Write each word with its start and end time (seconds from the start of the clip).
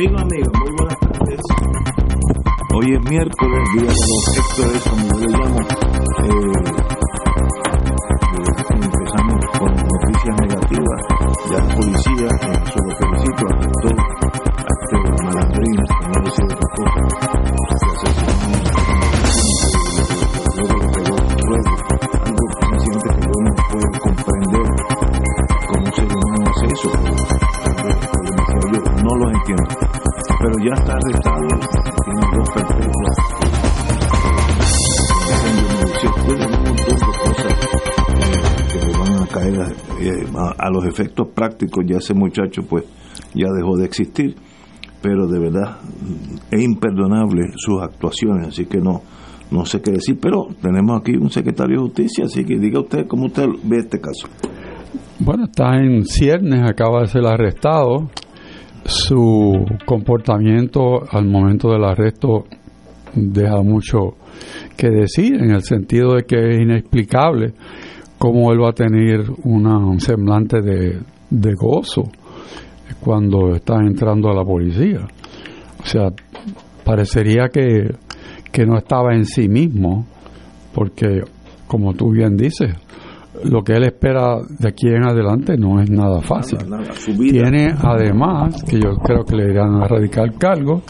Amigos, 0.00 0.22
amigas, 0.22 0.48
muy 0.58 0.70
buenas 0.78 0.98
tardes. 0.98 1.40
Hoy 2.72 2.94
es 2.94 3.10
miércoles, 3.10 3.68
día 3.74 3.82
de 3.82 3.88
los 3.88 4.24
sectores, 4.32 4.82
como 4.88 5.18
le 5.18 5.26
llamo. 5.26 5.60
Eh, 5.60 6.40
eh, 6.56 7.60
empezamos 8.80 9.44
con 9.58 9.70
noticias 9.76 10.36
negativas. 10.40 11.00
Ya 11.50 11.58
la 11.58 11.74
policía, 11.76 12.28
en 12.40 12.50
eso 12.62 12.78
lo 12.82 12.92
felicito, 12.96 13.44
arrestó 13.50 14.09
ya 30.62 30.74
está 30.74 30.92
arrestado, 30.92 31.48
tiene 32.04 32.20
dos 32.36 32.50
perpetuas. 32.54 33.16
Un 36.28 36.40
montón 36.40 36.76
de 36.76 37.06
cosas 37.24 37.52
eh, 38.14 38.68
que 38.72 38.78
le 38.86 38.92
van 38.98 39.22
a 39.22 39.26
caer 39.26 39.54
eh, 40.00 40.26
a, 40.36 40.66
a, 40.66 40.70
los 40.70 40.84
efectos 40.84 41.28
prácticos. 41.34 41.84
Ya 41.86 41.96
ese 41.96 42.14
muchacho, 42.14 42.62
pues, 42.68 42.84
ya 43.34 43.48
dejó 43.56 43.76
de 43.76 43.86
existir, 43.86 44.36
pero 45.00 45.26
de 45.26 45.38
verdad 45.38 45.78
es 46.50 46.62
imperdonable 46.62 47.52
sus 47.56 47.80
actuaciones, 47.82 48.48
así 48.48 48.66
que 48.66 48.78
no. 48.78 49.02
No 49.50 49.64
sé 49.64 49.82
qué 49.82 49.90
decir, 49.90 50.16
pero 50.22 50.46
tenemos 50.62 51.00
aquí 51.00 51.16
un 51.16 51.28
secretario 51.28 51.78
de 51.78 51.82
justicia, 51.82 52.24
así 52.26 52.44
que 52.44 52.56
diga 52.56 52.78
usted 52.78 53.08
cómo 53.08 53.26
usted 53.26 53.46
ve 53.64 53.78
este 53.78 54.00
caso. 54.00 54.28
Bueno, 55.18 55.46
está 55.46 55.76
en 55.76 56.04
ciernes, 56.04 56.70
acaba 56.70 57.00
de 57.00 57.08
ser 57.08 57.26
arrestado 57.26 58.08
su 58.84 59.64
comportamiento 59.84 61.02
al 61.10 61.26
momento 61.26 61.70
del 61.70 61.84
arresto 61.84 62.44
deja 63.14 63.62
mucho 63.62 64.16
que 64.76 64.90
decir 64.90 65.34
en 65.34 65.50
el 65.50 65.62
sentido 65.62 66.14
de 66.14 66.24
que 66.24 66.36
es 66.36 66.60
inexplicable 66.60 67.52
cómo 68.18 68.52
él 68.52 68.62
va 68.62 68.70
a 68.70 68.72
tener 68.72 69.24
un 69.44 70.00
semblante 70.00 70.60
de, 70.60 71.00
de 71.30 71.54
gozo 71.54 72.10
cuando 73.00 73.54
está 73.54 73.76
entrando 73.76 74.30
a 74.30 74.34
la 74.34 74.44
policía. 74.44 75.06
O 75.82 75.86
sea, 75.86 76.08
parecería 76.84 77.48
que, 77.48 77.94
que 78.52 78.66
no 78.66 78.76
estaba 78.76 79.14
en 79.14 79.24
sí 79.24 79.48
mismo, 79.48 80.06
porque, 80.74 81.22
como 81.66 81.94
tú 81.94 82.10
bien 82.10 82.36
dices, 82.36 82.74
lo 83.44 83.62
que 83.62 83.74
él 83.74 83.84
espera 83.84 84.38
de 84.58 84.68
aquí 84.68 84.88
en 84.88 85.04
adelante 85.04 85.56
no 85.56 85.80
es 85.80 85.90
nada 85.90 86.20
fácil. 86.20 86.58
Nada, 86.68 86.82
nada. 86.82 86.94
Tiene 87.16 87.74
además, 87.80 88.62
que 88.64 88.80
yo 88.80 88.96
creo 88.96 89.24
que 89.24 89.36
le 89.36 89.50
irán 89.50 89.80
a 89.82 89.86
radicar 89.86 90.32
cargo, 90.36 90.82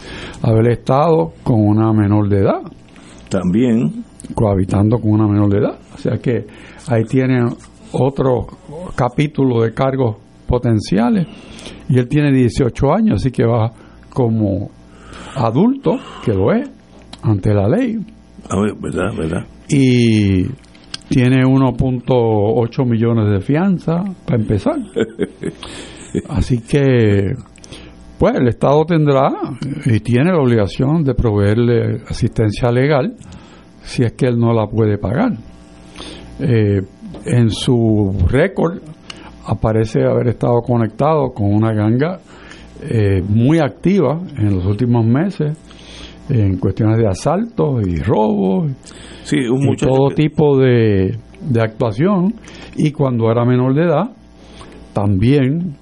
haber 0.42 0.72
estado 0.72 1.32
con 1.42 1.60
una 1.60 1.92
menor 1.92 2.28
de 2.28 2.38
edad. 2.38 2.62
También. 3.28 4.04
Cohabitando 4.34 4.98
con 4.98 5.12
una 5.12 5.26
menor 5.26 5.50
de 5.50 5.58
edad. 5.58 5.78
O 5.94 5.98
sea 5.98 6.18
que 6.18 6.46
ahí 6.88 7.04
tiene 7.04 7.46
otro 7.92 8.46
capítulo 8.94 9.62
de 9.62 9.74
cargos 9.74 10.16
potenciales. 10.46 11.26
Y 11.88 11.98
él 11.98 12.08
tiene 12.08 12.32
18 12.32 12.92
años, 12.92 13.20
así 13.20 13.30
que 13.30 13.44
va 13.44 13.70
como 14.12 14.70
adulto, 15.34 15.92
que 16.24 16.32
lo 16.32 16.52
es, 16.52 16.68
ante 17.22 17.52
la 17.52 17.68
ley. 17.68 17.98
A 18.48 18.60
ver, 18.60 18.74
verdad, 18.80 19.16
verdad. 19.16 19.46
Y 19.68 20.44
tiene 21.10 21.44
1.8 21.44 22.86
millones 22.86 23.30
de 23.32 23.40
fianza 23.40 24.04
para 24.24 24.40
empezar. 24.40 24.76
Así 26.28 26.60
que, 26.60 27.34
pues 28.16 28.34
el 28.36 28.46
Estado 28.46 28.84
tendrá 28.84 29.28
y 29.86 29.98
tiene 30.00 30.30
la 30.30 30.38
obligación 30.38 31.02
de 31.02 31.14
proveerle 31.14 32.02
asistencia 32.08 32.70
legal 32.70 33.16
si 33.82 34.04
es 34.04 34.12
que 34.12 34.26
él 34.26 34.38
no 34.38 34.52
la 34.52 34.68
puede 34.68 34.98
pagar. 34.98 35.32
Eh, 36.38 36.80
en 37.26 37.50
su 37.50 38.14
récord 38.28 38.78
aparece 39.46 40.04
haber 40.04 40.28
estado 40.28 40.60
conectado 40.62 41.32
con 41.32 41.52
una 41.52 41.72
ganga 41.72 42.20
eh, 42.82 43.20
muy 43.28 43.58
activa 43.58 44.20
en 44.38 44.54
los 44.54 44.64
últimos 44.64 45.04
meses 45.04 45.56
en 46.30 46.58
cuestiones 46.58 46.98
de 46.98 47.06
asaltos 47.06 47.86
y 47.86 47.96
robos 47.96 48.70
sí, 49.24 49.38
un 49.48 49.72
y 49.72 49.76
todo 49.76 50.08
que... 50.08 50.14
tipo 50.14 50.58
de, 50.58 51.18
de, 51.40 51.60
actuación. 51.60 52.34
Y 52.76 52.92
cuando 52.92 53.30
era 53.30 53.44
menor 53.44 53.74
de 53.74 53.84
edad 53.84 54.10
también 54.92 55.76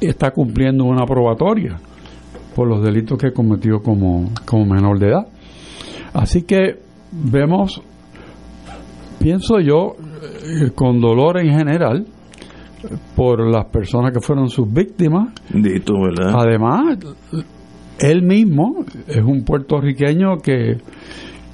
está 0.00 0.30
cumpliendo 0.30 0.84
una 0.84 1.04
probatoria 1.06 1.78
por 2.54 2.68
los 2.68 2.82
delitos 2.82 3.18
que 3.18 3.32
cometió 3.32 3.80
como, 3.82 4.30
como 4.44 4.64
menor 4.64 4.98
de 4.98 5.08
edad. 5.08 5.26
Así 6.12 6.42
que 6.42 6.78
vemos 7.10 7.82
pienso 9.18 9.58
yo 9.58 9.96
eh, 10.44 10.70
con 10.74 11.00
dolor 11.00 11.38
en 11.38 11.50
general 11.50 12.06
por 13.16 13.40
las 13.50 13.64
personas 13.66 14.12
que 14.12 14.20
fueron 14.20 14.48
sus 14.48 14.70
víctimas. 14.70 15.32
Dito, 15.50 15.94
¿verdad? 16.00 16.34
además 16.36 16.98
él 17.98 18.22
mismo 18.22 18.84
es 19.06 19.22
un 19.22 19.44
puertorriqueño 19.44 20.38
que, 20.38 20.78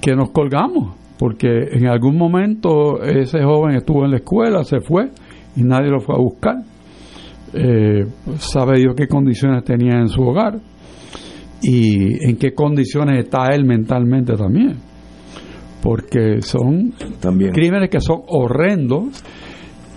que 0.01 0.15
nos 0.15 0.31
colgamos, 0.31 0.97
porque 1.19 1.49
en 1.73 1.87
algún 1.87 2.17
momento 2.17 3.03
ese 3.03 3.43
joven 3.43 3.77
estuvo 3.77 4.05
en 4.05 4.13
la 4.13 4.17
escuela, 4.19 4.65
se 4.65 4.81
fue 4.81 5.11
y 5.57 5.63
nadie 5.63 5.91
lo 5.91 6.01
fue 6.01 6.15
a 6.15 6.19
buscar. 6.19 6.57
Eh, 7.53 8.07
sabe 8.39 8.79
Dios 8.79 8.95
qué 8.97 9.09
condiciones 9.09 9.65
tenía 9.65 9.99
en 9.99 10.09
su 10.09 10.23
hogar 10.23 10.61
y 11.63 12.25
en 12.27 12.37
qué 12.37 12.55
condiciones 12.55 13.25
está 13.25 13.49
él 13.53 13.65
mentalmente 13.65 14.35
también. 14.35 14.77
Porque 15.83 16.41
son 16.43 16.93
también. 17.21 17.53
crímenes 17.53 17.91
que 17.91 18.01
son 18.01 18.21
horrendos 18.29 19.25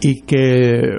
y 0.01 0.21
que 0.21 0.79
eh, 0.79 0.97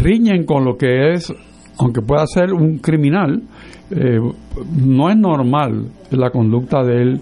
riñen 0.00 0.44
con 0.44 0.64
lo 0.64 0.76
que 0.76 1.12
es, 1.12 1.32
aunque 1.78 2.02
pueda 2.02 2.26
ser 2.26 2.52
un 2.52 2.78
criminal, 2.78 3.42
eh, 3.90 4.20
no 4.82 5.08
es 5.08 5.16
normal 5.16 5.86
la 6.10 6.30
conducta 6.30 6.82
de 6.82 7.02
él 7.02 7.20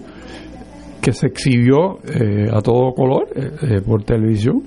que 1.01 1.13
se 1.13 1.27
exhibió 1.27 1.99
eh, 2.03 2.49
a 2.51 2.61
todo 2.61 2.93
color 2.93 3.27
eh, 3.35 3.81
por 3.85 4.03
televisión. 4.03 4.63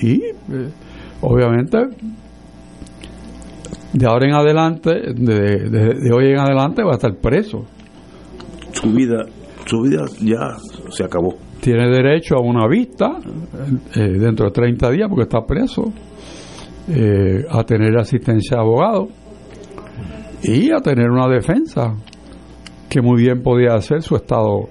Y 0.00 0.20
obviamente 1.20 1.78
de 3.92 4.06
ahora 4.06 4.26
en 4.26 4.34
adelante 4.34 4.90
de, 5.14 5.68
de, 5.68 5.94
de, 5.94 6.12
hoy 6.12 6.32
en 6.32 6.38
adelante 6.38 6.82
va 6.82 6.92
a 6.92 6.94
estar 6.94 7.14
preso. 7.16 7.64
Su 8.72 8.90
vida 8.92 9.26
su 9.66 9.82
vida 9.82 10.04
ya 10.20 10.56
se 10.90 11.04
acabó. 11.04 11.36
Tiene 11.60 11.88
derecho 11.88 12.36
a 12.36 12.40
una 12.40 12.66
vista 12.66 13.16
dentro 13.94 14.46
de 14.46 14.52
30 14.52 14.90
días 14.90 15.08
porque 15.08 15.22
está 15.22 15.46
preso 15.46 15.92
a 17.48 17.64
tener 17.64 17.96
asistencia 17.96 18.56
de 18.56 18.60
abogado 18.60 19.08
y 20.42 20.70
a 20.70 20.80
tener 20.80 21.10
una 21.10 21.28
defensa 21.28 21.94
que 22.88 23.00
muy 23.00 23.22
bien 23.22 23.42
podía 23.42 23.74
hacer 23.74 24.02
su 24.02 24.16
estado 24.16 24.68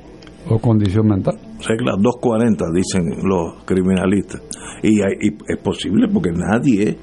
o 0.48 0.60
condición 0.60 1.08
mental. 1.08 1.36
regla 1.68 1.94
240, 1.98 2.66
dicen 2.74 3.04
los 3.24 3.64
criminalistas. 3.66 4.42
Y, 4.84 5.00
y 5.00 5.38
es 5.48 5.58
posible 5.64 6.08
porque 6.12 6.32
nadie 6.32 6.98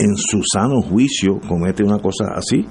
en 0.00 0.16
su 0.16 0.40
sano 0.52 0.80
juicio 0.80 1.40
comete 1.48 1.82
una 1.82 1.98
cosa 1.98 2.32
así. 2.34 2.64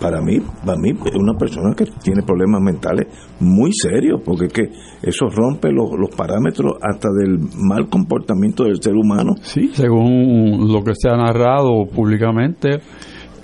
Para 0.00 0.20
mí, 0.20 0.38
para 0.64 0.78
mí 0.78 0.90
es 0.90 1.14
una 1.16 1.36
persona 1.36 1.74
que 1.76 1.86
tiene 2.02 2.22
problemas 2.22 2.60
mentales 2.60 3.06
muy 3.40 3.72
serios, 3.72 4.20
porque 4.24 4.46
que 4.48 4.62
eso 5.02 5.26
rompe 5.28 5.72
los, 5.72 5.90
los 5.98 6.14
parámetros 6.16 6.74
hasta 6.80 7.08
del 7.18 7.38
mal 7.68 7.88
comportamiento 7.88 8.64
del 8.64 8.80
ser 8.80 8.94
humano. 8.94 9.34
Sí, 9.42 9.70
según 9.72 10.72
lo 10.72 10.82
que 10.82 10.92
se 10.94 11.08
ha 11.08 11.16
narrado 11.16 11.86
públicamente, 11.92 12.80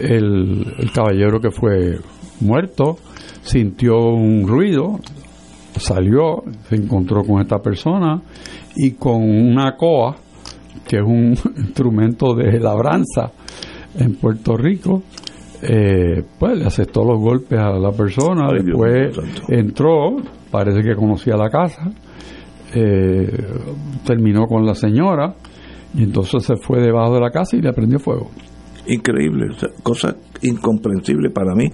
el, 0.02 0.74
el 0.78 0.92
caballero 0.92 1.40
que 1.40 1.50
fue 1.50 1.98
muerto 2.40 2.96
sintió 3.42 3.98
un 3.98 4.46
ruido, 4.46 4.98
salió, 5.76 6.42
se 6.68 6.76
encontró 6.76 7.22
con 7.24 7.40
esta 7.40 7.58
persona 7.58 8.22
y 8.76 8.92
con 8.92 9.22
una 9.22 9.76
coa, 9.76 10.16
que 10.86 10.96
es 10.96 11.02
un 11.02 11.34
instrumento 11.56 12.34
de 12.34 12.58
labranza 12.58 13.32
en 13.98 14.14
Puerto 14.16 14.56
Rico, 14.56 15.02
eh, 15.62 16.24
pues 16.38 16.58
le 16.58 16.64
aceptó 16.64 17.04
los 17.04 17.20
golpes 17.20 17.58
a 17.58 17.70
la 17.70 17.92
persona, 17.92 18.48
después 18.52 19.16
entró, 19.48 20.16
parece 20.50 20.82
que 20.82 20.94
conocía 20.96 21.36
la 21.36 21.50
casa, 21.50 21.92
eh, 22.74 23.28
terminó 24.04 24.46
con 24.46 24.64
la 24.64 24.74
señora 24.74 25.34
y 25.94 26.04
entonces 26.04 26.42
se 26.42 26.56
fue 26.56 26.80
debajo 26.80 27.14
de 27.14 27.20
la 27.20 27.30
casa 27.30 27.56
y 27.56 27.60
le 27.60 27.72
prendió 27.72 27.98
fuego. 27.98 28.30
Increíble, 28.86 29.54
cosa 29.82 30.16
incomprensible 30.42 31.30
para 31.30 31.54
mí, 31.54 31.70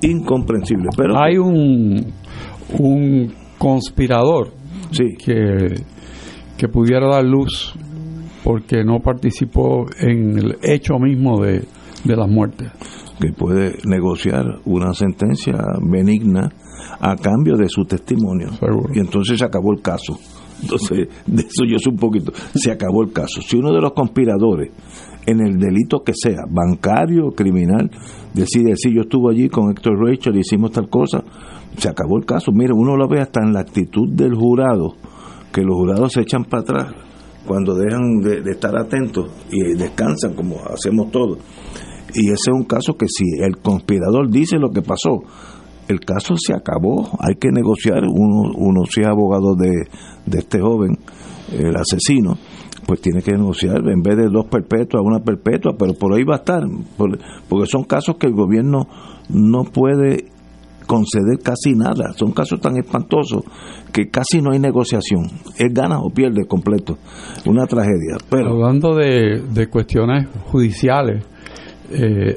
incomprensible. 0.00 0.88
Pero 0.96 1.20
hay 1.20 1.36
un, 1.36 2.12
un 2.78 3.34
conspirador 3.58 4.52
sí. 4.90 5.04
que, 5.18 5.74
que 6.56 6.68
pudiera 6.68 7.08
dar 7.08 7.24
luz 7.24 7.74
porque 8.42 8.84
no 8.84 9.00
participó 9.00 9.86
en 9.98 10.38
el 10.38 10.56
hecho 10.62 10.98
mismo 10.98 11.42
de, 11.42 11.64
de 12.04 12.16
las 12.16 12.28
muertes. 12.28 12.70
Que 13.20 13.32
puede 13.32 13.76
negociar 13.84 14.44
una 14.66 14.92
sentencia 14.92 15.54
benigna 15.82 16.48
a 17.00 17.16
cambio 17.16 17.56
de 17.56 17.68
su 17.68 17.84
testimonio. 17.84 18.50
Seguro. 18.52 18.88
Y 18.94 19.00
entonces 19.00 19.38
se 19.38 19.44
acabó 19.44 19.72
el 19.72 19.82
caso. 19.82 20.18
Entonces, 20.62 21.08
de 21.26 21.42
eso 21.42 21.64
yo 21.68 21.78
sé 21.78 21.90
un 21.90 21.96
poquito. 21.96 22.32
Se 22.54 22.70
acabó 22.70 23.02
el 23.02 23.12
caso. 23.12 23.40
Si 23.42 23.56
uno 23.56 23.72
de 23.72 23.80
los 23.80 23.92
conspiradores, 23.92 24.70
en 25.26 25.40
el 25.40 25.58
delito 25.58 26.02
que 26.04 26.12
sea, 26.14 26.44
bancario, 26.48 27.32
criminal, 27.32 27.90
decide 28.32 28.70
decir 28.70 28.92
yo 28.94 29.02
estuve 29.02 29.32
allí 29.32 29.48
con 29.48 29.70
Héctor 29.70 29.98
Rachel 29.98 30.36
hicimos 30.36 30.72
tal 30.72 30.88
cosa, 30.88 31.22
se 31.76 31.88
acabó 31.88 32.16
el 32.18 32.24
caso. 32.24 32.52
Mire, 32.52 32.72
uno 32.72 32.96
lo 32.96 33.08
ve 33.08 33.20
hasta 33.20 33.40
en 33.42 33.52
la 33.52 33.60
actitud 33.60 34.08
del 34.12 34.34
jurado, 34.34 34.94
que 35.52 35.62
los 35.62 35.74
jurados 35.74 36.12
se 36.12 36.22
echan 36.22 36.44
para 36.44 36.62
atrás 36.62 36.94
cuando 37.46 37.74
dejan 37.74 38.20
de, 38.22 38.42
de 38.42 38.50
estar 38.50 38.76
atentos 38.76 39.30
y 39.50 39.74
descansan 39.74 40.34
como 40.34 40.56
hacemos 40.64 41.10
todos. 41.10 41.38
Y 42.14 42.26
ese 42.28 42.50
es 42.50 42.54
un 42.54 42.64
caso 42.64 42.94
que 42.94 43.06
si 43.08 43.24
el 43.42 43.58
conspirador 43.58 44.30
dice 44.30 44.58
lo 44.58 44.70
que 44.70 44.82
pasó, 44.82 45.22
el 45.88 46.00
caso 46.00 46.34
se 46.36 46.52
acabó, 46.54 47.08
hay 47.20 47.36
que 47.36 47.50
negociar, 47.50 48.02
uno, 48.04 48.52
uno 48.56 48.82
si 48.90 49.02
es 49.02 49.06
abogado 49.06 49.54
de, 49.54 49.70
de 50.26 50.38
este 50.38 50.60
joven, 50.60 50.98
el 51.52 51.76
asesino, 51.76 52.36
pues 52.86 53.00
tiene 53.00 53.20
que 53.22 53.32
negociar 53.32 53.78
en 53.88 54.00
vez 54.02 54.16
de 54.16 54.28
dos 54.28 54.46
perpetuas, 54.46 55.02
una 55.04 55.18
perpetua, 55.20 55.72
pero 55.78 55.94
por 55.94 56.14
ahí 56.14 56.24
va 56.24 56.34
a 56.36 56.38
estar, 56.38 56.62
por- 56.96 57.18
porque 57.48 57.66
son 57.66 57.84
casos 57.84 58.16
que 58.16 58.26
el 58.28 58.32
gobierno 58.34 58.86
no 59.28 59.64
puede 59.64 60.26
conceder 60.86 61.38
casi 61.42 61.74
nada, 61.74 62.12
son 62.16 62.30
casos 62.30 62.60
tan 62.60 62.76
espantosos 62.76 63.42
que 63.92 64.08
casi 64.08 64.40
no 64.40 64.52
hay 64.52 64.60
negociación, 64.60 65.24
es 65.58 65.74
gana 65.74 65.98
o 66.00 66.10
pierde 66.10 66.46
completo, 66.46 66.96
una 67.44 67.66
tragedia, 67.66 68.18
pero 68.30 68.50
Hablando 68.50 68.94
de, 68.94 69.42
de 69.52 69.66
cuestiones 69.68 70.28
judiciales, 70.52 71.24
eh, 71.90 72.36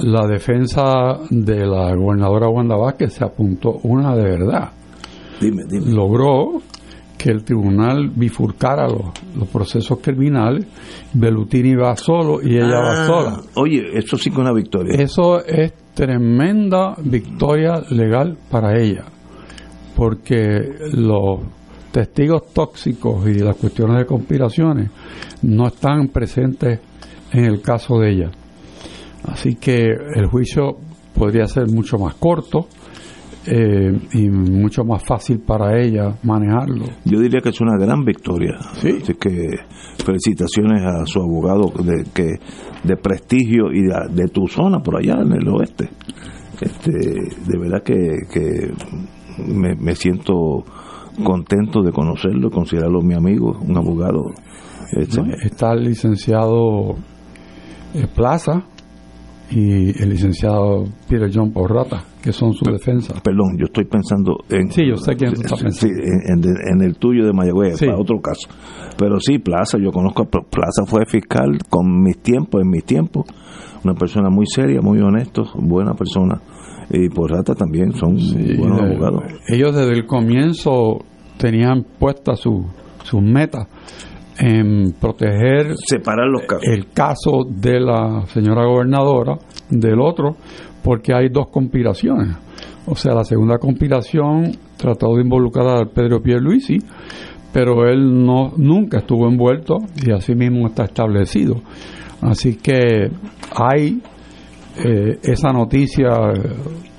la 0.00 0.26
defensa 0.28 1.18
de 1.30 1.66
la 1.66 1.94
gobernadora 1.96 2.48
Wanda 2.48 2.76
Vázquez 2.76 3.14
se 3.14 3.24
apuntó 3.24 3.72
una 3.82 4.14
de 4.14 4.22
verdad. 4.22 4.70
dime, 5.40 5.64
dime. 5.68 5.90
Logró 5.92 6.62
que 7.22 7.30
el 7.30 7.44
tribunal 7.44 8.10
bifurcara 8.10 8.88
los, 8.88 9.12
los 9.36 9.48
procesos 9.48 9.98
criminales. 10.02 10.66
Belutini 11.12 11.74
va 11.76 11.94
solo 11.96 12.42
y 12.42 12.56
ella 12.56 12.80
va 12.80 13.02
Ah, 13.02 13.06
sola. 13.06 13.40
Oye, 13.54 13.96
eso 13.96 14.16
sí 14.16 14.30
que 14.30 14.34
es 14.36 14.40
una 14.40 14.52
victoria. 14.52 15.00
Eso 15.00 15.44
es 15.44 15.72
tremenda 15.94 16.96
victoria 16.98 17.74
legal 17.90 18.36
para 18.50 18.76
ella, 18.80 19.04
porque 19.94 20.74
los 20.94 21.40
testigos 21.92 22.52
tóxicos 22.52 23.26
y 23.28 23.34
las 23.34 23.56
cuestiones 23.56 23.98
de 23.98 24.06
conspiraciones 24.06 24.90
no 25.42 25.68
están 25.68 26.08
presentes 26.08 26.80
en 27.32 27.44
el 27.44 27.60
caso 27.60 27.98
de 27.98 28.10
ella. 28.10 28.30
Así 29.24 29.54
que 29.54 29.90
el 30.16 30.26
juicio 30.26 30.78
podría 31.14 31.46
ser 31.46 31.68
mucho 31.68 31.98
más 31.98 32.14
corto 32.14 32.66
eh, 33.46 33.98
y 34.12 34.28
mucho 34.28 34.84
más 34.84 35.02
fácil 35.04 35.40
para 35.40 35.80
ella 35.80 36.16
manejarlo. 36.22 36.84
Yo 37.04 37.20
diría 37.20 37.40
que 37.40 37.48
es 37.48 37.60
una 37.60 37.76
gran 37.76 38.04
victoria. 38.04 38.58
Sí. 38.74 38.98
Así 39.02 39.14
que 39.14 39.48
felicitaciones 40.04 40.82
a 40.84 41.04
su 41.06 41.20
abogado 41.20 41.72
de, 41.82 42.04
que, 42.14 42.38
de 42.84 42.96
prestigio 42.96 43.72
y 43.72 43.82
de, 43.82 43.94
de 44.10 44.28
tu 44.28 44.46
zona 44.46 44.80
por 44.80 44.98
allá 44.98 45.20
en 45.20 45.32
el 45.32 45.48
oeste. 45.48 45.88
Este, 46.60 46.92
de 46.92 47.58
verdad 47.58 47.82
que, 47.82 47.96
que 48.32 48.72
me, 49.48 49.74
me 49.74 49.94
siento 49.96 50.64
contento 51.24 51.82
de 51.82 51.90
conocerlo, 51.90 52.50
considerarlo 52.50 53.02
mi 53.02 53.14
amigo, 53.14 53.58
un 53.60 53.76
abogado. 53.76 54.30
Este. 54.92 55.20
Está 55.42 55.72
el 55.72 55.84
licenciado 55.84 56.96
eh, 57.94 58.06
Plaza 58.14 58.66
y 59.54 60.02
el 60.02 60.10
licenciado 60.10 60.84
Peter 61.08 61.30
John 61.32 61.52
Porrata, 61.52 62.04
que 62.22 62.32
son 62.32 62.52
su 62.54 62.64
defensa. 62.64 63.14
Perdón, 63.22 63.56
yo 63.58 63.66
estoy 63.66 63.84
pensando 63.84 64.38
en. 64.48 64.70
Sí, 64.70 64.82
yo 64.88 64.96
sé 64.96 65.14
quién 65.16 65.34
tú 65.34 65.40
estás 65.42 65.58
Sí, 65.58 65.64
pensando. 65.64 65.96
en, 66.02 66.38
en- 66.44 66.74
en 66.74 66.82
el 66.82 66.96
tuyo 66.96 67.26
de 67.26 67.32
Mayagüez, 67.32 67.76
Sí. 67.78 67.86
para 67.86 67.98
otro 67.98 68.20
caso. 68.20 68.48
Pero 68.96 69.18
sí, 69.20 69.38
Plaza, 69.38 69.78
yo 69.78 69.90
conozco 69.90 70.22
a 70.22 70.26
Plaza, 70.26 70.84
fue 70.86 71.04
fiscal 71.06 71.58
con 71.68 72.02
mis 72.02 72.18
tiempos, 72.18 72.62
en 72.62 72.70
mis 72.70 72.84
tiempos. 72.84 73.26
Una 73.84 73.94
persona 73.94 74.30
muy 74.30 74.46
seria, 74.46 74.80
muy 74.80 75.00
honesto, 75.00 75.44
buena 75.56 75.94
persona. 75.94 76.40
Y 76.90 77.08
Porrata 77.08 77.54
también 77.54 77.92
son 77.94 78.16
buenos 78.58 78.80
Eh, 78.80 78.84
abogados. 78.84 79.22
Ellos 79.48 79.74
desde 79.74 79.92
el 79.92 80.06
comienzo 80.06 80.98
tenían 81.38 81.84
puestas 81.98 82.38
su- 82.40 82.66
sus 83.04 83.20
metas 83.22 83.66
en 84.38 84.92
proteger 85.00 85.74
Separar 85.76 86.26
los 86.28 86.42
casos. 86.42 86.64
el 86.66 86.88
caso 86.90 87.44
de 87.48 87.80
la 87.80 88.26
señora 88.26 88.64
gobernadora 88.64 89.38
del 89.70 90.00
otro, 90.00 90.36
porque 90.82 91.14
hay 91.14 91.28
dos 91.28 91.48
conspiraciones. 91.48 92.36
O 92.86 92.96
sea, 92.96 93.14
la 93.14 93.24
segunda 93.24 93.58
conspiración 93.58 94.52
trató 94.76 95.14
de 95.14 95.22
involucrar 95.22 95.66
a 95.68 95.84
Pedro 95.86 96.20
Pierluisi, 96.20 96.78
pero 97.52 97.86
él 97.88 98.24
no 98.24 98.52
nunca 98.56 98.98
estuvo 98.98 99.28
envuelto 99.28 99.76
y 100.04 100.10
así 100.10 100.34
mismo 100.34 100.66
está 100.66 100.84
establecido. 100.84 101.56
Así 102.22 102.56
que 102.56 103.10
hay 103.54 104.02
eh, 104.84 105.18
esa 105.22 105.52
noticia 105.52 106.08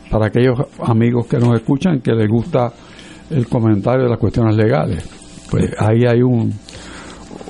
para 0.09 0.27
aquellos 0.27 0.59
amigos 0.79 1.27
que 1.27 1.37
nos 1.37 1.55
escuchan 1.55 2.01
que 2.01 2.13
les 2.13 2.27
gusta 2.27 2.71
el 3.29 3.47
comentario 3.47 4.03
de 4.03 4.09
las 4.09 4.19
cuestiones 4.19 4.55
legales. 4.55 5.09
Pues 5.49 5.71
ahí 5.79 6.03
hay 6.07 6.21
un, 6.21 6.53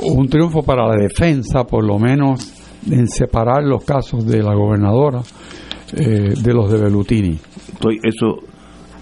un 0.01 0.27
triunfo 0.27 0.63
para 0.63 0.87
la 0.87 0.95
defensa, 0.95 1.63
por 1.63 1.85
lo 1.85 1.99
menos 1.99 2.53
en 2.89 3.07
separar 3.07 3.63
los 3.63 3.83
casos 3.83 4.25
de 4.25 4.41
la 4.41 4.53
gobernadora 4.53 5.21
eh, 5.95 6.33
de 6.41 6.53
los 6.53 6.71
de 6.71 6.81
Belutini. 6.81 7.39
Estoy, 7.73 7.99
eso, 8.03 8.39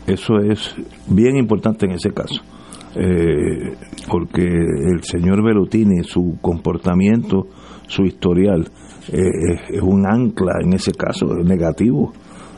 eso 0.07 0.38
es 0.39 0.75
bien 1.07 1.38
importante 1.38 1.86
en 1.86 1.93
ese 1.93 2.12
caso. 2.12 2.41
Eh, 2.93 3.75
porque 4.10 4.43
el 4.43 5.01
señor 5.03 5.43
Belutini, 5.43 6.03
su 6.03 6.38
comportamiento, 6.41 7.48
su 7.88 8.03
historial, 8.03 8.69
eh, 9.12 9.19
es, 9.69 9.81
un 9.81 10.05
ancla 10.05 10.53
en 10.62 10.74
ese 10.74 10.91
caso, 10.91 11.27
es 11.39 11.45
negativo. 11.45 12.12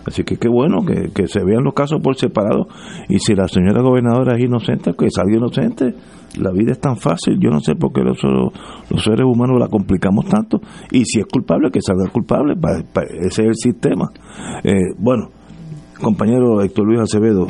Así 0.06 0.24
que 0.24 0.38
qué 0.38 0.50
bueno 0.50 0.80
que, 0.86 1.12
que 1.14 1.28
se 1.28 1.44
vean 1.44 1.64
los 1.64 1.74
casos 1.74 2.02
por 2.02 2.16
separado. 2.18 2.68
Y 3.08 3.20
si 3.20 3.36
la 3.36 3.48
señora 3.48 3.82
gobernadora 3.82 4.36
es 4.36 4.44
inocente, 4.44 4.94
que 4.98 5.10
salga 5.10 5.38
inocente. 5.38 5.94
La 6.40 6.52
vida 6.52 6.72
es 6.72 6.80
tan 6.80 6.98
fácil, 6.98 7.38
yo 7.40 7.50
no 7.52 7.60
sé 7.60 7.76
por 7.76 7.94
qué 7.94 8.02
los, 8.02 8.18
los 8.24 9.04
seres 9.04 9.26
humanos 9.26 9.60
la 9.60 9.68
complicamos 9.68 10.26
tanto. 10.26 10.60
Y 10.92 11.06
si 11.06 11.20
es 11.20 11.26
culpable, 11.32 11.70
que 11.72 11.80
salga 11.82 12.10
culpable. 12.12 12.56
Pa- 12.56 12.82
pa- 12.92 13.04
ese 13.04 13.44
es 13.44 13.48
el 13.50 13.56
sistema. 13.56 14.10
Eh, 14.64 14.74
bueno, 14.98 15.30
compañero 16.02 16.62
Héctor 16.62 16.88
Luis 16.88 17.02
Acevedo, 17.02 17.48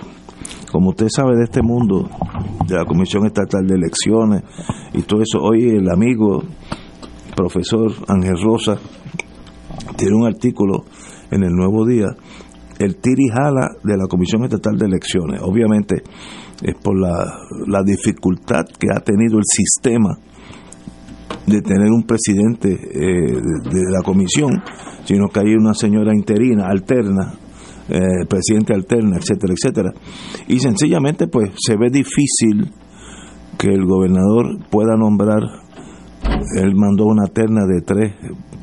como 0.72 0.90
usted 0.90 1.08
sabe 1.10 1.38
de 1.38 1.44
este 1.46 1.62
mundo, 1.62 2.10
de 2.68 2.75
la 2.75 2.84
Comisión 2.86 3.25
Estatal 3.25 3.66
de 3.66 3.75
Elecciones 3.75 4.44
y 4.94 5.02
todo 5.04 5.22
eso, 5.22 5.40
hoy 5.42 5.70
el 5.70 5.90
amigo 5.90 6.44
profesor 7.36 7.92
Ángel 8.08 8.36
Rosa 8.44 8.78
tiene 9.96 10.16
un 10.16 10.25
artículo 10.25 10.84
en 11.32 11.44
el 11.44 11.52
Nuevo 11.52 11.86
Día, 11.86 12.08
el 12.80 12.98
tirijala 12.98 13.70
de 13.84 13.98
la 13.98 14.08
Comisión 14.08 14.44
Estatal 14.44 14.78
de 14.78 14.86
Elecciones. 14.86 15.42
Obviamente, 15.42 16.04
es 16.63 16.75
por 16.82 17.00
la, 17.00 17.39
la 17.67 17.84
dificultad 17.84 18.65
que 18.79 18.88
ha 18.96 19.00
tenido 19.01 19.38
el 19.38 19.43
sistema 19.46 20.17
de 21.46 21.62
tener 21.62 21.91
un 21.91 22.03
presidente 22.03 22.72
eh, 22.72 23.34
de, 23.34 23.91
la 23.91 24.01
comisión, 24.01 24.63
sino 25.03 25.27
que 25.27 25.41
hay 25.41 25.55
una 25.55 25.74
señora 25.74 26.13
interina, 26.15 26.67
alterna, 26.67 27.34
eh, 27.89 28.25
presidente 28.29 28.74
alterna, 28.74 29.17
etcétera, 29.17 29.53
etcétera. 29.53 29.93
Y 30.48 30.60
sencillamente 30.60 31.27
pues 31.27 31.51
se 31.58 31.75
ve 31.75 31.89
difícil 31.89 32.72
que 33.58 33.67
el 33.67 33.86
gobernador 33.86 34.58
pueda 34.70 34.96
nombrar, 34.96 35.41
él 36.55 36.75
mandó 36.75 37.05
una 37.05 37.27
terna 37.27 37.65
de 37.65 37.82
tres 37.82 38.13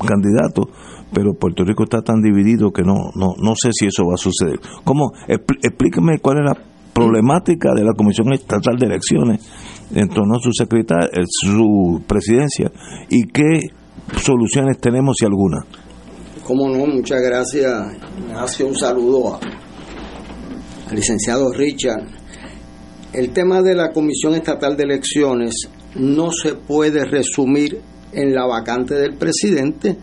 candidatos, 0.03 0.65
pero 1.13 1.33
Puerto 1.33 1.63
Rico 1.63 1.83
está 1.83 2.01
tan 2.01 2.21
dividido 2.21 2.71
que 2.71 2.83
no 2.83 3.11
no 3.15 3.33
no 3.37 3.53
sé 3.55 3.69
si 3.73 3.85
eso 3.85 4.05
va 4.07 4.15
a 4.15 4.17
suceder. 4.17 4.59
¿Cómo? 4.83 5.11
Explíqueme 5.27 6.19
cuál 6.19 6.39
es 6.39 6.45
la 6.45 6.70
problemática 6.93 7.73
de 7.73 7.83
la 7.83 7.93
Comisión 7.93 8.33
Estatal 8.33 8.77
de 8.77 8.85
Elecciones 8.85 9.41
en 9.93 10.07
torno 10.09 10.35
a 10.35 10.39
su 10.39 10.51
secretaria, 10.51 11.07
eh, 11.07 11.25
su 11.27 12.01
presidencia 12.07 12.71
y 13.09 13.27
qué 13.27 13.69
soluciones 14.17 14.79
tenemos 14.79 15.17
si 15.19 15.25
alguna. 15.25 15.65
Cómo 16.43 16.69
no, 16.69 16.85
muchas 16.85 17.21
gracias. 17.21 17.71
Hace 18.35 18.63
un 18.63 18.75
saludo 18.75 19.39
al 20.89 20.95
licenciado 20.95 21.51
Richard. 21.51 22.07
El 23.13 23.31
tema 23.31 23.61
de 23.61 23.75
la 23.75 23.91
Comisión 23.91 24.35
Estatal 24.35 24.75
de 24.77 24.83
Elecciones 24.83 25.69
no 25.95 26.31
se 26.31 26.55
puede 26.55 27.05
resumir 27.05 27.81
en 28.13 28.33
la 28.33 28.45
vacante 28.45 28.95
del 28.95 29.17
presidente. 29.17 29.97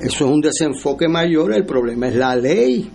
Eso 0.00 0.24
es 0.24 0.30
un 0.30 0.40
desenfoque 0.40 1.08
mayor, 1.08 1.52
el 1.52 1.64
problema 1.64 2.08
es 2.08 2.16
la 2.16 2.34
ley. 2.34 2.90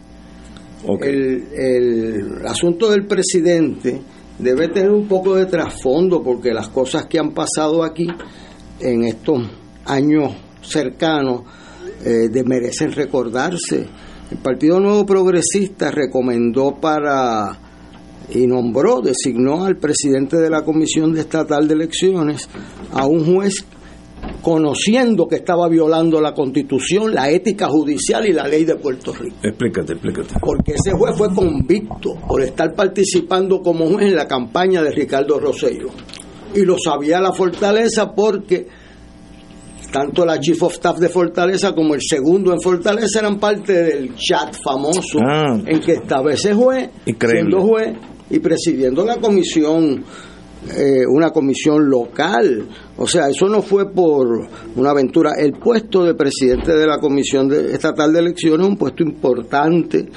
El, 1.01 1.47
el 1.53 2.45
asunto 2.45 2.91
del 2.91 3.05
presidente 3.05 4.01
debe 4.39 4.67
tener 4.67 4.91
un 4.91 5.07
poco 5.07 5.35
de 5.35 5.45
trasfondo 5.45 6.21
porque 6.21 6.53
las 6.53 6.69
cosas 6.69 7.05
que 7.05 7.19
han 7.19 7.31
pasado 7.31 7.83
aquí 7.83 8.07
en 8.79 9.05
estos 9.05 9.41
años 9.85 10.33
cercanos 10.61 11.43
eh, 12.03 12.29
de 12.29 12.43
merecen 12.43 12.91
recordarse. 12.91 13.87
El 14.29 14.37
Partido 14.39 14.79
Nuevo 14.79 15.05
Progresista 15.05 15.91
recomendó 15.91 16.75
para 16.79 17.59
y 18.33 18.47
nombró, 18.47 19.01
designó 19.01 19.65
al 19.65 19.77
presidente 19.77 20.37
de 20.37 20.49
la 20.49 20.63
Comisión 20.63 21.15
Estatal 21.15 21.67
de 21.67 21.75
Elecciones 21.75 22.49
a 22.91 23.05
un 23.05 23.23
juez 23.23 23.65
conociendo 24.45 25.27
que 25.27 25.37
estaba 25.37 25.67
violando 25.67 26.21
la 26.21 26.31
constitución, 26.31 27.15
la 27.15 27.31
ética 27.31 27.67
judicial 27.67 28.27
y 28.27 28.31
la 28.31 28.47
ley 28.47 28.63
de 28.63 28.75
Puerto 28.75 29.11
Rico. 29.11 29.37
Explícate, 29.41 29.93
explícate. 29.93 30.35
Porque 30.39 30.73
ese 30.73 30.91
juez 30.91 31.15
fue 31.17 31.33
convicto 31.33 32.13
por 32.27 32.43
estar 32.43 32.75
participando 32.75 33.59
como 33.63 33.87
juez 33.87 34.09
en 34.09 34.15
la 34.15 34.27
campaña 34.27 34.83
de 34.83 34.91
Ricardo 34.91 35.39
Rosello. 35.39 35.87
Y 36.53 36.61
lo 36.61 36.77
sabía 36.77 37.19
la 37.19 37.33
Fortaleza 37.33 38.13
porque 38.13 38.67
tanto 39.91 40.23
la 40.23 40.39
Chief 40.39 40.61
of 40.61 40.73
Staff 40.73 40.99
de 40.99 41.09
Fortaleza 41.09 41.73
como 41.73 41.95
el 41.95 42.01
segundo 42.07 42.53
en 42.53 42.61
Fortaleza 42.61 43.21
eran 43.21 43.39
parte 43.39 43.73
del 43.73 44.13
chat 44.13 44.55
famoso 44.63 45.17
ah. 45.27 45.57
en 45.65 45.79
que 45.79 45.93
estaba 45.93 46.31
ese 46.31 46.53
juez, 46.53 46.91
siendo 47.03 47.61
juez 47.61 47.97
y 48.29 48.37
presidiendo 48.37 49.03
la 49.05 49.15
comisión 49.15 50.05
eh, 50.75 51.05
una 51.07 51.29
comisión 51.29 51.89
local. 51.89 52.67
O 52.97 53.07
sea, 53.07 53.29
eso 53.29 53.47
no 53.47 53.61
fue 53.61 53.91
por 53.91 54.47
una 54.75 54.89
aventura. 54.89 55.33
El 55.37 55.53
puesto 55.53 56.03
de 56.03 56.15
presidente 56.15 56.73
de 56.73 56.87
la 56.87 56.97
Comisión 56.97 57.51
Estatal 57.53 58.11
de 58.11 58.19
Elecciones 58.19 58.65
es 58.65 58.71
un 58.71 58.77
puesto 58.77 59.03
importante 59.03 60.07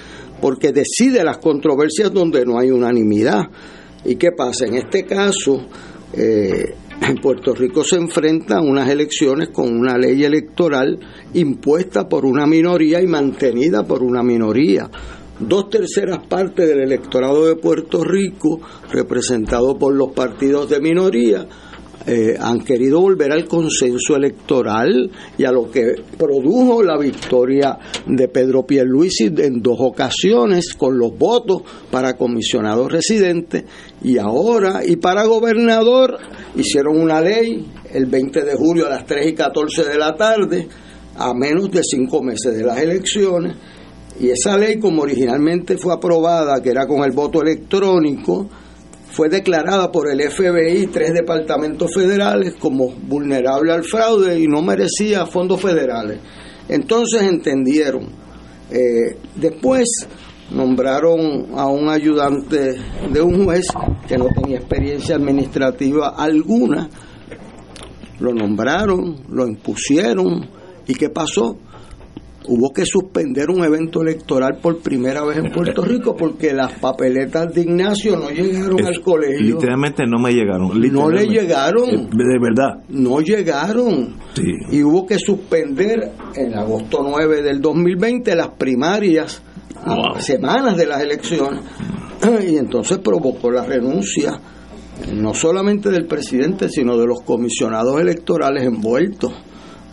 porque 0.41 0.73
decide 0.73 1.23
las 1.25 1.39
controversias 1.39 2.13
donde 2.13 2.47
no 2.47 2.59
hay 2.59 2.71
unanimidad. 2.71 3.49
¿Y 4.05 4.17
qué 4.17 4.33
pasa? 4.33 4.67
En 4.67 4.75
este 4.75 5.05
caso, 5.05 5.67
eh, 6.15 6.75
en 7.03 7.17
Puerto 7.17 7.55
Rico 7.55 7.85
se 7.85 7.97
enfrenta 7.97 8.57
a 8.57 8.63
unas 8.63 8.89
elecciones 8.89 9.51
con 9.51 9.77
una 9.77 9.99
ley 9.99 10.25
electoral 10.25 10.99
impuesta 11.35 12.09
por 12.09 12.25
una 12.25 12.47
minoría 12.47 13.03
y 13.03 13.07
mantenida 13.07 13.85
por 13.85 14.03
una 14.03 14.23
minoría 14.23 14.89
dos 15.41 15.71
terceras 15.71 16.27
partes 16.27 16.69
del 16.69 16.81
electorado 16.81 17.47
de 17.47 17.57
Puerto 17.57 18.03
Rico, 18.05 18.61
representado 18.91 19.79
por 19.79 19.95
los 19.95 20.13
partidos 20.13 20.69
de 20.71 20.81
minoría, 20.81 21.47
eh, 22.07 22.37
han 22.41 22.61
querido 22.61 23.01
volver 23.01 23.33
al 23.33 23.47
consenso 23.47 24.17
electoral 24.17 25.11
y 25.37 25.45
a 25.45 25.53
lo 25.53 25.71
que 25.71 25.97
produjo 26.17 26.83
la 26.83 26.97
victoria 26.97 27.77
de 28.07 28.29
Pedro 28.29 28.65
Pierluisi 28.65 29.27
en 29.37 29.61
dos 29.61 29.77
ocasiones 29.79 30.75
con 30.75 30.97
los 30.97 31.19
votos 31.19 31.63
para 31.91 32.17
comisionado 32.17 32.89
residente 32.89 33.67
y 34.03 34.17
ahora 34.17 34.81
y 34.87 34.97
para 34.97 35.25
gobernador 35.25 36.17
hicieron 36.57 36.99
una 36.99 37.21
ley 37.21 37.67
el 37.93 38.07
20 38.07 38.43
de 38.43 38.55
julio 38.55 38.87
a 38.87 38.91
las 38.91 39.05
3 39.05 39.27
y 39.27 39.35
14 39.35 39.85
de 39.85 39.99
la 39.99 40.17
tarde 40.17 40.67
a 41.17 41.35
menos 41.35 41.71
de 41.71 41.83
cinco 41.83 42.23
meses 42.23 42.57
de 42.57 42.65
las 42.65 42.79
elecciones 42.79 43.55
y 44.21 44.31
esa 44.31 44.57
ley, 44.59 44.79
como 44.79 45.03
originalmente 45.03 45.77
fue 45.77 45.95
aprobada, 45.95 46.61
que 46.61 46.71
era 46.71 46.87
con 46.87 47.05
el 47.05 47.13
voto 47.13 47.43
electrónico, 47.43 48.49
fue 49.11 49.29
declarada 49.29 49.91
por 49.91 50.11
el 50.11 50.21
FBI 50.21 50.89
tres 50.89 51.15
departamentos 51.15 51.93
federales 51.95 52.55
como 52.55 52.89
vulnerable 52.89 53.73
al 53.73 53.85
fraude 53.85 54.39
y 54.39 54.47
no 54.47 54.63
merecía 54.63 55.27
fondos 55.27 55.61
federales. 55.61 56.19
Entonces 56.69 57.23
entendieron. 57.23 58.07
Eh, 58.71 59.17
después 59.37 59.89
nombraron 60.51 61.49
a 61.57 61.67
un 61.67 61.89
ayudante 61.89 62.77
de 63.13 63.21
un 63.21 63.45
juez 63.45 63.67
que 64.07 64.19
no 64.19 64.27
tenía 64.35 64.59
experiencia 64.59 65.17
administrativa 65.17 66.15
alguna. 66.17 66.89
Lo 68.19 68.35
nombraron, 68.35 69.23
lo 69.31 69.47
impusieron. 69.47 70.49
¿Y 70.87 70.95
qué 70.95 71.09
pasó? 71.09 71.59
Hubo 72.49 72.73
que 72.73 72.85
suspender 72.85 73.51
un 73.51 73.65
evento 73.65 74.03
electoral 74.03 74.59
por 74.61 74.79
primera 74.79 75.25
vez 75.25 75.39
en 75.39 75.53
Puerto 75.53 75.83
Rico 75.83 76.17
porque 76.17 76.53
las 76.53 76.73
papeletas 76.73 77.53
de 77.55 77.63
Ignacio 77.63 78.17
no 78.17 78.31
llegaron 78.31 78.85
al 78.85 79.01
colegio. 79.01 79.57
Literalmente 79.57 80.05
no 80.07 80.19
me 80.19 80.33
llegaron. 80.33 80.69
No 80.93 81.11
le 81.11 81.27
llegaron. 81.27 81.89
Eh, 81.89 82.09
de 82.11 82.39
verdad. 82.41 82.85
No 82.89 83.21
llegaron. 83.21 84.17
Y 84.71 84.83
hubo 84.83 85.07
que 85.07 85.19
suspender 85.19 86.13
en 86.35 86.55
agosto 86.55 87.01
9 87.03 87.43
del 87.43 87.61
2020 87.61 88.35
las 88.35 88.49
primarias 88.49 89.43
semanas 90.19 90.77
de 90.77 90.87
las 90.87 91.03
elecciones. 91.03 91.61
Y 92.47 92.57
entonces 92.57 92.99
provocó 92.99 93.51
la 93.51 93.65
renuncia 93.65 94.41
no 95.13 95.35
solamente 95.35 95.91
del 95.91 96.07
presidente, 96.07 96.69
sino 96.69 96.97
de 96.97 97.07
los 97.07 97.21
comisionados 97.23 98.01
electorales 98.01 98.65
envueltos. 98.65 99.33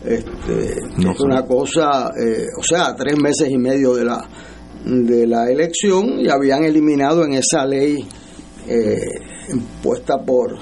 Este, 0.06 0.70
es 0.78 1.20
una 1.20 1.44
cosa, 1.44 2.12
eh, 2.16 2.46
o 2.56 2.62
sea, 2.62 2.94
tres 2.94 3.18
meses 3.20 3.50
y 3.50 3.58
medio 3.58 3.92
de 3.92 4.04
la, 4.04 4.24
de 4.84 5.26
la 5.26 5.50
elección 5.50 6.20
y 6.20 6.28
habían 6.28 6.62
eliminado 6.62 7.24
en 7.24 7.32
esa 7.32 7.66
ley 7.66 8.06
eh, 8.68 9.00
impuesta 9.52 10.22
por 10.24 10.56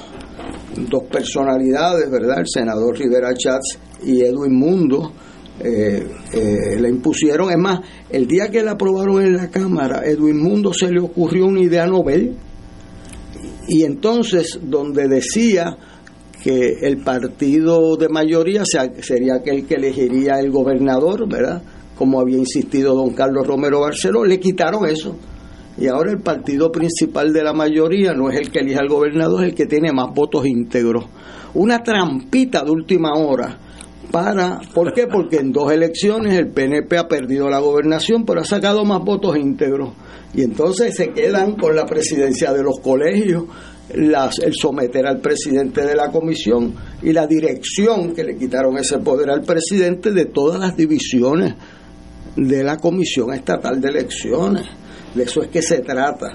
dos 0.89 1.03
personalidades, 1.11 2.11
¿verdad? 2.11 2.39
El 2.39 2.49
senador 2.49 2.97
Rivera 2.99 3.35
Chats 3.35 3.79
y 4.03 4.23
Edwin 4.23 4.55
Mundo. 4.55 5.13
Eh, 5.61 6.05
le 6.81 6.89
impusieron, 6.89 7.51
es 7.51 7.59
más, 7.59 7.81
el 8.11 8.27
día 8.27 8.51
que 8.51 8.63
la 8.63 8.73
aprobaron 8.73 9.23
en 9.23 9.37
la 9.37 9.51
Cámara, 9.51 10.03
Edwin 10.05 10.43
Mundo 10.43 10.73
se 10.73 10.91
le 10.91 11.01
ocurrió 11.01 11.47
una 11.47 11.61
idea 11.61 11.87
Nobel 11.87 12.35
y 13.69 13.85
entonces 13.85 14.59
donde 14.63 15.07
decía 15.07 15.77
que 16.45 16.77
el 16.83 16.99
partido 16.99 17.97
de 17.97 18.11
mayoría 18.11 18.65
sería 18.67 19.37
aquel 19.37 19.67
que 19.67 19.77
elegiría 19.77 20.39
el 20.41 20.51
gobernador, 20.51 21.27
¿verdad? 21.27 21.63
Como 21.97 22.21
había 22.21 22.37
insistido 22.37 22.95
don 22.95 23.15
Carlos 23.15 23.47
Romero 23.47 23.81
Barceló, 23.81 24.27
le 24.27 24.39
quitaron 24.39 24.87
eso. 24.87 25.17
Y 25.79 25.87
ahora 25.87 26.13
el 26.13 26.21
partido 26.21 26.71
principal 26.71 27.33
de 27.33 27.43
la 27.43 27.55
mayoría 27.55 28.13
no 28.13 28.29
es 28.29 28.39
el 28.39 28.51
que 28.51 28.59
elija 28.59 28.81
al 28.81 28.89
gobernador, 28.89 29.41
es 29.41 29.49
el 29.49 29.55
que 29.55 29.65
tiene 29.65 29.91
más 29.91 30.15
votos 30.15 30.47
íntegros. 30.47 31.07
Una 31.55 31.83
trampita 31.83 32.63
de 32.63 32.73
última 32.73 33.15
hora 33.15 33.59
para, 34.13 34.61
¿por 34.75 34.93
qué? 34.93 35.07
Porque 35.07 35.37
en 35.37 35.51
dos 35.51 35.73
elecciones 35.73 36.35
el 36.35 36.49
PNP 36.49 36.99
ha 36.99 37.09
perdido 37.09 37.49
la 37.49 37.61
gobernación, 37.61 38.27
pero 38.27 38.43
ha 38.43 38.45
sacado 38.45 38.85
más 38.85 39.03
votos 39.03 39.39
íntegros. 39.39 39.95
Y 40.35 40.43
entonces 40.43 40.95
se 40.95 41.09
quedan 41.13 41.57
con 41.57 41.75
la 41.75 41.87
presidencia 41.87 42.53
de 42.53 42.63
los 42.63 42.81
colegios, 42.81 43.45
el 43.91 44.55
someter 44.55 45.07
al 45.07 45.21
presidente 45.21 45.85
de 45.85 45.95
la 45.95 46.11
comisión 46.11 46.75
y 47.03 47.13
la 47.13 47.27
dirección 47.27 48.15
que 48.15 48.25
le 48.25 48.37
quitaron 48.37 48.79
ese 48.79 48.99
poder 48.99 49.31
al 49.31 49.43
presidente 49.43 50.11
de 50.11 50.27
todas 50.27 50.59
las 50.59 50.77
divisiones 50.77 51.55
de 52.37 52.65
la 52.65 52.79
Comisión 52.79 53.33
Estatal 53.33 53.81
de 53.81 53.89
Elecciones. 53.89 54.65
De 55.15 55.25
eso 55.25 55.43
es 55.43 55.49
que 55.49 55.63
se 55.63 55.81
trata. 55.81 56.33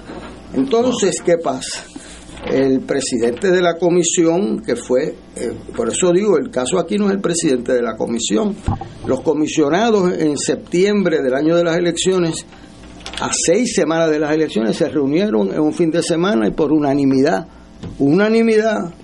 Entonces, 0.54 1.20
¿qué 1.20 1.36
pasa? 1.38 1.84
El 2.50 2.80
presidente 2.80 3.50
de 3.50 3.60
la 3.60 3.76
comisión, 3.76 4.62
que 4.62 4.74
fue, 4.74 5.14
eh, 5.36 5.52
por 5.76 5.88
eso 5.90 6.10
digo, 6.10 6.38
el 6.38 6.50
caso 6.50 6.78
aquí 6.78 6.96
no 6.96 7.08
es 7.08 7.12
el 7.12 7.20
presidente 7.20 7.74
de 7.74 7.82
la 7.82 7.96
comisión. 7.96 8.56
Los 9.06 9.20
comisionados 9.20 10.14
en 10.18 10.38
septiembre 10.38 11.20
del 11.20 11.34
año 11.34 11.56
de 11.56 11.64
las 11.64 11.76
elecciones 11.76 12.46
a 13.20 13.30
seis 13.32 13.74
semanas 13.74 14.10
de 14.10 14.18
las 14.18 14.32
elecciones 14.32 14.76
se 14.76 14.88
reunieron 14.88 15.52
en 15.52 15.60
un 15.60 15.72
fin 15.72 15.90
de 15.90 16.02
semana 16.02 16.48
y 16.48 16.52
por 16.52 16.72
unanimidad, 16.72 17.46
unanimidad, 17.98 18.94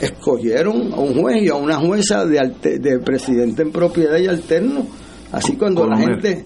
escogieron 0.00 0.92
a 0.92 0.98
un 0.98 1.20
juez 1.20 1.42
y 1.42 1.48
a 1.48 1.54
una 1.54 1.76
jueza 1.76 2.26
de, 2.26 2.78
de 2.78 2.98
presidente 2.98 3.62
en 3.62 3.70
propiedad 3.70 4.18
y 4.18 4.26
alterno. 4.26 4.86
Así 5.30 5.56
cuando 5.56 5.86
la 5.86 5.98
gente... 5.98 6.44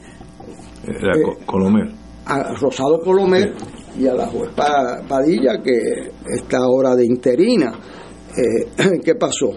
Era 0.85 1.13
eh, 1.17 1.45
Colomer. 1.47 1.91
A 2.27 2.55
Rosado 2.55 3.01
Colomer 3.01 3.55
y 3.99 4.07
a 4.07 4.15
la 4.15 4.27
juez 4.27 4.51
Padilla, 4.55 5.63
que 5.63 5.79
está 6.37 6.59
ahora 6.59 6.95
de 6.95 7.07
interina. 7.07 7.73
Eh, 8.37 9.01
¿Qué 9.05 9.15
pasó? 9.15 9.51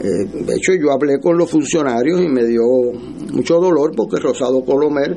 Eh, 0.00 0.24
de 0.44 0.54
hecho, 0.54 0.72
yo 0.72 0.90
hablé 0.90 1.20
con 1.20 1.36
los 1.36 1.50
funcionarios 1.50 2.20
y 2.22 2.28
me 2.28 2.44
dio 2.44 2.62
mucho 3.32 3.56
dolor 3.56 3.92
porque 3.94 4.20
Rosado 4.20 4.64
Colomer 4.64 5.16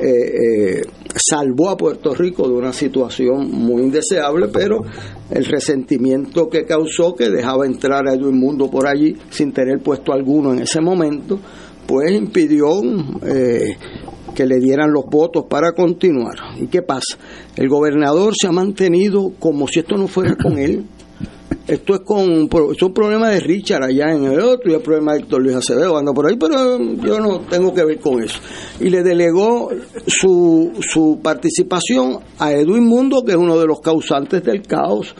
eh, 0.00 0.82
salvó 1.16 1.70
a 1.70 1.76
Puerto 1.76 2.14
Rico 2.14 2.48
de 2.48 2.54
una 2.54 2.72
situación 2.72 3.50
muy 3.50 3.82
indeseable, 3.82 4.48
pero 4.48 4.82
el 5.30 5.44
resentimiento 5.44 6.48
que 6.48 6.64
causó 6.64 7.14
que 7.14 7.30
dejaba 7.30 7.66
entrar 7.66 8.08
a 8.08 8.14
Edwin 8.14 8.38
Mundo 8.38 8.70
por 8.70 8.86
allí 8.86 9.16
sin 9.30 9.52
tener 9.52 9.80
puesto 9.80 10.12
alguno 10.12 10.52
en 10.52 10.60
ese 10.60 10.80
momento, 10.80 11.38
pues 11.86 12.12
impidió 12.12 12.80
que 14.34 14.46
le 14.46 14.58
dieran 14.58 14.92
los 14.92 15.04
votos 15.06 15.44
para 15.48 15.72
continuar. 15.72 16.36
¿Y 16.58 16.68
qué 16.68 16.82
pasa? 16.82 17.18
El 17.56 17.68
gobernador 17.68 18.32
se 18.40 18.46
ha 18.46 18.52
mantenido 18.52 19.32
como 19.38 19.66
si 19.66 19.80
esto 19.80 19.96
no 19.96 20.06
fuera 20.06 20.36
con 20.36 20.58
él. 20.58 20.84
Esto 21.66 21.94
es 21.94 22.00
con 22.00 22.48
es 22.72 22.82
un 22.82 22.92
problema 22.92 23.28
de 23.28 23.40
Richard 23.40 23.84
allá 23.84 24.12
en 24.12 24.24
el 24.24 24.40
otro 24.40 24.72
y 24.72 24.74
el 24.74 24.80
problema 24.80 25.12
de 25.12 25.20
Héctor 25.20 25.42
Luis 25.42 25.56
Acevedo 25.56 25.96
anda 25.96 26.12
por 26.12 26.26
ahí, 26.26 26.36
pero 26.36 26.78
yo 26.78 27.20
no 27.20 27.40
tengo 27.40 27.72
que 27.72 27.84
ver 27.84 28.00
con 28.00 28.22
eso. 28.22 28.40
Y 28.80 28.90
le 28.90 29.02
delegó 29.02 29.70
su, 30.06 30.72
su 30.80 31.20
participación 31.22 32.18
a 32.38 32.52
Edwin 32.52 32.86
Mundo, 32.86 33.22
que 33.24 33.32
es 33.32 33.36
uno 33.36 33.58
de 33.58 33.66
los 33.66 33.80
causantes 33.80 34.42
del 34.42 34.62
caos. 34.62 35.14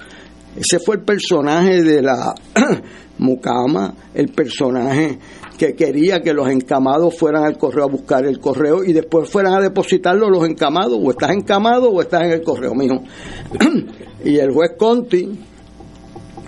Ese 0.56 0.80
fue 0.84 0.96
el 0.96 1.02
personaje 1.02 1.82
de 1.82 2.02
la 2.02 2.34
Mucama, 3.18 3.94
el 4.14 4.28
personaje 4.28 5.18
que 5.56 5.74
quería 5.74 6.20
que 6.20 6.32
los 6.32 6.48
encamados 6.48 7.16
fueran 7.18 7.44
al 7.44 7.58
correo 7.58 7.84
a 7.84 7.88
buscar 7.88 8.24
el 8.24 8.40
correo 8.40 8.82
y 8.82 8.94
después 8.94 9.28
fueran 9.28 9.52
a 9.52 9.60
depositarlo 9.60 10.30
los 10.30 10.48
encamados, 10.48 10.98
o 11.00 11.10
estás 11.10 11.32
encamado 11.32 11.90
o 11.90 12.00
estás 12.00 12.24
en 12.24 12.30
el 12.32 12.42
correo, 12.42 12.74
mijo. 12.74 13.02
y 14.24 14.38
el 14.38 14.52
juez 14.52 14.72
Conti 14.78 15.28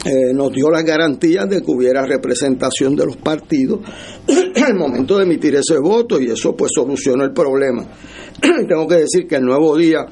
eh, 0.05 0.35
nos 0.35 0.51
dio 0.53 0.69
las 0.71 0.85
garantías 0.85 1.49
de 1.49 1.63
que 1.63 1.71
hubiera 1.71 2.05
representación 2.05 2.97
de 2.97 3.07
los 3.07 3.17
partidos 3.19 3.81
el 4.27 4.75
momento 4.75 5.19
de 5.19 5.25
emitir 5.25 5.55
ese 5.55 5.79
voto 5.79 6.21
y 6.21 6.31
eso 6.31 6.57
pues 6.57 6.73
solucionó 6.75 7.25
el 7.25 7.33
problema. 7.33 7.87
Tengo 8.41 8.89
que 8.89 8.97
decir 8.97 9.29
que 9.29 9.37
el 9.37 9.45
nuevo 9.45 9.77
día 9.77 10.05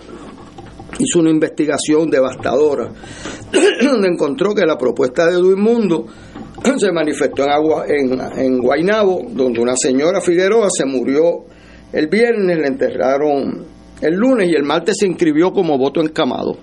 hizo 0.99 1.18
una 1.18 1.30
investigación 1.30 2.09
devastadora 2.09 2.92
donde 3.82 4.09
encontró 4.09 4.54
que 4.54 4.64
la 4.64 4.78
propuesta 4.78 5.26
de 5.26 5.40
Mundo 5.56 6.06
se 6.78 6.92
manifestó 6.92 7.44
en, 7.44 7.50
Agua, 7.50 7.85
en, 7.88 8.20
en 8.38 8.59
Guainabo, 8.59 9.23
donde 9.30 9.61
una 9.61 9.75
señora 9.76 10.20
Figueroa 10.20 10.68
se 10.70 10.85
murió 10.85 11.47
el 11.92 12.06
viernes, 12.06 12.59
le 12.59 12.66
enterraron 12.66 13.64
el 14.00 14.14
lunes 14.14 14.49
y 14.49 14.54
el 14.54 14.62
martes 14.62 14.97
se 15.00 15.06
inscribió 15.06 15.52
como 15.52 15.76
voto 15.76 16.00
encamado. 16.00 16.56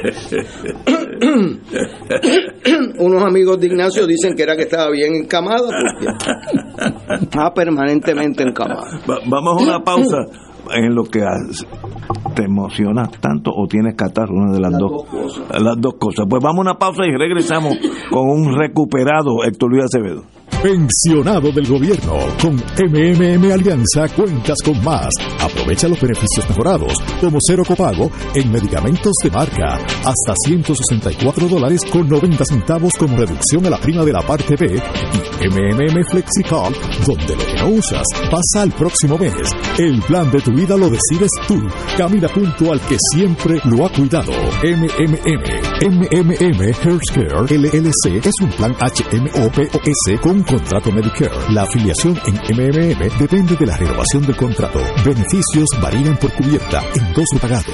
Unos 2.98 3.22
amigos 3.22 3.60
de 3.60 3.66
Ignacio 3.66 4.06
dicen 4.06 4.34
que 4.34 4.42
era 4.42 4.56
que 4.56 4.62
estaba 4.62 4.90
bien 4.90 5.14
encamada 5.14 5.62
porque 5.62 6.06
estaba 7.22 7.52
permanentemente 7.52 8.42
encamada. 8.42 8.98
vamos 9.26 9.60
a 9.60 9.62
una 9.62 9.80
pausa 9.80 10.24
en 10.72 10.94
lo 10.94 11.04
que 11.04 11.20
te 12.34 12.44
emociona 12.44 13.08
tanto 13.20 13.50
o 13.54 13.66
tienes 13.66 13.94
catarro, 13.96 14.34
una 14.34 14.52
de 14.52 14.60
las, 14.60 14.72
dos, 14.72 15.42
las 15.60 15.76
dos 15.78 15.94
cosas. 15.98 16.26
Pues 16.28 16.42
vamos 16.42 16.58
a 16.58 16.70
una 16.70 16.78
pausa 16.78 17.04
y 17.06 17.16
regresamos 17.16 17.76
con 18.10 18.28
un 18.28 18.54
recuperado 18.56 19.44
Héctor 19.44 19.70
Luis 19.70 19.84
Acevedo. 19.84 20.24
Pensionado 20.62 21.50
del 21.52 21.66
gobierno. 21.66 22.18
Con 22.38 22.54
MMM 22.54 23.50
Alianza 23.50 24.06
cuentas 24.14 24.58
con 24.62 24.84
más. 24.84 25.08
Aprovecha 25.40 25.88
los 25.88 25.98
beneficios 25.98 26.46
mejorados, 26.50 26.92
como 27.18 27.38
cero 27.40 27.62
copago 27.66 28.10
en 28.34 28.52
medicamentos 28.52 29.12
de 29.24 29.30
marca, 29.30 29.78
hasta 30.04 30.34
164 30.44 31.48
dólares 31.48 31.80
con 31.90 32.06
90 32.06 32.44
centavos 32.44 32.92
como 32.98 33.16
reducción 33.16 33.64
a 33.64 33.70
la 33.70 33.78
prima 33.78 34.04
de 34.04 34.12
la 34.12 34.20
parte 34.20 34.54
B 34.54 34.66
y 34.76 35.48
MMM 35.48 36.04
FlexiCall, 36.10 36.74
donde 37.06 37.36
lo 37.36 37.46
que 37.46 37.62
no 37.62 37.68
usas 37.78 38.04
pasa 38.30 38.62
al 38.62 38.72
próximo 38.72 39.16
mes. 39.16 39.32
El 39.78 40.02
plan 40.02 40.30
de 40.30 40.42
tu 40.42 40.52
vida 40.52 40.76
lo 40.76 40.90
decides 40.90 41.30
tú. 41.48 41.58
Camina 41.96 42.28
junto 42.28 42.70
al 42.70 42.80
que 42.82 42.98
siempre 43.14 43.58
lo 43.64 43.86
ha 43.86 43.88
cuidado. 43.88 44.32
MMM. 44.62 45.70
MMM 45.80 46.60
Healthcare 46.82 47.46
LLC 47.48 48.26
es 48.26 48.34
un 48.42 48.50
plan 48.50 48.74
HMOPOS 48.74 50.20
con 50.20 50.49
contrato 50.50 50.90
Medicare. 50.90 51.30
La 51.50 51.62
afiliación 51.62 52.18
en 52.26 52.34
MMM 52.34 53.18
depende 53.18 53.56
de 53.56 53.66
la 53.66 53.76
renovación 53.76 54.22
del 54.26 54.36
contrato. 54.36 54.80
Beneficios 55.04 55.68
varían 55.80 56.16
por 56.16 56.32
cubierta, 56.32 56.82
en 56.94 57.12
dos 57.12 57.26
pagado. 57.40 57.72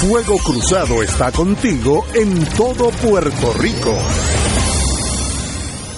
Fuego 0.00 0.36
Cruzado 0.38 1.02
está 1.02 1.32
contigo 1.32 2.04
en 2.14 2.44
todo 2.56 2.90
Puerto 2.90 3.52
Rico. 3.54 3.96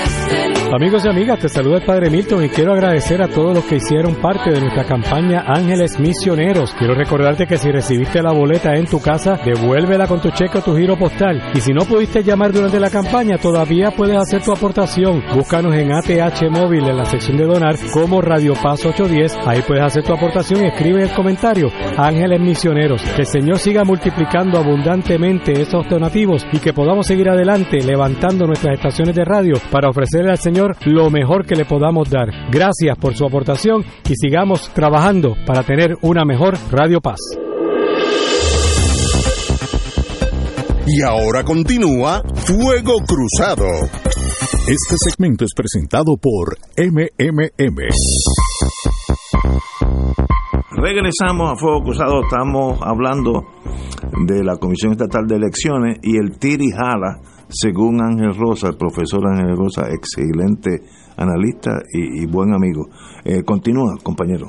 Amigos 0.73 1.03
y 1.03 1.09
amigas, 1.09 1.37
te 1.37 1.49
saluda 1.49 1.79
el 1.79 1.85
Padre 1.85 2.09
Milton 2.09 2.45
y 2.45 2.49
quiero 2.49 2.71
agradecer 2.71 3.21
a 3.21 3.27
todos 3.27 3.53
los 3.53 3.65
que 3.65 3.75
hicieron 3.75 4.15
parte 4.15 4.51
de 4.51 4.61
nuestra 4.61 4.85
campaña 4.85 5.43
Ángeles 5.45 5.99
Misioneros. 5.99 6.73
Quiero 6.79 6.95
recordarte 6.95 7.45
que 7.45 7.57
si 7.57 7.69
recibiste 7.69 8.23
la 8.23 8.31
boleta 8.31 8.73
en 8.75 8.85
tu 8.85 9.01
casa, 9.01 9.37
devuélvela 9.43 10.07
con 10.07 10.21
tu 10.21 10.29
cheque 10.29 10.59
o 10.59 10.61
tu 10.61 10.73
giro 10.77 10.97
postal. 10.97 11.51
Y 11.53 11.59
si 11.59 11.73
no 11.73 11.81
pudiste 11.81 12.23
llamar 12.23 12.53
durante 12.53 12.79
la 12.79 12.89
campaña, 12.89 13.37
todavía 13.37 13.91
puedes 13.91 14.15
hacer 14.15 14.43
tu 14.43 14.53
aportación. 14.53 15.21
Búscanos 15.35 15.75
en 15.75 15.91
ATH 15.91 16.49
Móvil 16.49 16.87
en 16.87 16.95
la 16.95 17.03
sección 17.03 17.35
de 17.35 17.47
donar 17.47 17.75
como 17.91 18.21
Radio 18.21 18.53
Paz 18.53 18.85
810. 18.85 19.39
Ahí 19.45 19.61
puedes 19.67 19.83
hacer 19.83 20.05
tu 20.05 20.13
aportación 20.13 20.63
y 20.63 20.67
escribe 20.67 21.03
el 21.03 21.11
comentario 21.11 21.69
Ángeles 21.97 22.39
Misioneros. 22.39 23.01
Que 23.13 23.23
el 23.23 23.27
Señor 23.27 23.59
siga 23.59 23.83
multiplicando 23.83 24.57
abundantemente 24.57 25.51
estos 25.51 25.89
donativos 25.89 26.47
y 26.53 26.59
que 26.59 26.71
podamos 26.71 27.07
seguir 27.07 27.27
adelante 27.27 27.83
levantando 27.83 28.47
nuestras 28.47 28.75
estaciones 28.75 29.13
de 29.13 29.25
radio 29.25 29.55
para 29.69 29.89
ofrecerle 29.89 30.31
al 30.31 30.37
Señor 30.37 30.60
lo 30.85 31.09
mejor 31.09 31.45
que 31.45 31.55
le 31.55 31.65
podamos 31.65 32.09
dar. 32.09 32.29
Gracias 32.51 32.97
por 32.99 33.15
su 33.15 33.25
aportación 33.25 33.83
y 34.09 34.15
sigamos 34.15 34.69
trabajando 34.73 35.35
para 35.45 35.63
tener 35.63 35.97
una 36.01 36.25
mejor 36.25 36.55
Radio 36.71 37.01
Paz. 37.01 37.19
Y 40.87 41.01
ahora 41.03 41.43
continúa 41.43 42.21
Fuego 42.35 42.97
Cruzado. 43.07 43.67
Este 44.67 44.95
segmento 44.97 45.45
es 45.45 45.51
presentado 45.55 46.17
por 46.17 46.57
MMM. 46.77 47.77
Regresamos 50.71 51.51
a 51.51 51.55
Fuego 51.55 51.83
Cruzado, 51.83 52.21
estamos 52.23 52.79
hablando 52.81 53.45
de 54.25 54.43
la 54.43 54.57
Comisión 54.57 54.93
Estatal 54.93 55.27
de 55.27 55.35
Elecciones 55.35 55.99
y 56.01 56.17
el 56.17 56.37
Jala 56.73 57.19
según 57.51 58.01
Ángel 58.01 58.33
Rosa, 58.35 58.69
el 58.69 58.77
profesor 58.77 59.27
Ángel 59.27 59.55
Rosa, 59.57 59.87
excelente 59.91 60.81
analista 61.17 61.81
y, 61.93 62.25
buen 62.25 62.53
amigo. 62.53 62.89
Eh, 63.25 63.43
continúa, 63.43 63.97
compañero. 64.01 64.47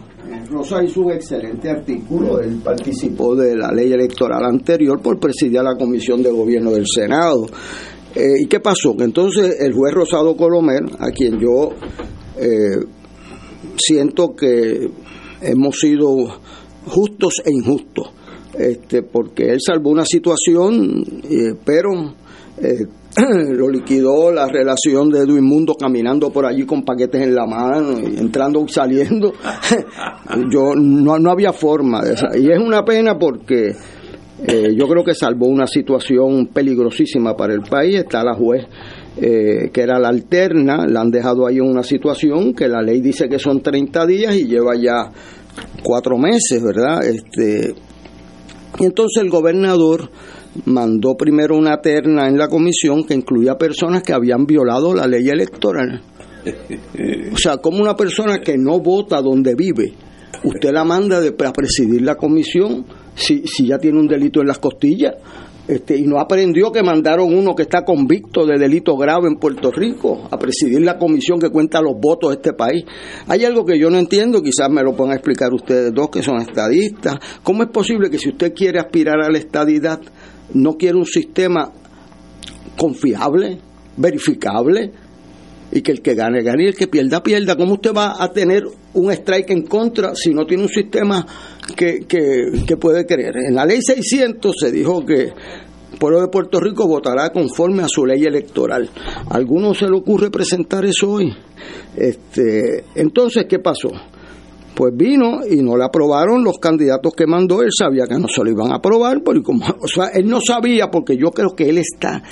Rosa 0.51 0.83
hizo 0.83 1.03
un 1.03 1.13
excelente 1.13 1.69
artículo, 1.71 2.41
él 2.41 2.61
participó 2.63 3.35
de 3.35 3.57
la 3.57 3.73
ley 3.73 3.93
electoral 3.93 4.45
anterior 4.45 5.01
por 5.03 5.19
presidir 5.19 5.63
la 5.63 5.77
Comisión 5.77 6.23
de 6.23 6.31
Gobierno 6.31 6.71
del 6.71 6.87
Senado. 6.87 7.47
Eh, 8.15 8.43
¿Y 8.43 8.47
qué 8.47 8.61
pasó? 8.61 8.95
Entonces 8.99 9.57
el 9.61 9.73
juez 9.73 9.95
Rosado 9.95 10.37
Colomer, 10.37 10.85
a 10.99 11.11
quien 11.11 11.41
yo 11.41 11.71
eh, 12.39 12.85
siento 13.77 14.35
que 14.37 14.91
hemos 15.41 15.79
sido 15.79 16.09
justos 16.87 17.43
e 17.45 17.51
injustos, 17.51 18.13
este, 18.59 19.03
porque 19.03 19.51
él 19.51 19.59
salvó 19.65 19.91
una 19.91 20.05
situación, 20.05 21.03
pero 21.65 22.15
eh, 22.59 22.87
lo 23.51 23.69
liquidó 23.69 24.33
la 24.33 24.47
relación 24.47 25.11
de 25.11 25.21
Edwin 25.21 25.45
Mundo 25.45 25.75
caminando 25.75 26.31
por 26.31 26.47
allí 26.47 26.65
con 26.65 26.83
paquetes 26.83 27.23
en 27.23 27.35
la 27.35 27.47
mano, 27.47 27.99
y 28.01 28.19
entrando 28.19 28.65
y 28.67 28.69
saliendo. 28.69 29.33
yo 30.51 30.75
no, 30.75 31.19
no 31.19 31.31
había 31.31 31.53
forma 31.53 32.03
de 32.03 32.15
esa. 32.15 32.29
Y 32.37 32.51
es 32.51 32.59
una 32.59 32.85
pena 32.85 33.19
porque 33.19 33.75
eh, 34.47 34.75
yo 34.75 34.89
creo 34.89 35.05
que 35.05 35.15
salvó 35.15 35.47
una 35.47 35.67
situación 35.67 36.49
peligrosísima 36.53 37.37
para 37.37 37.55
el 37.55 37.63
país. 37.63 37.97
Está 37.97 38.25
la 38.25 38.35
juez 38.35 38.67
eh, 39.17 39.71
que 39.73 39.83
era 39.83 39.99
la 39.99 40.09
alterna, 40.09 40.87
la 40.87 41.03
han 41.03 41.11
dejado 41.11 41.47
ahí 41.47 41.59
en 41.59 41.69
una 41.69 41.83
situación 41.83 42.55
que 42.55 42.67
la 42.67 42.81
ley 42.81 43.03
dice 43.03 43.29
que 43.29 43.39
son 43.39 43.61
30 43.61 44.07
días 44.07 44.35
y 44.35 44.47
lleva 44.47 44.75
ya 44.75 45.13
cuatro 45.83 46.17
meses, 46.17 46.63
¿verdad? 46.63 47.05
Este, 47.05 47.75
y 48.79 48.85
entonces 48.85 49.23
el 49.23 49.29
gobernador 49.29 50.11
mandó 50.67 51.17
primero 51.17 51.57
una 51.57 51.81
terna 51.81 52.29
en 52.29 52.37
la 52.37 52.49
comisión 52.49 53.05
que 53.05 53.15
incluía 53.15 53.57
personas 53.57 54.03
que 54.03 54.13
habían 54.13 54.47
violado 54.47 54.95
la 54.95 55.07
ley 55.07 55.29
electoral. 55.29 56.03
O 57.33 57.37
sea, 57.37 57.59
como 57.59 57.79
una 57.79 57.97
persona 57.97 58.41
que 58.41 58.57
no 58.59 58.81
vota 58.81 59.21
donde 59.21 59.55
vive, 59.55 59.95
usted 60.45 60.73
la 60.73 60.85
manda 60.85 61.19
a 61.19 61.53
presidir 61.53 62.03
la 62.03 62.17
comisión 62.17 62.85
si, 63.15 63.47
si 63.47 63.67
ya 63.67 63.79
tiene 63.79 63.99
un 64.01 64.09
delito 64.09 64.41
en 64.41 64.49
las 64.49 64.59
costillas. 64.59 65.15
Este, 65.69 65.97
y 65.97 66.03
no 66.03 66.19
aprendió 66.19 66.73
que 66.73 66.83
mandaron 66.83 67.33
uno 67.33 67.55
que 67.55 67.63
está 67.63 67.85
convicto 67.85 68.45
de 68.45 68.59
delito 68.59 68.97
grave 68.97 69.29
en 69.29 69.37
Puerto 69.37 69.71
Rico 69.71 70.27
a 70.29 70.37
presidir 70.37 70.81
la 70.83 70.99
comisión 70.99 71.39
que 71.39 71.51
cuenta 71.51 71.81
los 71.81 71.95
votos 72.01 72.31
de 72.31 72.37
este 72.37 72.53
país. 72.53 72.85
Hay 73.29 73.45
algo 73.45 73.65
que 73.65 73.79
yo 73.79 73.89
no 73.89 73.99
entiendo, 73.99 74.43
quizás 74.43 74.69
me 74.71 74.83
lo 74.83 74.97
puedan 74.97 75.15
explicar 75.15 75.53
ustedes 75.55 75.95
dos 75.95 76.11
que 76.11 76.21
son 76.21 76.39
estadistas. 76.39 77.19
¿Cómo 77.45 77.63
es 77.63 77.69
posible 77.69 78.11
que 78.11 78.19
si 78.19 78.31
usted 78.31 78.53
quiere 78.53 78.81
aspirar 78.81 79.21
a 79.23 79.31
la 79.31 79.39
estadidad, 79.39 80.01
no 80.55 80.77
quiere 80.77 80.97
un 80.97 81.07
sistema 81.07 81.73
confiable, 82.77 83.59
verificable, 83.97 84.93
y 85.73 85.81
que 85.81 85.93
el 85.93 86.03
que 86.03 86.15
gane, 86.15 86.43
gane 86.43 86.65
y 86.65 86.67
el 86.69 86.75
que 86.75 86.87
pierda, 86.87 87.23
pierda. 87.23 87.57
¿Cómo 87.57 87.75
usted 87.75 87.95
va 87.95 88.23
a 88.23 88.31
tener 88.31 88.65
un 88.93 89.11
strike 89.11 89.51
en 89.51 89.63
contra 89.63 90.15
si 90.15 90.35
no 90.35 90.45
tiene 90.45 90.65
un 90.65 90.69
sistema 90.69 91.27
que, 91.75 92.01
que, 92.07 92.77
puede 92.77 93.07
creer? 93.07 93.37
En 93.49 93.55
la 93.55 93.65
ley 93.65 93.81
600 93.81 94.55
se 94.59 94.71
dijo 94.71 95.05
que 95.05 95.23
el 95.23 95.99
pueblo 95.99 96.21
de 96.21 96.29
Puerto 96.29 96.61
Rico 96.61 96.87
votará 96.87 97.31
conforme 97.31 97.83
a 97.83 97.89
su 97.89 98.05
ley 98.05 98.23
electoral. 98.25 98.91
¿A 99.31 99.35
alguno 99.35 99.73
se 99.73 99.87
le 99.87 99.97
ocurre 99.97 100.31
presentar 100.31 100.85
eso 100.85 101.13
hoy? 101.13 101.33
Este, 101.97 102.85
entonces, 102.95 103.47
¿qué 103.49 103.59
pasó? 103.59 103.91
Pues 104.75 104.97
vino 104.97 105.41
y 105.49 105.63
no 105.63 105.77
le 105.77 105.85
aprobaron 105.85 106.43
los 106.43 106.59
candidatos 106.59 107.13
que 107.15 107.27
mandó. 107.27 107.63
Él 107.63 107.71
sabía 107.77 108.07
que 108.07 108.19
no 108.19 108.27
se 108.29 108.43
lo 108.43 108.51
iban 108.51 108.73
a 108.73 108.77
aprobar, 108.77 109.23
porque 109.23 109.43
como, 109.43 109.65
o 109.67 109.87
sea, 109.87 110.07
él 110.15 110.27
no 110.29 110.41
sabía, 110.41 110.91
porque 110.91 111.17
yo 111.17 111.31
creo 111.31 111.55
que 111.55 111.69
él 111.69 111.79
está 111.79 112.23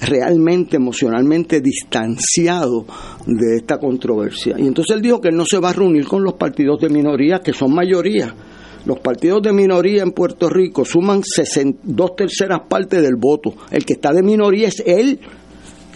realmente 0.00 0.76
emocionalmente 0.76 1.60
distanciado 1.60 2.86
de 3.26 3.56
esta 3.56 3.78
controversia. 3.78 4.56
Y 4.58 4.66
entonces 4.66 4.96
él 4.96 5.02
dijo 5.02 5.20
que 5.20 5.28
él 5.28 5.36
no 5.36 5.44
se 5.44 5.58
va 5.58 5.70
a 5.70 5.72
reunir 5.72 6.06
con 6.06 6.24
los 6.24 6.34
partidos 6.34 6.80
de 6.80 6.88
minoría, 6.88 7.40
que 7.40 7.52
son 7.52 7.74
mayoría. 7.74 8.34
Los 8.84 8.98
partidos 8.98 9.42
de 9.42 9.52
minoría 9.52 10.02
en 10.02 10.10
Puerto 10.10 10.48
Rico 10.48 10.84
suman 10.84 11.22
dos 11.84 12.16
terceras 12.16 12.62
partes 12.68 13.00
del 13.00 13.14
voto. 13.16 13.54
El 13.70 13.84
que 13.84 13.92
está 13.92 14.12
de 14.12 14.22
minoría 14.22 14.68
es 14.68 14.82
él, 14.84 15.20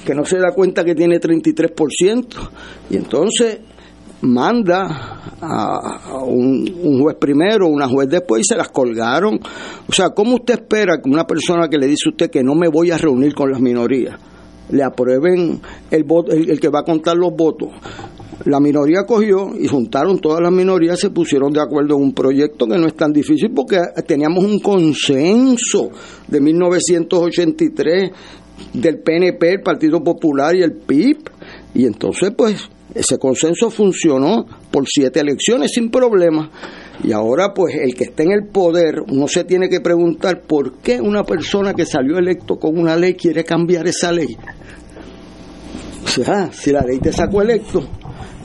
que 0.04 0.14
no 0.14 0.24
se 0.24 0.38
da 0.38 0.52
cuenta 0.54 0.84
que 0.84 0.94
tiene 0.94 1.18
33%. 1.18 2.26
Y 2.90 2.96
entonces 2.96 3.58
manda 4.22 5.22
a, 5.40 6.22
un, 6.24 7.00
juez 7.00 7.16
primero, 7.16 7.68
una 7.68 7.88
juez 7.88 8.08
después 8.08 8.42
y 8.42 8.44
se 8.44 8.56
las 8.56 8.68
colgaron. 8.68 9.38
O 9.88 9.92
sea, 9.92 10.10
¿cómo 10.10 10.36
usted 10.36 10.54
espera 10.54 11.00
que 11.02 11.08
una 11.08 11.26
persona 11.26 11.68
que 11.68 11.78
le 11.78 11.86
dice 11.86 12.08
a 12.08 12.10
usted 12.10 12.30
que 12.30 12.42
no 12.42 12.54
me 12.54 12.68
voy 12.68 12.90
a 12.90 12.98
reunir 12.98 13.34
con 13.34 13.50
las 13.50 13.60
minorías, 13.60 14.18
le 14.70 14.82
aprueben 14.82 15.60
el, 15.90 16.04
voto, 16.04 16.32
el, 16.32 16.58
que 16.58 16.68
va 16.68 16.80
a 16.80 16.84
contar 16.84 17.16
los 17.16 17.34
votos? 17.34 17.68
La 18.44 18.60
minoría 18.60 19.04
cogió 19.04 19.56
y 19.58 19.66
juntaron 19.66 20.20
todas 20.20 20.40
las 20.40 20.52
minorías, 20.52 21.00
se 21.00 21.10
pusieron 21.10 21.52
de 21.52 21.60
acuerdo 21.60 21.96
en 21.96 22.02
un 22.02 22.12
proyecto 22.12 22.66
que 22.66 22.78
no 22.78 22.86
es 22.86 22.94
tan 22.94 23.12
difícil 23.12 23.50
porque 23.54 23.78
teníamos 24.06 24.44
un 24.44 24.60
consenso 24.60 25.90
de 26.28 26.40
1983 26.40 28.10
del 28.72 29.00
PNP, 29.00 29.52
el 29.54 29.62
Partido 29.62 30.02
Popular 30.02 30.54
y 30.54 30.62
el 30.62 30.72
PIB. 30.72 31.18
Y 31.74 31.86
entonces, 31.86 32.32
pues, 32.36 32.68
ese 32.98 33.18
consenso 33.18 33.70
funcionó 33.70 34.46
por 34.70 34.86
siete 34.86 35.20
elecciones 35.20 35.72
sin 35.72 35.90
problema. 35.90 36.50
Y 37.04 37.12
ahora, 37.12 37.52
pues, 37.54 37.74
el 37.74 37.94
que 37.94 38.04
está 38.04 38.22
en 38.22 38.32
el 38.32 38.46
poder, 38.48 39.02
uno 39.08 39.28
se 39.28 39.44
tiene 39.44 39.68
que 39.68 39.80
preguntar 39.80 40.42
por 40.42 40.78
qué 40.78 41.00
una 41.00 41.24
persona 41.24 41.74
que 41.74 41.84
salió 41.84 42.18
electo 42.18 42.56
con 42.56 42.78
una 42.78 42.96
ley 42.96 43.14
quiere 43.14 43.44
cambiar 43.44 43.86
esa 43.86 44.12
ley. 44.12 44.36
O 46.04 46.08
sea, 46.08 46.50
si 46.52 46.72
la 46.72 46.80
ley 46.80 46.98
te 46.98 47.12
sacó 47.12 47.42
electo, 47.42 47.86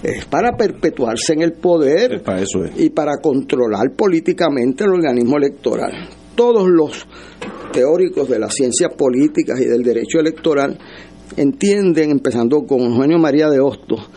es 0.04 0.26
para 0.26 0.58
perpetuarse 0.58 1.34
en 1.34 1.44
el 1.44 1.54
poder 1.54 2.24
para 2.24 2.42
eso 2.42 2.66
y 2.76 2.90
para 2.90 3.18
controlar 3.18 3.92
políticamente 3.96 4.84
el 4.84 4.92
organismo 4.92 5.38
electoral. 5.38 6.10
Todos 6.36 6.68
los 6.68 7.06
teóricos 7.72 8.28
de 8.28 8.40
las 8.40 8.54
ciencias 8.54 8.94
políticas 8.96 9.60
y 9.62 9.66
del 9.66 9.84
derecho 9.84 10.20
electoral 10.20 10.78
entienden, 11.38 12.12
empezando 12.12 12.66
con 12.66 12.82
Eugenio 12.82 13.20
María 13.20 13.50
de 13.50 13.60
Hostos, 13.60 14.10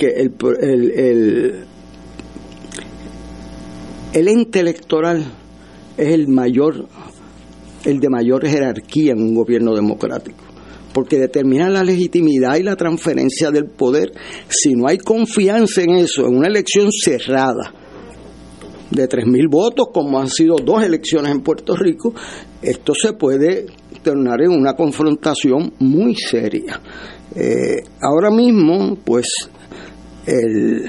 que 0.00 0.06
el, 0.06 0.34
el, 0.62 1.64
el, 4.14 4.28
ente 4.28 4.60
electoral 4.60 5.22
es 5.98 6.08
el 6.08 6.26
mayor, 6.26 6.86
el 7.84 8.00
de 8.00 8.08
mayor 8.08 8.46
jerarquía 8.46 9.12
en 9.12 9.20
un 9.20 9.34
gobierno 9.34 9.74
democrático 9.74 10.44
porque 10.94 11.18
determina 11.18 11.68
la 11.68 11.84
legitimidad 11.84 12.56
y 12.56 12.64
la 12.64 12.74
transferencia 12.74 13.52
del 13.52 13.66
poder. 13.66 14.10
Si 14.48 14.74
no 14.74 14.88
hay 14.88 14.98
confianza 14.98 15.82
en 15.82 15.90
eso, 15.90 16.26
en 16.26 16.36
una 16.36 16.48
elección 16.48 16.88
cerrada 16.90 17.72
de 18.90 19.08
3.000 19.08 19.48
votos, 19.48 19.86
como 19.94 20.18
han 20.18 20.28
sido 20.28 20.56
dos 20.56 20.82
elecciones 20.82 21.30
en 21.30 21.42
Puerto 21.42 21.76
Rico, 21.76 22.12
esto 22.60 22.92
se 22.92 23.12
puede 23.12 23.66
tornar 24.02 24.42
en 24.42 24.50
una 24.50 24.74
confrontación 24.74 25.74
muy 25.78 26.16
seria. 26.16 26.80
Eh, 27.36 27.84
ahora 28.00 28.32
mismo, 28.32 28.96
pues 29.04 29.28
el 30.26 30.86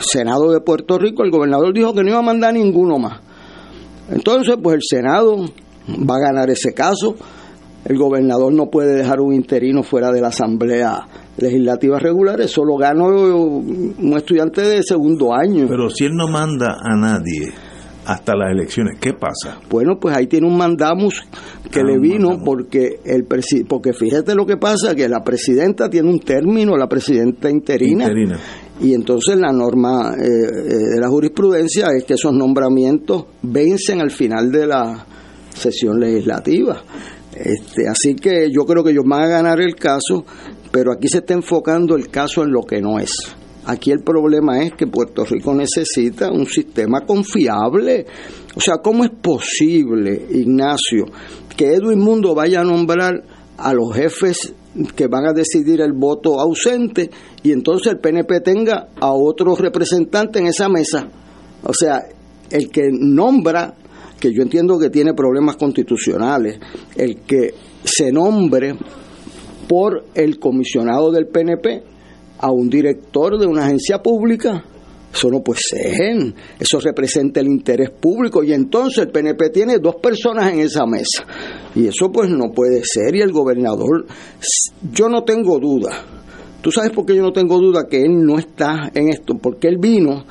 Senado 0.00 0.52
de 0.52 0.60
Puerto 0.60 0.98
Rico, 0.98 1.24
el 1.24 1.30
gobernador 1.30 1.72
dijo 1.72 1.94
que 1.94 2.02
no 2.02 2.10
iba 2.10 2.18
a 2.18 2.22
mandar 2.22 2.54
ninguno 2.54 2.98
más. 2.98 3.20
Entonces, 4.10 4.56
pues 4.62 4.76
el 4.76 4.82
Senado 4.82 5.36
va 5.88 6.16
a 6.16 6.20
ganar 6.20 6.50
ese 6.50 6.72
caso. 6.72 7.16
El 7.84 7.98
gobernador 7.98 8.52
no 8.52 8.66
puede 8.66 8.96
dejar 8.96 9.20
un 9.20 9.32
interino 9.32 9.82
fuera 9.82 10.10
de 10.10 10.20
la 10.20 10.28
Asamblea 10.28 11.06
Legislativa 11.38 11.98
regular, 11.98 12.40
eso 12.40 12.64
lo 12.64 12.76
ganó 12.76 13.06
un 13.06 14.14
estudiante 14.16 14.62
de 14.62 14.82
segundo 14.82 15.34
año. 15.34 15.66
Pero 15.68 15.90
si 15.90 16.06
él 16.06 16.12
no 16.14 16.26
manda 16.26 16.78
a 16.80 16.96
nadie, 16.96 17.52
hasta 18.06 18.36
las 18.36 18.52
elecciones. 18.52 18.98
¿Qué 19.00 19.12
pasa? 19.12 19.58
Bueno, 19.68 19.98
pues 20.00 20.16
ahí 20.16 20.26
tiene 20.28 20.46
un 20.46 20.56
mandamus 20.56 21.26
que 21.70 21.80
ah, 21.80 21.84
le 21.84 21.98
vino 21.98 22.38
porque 22.44 23.00
el 23.04 23.26
porque 23.68 23.92
fíjate 23.92 24.34
lo 24.34 24.46
que 24.46 24.56
pasa 24.56 24.94
que 24.94 25.08
la 25.08 25.22
presidenta 25.24 25.90
tiene 25.90 26.08
un 26.08 26.20
término, 26.20 26.76
la 26.76 26.88
presidenta 26.88 27.50
interina. 27.50 28.08
Y 28.80 28.92
entonces 28.94 29.36
la 29.36 29.52
norma 29.52 30.14
eh, 30.14 30.22
eh, 30.22 30.94
de 30.94 31.00
la 31.00 31.08
jurisprudencia 31.08 31.88
es 31.96 32.04
que 32.04 32.14
esos 32.14 32.32
nombramientos 32.32 33.24
vencen 33.42 34.00
al 34.00 34.10
final 34.10 34.52
de 34.52 34.66
la 34.66 35.06
sesión 35.48 35.98
legislativa. 35.98 36.82
Este, 37.34 37.88
así 37.88 38.14
que 38.14 38.50
yo 38.50 38.64
creo 38.64 38.84
que 38.84 38.90
ellos 38.90 39.04
van 39.06 39.24
a 39.24 39.28
ganar 39.28 39.60
el 39.60 39.74
caso, 39.74 40.24
pero 40.70 40.92
aquí 40.92 41.08
se 41.08 41.18
está 41.18 41.34
enfocando 41.34 41.96
el 41.96 42.08
caso 42.08 42.44
en 42.44 42.52
lo 42.52 42.62
que 42.62 42.80
no 42.80 42.98
es. 42.98 43.14
Aquí 43.66 43.90
el 43.90 44.00
problema 44.00 44.62
es 44.62 44.74
que 44.74 44.86
Puerto 44.86 45.24
Rico 45.24 45.52
necesita 45.52 46.30
un 46.30 46.46
sistema 46.46 47.00
confiable. 47.00 48.06
O 48.54 48.60
sea, 48.60 48.76
¿cómo 48.78 49.04
es 49.04 49.10
posible, 49.10 50.26
Ignacio, 50.30 51.06
que 51.56 51.74
Edwin 51.74 51.98
Mundo 51.98 52.32
vaya 52.34 52.60
a 52.60 52.64
nombrar 52.64 53.24
a 53.58 53.74
los 53.74 53.92
jefes 53.92 54.54
que 54.94 55.08
van 55.08 55.26
a 55.26 55.32
decidir 55.32 55.80
el 55.80 55.94
voto 55.94 56.38
ausente 56.38 57.10
y 57.42 57.50
entonces 57.50 57.92
el 57.92 57.98
PNP 57.98 58.40
tenga 58.40 58.90
a 59.00 59.12
otro 59.12 59.56
representante 59.56 60.38
en 60.38 60.46
esa 60.46 60.68
mesa? 60.68 61.08
O 61.64 61.74
sea, 61.74 62.06
el 62.50 62.70
que 62.70 62.88
nombra, 62.92 63.74
que 64.20 64.32
yo 64.32 64.42
entiendo 64.42 64.78
que 64.78 64.90
tiene 64.90 65.12
problemas 65.12 65.56
constitucionales, 65.56 66.60
el 66.94 67.22
que 67.22 67.52
se 67.82 68.12
nombre 68.12 68.76
por 69.68 70.04
el 70.14 70.38
comisionado 70.38 71.10
del 71.10 71.26
PNP, 71.26 71.95
a 72.38 72.50
un 72.50 72.68
director 72.68 73.38
de 73.38 73.46
una 73.46 73.64
agencia 73.64 74.02
pública. 74.02 74.64
Eso 75.12 75.30
no 75.30 75.40
puede 75.40 75.60
ser. 75.60 76.34
Eso 76.58 76.78
representa 76.78 77.40
el 77.40 77.46
interés 77.46 77.90
público. 77.90 78.42
Y 78.42 78.52
entonces 78.52 79.04
el 79.04 79.10
PNP 79.10 79.50
tiene 79.50 79.78
dos 79.78 79.96
personas 79.96 80.52
en 80.52 80.60
esa 80.60 80.84
mesa. 80.86 81.24
Y 81.74 81.86
eso 81.86 82.10
pues 82.12 82.28
no 82.28 82.52
puede 82.52 82.82
ser. 82.84 83.14
Y 83.14 83.22
el 83.22 83.32
gobernador, 83.32 84.06
yo 84.92 85.08
no 85.08 85.24
tengo 85.24 85.58
duda. 85.58 86.04
¿Tú 86.60 86.70
sabes 86.70 86.90
por 86.90 87.06
qué 87.06 87.14
yo 87.14 87.22
no 87.22 87.32
tengo 87.32 87.58
duda 87.58 87.86
que 87.88 88.02
él 88.02 88.24
no 88.24 88.38
está 88.38 88.90
en 88.92 89.08
esto? 89.08 89.38
Porque 89.40 89.68
él 89.68 89.78
vino 89.78 90.24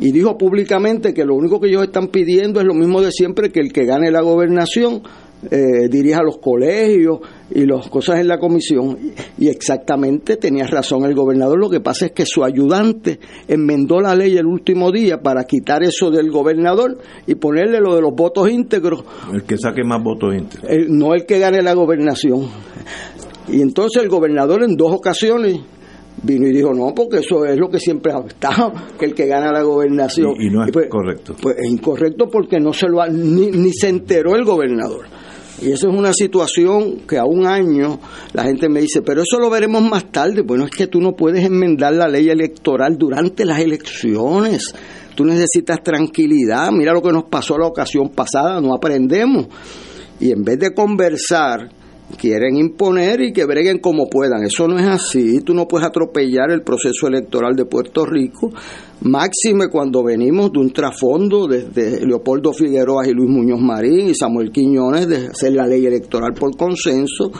y 0.00 0.10
dijo 0.10 0.36
públicamente 0.36 1.14
que 1.14 1.24
lo 1.24 1.34
único 1.34 1.60
que 1.60 1.68
ellos 1.68 1.84
están 1.84 2.08
pidiendo 2.08 2.60
es 2.60 2.66
lo 2.66 2.74
mismo 2.74 3.00
de 3.00 3.12
siempre, 3.12 3.50
que 3.50 3.60
el 3.60 3.72
que 3.72 3.84
gane 3.84 4.10
la 4.10 4.22
gobernación 4.22 5.02
eh, 5.50 5.88
dirija 5.88 6.22
los 6.22 6.38
colegios 6.38 7.20
y 7.50 7.66
las 7.66 7.88
cosas 7.88 8.20
en 8.20 8.28
la 8.28 8.38
comisión. 8.38 8.98
Y 9.38 9.48
exactamente 9.48 10.36
tenía 10.36 10.66
razón 10.66 11.04
el 11.04 11.14
gobernador. 11.14 11.58
Lo 11.58 11.70
que 11.70 11.80
pasa 11.80 12.06
es 12.06 12.12
que 12.12 12.26
su 12.26 12.44
ayudante 12.44 13.18
enmendó 13.48 14.00
la 14.00 14.14
ley 14.14 14.36
el 14.36 14.46
último 14.46 14.90
día 14.90 15.20
para 15.20 15.44
quitar 15.44 15.82
eso 15.82 16.10
del 16.10 16.30
gobernador 16.30 16.98
y 17.26 17.34
ponerle 17.34 17.80
lo 17.80 17.94
de 17.94 18.02
los 18.02 18.14
votos 18.14 18.50
íntegros. 18.50 19.04
El 19.32 19.44
que 19.44 19.58
saque 19.58 19.84
más 19.84 20.02
votos 20.02 20.34
íntegros. 20.34 20.70
no 20.88 21.14
el 21.14 21.26
que 21.26 21.38
gane 21.38 21.62
la 21.62 21.74
gobernación. 21.74 22.48
Y 23.48 23.60
entonces 23.60 24.02
el 24.02 24.08
gobernador 24.08 24.62
en 24.62 24.76
dos 24.76 24.92
ocasiones 24.92 25.60
vino 26.22 26.46
y 26.46 26.52
dijo, 26.52 26.72
no, 26.72 26.94
porque 26.94 27.18
eso 27.18 27.44
es 27.44 27.58
lo 27.58 27.68
que 27.68 27.78
siempre 27.78 28.12
ha 28.12 28.20
estado, 28.26 28.72
que 28.98 29.06
el 29.06 29.14
que 29.14 29.26
gana 29.26 29.52
la 29.52 29.62
gobernación. 29.62 30.34
Y, 30.38 30.48
no 30.48 30.64
es 30.64 30.72
pues, 30.72 30.88
correcto. 30.88 31.34
Pues 31.40 31.56
es 31.58 31.70
incorrecto 31.70 32.28
porque 32.28 32.58
no 32.58 32.72
se 32.72 32.88
lo 32.88 33.02
ha, 33.02 33.08
ni, 33.08 33.50
ni 33.50 33.72
se 33.72 33.88
enteró 33.88 34.34
el 34.34 34.44
gobernador. 34.44 35.06
Y 35.64 35.72
eso 35.72 35.88
es 35.88 35.96
una 35.96 36.12
situación 36.12 37.06
que 37.08 37.16
a 37.16 37.24
un 37.24 37.46
año 37.46 37.98
la 38.34 38.44
gente 38.44 38.68
me 38.68 38.82
dice, 38.82 39.00
pero 39.00 39.22
eso 39.22 39.38
lo 39.38 39.48
veremos 39.48 39.82
más 39.82 40.12
tarde. 40.12 40.42
Bueno, 40.42 40.66
es 40.66 40.70
que 40.70 40.88
tú 40.88 41.00
no 41.00 41.16
puedes 41.16 41.42
enmendar 41.42 41.94
la 41.94 42.06
ley 42.06 42.28
electoral 42.28 42.98
durante 42.98 43.46
las 43.46 43.60
elecciones. 43.60 44.74
Tú 45.14 45.24
necesitas 45.24 45.82
tranquilidad. 45.82 46.70
Mira 46.70 46.92
lo 46.92 47.00
que 47.00 47.12
nos 47.12 47.24
pasó 47.24 47.56
la 47.56 47.66
ocasión 47.66 48.10
pasada, 48.10 48.60
no 48.60 48.74
aprendemos. 48.74 49.46
Y 50.20 50.32
en 50.32 50.42
vez 50.44 50.58
de 50.58 50.74
conversar, 50.74 51.70
quieren 52.18 52.56
imponer 52.56 53.20
y 53.22 53.32
que 53.32 53.44
breguen 53.44 53.78
como 53.78 54.08
puedan. 54.08 54.44
Eso 54.44 54.68
no 54.68 54.78
es 54.78 54.86
así. 54.86 55.40
Tú 55.40 55.54
no 55.54 55.66
puedes 55.66 55.86
atropellar 55.86 56.50
el 56.50 56.62
proceso 56.62 57.06
electoral 57.08 57.54
de 57.56 57.64
Puerto 57.64 58.04
Rico, 58.04 58.52
máxime 59.02 59.68
cuando 59.68 60.02
venimos 60.02 60.52
de 60.52 60.58
un 60.60 60.72
trasfondo 60.72 61.46
desde 61.46 62.06
Leopoldo 62.06 62.52
Figueroa 62.52 63.06
y 63.06 63.12
Luis 63.12 63.30
Muñoz 63.30 63.60
Marín 63.60 64.08
y 64.08 64.14
Samuel 64.14 64.52
Quiñones 64.52 65.08
de 65.08 65.26
hacer 65.28 65.52
la 65.52 65.66
ley 65.66 65.84
electoral 65.86 66.34
por 66.34 66.56
consenso, 66.56 67.32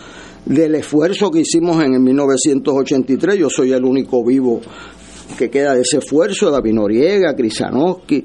del 0.45 0.75
esfuerzo 0.75 1.31
que 1.31 1.41
hicimos 1.41 1.83
en 1.83 1.95
el 1.95 2.01
1983. 2.01 3.37
Yo 3.39 3.49
soy 3.49 3.73
el 3.73 3.85
único 3.85 4.25
vivo 4.25 4.61
que 5.39 5.51
queda 5.51 5.75
de 5.75 5.83
ese 5.83 5.99
esfuerzo, 5.99 6.51
David 6.51 6.75
Noriega, 6.75 7.35
Krisanowski, 7.35 8.25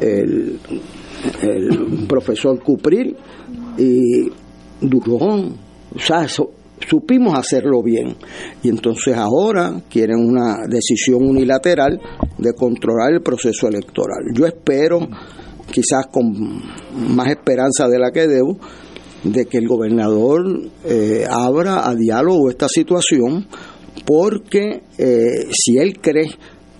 el, 0.00 0.58
el 1.42 2.06
profesor 2.06 2.62
Cupril 2.62 3.16
y 3.78 4.30
Durón, 4.80 5.56
o 5.94 5.98
sea, 5.98 6.26
supimos 6.28 7.38
hacerlo 7.38 7.82
bien. 7.82 8.16
Y 8.62 8.68
entonces 8.68 9.16
ahora 9.16 9.80
quieren 9.88 10.18
una 10.18 10.66
decisión 10.68 11.24
unilateral 11.24 12.00
de 12.36 12.52
controlar 12.52 13.12
el 13.12 13.22
proceso 13.22 13.68
electoral. 13.68 14.24
Yo 14.34 14.46
espero, 14.46 15.00
quizás 15.70 16.06
con 16.10 16.62
más 17.14 17.28
esperanza 17.28 17.88
de 17.88 17.98
la 17.98 18.10
que 18.10 18.26
debo, 18.26 18.58
de 19.24 19.46
que 19.46 19.58
el 19.58 19.66
gobernador 19.66 20.44
eh, 20.84 21.26
abra 21.28 21.88
a 21.88 21.94
diálogo 21.94 22.50
esta 22.50 22.68
situación, 22.68 23.46
porque 24.06 24.82
eh, 24.96 25.48
si 25.50 25.76
él 25.78 25.98
cree 26.00 26.30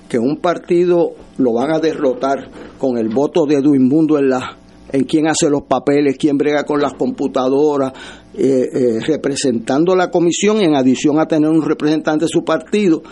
que 0.08 0.18
un 0.18 0.38
partido 0.38 1.12
lo 1.36 1.52
van 1.52 1.72
a 1.72 1.80
derrotar 1.80 2.50
con 2.78 2.96
el 2.96 3.08
voto 3.08 3.44
de 3.44 3.60
Mundo 3.60 4.18
en 4.18 4.30
la 4.30 4.57
en 4.92 5.04
quién 5.04 5.26
hace 5.26 5.50
los 5.50 5.62
papeles, 5.62 6.16
quién 6.18 6.38
brega 6.38 6.64
con 6.64 6.80
las 6.80 6.94
computadoras, 6.94 7.92
eh, 8.34 8.68
eh, 8.72 9.00
representando 9.06 9.94
la 9.94 10.10
comisión 10.10 10.60
en 10.60 10.74
adición 10.74 11.18
a 11.18 11.26
tener 11.26 11.50
un 11.50 11.62
representante 11.62 12.24
de 12.24 12.28
su 12.30 12.44
partido. 12.44 13.02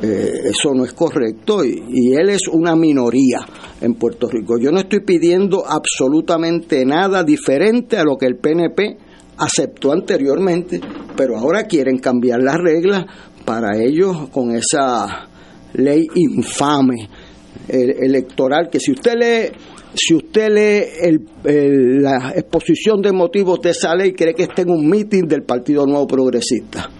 Eh, 0.00 0.32
eso 0.44 0.72
no 0.74 0.84
es 0.84 0.94
correcto 0.94 1.64
y, 1.64 1.82
y, 1.90 2.14
él 2.14 2.30
es 2.30 2.48
una 2.50 2.74
minoría 2.74 3.46
en 3.80 3.94
Puerto 3.94 4.26
Rico. 4.28 4.58
Yo 4.58 4.72
no 4.72 4.80
estoy 4.80 5.00
pidiendo 5.00 5.64
absolutamente 5.66 6.84
nada 6.86 7.22
diferente 7.22 7.98
a 7.98 8.04
lo 8.04 8.16
que 8.16 8.26
el 8.26 8.36
PNP 8.36 8.96
aceptó 9.36 9.92
anteriormente, 9.92 10.80
pero 11.14 11.36
ahora 11.36 11.64
quieren 11.64 11.98
cambiar 11.98 12.42
las 12.42 12.56
reglas 12.56 13.04
para 13.44 13.78
ellos 13.78 14.30
con 14.30 14.56
esa 14.56 15.28
ley 15.74 16.06
infame 16.14 17.08
electoral 17.68 18.68
que 18.70 18.80
si 18.80 18.92
usted 18.92 19.14
lee 19.14 19.52
si 19.94 20.14
usted 20.14 20.48
lee 20.50 21.18
la 22.00 22.32
exposición 22.34 23.02
de 23.02 23.12
motivos 23.12 23.60
de 23.60 23.70
esa 23.70 23.94
ley, 23.94 24.12
cree 24.12 24.34
que 24.34 24.44
está 24.44 24.62
en 24.62 24.70
un 24.70 24.88
mitin 24.88 25.26
del 25.26 25.42
Partido 25.42 25.86
Nuevo 25.86 26.06
Progresista. 26.06 26.90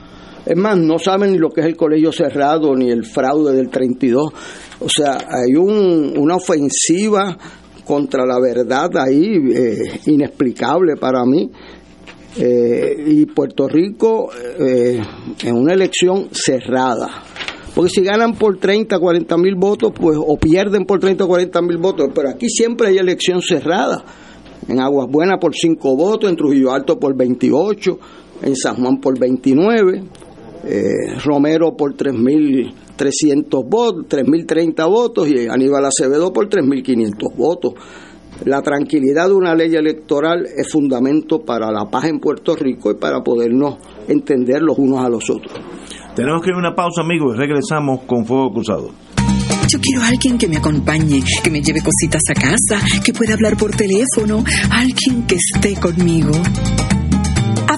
Es 0.45 0.57
más, 0.57 0.77
no 0.77 0.99
saben 0.99 1.33
ni 1.33 1.39
lo 1.39 1.51
que 1.51 1.61
es 1.61 1.67
el 1.67 1.77
colegio 1.77 2.11
cerrado 2.13 2.75
ni 2.75 2.91
el 2.91 3.05
fraude 3.05 3.55
del 3.55 3.69
32. 3.69 4.33
O 4.81 4.89
sea, 4.89 5.19
hay 5.29 5.55
una 5.55 6.37
ofensiva 6.37 7.39
contra 7.85 8.27
la 8.27 8.41
verdad 8.41 8.91
ahí 8.97 9.37
eh, 9.55 10.01
inexplicable 10.07 10.97
para 10.97 11.25
mí. 11.25 11.51
Eh, 12.37 12.97
y 13.09 13.27
Puerto 13.27 13.69
Rico 13.69 14.31
eh, 14.59 14.99
en 15.45 15.55
una 15.55 15.75
elección 15.75 16.29
cerrada 16.33 17.23
porque 17.75 17.91
si 17.91 18.03
ganan 18.03 18.35
por 18.35 18.59
30, 18.59 18.99
40 18.99 19.37
mil 19.39 19.55
votos, 19.55 19.93
pues 19.99 20.19
o 20.19 20.37
pierden 20.37 20.85
por 20.85 21.01
30 21.01 21.25
o 21.25 21.29
40 21.29 21.63
mil 21.63 21.79
votos, 21.79 22.11
pero 22.15 22.29
aquí 22.29 22.49
siempre 22.49 22.89
hay 22.89 22.99
elección 22.99 23.41
cerrada. 23.41 24.05
En 24.69 24.79
Aguas 24.79 25.09
Buenas 25.11 25.39
por 25.41 25.55
5 25.55 25.97
votos, 25.97 26.31
en 26.31 26.37
Trujillo 26.37 26.73
Alto 26.73 26.99
por 26.99 27.17
28, 27.17 27.99
en 28.43 28.57
San 28.57 28.77
Juan 28.77 29.01
por 29.01 29.19
29, 29.19 30.05
eh, 30.65 31.19
Romero 31.25 31.77
por 31.77 31.97
3.300 31.97 33.69
votos, 33.69 34.07
3.030 34.09 34.89
votos 34.89 35.29
y 35.29 35.49
Aníbal 35.49 35.87
Acevedo 35.87 36.33
por 36.33 36.49
3.500 36.49 37.37
votos. 37.37 37.75
La 38.45 38.61
tranquilidad 38.61 39.29
de 39.29 39.35
una 39.35 39.55
ley 39.55 39.75
electoral 39.75 40.47
es 40.57 40.71
fundamento 40.71 41.41
para 41.41 41.71
la 41.71 41.89
paz 41.91 42.05
en 42.05 42.19
Puerto 42.19 42.55
Rico 42.55 42.91
y 42.91 42.95
para 42.95 43.23
podernos 43.23 43.79
entender 44.09 44.63
los 44.63 44.79
unos 44.79 45.05
a 45.05 45.09
los 45.09 45.29
otros. 45.31 45.72
Tenemos 46.15 46.43
que 46.43 46.51
ir 46.51 46.55
a 46.55 46.59
una 46.59 46.75
pausa, 46.75 47.01
amigos, 47.01 47.35
y 47.35 47.39
regresamos 47.39 48.01
con 48.07 48.27
Fuego 48.27 48.53
Cruzado. 48.53 48.91
Yo 49.69 49.81
quiero 49.81 50.03
a 50.03 50.09
alguien 50.09 50.37
que 50.37 50.47
me 50.47 50.59
acompañe, 50.59 51.23
que 51.43 51.51
me 51.51 51.63
lleve 51.63 51.81
cositas 51.81 52.21
a 52.29 52.35
casa, 52.35 52.85
que 53.03 53.15
pueda 53.15 53.33
hablar 53.33 53.57
por 53.57 53.71
teléfono, 53.71 54.45
alguien 54.71 55.27
que 55.27 55.37
esté 55.37 55.75
conmigo. 55.77 56.33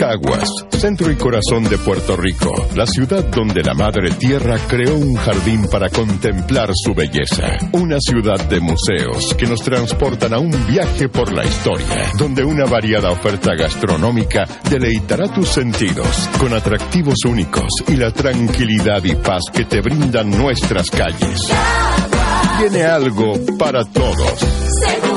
Caguas, 0.00 0.48
centro 0.70 1.12
y 1.12 1.16
corazón 1.16 1.64
de 1.64 1.76
Puerto 1.76 2.16
Rico, 2.16 2.68
la 2.74 2.86
ciudad 2.86 3.22
donde 3.22 3.62
la 3.62 3.74
Madre 3.74 4.10
Tierra 4.12 4.56
creó 4.66 4.96
un 4.96 5.14
jardín 5.14 5.66
para 5.66 5.90
contemplar 5.90 6.70
su 6.72 6.94
belleza. 6.94 7.58
Una 7.72 7.98
ciudad 8.00 8.42
de 8.48 8.60
museos 8.60 9.34
que 9.34 9.44
nos 9.44 9.60
transportan 9.60 10.32
a 10.32 10.38
un 10.38 10.52
viaje 10.66 11.10
por 11.10 11.30
la 11.34 11.44
historia, 11.44 12.12
donde 12.16 12.42
una 12.42 12.64
variada 12.64 13.10
oferta 13.10 13.54
gastronómica 13.54 14.48
deleitará 14.70 15.28
tus 15.34 15.50
sentidos 15.50 16.30
con 16.38 16.54
atractivos 16.54 17.22
únicos 17.26 17.68
y 17.86 17.96
la 17.96 18.10
tranquilidad 18.10 19.04
y 19.04 19.14
paz 19.16 19.42
que 19.52 19.66
te 19.66 19.82
brindan 19.82 20.30
nuestras 20.30 20.90
calles. 20.90 21.40
Tiene 22.58 22.84
algo 22.84 23.34
para 23.58 23.84
todos. 23.84 25.09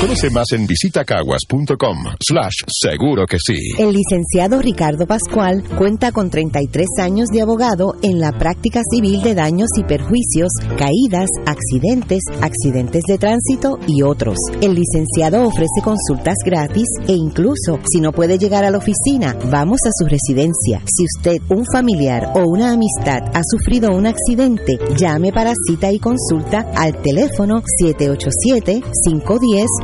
Conoce 0.00 0.28
más 0.30 0.52
en 0.52 0.66
visitacaguas.com 0.66 1.98
slash 2.20 2.64
seguro 2.68 3.26
que 3.26 3.38
sí. 3.38 3.56
El 3.78 3.92
licenciado 3.92 4.60
Ricardo 4.60 5.06
Pascual 5.06 5.62
cuenta 5.78 6.12
con 6.12 6.30
33 6.30 6.86
años 7.00 7.28
de 7.28 7.40
abogado 7.40 7.94
en 8.02 8.20
la 8.20 8.32
práctica 8.32 8.82
civil 8.90 9.22
de 9.22 9.34
daños 9.34 9.68
y 9.78 9.84
perjuicios, 9.84 10.52
caídas, 10.76 11.30
accidentes, 11.46 12.22
accidentes 12.42 13.02
de 13.08 13.18
tránsito 13.18 13.78
y 13.86 14.02
otros. 14.02 14.36
El 14.60 14.74
licenciado 14.74 15.46
ofrece 15.46 15.80
consultas 15.82 16.36
gratis 16.44 16.88
e 17.08 17.12
incluso, 17.12 17.78
si 17.90 18.00
no 18.00 18.12
puede 18.12 18.36
llegar 18.36 18.64
a 18.64 18.70
la 18.70 18.78
oficina, 18.78 19.36
vamos 19.50 19.80
a 19.86 19.90
su 19.98 20.06
residencia. 20.06 20.82
Si 20.84 21.04
usted, 21.04 21.38
un 21.48 21.64
familiar 21.72 22.32
o 22.34 22.42
una 22.46 22.72
amistad 22.72 23.22
ha 23.32 23.42
sufrido 23.44 23.90
un 23.90 24.06
accidente, 24.06 24.78
llame 24.96 25.32
para 25.32 25.52
cita 25.66 25.90
y 25.92 25.98
consulta 25.98 26.70
al 26.76 27.00
teléfono 27.00 27.62
787 27.78 28.82
510 29.04 29.83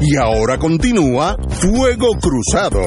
Y 0.00 0.16
ahora 0.16 0.58
continúa 0.58 1.36
Fuego 1.48 2.10
Cruzado. 2.20 2.82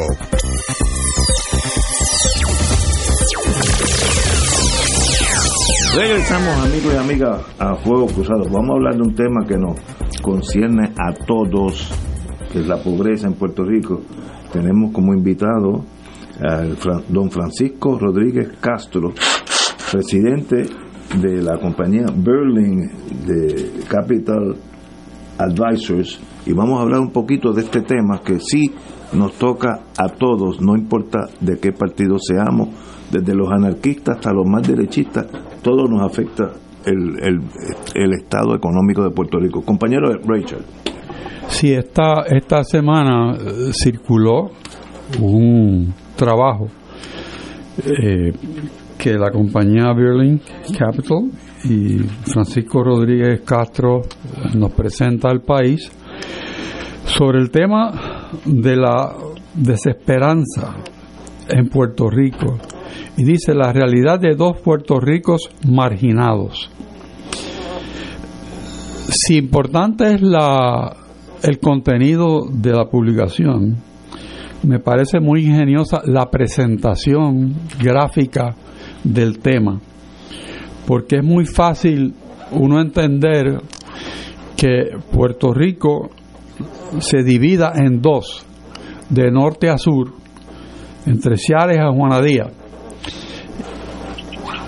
Regresamos 5.93 6.65
amigos 6.65 6.93
y 6.93 6.97
amigas 6.97 7.41
a 7.59 7.75
Fuego 7.75 8.07
Cruzado. 8.07 8.43
Vamos 8.49 8.69
a 8.69 8.73
hablar 8.73 8.95
de 8.95 9.01
un 9.01 9.13
tema 9.13 9.45
que 9.45 9.57
nos 9.57 9.77
concierne 10.21 10.93
a 10.97 11.13
todos, 11.25 11.91
que 12.49 12.59
es 12.59 12.67
la 12.67 12.81
pobreza 12.81 13.27
en 13.27 13.33
Puerto 13.33 13.65
Rico. 13.65 13.99
Tenemos 14.53 14.93
como 14.93 15.13
invitado 15.13 15.83
al 16.39 16.77
don 17.09 17.29
Francisco 17.29 17.99
Rodríguez 17.99 18.53
Castro, 18.61 19.13
presidente 19.91 20.65
de 21.19 21.41
la 21.41 21.59
compañía 21.59 22.05
Berlin 22.15 22.89
de 23.27 23.83
Capital 23.89 24.70
Advisors 25.43 26.19
y 26.45 26.53
vamos 26.53 26.79
a 26.79 26.83
hablar 26.83 26.99
un 26.99 27.11
poquito 27.11 27.53
de 27.53 27.61
este 27.61 27.81
tema 27.81 28.21
que 28.23 28.39
sí 28.39 28.71
nos 29.13 29.33
toca 29.33 29.81
a 29.97 30.07
todos, 30.09 30.61
no 30.61 30.75
importa 30.75 31.29
de 31.39 31.59
qué 31.59 31.71
partido 31.71 32.17
seamos, 32.19 32.69
desde 33.11 33.35
los 33.35 33.51
anarquistas 33.51 34.17
hasta 34.17 34.31
los 34.31 34.47
más 34.47 34.65
derechistas, 34.67 35.27
todo 35.61 35.87
nos 35.87 36.09
afecta 36.09 36.51
el, 36.85 37.41
el, 37.93 38.13
estado 38.13 38.55
económico 38.55 39.03
de 39.03 39.11
Puerto 39.11 39.37
Rico. 39.37 39.61
Compañero 39.61 40.11
Rachel. 40.25 40.63
Sí, 41.47 41.73
esta, 41.73 42.23
esta 42.27 42.63
semana 42.63 43.33
eh, 43.33 43.71
circuló 43.73 44.51
un 45.19 45.93
trabajo 46.15 46.67
eh, 47.85 48.31
que 48.97 49.13
la 49.13 49.31
compañía 49.31 49.93
Berlin 49.93 50.39
Capital 50.77 51.29
y 51.63 51.99
Francisco 52.25 52.83
Rodríguez 52.83 53.41
Castro 53.41 54.01
nos 54.55 54.71
presenta 54.71 55.29
al 55.29 55.41
país 55.41 55.91
sobre 57.05 57.39
el 57.39 57.51
tema 57.51 58.29
de 58.45 58.75
la 58.75 59.13
desesperanza 59.53 60.75
en 61.47 61.69
Puerto 61.69 62.09
Rico 62.09 62.57
y 63.17 63.23
dice 63.23 63.53
la 63.53 63.71
realidad 63.71 64.19
de 64.19 64.35
dos 64.35 64.59
Puerto 64.61 64.99
Ricos 64.99 65.49
marginados. 65.67 66.69
Si 69.09 69.37
importante 69.37 70.13
es 70.13 70.21
la, 70.21 70.95
el 71.43 71.59
contenido 71.59 72.45
de 72.49 72.71
la 72.71 72.85
publicación, 72.85 73.77
me 74.63 74.79
parece 74.79 75.19
muy 75.19 75.45
ingeniosa 75.45 76.01
la 76.05 76.29
presentación 76.29 77.53
gráfica 77.81 78.55
del 79.03 79.39
tema, 79.39 79.81
porque 80.91 81.19
es 81.19 81.23
muy 81.23 81.45
fácil 81.45 82.13
uno 82.51 82.81
entender 82.81 83.61
que 84.57 84.89
Puerto 85.09 85.53
Rico 85.53 86.09
se 86.99 87.23
divida 87.23 87.71
en 87.77 88.01
dos, 88.01 88.45
de 89.09 89.31
norte 89.31 89.69
a 89.69 89.77
sur, 89.77 90.11
entre 91.05 91.37
Ciares 91.37 91.79
a 91.79 91.93
Juanadía. 91.93 92.51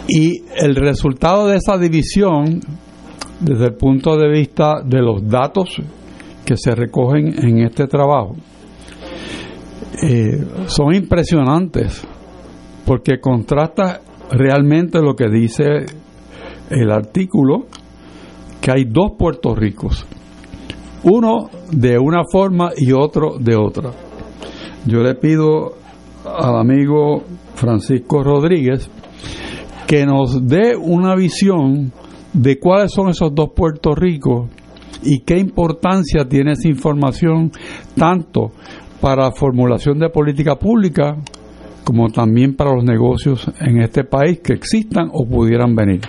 Y 0.08 0.44
el 0.56 0.78
resultado 0.78 1.48
de 1.48 1.58
esa 1.58 1.78
división, 1.78 2.62
desde 3.42 3.66
el 3.66 3.74
punto 3.74 4.16
de 4.16 4.30
vista 4.32 4.76
de 4.82 5.02
los 5.02 5.28
datos 5.28 5.76
que 6.46 6.56
se 6.56 6.72
recogen 6.74 7.46
en 7.46 7.66
este 7.66 7.86
trabajo, 7.88 8.38
eh, 10.02 10.42
son 10.68 10.96
impresionantes, 10.96 12.08
porque 12.86 13.20
contrasta 13.20 14.00
realmente 14.32 15.02
lo 15.02 15.18
que 15.18 15.28
dice 15.28 16.03
el 16.74 16.92
artículo, 16.92 17.66
que 18.62 18.72
hay 18.72 18.86
dos 18.86 19.12
Puerto 19.18 19.56
Ricos 19.56 20.06
uno 21.04 21.50
de 21.72 22.00
una 22.00 22.24
forma 22.30 22.72
y 22.76 22.92
otro 22.92 23.38
de 23.40 23.56
otra. 23.56 23.92
Yo 24.86 25.00
le 25.00 25.16
pido 25.16 25.74
al 26.26 26.58
amigo 26.58 27.24
Francisco 27.56 28.24
Rodríguez 28.24 28.90
que 29.86 30.06
nos 30.06 30.48
dé 30.48 30.76
una 30.76 31.16
visión 31.16 31.92
de 32.34 32.58
cuáles 32.58 32.92
son 32.92 33.10
esos 33.10 33.34
dos 33.36 33.50
Puerto 33.56 33.94
Ricos 33.94 34.50
y 35.04 35.20
qué 35.20 35.38
importancia 35.38 36.26
tiene 36.28 36.54
esa 36.54 36.70
información 36.70 37.52
tanto 37.96 38.52
para 39.02 39.26
la 39.26 39.32
formulación 39.34 40.00
de 40.00 40.10
política 40.10 40.56
pública 40.56 41.18
como 41.84 42.08
también 42.10 42.56
para 42.56 42.74
los 42.74 42.86
negocios 42.86 43.52
en 43.60 43.82
este 43.82 44.06
país 44.06 44.40
que 44.40 44.54
existan 44.54 45.10
o 45.12 45.26
pudieran 45.26 45.76
venir. 45.76 46.00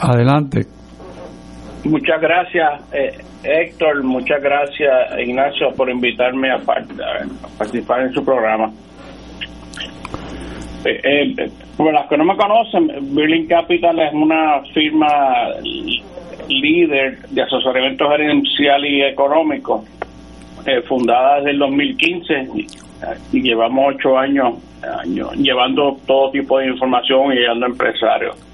Adelante. 0.00 0.66
Muchas 1.84 2.20
gracias. 2.20 2.92
Eh, 2.92 3.18
Héctor, 3.46 4.02
muchas 4.02 4.42
gracias 4.42 4.90
Ignacio 5.18 5.72
por 5.76 5.88
invitarme 5.88 6.50
a, 6.50 6.58
participar 6.58 8.02
en 8.02 8.12
su 8.12 8.24
programa. 8.24 8.72
Eh, 10.84 11.00
eh, 11.04 11.50
las 11.78 12.08
que 12.08 12.16
no 12.16 12.24
me 12.24 12.36
conocen, 12.36 13.14
Berlin 13.14 13.46
Capital 13.46 13.98
es 14.00 14.12
una 14.12 14.62
firma 14.72 15.08
líder 16.48 17.18
de 17.28 17.42
asesoramiento 17.42 18.08
gerencial 18.08 18.84
y 18.84 19.02
económico, 19.02 19.84
eh, 20.64 20.82
fundada 20.82 21.36
desde 21.36 21.50
el 21.50 21.58
2015 21.58 22.48
y, 23.32 23.42
llevamos 23.42 23.94
ocho 23.94 24.16
años, 24.16 24.54
años 25.02 25.34
llevando 25.36 25.96
todo 26.06 26.30
tipo 26.30 26.58
de 26.58 26.68
información 26.68 27.32
y 27.32 27.36
llegando 27.36 27.66
a 27.66 27.68
empresarios. 27.68 28.45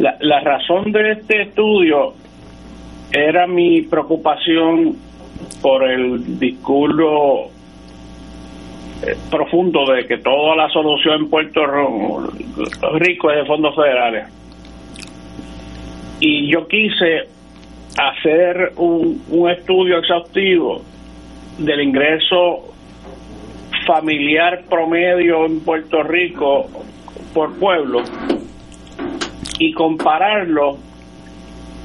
La, 0.00 0.16
la 0.20 0.40
razón 0.40 0.92
de 0.92 1.12
este 1.12 1.42
estudio 1.42 2.14
era 3.12 3.46
mi 3.46 3.82
preocupación 3.82 4.96
por 5.60 5.84
el 5.84 6.38
discurso 6.38 7.50
eh, 9.06 9.14
profundo 9.30 9.84
de 9.92 10.06
que 10.06 10.16
toda 10.16 10.56
la 10.56 10.70
solución 10.70 11.24
en 11.24 11.28
Puerto 11.28 11.60
Rico 12.94 13.30
es 13.30 13.36
de 13.36 13.44
fondos 13.44 13.76
federales. 13.76 14.24
Y 16.18 16.50
yo 16.50 16.66
quise 16.66 17.28
hacer 17.98 18.72
un, 18.76 19.22
un 19.28 19.50
estudio 19.50 19.98
exhaustivo 19.98 20.80
del 21.58 21.82
ingreso 21.82 22.72
familiar 23.86 24.62
promedio 24.66 25.44
en 25.44 25.60
Puerto 25.60 26.02
Rico 26.04 26.70
por 27.34 27.54
pueblo 27.58 28.02
y 29.60 29.72
compararlo 29.72 30.78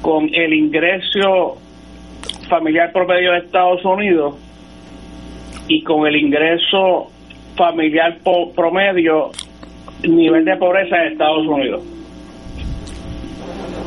con 0.00 0.34
el 0.34 0.54
ingreso 0.54 1.58
familiar 2.48 2.90
promedio 2.90 3.32
de 3.32 3.38
Estados 3.38 3.84
Unidos 3.84 4.34
y 5.68 5.82
con 5.82 6.06
el 6.06 6.16
ingreso 6.16 7.10
familiar 7.54 8.18
promedio 8.54 9.30
nivel 10.04 10.46
de 10.46 10.56
pobreza 10.56 10.96
de 10.96 11.08
Estados 11.08 11.46
Unidos. 11.46 11.82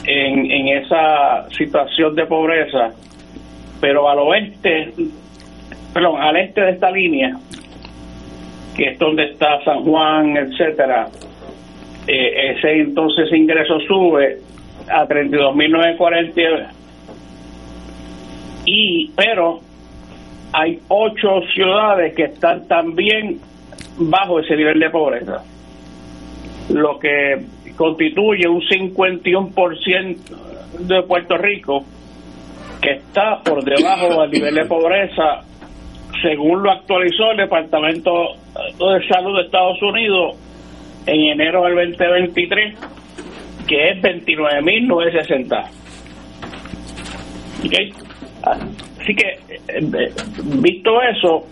en, 0.04 0.50
en 0.50 0.68
esa 0.68 1.48
situación 1.50 2.14
de 2.14 2.26
pobreza, 2.26 2.92
pero 3.80 4.08
al 4.08 4.18
oeste, 4.18 4.92
perdón, 5.92 6.20
al 6.20 6.36
este 6.36 6.60
de 6.60 6.70
esta 6.72 6.90
línea, 6.90 7.36
que 8.76 8.90
es 8.90 8.98
donde 8.98 9.24
está 9.24 9.62
San 9.64 9.84
Juan, 9.84 10.36
etcétera, 10.36 11.08
eh, 12.06 12.56
ese 12.56 12.80
entonces 12.80 13.32
ingreso 13.32 13.80
sube 13.80 14.38
a 14.88 15.06
32.940 15.06 16.68
y 18.66 19.10
pero 19.16 19.60
hay 20.54 20.78
ocho 20.86 21.40
ciudades 21.52 22.14
que 22.14 22.26
están 22.26 22.68
también 22.68 23.40
bajo 23.98 24.38
ese 24.38 24.54
nivel 24.54 24.78
de 24.78 24.88
pobreza 24.88 25.42
lo 26.68 26.98
que 27.00 27.44
constituye 27.76 28.46
un 28.48 28.60
51% 28.60 30.16
de 30.78 31.02
Puerto 31.02 31.36
Rico 31.36 31.84
que 32.80 32.92
está 32.92 33.40
por 33.42 33.64
debajo 33.64 34.22
del 34.22 34.30
nivel 34.30 34.54
de 34.54 34.64
pobreza 34.66 35.42
según 36.22 36.62
lo 36.62 36.70
actualizó 36.70 37.32
el 37.32 37.38
Departamento 37.38 38.12
de 38.54 39.08
Salud 39.08 39.36
de 39.36 39.46
Estados 39.46 39.82
Unidos 39.82 40.36
en 41.06 41.20
enero 41.32 41.64
del 41.64 41.96
2023 41.96 42.78
que 43.66 43.88
es 43.88 44.00
29.960 44.00 45.64
¿Okay? 47.66 47.92
Así 49.04 49.14
que 49.14 49.38
eh, 49.68 50.12
visto 50.60 51.00
eso 51.02 51.46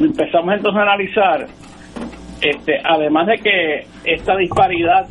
empezamos 0.00 0.54
entonces 0.54 0.78
a 0.78 0.82
analizar 0.82 1.46
este, 2.40 2.80
además 2.84 3.26
de 3.26 3.38
que 3.38 3.86
esta 4.04 4.36
disparidad 4.36 5.06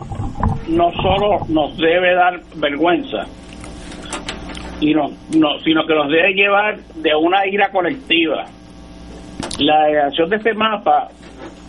no 0.69 0.91
solo 0.93 1.45
nos 1.49 1.77
debe 1.77 2.15
dar 2.15 2.39
vergüenza, 2.55 3.25
y 4.79 4.93
no, 4.93 5.09
no, 5.35 5.59
sino 5.59 5.85
que 5.85 5.93
nos 5.93 6.09
debe 6.09 6.33
llevar 6.33 6.77
de 6.95 7.15
una 7.15 7.45
ira 7.47 7.69
colectiva. 7.69 8.45
La 9.59 9.87
creación 9.87 10.29
de 10.29 10.35
este 10.37 10.53
mapa 10.53 11.09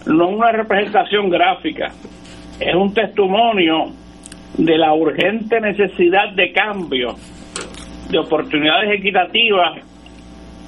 no 0.06 0.28
es 0.28 0.36
una 0.36 0.52
representación 0.52 1.30
gráfica, 1.30 1.90
es 2.60 2.74
un 2.74 2.92
testimonio 2.92 3.86
de 4.58 4.78
la 4.78 4.92
urgente 4.92 5.60
necesidad 5.60 6.32
de 6.34 6.52
cambio, 6.52 7.14
de 8.10 8.18
oportunidades 8.18 8.98
equitativas 9.00 9.87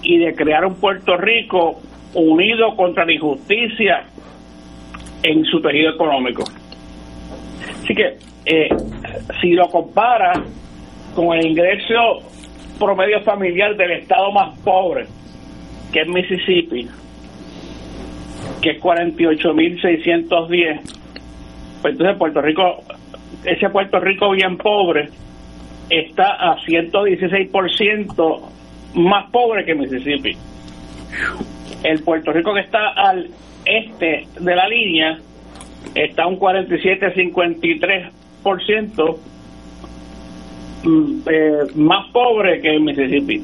y 0.03 0.19
de 0.19 0.35
crear 0.35 0.65
un 0.65 0.77
Puerto 0.77 1.17
Rico 1.17 1.81
unido 2.15 2.75
contra 2.77 3.05
la 3.05 3.13
injusticia 3.13 4.05
en 5.23 5.45
su 5.45 5.61
tejido 5.61 5.93
económico. 5.93 6.45
Así 7.83 7.95
que 7.95 8.17
eh, 8.47 8.69
si 9.41 9.53
lo 9.53 9.69
compara 9.69 10.33
con 11.15 11.37
el 11.37 11.47
ingreso 11.47 12.23
promedio 12.79 13.21
familiar 13.21 13.77
del 13.77 13.93
estado 13.93 14.33
más 14.33 14.59
pobre, 14.61 15.07
que 15.93 16.01
es 16.01 16.09
Mississippi, 16.09 16.89
que 18.63 18.71
es 18.71 18.81
48.610, 18.81 20.81
pues 21.83 21.93
entonces 21.93 22.17
Puerto 22.17 22.41
Rico, 22.41 22.83
ese 23.45 23.69
Puerto 23.71 24.01
Rico 24.01 24.31
bien 24.31 24.57
pobre, 24.57 25.11
está 25.91 26.33
a 26.33 26.57
116% 26.59 28.41
más 28.95 29.31
pobre 29.31 29.65
que 29.65 29.75
Mississippi. 29.75 30.37
El 31.83 32.03
Puerto 32.03 32.33
Rico 32.33 32.53
que 32.55 32.61
está 32.61 32.91
al 32.91 33.29
este 33.65 34.29
de 34.39 34.57
la 34.57 34.69
línea 34.69 35.19
está 35.95 36.27
un 36.27 36.39
47-53% 36.39 39.17
mm, 40.85 41.21
eh, 41.27 41.67
más 41.75 42.07
pobre 42.13 42.61
que 42.61 42.79
Mississippi. 42.79 43.43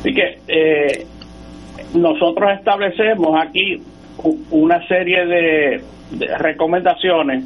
Así 0.00 0.12
que 0.14 0.40
eh, 0.48 1.06
nosotros 1.94 2.50
establecemos 2.52 3.40
aquí 3.40 3.80
una 4.50 4.86
serie 4.86 5.24
de 5.26 5.82
recomendaciones 6.38 7.44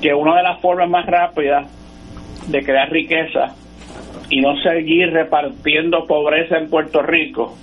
que 0.00 0.12
una 0.12 0.36
de 0.36 0.42
las 0.42 0.60
formas 0.60 0.90
más 0.90 1.06
rápidas 1.06 1.70
de 2.48 2.62
crear 2.62 2.90
riqueza 2.90 3.54
y 4.30 4.40
no 4.40 4.56
seguir 4.62 5.12
repartiendo 5.12 6.06
pobreza 6.06 6.58
en 6.58 6.70
Puerto 6.70 7.02
Rico 7.02 7.56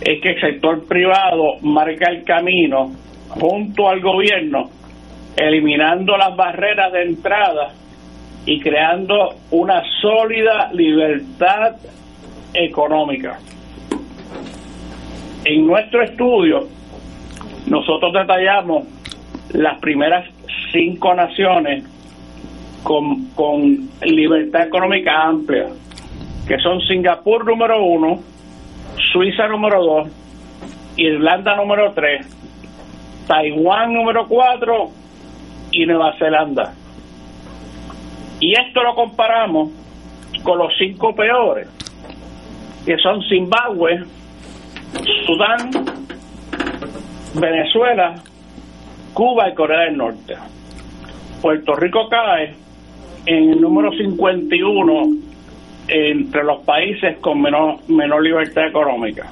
es 0.00 0.20
que 0.20 0.30
el 0.30 0.40
sector 0.40 0.86
privado 0.86 1.58
marca 1.62 2.10
el 2.10 2.24
camino 2.24 2.92
junto 3.28 3.88
al 3.88 4.00
gobierno, 4.00 4.70
eliminando 5.36 6.16
las 6.16 6.34
barreras 6.34 6.92
de 6.92 7.02
entrada 7.02 7.72
y 8.46 8.60
creando 8.60 9.36
una 9.50 9.82
sólida 10.00 10.70
libertad 10.72 11.76
económica. 12.54 13.38
En 15.44 15.66
nuestro 15.66 16.02
estudio, 16.02 16.66
nosotros 17.66 18.12
detallamos 18.12 18.84
las 19.52 19.78
primeras 19.80 20.26
cinco 20.72 21.14
naciones 21.14 21.84
con, 22.82 23.26
con 23.34 23.88
libertad 24.02 24.66
económica 24.66 25.22
amplia, 25.22 25.68
que 26.46 26.58
son 26.58 26.80
Singapur 26.82 27.44
número 27.44 27.82
uno, 27.82 28.20
Suiza 29.12 29.46
número 29.48 29.82
2, 29.82 30.08
Irlanda 30.96 31.56
número 31.56 31.92
3, 31.92 32.26
Taiwán 33.26 33.92
número 33.92 34.26
4 34.26 34.90
y 35.72 35.86
Nueva 35.86 36.14
Zelanda. 36.18 36.74
Y 38.40 38.52
esto 38.58 38.82
lo 38.82 38.94
comparamos 38.94 39.70
con 40.42 40.58
los 40.58 40.72
cinco 40.78 41.14
peores, 41.14 41.68
que 42.86 42.96
son 42.98 43.22
Zimbabue, 43.28 44.02
Sudán, 45.26 45.70
Venezuela, 47.34 48.14
Cuba 49.12 49.50
y 49.50 49.54
Corea 49.54 49.80
del 49.80 49.96
Norte. 49.96 50.36
Puerto 51.42 51.74
Rico 51.74 52.08
cae 52.08 52.54
en 53.26 53.50
el 53.50 53.60
número 53.60 53.90
51 53.92 55.02
entre 55.88 56.44
los 56.44 56.60
países 56.64 57.18
con 57.18 57.40
menor, 57.40 57.76
menor 57.88 58.22
libertad 58.22 58.68
económica. 58.68 59.30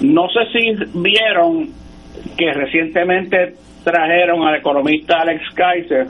No 0.00 0.28
sé 0.28 0.40
si 0.52 0.98
vieron 0.98 1.70
que 2.36 2.52
recientemente 2.52 3.54
trajeron 3.82 4.42
al 4.46 4.56
economista 4.56 5.20
Alex 5.20 5.42
Kaiser 5.54 6.06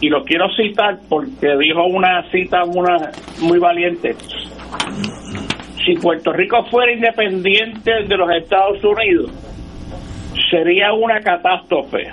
y 0.00 0.08
lo 0.08 0.24
quiero 0.24 0.48
citar 0.54 0.98
porque 1.08 1.56
dijo 1.58 1.84
una 1.84 2.22
cita 2.30 2.64
una, 2.64 3.10
muy 3.40 3.58
valiente. 3.58 4.14
Si 5.84 5.94
Puerto 5.94 6.32
Rico 6.32 6.64
fuera 6.70 6.92
independiente 6.92 8.04
de 8.06 8.16
los 8.16 8.30
Estados 8.30 8.82
Unidos, 8.84 9.30
sería 10.50 10.92
una 10.92 11.20
catástrofe. 11.20 12.08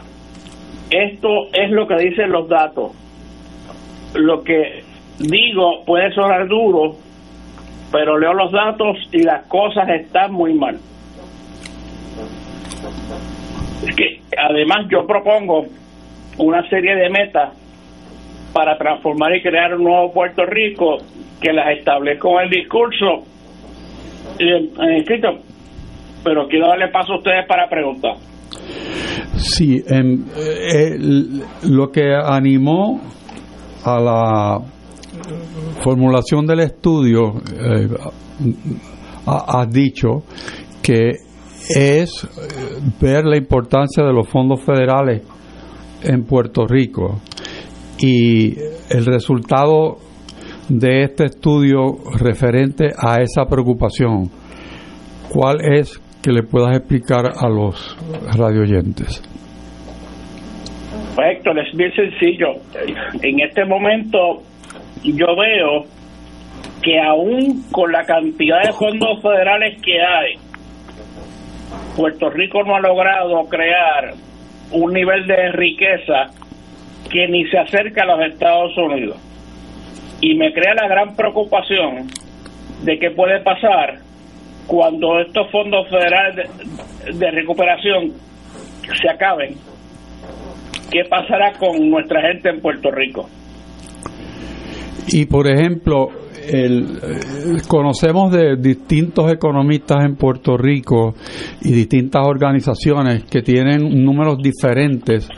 Esto 0.90 1.48
es 1.54 1.70
lo 1.72 1.88
que 1.88 1.96
dicen 1.98 2.32
los 2.32 2.48
datos. 2.48 2.92
Lo 4.14 4.44
que 4.44 4.84
digo, 5.20 5.84
puede 5.86 6.12
sonar 6.14 6.48
duro, 6.48 6.96
pero 7.92 8.18
leo 8.18 8.34
los 8.34 8.52
datos 8.52 8.98
y 9.12 9.24
las 9.24 9.46
cosas 9.48 9.90
están 9.90 10.32
muy 10.34 10.54
mal. 10.54 10.78
Es 13.86 13.96
que 13.96 14.22
además 14.38 14.88
yo 14.90 15.06
propongo 15.06 15.66
una 16.38 16.68
serie 16.70 16.96
de 16.96 17.10
metas 17.10 17.54
para 18.54 18.78
transformar 18.78 19.36
y 19.36 19.42
crear 19.42 19.76
un 19.76 19.84
nuevo 19.84 20.14
Puerto 20.14 20.46
Rico 20.46 20.98
que 21.42 21.54
las 21.54 21.78
establezco 21.78 22.40
en 22.40 22.46
el 22.46 22.50
discurso 22.50 23.24
en 24.40 24.92
escrito, 24.92 25.40
pero 26.24 26.48
quiero 26.48 26.68
darle 26.68 26.88
paso 26.90 27.14
a 27.14 27.18
ustedes 27.18 27.46
para 27.48 27.68
preguntar. 27.68 28.16
Sí, 29.38 29.84
em, 29.88 30.26
eh, 30.36 30.98
lo 31.64 31.92
que 31.92 32.14
animó 32.16 33.02
a 33.84 34.00
la 34.00 34.62
formulación 35.84 36.46
del 36.46 36.62
estudio 36.62 37.42
eh, 37.54 37.88
has 39.26 39.70
dicho 39.70 40.24
que 40.82 41.12
es 41.70 42.24
eh, 42.24 42.28
ver 43.00 43.26
la 43.26 43.38
importancia 43.38 44.04
de 44.04 44.14
los 44.14 44.28
fondos 44.28 44.62
federales 44.62 45.22
en 46.04 46.24
Puerto 46.24 46.66
Rico 46.66 47.20
y 48.00 48.58
el 48.90 49.06
resultado 49.06 49.98
de 50.70 51.04
este 51.04 51.26
estudio 51.26 51.98
referente 52.20 52.88
a 52.98 53.22
esa 53.22 53.46
preocupación, 53.46 54.30
¿cuál 55.30 55.58
es 55.62 56.00
que 56.22 56.32
le 56.32 56.44
puedas 56.44 56.78
explicar 56.78 57.26
a 57.38 57.50
los 57.50 57.98
radioyentes? 58.38 59.22
Pues 61.16 61.38
Héctor, 61.38 61.60
es 61.60 61.76
bien 61.76 61.92
sencillo. 61.94 62.48
En 63.22 63.40
este 63.40 63.66
momento 63.66 64.44
yo 65.04 65.36
veo 65.36 65.86
que 66.82 67.00
aún 67.00 67.64
con 67.72 67.92
la 67.92 68.04
cantidad 68.04 68.62
de 68.64 68.74
fondos 68.74 69.22
federales 69.22 69.82
que 69.82 70.00
hay, 70.00 70.36
Puerto 71.96 72.30
Rico 72.30 72.64
no 72.64 72.76
ha 72.76 72.80
logrado 72.80 73.44
crear 73.50 74.14
un 74.72 74.94
nivel 74.94 75.26
de 75.26 75.52
riqueza 75.54 76.28
que 77.10 77.28
ni 77.28 77.46
se 77.48 77.58
acerca 77.58 78.04
a 78.04 78.06
los 78.06 78.34
Estados 78.34 78.78
Unidos. 78.78 79.18
Y 80.22 80.36
me 80.36 80.52
crea 80.54 80.74
la 80.76 80.88
gran 80.88 81.16
preocupación 81.16 82.08
de 82.84 83.00
qué 83.00 83.12
puede 83.12 83.40
pasar 83.42 84.07
cuando 84.68 85.20
estos 85.20 85.50
fondos 85.50 85.88
federales 85.90 86.50
de, 87.18 87.32
recuperación 87.32 88.12
se 89.02 89.10
acaben. 89.10 89.56
¿Qué 90.92 91.04
pasará 91.10 91.54
con 91.58 91.90
nuestra 91.90 92.22
gente 92.22 92.50
en 92.50 92.62
Puerto 92.62 92.92
Rico? 92.92 93.28
Y 95.10 95.26
por 95.26 95.48
ejemplo, 95.48 96.10
el, 96.48 96.98
eh, 96.98 97.62
conocemos 97.68 98.32
de 98.32 98.58
distintos 98.58 99.32
economistas 99.32 100.04
en 100.06 100.16
Puerto 100.16 100.58
Rico 100.58 101.16
y 101.62 101.72
distintas 101.72 102.26
organizaciones 102.26 103.24
que 103.26 103.42
tienen 103.42 104.04
números 104.04 104.38
diferentes 104.42 105.30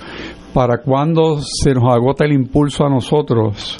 para 0.53 0.81
cuando 0.81 1.39
se 1.41 1.73
nos 1.73 1.83
agota 1.93 2.25
el 2.25 2.33
impulso 2.33 2.85
a 2.85 2.89
nosotros 2.89 3.77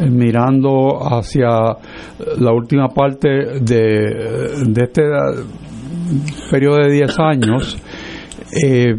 mirando 0.00 0.98
hacia 1.00 1.48
la 2.38 2.52
última 2.52 2.88
parte 2.88 3.28
de, 3.60 4.64
de 4.66 4.82
este 4.82 5.02
periodo 6.50 6.78
de 6.78 6.92
10 6.92 7.18
años 7.20 7.78
eh, 8.64 8.94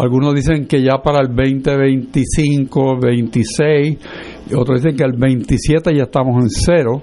algunos 0.00 0.34
dicen 0.34 0.66
que 0.66 0.82
ya 0.82 0.98
para 1.02 1.20
el 1.20 1.28
2025, 1.28 2.98
26 3.00 3.98
otros 4.56 4.82
dicen 4.82 4.96
que 4.96 5.04
el 5.04 5.12
27 5.16 5.94
ya 5.96 6.04
estamos 6.04 6.42
en 6.42 6.50
cero 6.50 7.02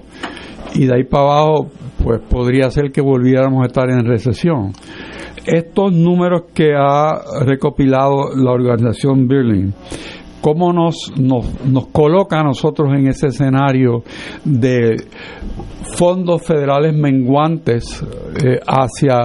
y 0.74 0.86
de 0.86 0.94
ahí 0.94 1.04
para 1.04 1.24
abajo 1.24 1.70
pues 2.02 2.20
podría 2.28 2.70
ser 2.70 2.90
que 2.90 3.00
volviéramos 3.00 3.62
a 3.62 3.66
estar 3.66 3.88
en 3.88 4.04
recesión. 4.04 4.72
Estos 5.46 5.92
números 5.92 6.52
que 6.54 6.72
ha 6.76 7.44
recopilado 7.44 8.30
la 8.36 8.52
organización 8.52 9.26
Birling, 9.26 9.72
¿cómo 10.40 10.72
nos, 10.72 11.12
nos, 11.18 11.66
nos 11.66 11.88
coloca 11.88 12.38
a 12.38 12.44
nosotros 12.44 12.88
en 12.94 13.08
ese 13.08 13.26
escenario 13.26 14.02
de 14.44 14.96
fondos 15.96 16.46
federales 16.46 16.94
menguantes 16.94 18.02
eh, 18.44 18.60
hacia, 18.66 19.16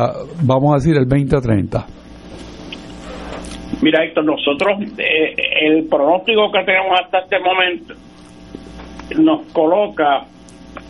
vamos 0.42 0.72
a 0.72 0.76
decir, 0.78 0.98
el 0.98 1.08
2030? 1.08 1.86
Mira, 3.84 4.04
Héctor, 4.04 4.26
nosotros, 4.26 4.80
eh, 4.98 5.36
el 5.62 5.88
pronóstico 5.88 6.52
que 6.52 6.64
tenemos 6.66 7.00
hasta 7.00 7.20
este 7.20 7.40
momento 7.40 7.94
nos 9.20 9.46
coloca 9.54 10.26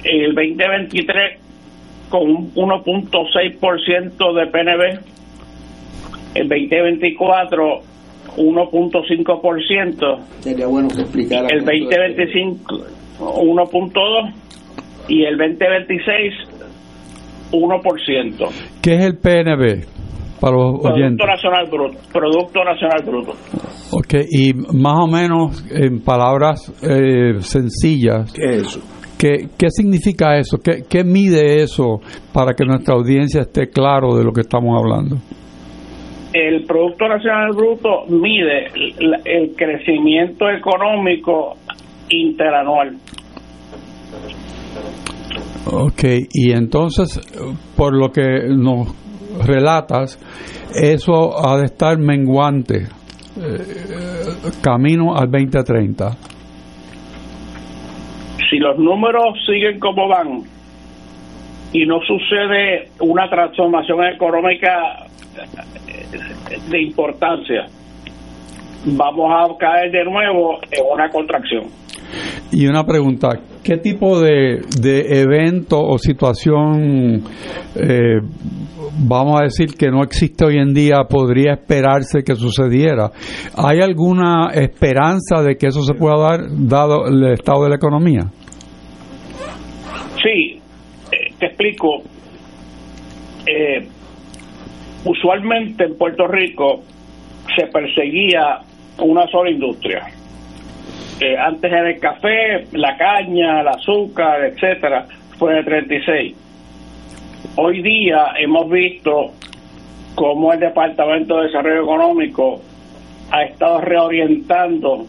el 0.04 0.34
2023 0.34 1.47
con 2.10 2.22
un 2.22 2.54
1.6% 2.54 4.34
de 4.34 4.48
PNB, 4.48 5.00
el 6.36 6.50
2024 6.50 7.82
1.5%, 8.38 10.20
sería 10.42 10.68
bueno 10.68 10.90
que 10.90 11.02
explicara 11.02 11.48
el 11.50 11.66
2025 11.66 12.76
1.2 13.20 14.34
y 15.08 15.24
el 15.24 15.38
2026 15.38 16.34
1%. 17.52 18.82
¿Qué 18.82 18.94
es 18.96 19.06
el 19.06 19.18
PNB? 19.18 19.86
Para 20.40 20.56
los 20.56 20.80
Producto 20.82 21.26
Nacional 21.26 21.68
Bruto. 21.72 21.98
Producto 22.14 22.64
Nacional 22.64 23.04
Bruto. 23.04 23.32
Ok, 23.92 24.14
y 24.30 24.54
más 24.54 25.04
o 25.04 25.08
menos 25.08 25.66
en 25.72 26.02
palabras 26.02 26.72
eh, 26.84 27.42
sencillas. 27.42 28.32
¿Qué 28.34 28.58
es 28.58 28.68
eso? 28.68 28.97
¿Qué, 29.18 29.48
¿Qué, 29.58 29.70
significa 29.70 30.38
eso? 30.38 30.58
¿Qué, 30.64 30.84
¿Qué 30.88 31.04
mide 31.04 31.62
eso 31.64 32.02
para 32.34 32.54
que 32.54 32.66
nuestra 32.66 32.96
audiencia 32.96 33.42
esté 33.42 33.70
claro 33.70 34.16
de 34.16 34.24
lo 34.24 34.32
que 34.32 34.42
estamos 34.42 34.78
hablando? 34.78 35.18
El 36.34 36.66
Producto 36.66 37.08
Nacional 37.08 37.52
Bruto 37.56 38.06
mide 38.10 38.68
el 39.26 39.56
crecimiento 39.56 40.50
económico 40.50 41.56
interanual. 42.10 42.98
Ok, 45.66 46.04
y 46.32 46.52
entonces, 46.52 47.20
por 47.76 47.96
lo 47.96 48.10
que 48.12 48.48
nos 48.50 48.94
relatas, 49.46 50.20
eso 50.74 51.38
ha 51.38 51.58
de 51.58 51.66
estar 51.66 51.98
menguante 51.98 52.84
eh, 52.84 53.60
camino 54.62 55.16
al 55.16 55.30
2030. 55.30 56.37
Si 58.50 58.58
los 58.58 58.78
números 58.78 59.38
siguen 59.46 59.80
como 59.80 60.08
van 60.08 60.44
y 61.74 61.86
no 61.86 62.00
sucede 62.02 62.90
una 63.00 63.30
transformación 63.30 64.06
económica 64.06 65.06
de 66.70 66.82
importancia, 66.82 67.68
vamos 68.86 69.32
a 69.34 69.58
caer 69.58 69.92
de 69.92 70.06
nuevo 70.06 70.60
en 70.72 70.84
una 70.90 71.10
contracción. 71.10 71.66
Y 72.52 72.66
una 72.68 72.84
pregunta, 72.84 73.30
¿qué 73.64 73.78
tipo 73.78 74.20
de, 74.20 74.62
de 74.82 75.22
evento 75.22 75.80
o 75.80 75.98
situación, 75.98 77.24
eh, 77.76 78.20
vamos 79.00 79.40
a 79.40 79.44
decir, 79.44 79.76
que 79.78 79.90
no 79.90 80.04
existe 80.04 80.46
hoy 80.46 80.58
en 80.58 80.74
día, 80.74 81.04
podría 81.10 81.54
esperarse 81.54 82.24
que 82.24 82.36
sucediera? 82.36 83.12
¿Hay 83.56 83.82
alguna 83.82 84.50
esperanza 84.54 85.42
de 85.44 85.58
que 85.58 85.68
eso 85.68 85.82
se 85.84 85.94
pueda 85.94 86.18
dar 86.18 86.40
dado 86.50 87.08
el 87.08 87.34
estado 87.34 87.64
de 87.64 87.70
la 87.70 87.76
economía? 87.76 88.22
Sí, 90.24 90.60
eh, 91.12 91.34
te 91.38 91.48
explico. 91.48 92.04
Eh, 93.46 93.88
usualmente 95.06 95.86
en 95.86 95.98
Puerto 95.98 96.28
Rico 96.28 96.82
se 97.56 97.68
perseguía 97.68 98.60
una 99.00 99.28
sola 99.28 99.52
industria 99.52 100.17
eh, 101.20 101.38
antes 101.38 101.72
era 101.72 101.90
el 101.90 102.00
café, 102.00 102.68
la 102.74 102.96
caña, 102.98 103.62
el 103.62 103.68
azúcar, 103.68 104.46
etcétera, 104.46 105.06
fue 105.38 105.58
el 105.58 105.66
36. 105.66 106.36
Hoy 107.56 107.82
día 107.82 108.34
hemos 108.38 108.70
visto 108.70 109.32
cómo 110.16 110.54
el 110.54 110.60
Departamento 110.60 111.38
de 111.38 111.48
Desarrollo 111.48 111.84
Económico 111.84 112.62
ha 113.32 113.44
estado 113.44 113.82
reorientando 113.82 115.06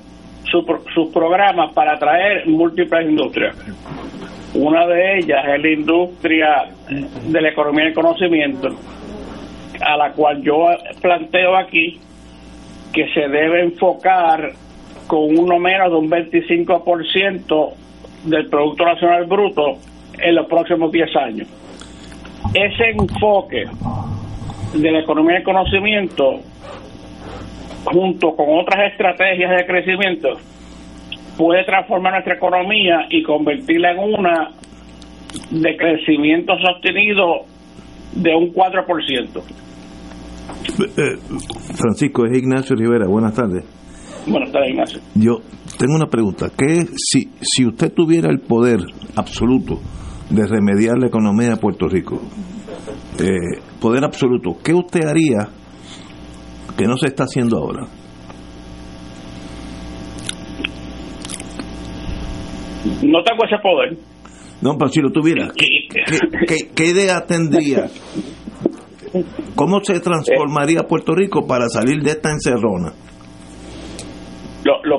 sus 0.94 1.11
programas 1.12 1.72
para 1.74 1.94
atraer 1.94 2.46
múltiples 2.46 3.11
industrias. 3.11 3.54
Una 4.54 4.86
de 4.86 5.18
ellas 5.18 5.44
es 5.46 5.62
la 5.62 5.70
industria 5.70 6.64
de 6.88 7.40
la 7.40 7.50
economía 7.50 7.84
del 7.84 7.94
conocimiento, 7.94 8.68
a 9.80 9.96
la 9.96 10.12
cual 10.12 10.42
yo 10.42 10.68
planteo 11.02 11.54
aquí 11.54 12.00
que 12.92 13.09
se 13.12 13.28
debe 13.28 13.62
enfocar 13.62 14.52
con 15.09 15.36
uno 15.36 15.59
menos 15.59 15.90
de 15.90 15.96
un 15.96 16.09
25% 16.09 17.72
del 18.24 18.48
Producto 18.48 18.84
Nacional 18.84 19.24
Bruto 19.26 19.78
en 20.20 20.34
los 20.34 20.46
próximos 20.46 20.92
10 20.92 21.16
años. 21.16 21.48
Ese 22.54 22.90
enfoque 22.90 23.64
de 24.74 24.92
la 24.92 25.00
economía 25.00 25.36
del 25.36 25.44
conocimiento, 25.44 26.40
junto 27.84 28.36
con 28.36 28.46
otras 28.61 28.92
estrategias 28.92 29.50
de 29.56 29.66
crecimiento, 29.66 30.28
puede 31.38 31.64
transformar 31.64 32.12
nuestra 32.12 32.34
economía 32.34 33.06
y 33.11 33.22
convertirla 33.22 33.92
en 33.92 33.98
una 33.98 34.50
de 35.50 35.76
crecimiento 35.76 36.52
sostenido 36.59 37.46
de 38.12 38.34
un 38.34 38.52
4%. 38.52 39.42
Eh, 40.78 41.16
Francisco, 41.76 42.26
es 42.26 42.36
Ignacio 42.36 42.76
Rivera. 42.76 43.06
Buenas 43.06 43.34
tardes. 43.34 43.64
Buenas 44.28 44.52
tardes, 44.52 44.70
Ignacio. 44.70 45.00
Yo 45.14 45.38
tengo 45.78 45.94
una 45.94 46.06
pregunta. 46.06 46.50
¿Qué, 46.56 46.86
si, 46.96 47.30
si 47.40 47.66
usted 47.66 47.92
tuviera 47.92 48.30
el 48.30 48.40
poder 48.40 48.80
absoluto 49.16 49.80
de 50.30 50.46
remediar 50.46 50.98
la 50.98 51.06
economía 51.06 51.50
de 51.50 51.56
Puerto 51.56 51.88
Rico, 51.88 52.20
eh, 53.20 53.60
poder 53.80 54.04
absoluto, 54.04 54.56
¿qué 54.62 54.74
usted 54.74 55.04
haría 55.06 55.48
que 56.76 56.84
no 56.86 56.96
se 56.96 57.06
está 57.06 57.24
haciendo 57.24 57.58
ahora? 57.58 57.86
No 63.02 63.22
tengo 63.22 63.44
ese 63.44 63.58
poder. 63.62 63.98
No, 64.60 64.76
pero 64.76 64.90
si 64.90 65.00
lo 65.00 65.10
tuviera, 65.10 65.50
¿qué, 65.56 66.68
qué 66.74 66.86
idea 66.86 67.24
tendría? 67.26 67.86
¿Cómo 69.54 69.80
se 69.82 70.00
transformaría 70.00 70.82
Puerto 70.82 71.14
Rico 71.14 71.46
para 71.46 71.68
salir 71.68 72.02
de 72.02 72.10
esta 72.10 72.30
encerrona? 72.30 72.92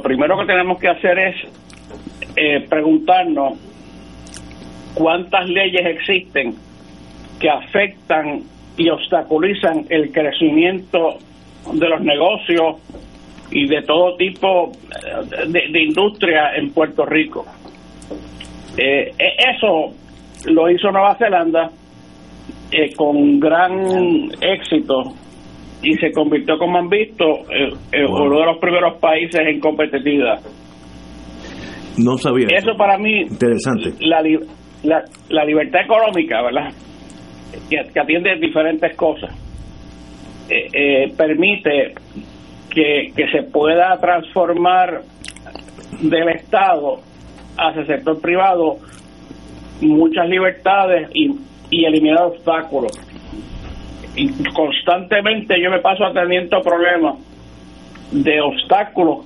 Primero 0.09 0.39
que 0.39 0.45
tenemos 0.47 0.79
que 0.79 0.87
hacer 0.87 1.19
es 1.19 1.35
eh, 2.35 2.65
preguntarnos 2.67 3.59
cuántas 4.95 5.47
leyes 5.47 5.85
existen 5.85 6.55
que 7.39 7.47
afectan 7.47 8.41
y 8.75 8.89
obstaculizan 8.89 9.85
el 9.87 10.11
crecimiento 10.11 11.19
de 11.71 11.89
los 11.89 12.01
negocios 12.01 12.77
y 13.51 13.67
de 13.67 13.83
todo 13.83 14.15
tipo 14.15 14.71
eh, 14.71 15.47
de, 15.47 15.79
industria 15.79 16.55
en 16.55 16.71
Puerto 16.71 17.05
Rico. 17.05 17.45
Eh, 18.77 19.13
e, 19.15 19.35
eso 19.55 19.93
lo 20.51 20.71
hizo 20.71 20.91
Nueva 20.91 21.13
Zelanda 21.17 21.69
con 22.97 23.39
gran 23.39 24.31
éxito 24.41 25.13
y 25.81 25.93
se 25.95 26.11
convirtió, 26.11 26.57
como 26.57 26.77
han 26.77 26.89
visto, 26.89 27.25
en, 27.49 27.71
en 27.91 28.05
uno 28.11 28.39
de 28.39 28.45
los 28.45 28.57
primeros 28.59 28.99
países 28.99 29.39
en 29.39 29.59
competitividad. 29.59 30.39
No 31.97 32.17
sabía. 32.17 32.47
Eso 32.55 32.75
para 32.77 32.97
mí, 32.97 33.21
Interesante. 33.21 33.93
la, 33.99 34.21
la, 34.83 35.03
la 35.29 35.45
libertad 35.45 35.81
económica, 35.83 36.41
¿verdad? 36.41 36.71
Que, 37.69 37.77
que 37.91 37.99
atiende 37.99 38.35
diferentes 38.39 38.95
cosas, 38.95 39.31
eh, 40.49 40.67
eh, 40.73 41.13
permite 41.17 41.93
que, 42.73 43.11
que 43.15 43.27
se 43.31 43.43
pueda 43.51 43.97
transformar 43.99 45.01
del 46.01 46.29
Estado 46.29 46.99
hacia 47.57 47.81
el 47.81 47.87
sector 47.87 48.21
privado 48.21 48.77
muchas 49.81 50.27
libertades 50.29 51.09
y, 51.13 51.31
y 51.71 51.85
eliminar 51.85 52.23
obstáculos. 52.23 52.91
Constantemente 54.53 55.61
yo 55.61 55.69
me 55.69 55.79
paso 55.79 56.05
atendiendo 56.05 56.61
problemas 56.61 57.15
de 58.11 58.41
obstáculos 58.41 59.25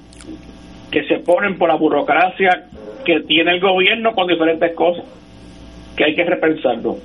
que 0.92 1.04
se 1.06 1.20
ponen 1.20 1.58
por 1.58 1.70
la 1.70 1.76
burocracia 1.76 2.66
que 3.06 3.22
tiene 3.22 3.54
el 3.54 3.60
gobierno 3.60 4.14
con 4.14 4.28
diferentes 4.28 4.74
cosas, 4.76 5.06
que 5.96 6.06
hay 6.06 6.16
que 6.16 6.24
repensarlo. 6.24 6.98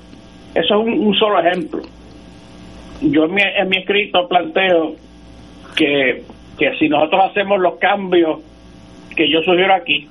Eso 0.55 0.81
es 0.81 0.87
un, 0.87 1.07
un 1.07 1.15
solo 1.15 1.41
ejemplo. 1.41 1.83
Yo 3.01 3.25
en 3.25 3.35
mi, 3.35 3.43
en 3.43 3.69
mi 3.69 3.79
escrito 3.79 4.29
planteo 4.29 4.95
que, 5.77 6.23
que 6.59 6.77
si 6.79 6.89
nosotros 6.89 7.31
hacemos 7.31 7.61
los 7.61 7.77
cambios 7.77 8.41
que 9.17 9.31
yo 9.31 9.41
sugiero 9.43 9.75
aquí, 9.75 10.09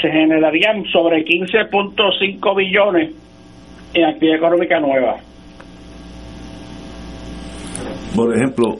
se 0.00 0.10
generarían 0.10 0.84
sobre 0.86 1.24
15.5 1.24 2.56
billones 2.56 3.10
en 3.94 4.04
actividad 4.04 4.36
económica 4.36 4.80
nueva. 4.80 5.16
Por 8.16 8.34
ejemplo, 8.34 8.76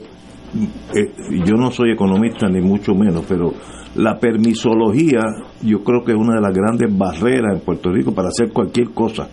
eh, 0.95 1.13
yo 1.45 1.55
no 1.55 1.69
soy 1.69 1.91
economista 1.91 2.49
ni 2.49 2.59
mucho 2.59 2.95
menos, 2.95 3.23
pero 3.29 3.53
la 3.95 4.17
permisología 4.17 5.19
yo 5.61 5.83
creo 5.83 6.03
que 6.03 6.13
es 6.13 6.17
una 6.17 6.35
de 6.35 6.41
las 6.41 6.53
grandes 6.53 6.97
barreras 6.97 7.53
en 7.53 7.59
Puerto 7.59 7.91
Rico 7.91 8.13
para 8.13 8.29
hacer 8.29 8.51
cualquier 8.51 8.89
cosa. 8.89 9.29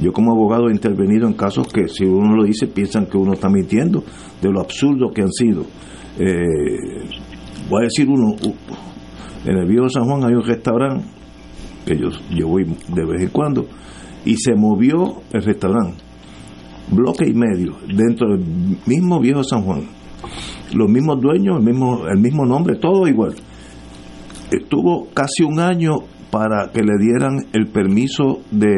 Yo 0.00 0.12
como 0.12 0.32
abogado 0.32 0.68
he 0.68 0.72
intervenido 0.72 1.28
en 1.28 1.34
casos 1.34 1.68
que 1.72 1.86
si 1.86 2.04
uno 2.04 2.34
lo 2.34 2.44
dice 2.44 2.66
piensan 2.66 3.06
que 3.06 3.16
uno 3.16 3.34
está 3.34 3.48
mintiendo 3.48 4.02
de 4.42 4.50
lo 4.50 4.60
absurdo 4.60 5.12
que 5.14 5.22
han 5.22 5.32
sido. 5.32 5.62
Eh, 6.18 7.06
voy 7.70 7.82
a 7.82 7.84
decir 7.84 8.08
uno, 8.08 8.34
en 9.44 9.56
el 9.56 9.68
viejo 9.68 9.88
San 9.88 10.04
Juan 10.04 10.24
hay 10.24 10.34
un 10.34 10.44
restaurante 10.44 11.04
que 11.86 11.96
yo, 11.96 12.08
yo 12.34 12.48
voy 12.48 12.64
de 12.64 13.06
vez 13.06 13.22
en 13.22 13.28
cuando 13.28 13.64
y 14.24 14.36
se 14.36 14.56
movió 14.56 15.22
el 15.32 15.42
restaurante 15.42 16.05
bloque 16.90 17.28
y 17.28 17.34
medio 17.34 17.76
dentro 17.86 18.36
del 18.36 18.44
mismo 18.86 19.20
viejo 19.20 19.42
San 19.42 19.62
Juan. 19.62 19.82
Los 20.74 20.88
mismos 20.88 21.20
dueños 21.20 21.58
el 21.58 21.64
mismo 21.64 22.06
el 22.06 22.18
mismo 22.18 22.44
nombre 22.44 22.76
todo 22.76 23.06
igual. 23.06 23.34
Estuvo 24.50 25.08
casi 25.12 25.42
un 25.42 25.58
año 25.60 25.98
para 26.30 26.70
que 26.72 26.82
le 26.82 26.98
dieran 26.98 27.46
el 27.52 27.66
permiso 27.68 28.40
de 28.50 28.74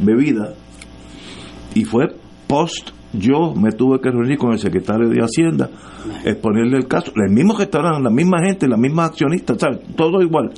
bebida 0.00 0.54
y 1.74 1.84
fue 1.84 2.06
post 2.46 2.90
yo 3.12 3.54
me 3.54 3.72
tuve 3.72 4.00
que 4.00 4.10
reunir 4.10 4.38
con 4.38 4.52
el 4.52 4.58
secretario 4.58 5.08
de 5.08 5.20
Hacienda 5.20 5.70
exponerle 6.24 6.78
el 6.78 6.86
caso. 6.86 7.12
El 7.16 7.32
mismo 7.32 7.56
restaurante 7.56 8.02
la 8.02 8.10
misma 8.10 8.38
gente 8.44 8.68
la 8.68 8.76
misma 8.76 9.06
accionista 9.06 9.58
¿sabes? 9.58 9.80
todo 9.96 10.22
igual. 10.22 10.52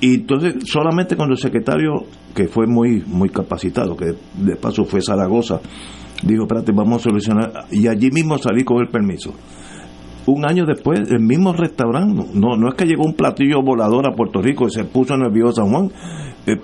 Y 0.00 0.14
entonces 0.16 0.56
solamente 0.64 1.16
cuando 1.16 1.34
el 1.34 1.40
secretario 1.40 2.04
que 2.34 2.48
fue 2.48 2.66
muy 2.66 3.02
muy 3.06 3.28
capacitado 3.28 3.96
que 3.96 4.14
de 4.34 4.56
paso 4.56 4.84
fue 4.84 5.00
Zaragoza 5.00 5.60
dijo 6.24 6.44
espérate 6.44 6.72
vamos 6.72 7.00
a 7.00 7.10
solucionar 7.10 7.52
y 7.70 7.86
allí 7.86 8.10
mismo 8.10 8.38
salí 8.38 8.64
con 8.64 8.78
el 8.78 8.88
permiso. 8.88 9.34
Un 10.26 10.46
año 10.46 10.64
después 10.64 11.00
el 11.10 11.20
mismo 11.20 11.52
restaurante 11.52 12.30
no 12.32 12.56
no 12.56 12.68
es 12.68 12.74
que 12.74 12.86
llegó 12.86 13.04
un 13.04 13.14
platillo 13.14 13.62
volador 13.62 14.08
a 14.08 14.14
Puerto 14.14 14.40
Rico 14.40 14.66
y 14.66 14.70
se 14.70 14.84
puso 14.84 15.14
viejo 15.30 15.52
San 15.52 15.70
Juan. 15.70 15.90
Eh, 16.46 16.56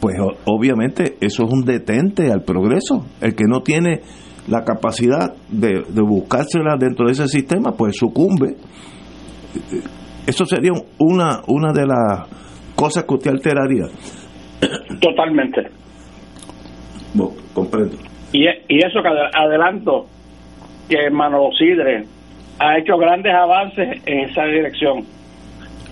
pues 0.00 0.16
obviamente 0.44 1.16
eso 1.20 1.44
es 1.44 1.52
un 1.52 1.64
detente 1.64 2.30
al 2.30 2.42
progreso. 2.42 3.04
El 3.20 3.34
que 3.34 3.44
no 3.46 3.62
tiene 3.62 4.00
la 4.48 4.64
capacidad 4.64 5.34
de, 5.48 5.82
de 5.88 6.02
buscársela 6.02 6.76
dentro 6.78 7.06
de 7.06 7.12
ese 7.12 7.26
sistema 7.28 7.72
pues 7.72 7.96
sucumbe. 7.96 8.56
Eso 10.26 10.44
sería 10.44 10.72
una 10.98 11.42
una 11.48 11.72
de 11.72 11.86
las 11.86 12.28
cosas 12.76 13.04
que 13.04 13.14
usted 13.14 13.30
alteraría. 13.32 13.86
Totalmente. 15.00 15.62
Bueno, 17.14 17.34
comprendo 17.52 18.11
Y, 18.32 18.46
eso 18.46 19.02
que 19.02 19.08
ade- 19.08 19.30
adelanto, 19.34 20.06
que 20.88 21.10
Manolo 21.10 21.50
Sidre 21.52 22.04
ha 22.58 22.78
hecho 22.78 22.96
grandes 22.96 23.34
avances 23.34 24.02
en 24.06 24.20
esa 24.20 24.44
dirección. 24.44 25.04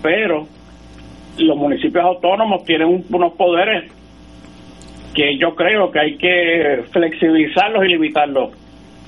Pero 0.01 0.47
los 1.37 1.57
municipios 1.57 2.03
autónomos 2.03 2.63
tienen 2.65 2.87
un- 2.87 3.05
unos 3.11 3.33
poderes 3.33 3.91
que 5.13 5.37
yo 5.37 5.53
creo 5.55 5.91
que 5.91 5.99
hay 5.99 6.17
que 6.17 6.83
flexibilizarlos 6.91 7.83
y 7.85 7.87
limitarlos. 7.89 8.51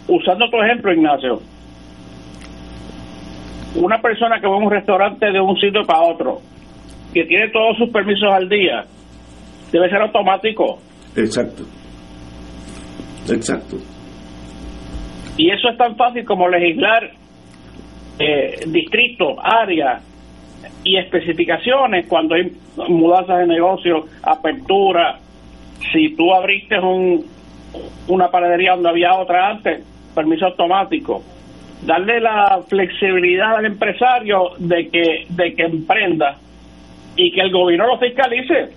Usando 0.07 0.49
tu 0.49 0.61
ejemplo, 0.61 0.93
Ignacio, 0.93 1.39
una 3.75 3.99
persona 4.01 4.39
que 4.39 4.47
va 4.47 4.53
a 4.53 4.57
un 4.57 4.69
restaurante 4.69 5.31
de 5.31 5.39
un 5.39 5.55
sitio 5.57 5.81
para 5.83 6.01
otro, 6.01 6.41
que 7.13 7.23
tiene 7.25 7.49
todos 7.49 7.77
sus 7.77 7.89
permisos 7.89 8.31
al 8.31 8.47
día, 8.49 8.85
debe 9.71 9.89
ser 9.89 10.01
automático. 10.01 10.77
exacto 11.15 11.63
exacto 13.29 13.77
Y 15.37 15.49
eso 15.51 15.69
es 15.69 15.77
tan 15.77 15.95
fácil 15.95 16.25
como 16.25 16.47
legislar 16.47 17.11
eh, 18.19 18.59
distritos, 18.67 19.37
áreas 19.41 20.03
y 20.83 20.97
especificaciones 20.97 22.05
cuando 22.07 22.35
hay 22.35 22.51
mudanzas 22.89 23.39
de 23.39 23.47
negocio, 23.47 24.05
apertura. 24.21 25.19
Si 25.91 26.15
tú 26.15 26.33
abriste 26.33 26.79
un, 26.79 27.25
una 28.07 28.29
panadería 28.29 28.73
donde 28.73 28.89
había 28.89 29.15
otra 29.15 29.49
antes, 29.49 29.83
permiso 30.13 30.45
automático. 30.45 31.23
Darle 31.85 32.19
la 32.21 32.61
flexibilidad 32.67 33.57
al 33.57 33.65
empresario 33.65 34.51
de 34.57 34.89
que, 34.89 35.25
de 35.29 35.53
que 35.53 35.63
emprenda 35.63 36.37
y 37.15 37.31
que 37.31 37.41
el 37.41 37.51
gobierno 37.51 37.87
lo 37.87 37.99
fiscalice. 37.99 38.69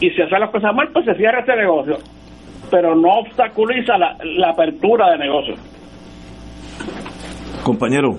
Y 0.00 0.10
si 0.10 0.22
hace 0.22 0.38
las 0.38 0.50
cosas 0.50 0.74
mal, 0.74 0.88
pues 0.92 1.04
se 1.04 1.14
cierra 1.14 1.40
ese 1.40 1.56
negocio 1.56 1.98
pero 2.70 2.94
no 2.94 3.08
obstaculiza 3.20 3.96
la, 3.98 4.16
la 4.38 4.50
apertura 4.50 5.10
de 5.12 5.18
negocios. 5.18 5.58
compañero 7.64 8.18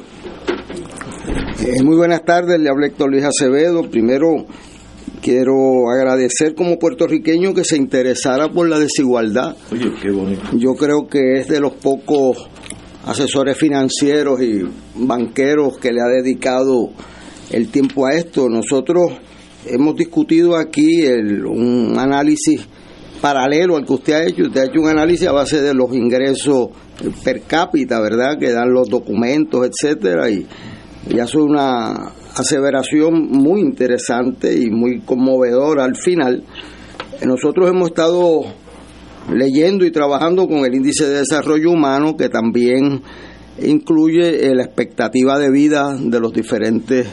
Eh, 1.66 1.84
muy 1.84 1.98
buenas 1.98 2.24
tardes, 2.24 2.60
le 2.60 2.70
habla 2.70 2.88
Héctor 2.88 3.12
Luis 3.12 3.24
Acevedo. 3.26 3.84
Primero, 3.90 4.46
quiero 5.22 5.90
agradecer 5.90 6.56
como 6.56 6.80
puertorriqueño 6.80 7.54
que 7.54 7.64
se 7.66 7.76
interesara 7.78 8.48
por 8.50 8.70
la 8.70 8.80
desigualdad. 8.80 9.56
oye 9.72 9.92
qué 10.02 10.10
bonito 10.12 10.42
Yo 10.54 10.74
creo 10.76 11.08
que 11.08 11.40
es 11.40 11.48
de 11.50 11.60
los 11.60 11.74
pocos 11.74 12.48
asesores 13.06 13.58
financieros 13.58 14.42
y 14.42 14.62
banqueros 14.96 15.78
que 15.80 15.92
le 15.92 16.02
ha 16.02 16.08
dedicado 16.08 16.90
el 17.52 17.70
tiempo 17.70 18.06
a 18.08 18.12
esto. 18.14 18.48
Nosotros 18.48 19.12
hemos 19.66 19.96
discutido 19.96 20.56
aquí 20.56 21.02
el- 21.06 21.46
un 21.46 21.98
análisis 22.00 22.68
paralelo 23.22 23.78
al 23.78 23.86
que 23.86 23.94
usted 23.94 24.14
ha 24.14 24.24
hecho. 24.24 24.44
Usted 24.44 24.62
ha 24.62 24.66
hecho 24.66 24.82
un 24.82 24.90
análisis 24.90 25.28
a 25.28 25.32
base 25.32 25.62
de 25.62 25.74
los 25.74 25.94
ingresos 25.94 26.70
per 27.24 27.42
cápita, 27.42 28.00
¿verdad? 28.00 28.38
Que 28.40 28.52
dan 28.52 28.72
los 28.72 28.90
documentos, 28.90 29.68
etcétera. 29.68 30.30
Y, 30.30 30.48
y 31.10 31.20
hace 31.20 31.38
una 31.38 32.12
aseveración 32.36 33.28
muy 33.30 33.62
interesante 33.62 34.54
y 34.56 34.70
muy 34.70 35.02
conmovedora 35.02 35.86
al 35.86 35.96
final. 35.96 36.44
Nosotros 37.26 37.70
hemos 37.70 37.90
estado 37.90 38.44
leyendo 39.34 39.86
y 39.86 39.92
trabajando 39.92 40.48
con 40.48 40.60
el 40.66 40.74
índice 40.74 41.08
de 41.08 41.20
desarrollo 41.20 41.72
humano 41.72 42.16
que 42.16 42.30
también 42.30 43.02
incluye 43.62 44.48
eh, 44.48 44.56
la 44.56 44.64
expectativa 44.64 45.38
de 45.38 45.52
vida 45.52 45.96
de 46.00 46.20
los 46.20 46.32
diferentes 46.32 47.08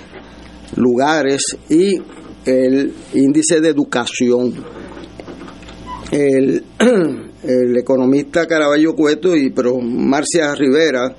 lugares 0.77 1.43
y 1.69 1.97
el 2.45 2.93
índice 3.15 3.61
de 3.61 3.69
educación. 3.69 4.55
El, 6.13 7.77
economista 7.77 8.47
Caraballo 8.47 8.95
Cueto 8.95 9.37
y 9.37 9.51
pero 9.51 9.79
Marcia 9.81 10.55
Rivera, 10.55 11.15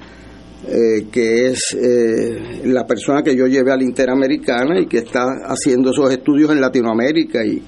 eh, 0.65 1.07
que 1.11 1.47
es 1.47 1.75
eh, 1.77 2.61
la 2.65 2.85
persona 2.85 3.21
que 3.21 3.35
yo 3.35 3.47
llevé 3.47 3.71
a 3.71 3.77
la 3.77 3.83
Interamericana 3.83 4.79
y 4.79 4.87
que 4.87 4.99
está 4.99 5.25
haciendo 5.45 5.91
esos 5.91 6.11
estudios 6.11 6.51
en 6.51 6.61
Latinoamérica 6.61 7.45
y, 7.45 7.61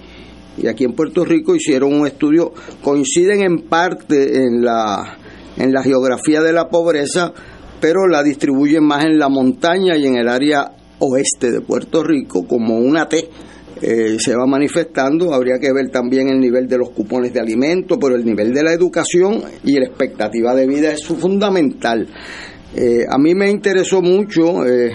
y 0.57 0.67
aquí 0.67 0.85
en 0.85 0.93
Puerto 0.93 1.25
Rico 1.25 1.55
hicieron 1.55 1.93
un 1.93 2.07
estudio, 2.07 2.53
coinciden 2.81 3.41
en 3.41 3.61
parte 3.67 4.43
en 4.43 4.63
la, 4.63 5.17
en 5.57 5.73
la 5.73 5.83
geografía 5.83 6.41
de 6.41 6.53
la 6.53 6.69
pobreza, 6.69 7.33
pero 7.81 8.07
la 8.07 8.23
distribuyen 8.23 8.85
más 8.85 9.05
en 9.05 9.19
la 9.19 9.29
montaña 9.29 9.97
y 9.97 10.05
en 10.05 10.15
el 10.15 10.29
área 10.29 10.71
oeste 10.99 11.51
de 11.51 11.61
Puerto 11.61 12.03
Rico 12.03 12.45
como 12.47 12.77
una 12.77 13.07
T 13.07 13.29
eh, 13.81 14.17
se 14.19 14.35
va 14.35 14.45
manifestando. 14.45 15.33
Habría 15.33 15.57
que 15.59 15.71
ver 15.71 15.89
también 15.89 16.29
el 16.29 16.39
nivel 16.39 16.67
de 16.67 16.77
los 16.77 16.89
cupones 16.89 17.33
de 17.33 17.39
alimentos, 17.39 17.97
pero 17.99 18.15
el 18.15 18.25
nivel 18.25 18.53
de 18.53 18.63
la 18.63 18.73
educación 18.73 19.41
y 19.63 19.79
la 19.79 19.85
expectativa 19.85 20.53
de 20.53 20.67
vida 20.67 20.91
es 20.91 21.05
fundamental. 21.05 22.07
Eh, 22.75 23.05
a 23.09 23.17
mí 23.17 23.33
me 23.35 23.49
interesó 23.49 24.01
mucho 24.01 24.65
eh, 24.65 24.91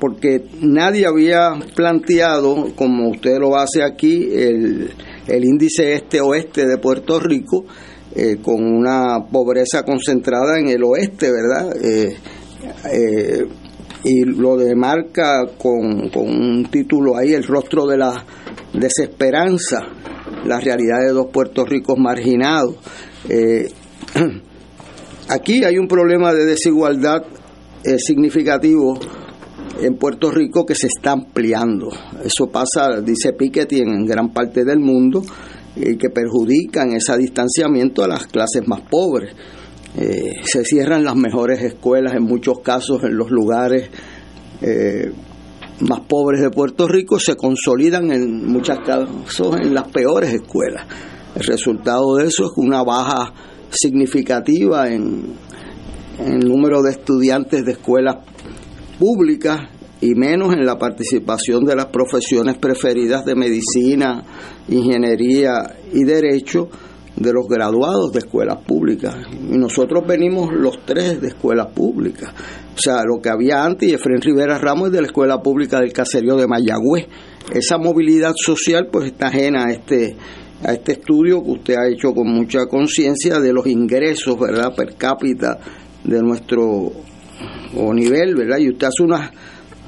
porque 0.00 0.44
nadie 0.60 1.06
había 1.06 1.52
planteado, 1.74 2.72
como 2.76 3.10
usted 3.10 3.38
lo 3.38 3.56
hace 3.56 3.82
aquí, 3.82 4.28
el, 4.32 4.90
el 5.26 5.44
índice 5.44 5.94
este-oeste 5.94 6.66
de 6.66 6.78
Puerto 6.78 7.18
Rico, 7.18 7.64
con 8.42 8.64
una 8.64 9.26
pobreza 9.30 9.84
concentrada 9.84 10.58
en 10.58 10.68
el 10.68 10.82
oeste, 10.82 11.30
¿verdad? 11.30 11.72
Y 14.04 14.24
lo 14.24 14.56
demarca 14.56 15.46
con, 15.58 16.08
con 16.10 16.28
un 16.28 16.66
título 16.70 17.16
ahí, 17.16 17.32
El 17.32 17.44
rostro 17.44 17.86
de 17.86 17.98
la 17.98 18.24
desesperanza, 18.72 19.80
la 20.44 20.60
realidad 20.60 21.00
de 21.00 21.12
dos 21.12 21.26
Puerto 21.32 21.64
Ricos 21.64 21.98
marginados. 21.98 22.76
Eh, 23.28 23.68
aquí 25.28 25.64
hay 25.64 25.78
un 25.78 25.88
problema 25.88 26.32
de 26.32 26.44
desigualdad 26.44 27.22
eh, 27.84 27.98
significativo 27.98 28.98
en 29.80 29.96
Puerto 29.96 30.30
Rico 30.30 30.64
que 30.64 30.74
se 30.74 30.88
está 30.88 31.12
ampliando. 31.12 31.88
Eso 32.24 32.48
pasa, 32.48 33.00
dice 33.00 33.32
Piketty, 33.32 33.80
en 33.80 34.04
gran 34.04 34.32
parte 34.32 34.64
del 34.64 34.80
mundo 34.80 35.22
y 35.76 35.96
que 35.96 36.10
perjudican 36.10 36.92
ese 36.92 37.16
distanciamiento 37.16 38.02
a 38.02 38.08
las 38.08 38.26
clases 38.26 38.66
más 38.66 38.80
pobres. 38.82 39.34
Eh, 39.96 40.32
se 40.44 40.64
cierran 40.64 41.04
las 41.04 41.16
mejores 41.16 41.62
escuelas 41.62 42.14
en 42.14 42.22
muchos 42.24 42.60
casos 42.60 43.02
en 43.04 43.16
los 43.16 43.30
lugares 43.30 43.90
eh, 44.60 45.10
más 45.80 46.00
pobres 46.00 46.40
de 46.40 46.50
Puerto 46.50 46.86
Rico, 46.88 47.18
se 47.18 47.36
consolidan 47.36 48.10
en 48.12 48.46
muchos 48.46 48.78
casos 48.80 49.56
en 49.60 49.74
las 49.74 49.88
peores 49.88 50.32
escuelas. 50.34 50.86
El 51.34 51.44
resultado 51.44 52.16
de 52.16 52.26
eso 52.26 52.46
es 52.46 52.50
una 52.56 52.82
baja 52.82 53.32
significativa 53.70 54.88
en, 54.88 55.34
en 56.18 56.32
el 56.32 56.48
número 56.48 56.82
de 56.82 56.90
estudiantes 56.90 57.64
de 57.64 57.72
escuelas 57.72 58.16
públicas 58.98 59.60
y 60.00 60.14
menos 60.14 60.52
en 60.52 60.64
la 60.64 60.78
participación 60.78 61.64
de 61.64 61.76
las 61.76 61.86
profesiones 61.86 62.56
preferidas 62.58 63.24
de 63.24 63.34
medicina, 63.34 64.24
ingeniería 64.68 65.76
y 65.92 66.04
derecho 66.04 66.68
de 67.18 67.32
los 67.32 67.48
graduados 67.48 68.12
de 68.12 68.20
escuelas 68.20 68.58
públicas. 68.64 69.16
Y 69.32 69.58
nosotros 69.58 70.04
venimos 70.06 70.52
los 70.52 70.84
tres 70.84 71.20
de 71.20 71.28
escuelas 71.28 71.68
públicas. 71.72 72.32
O 72.74 72.78
sea, 72.80 73.02
lo 73.04 73.20
que 73.20 73.28
había 73.28 73.64
antes, 73.64 73.92
Efraín 73.92 74.20
Rivera 74.20 74.58
Ramos 74.58 74.88
es 74.88 74.92
de 74.92 75.00
la 75.00 75.08
Escuela 75.08 75.42
Pública 75.42 75.80
del 75.80 75.92
Caserío 75.92 76.36
de 76.36 76.46
Mayagüez. 76.46 77.06
Esa 77.52 77.78
movilidad 77.78 78.34
social 78.36 78.88
pues 78.92 79.06
está 79.06 79.28
ajena 79.28 79.64
a 79.66 79.72
este, 79.72 80.16
a 80.62 80.72
este 80.72 80.92
estudio 80.92 81.42
que 81.42 81.50
usted 81.50 81.74
ha 81.74 81.88
hecho 81.88 82.12
con 82.14 82.28
mucha 82.28 82.66
conciencia 82.66 83.40
de 83.40 83.52
los 83.52 83.66
ingresos, 83.66 84.38
¿verdad?, 84.38 84.74
per 84.76 84.94
cápita 84.96 85.58
de 86.04 86.22
nuestro 86.22 86.92
nivel, 87.94 88.34
¿verdad? 88.36 88.58
Y 88.58 88.70
usted 88.70 88.86
hace 88.86 89.02
una 89.02 89.32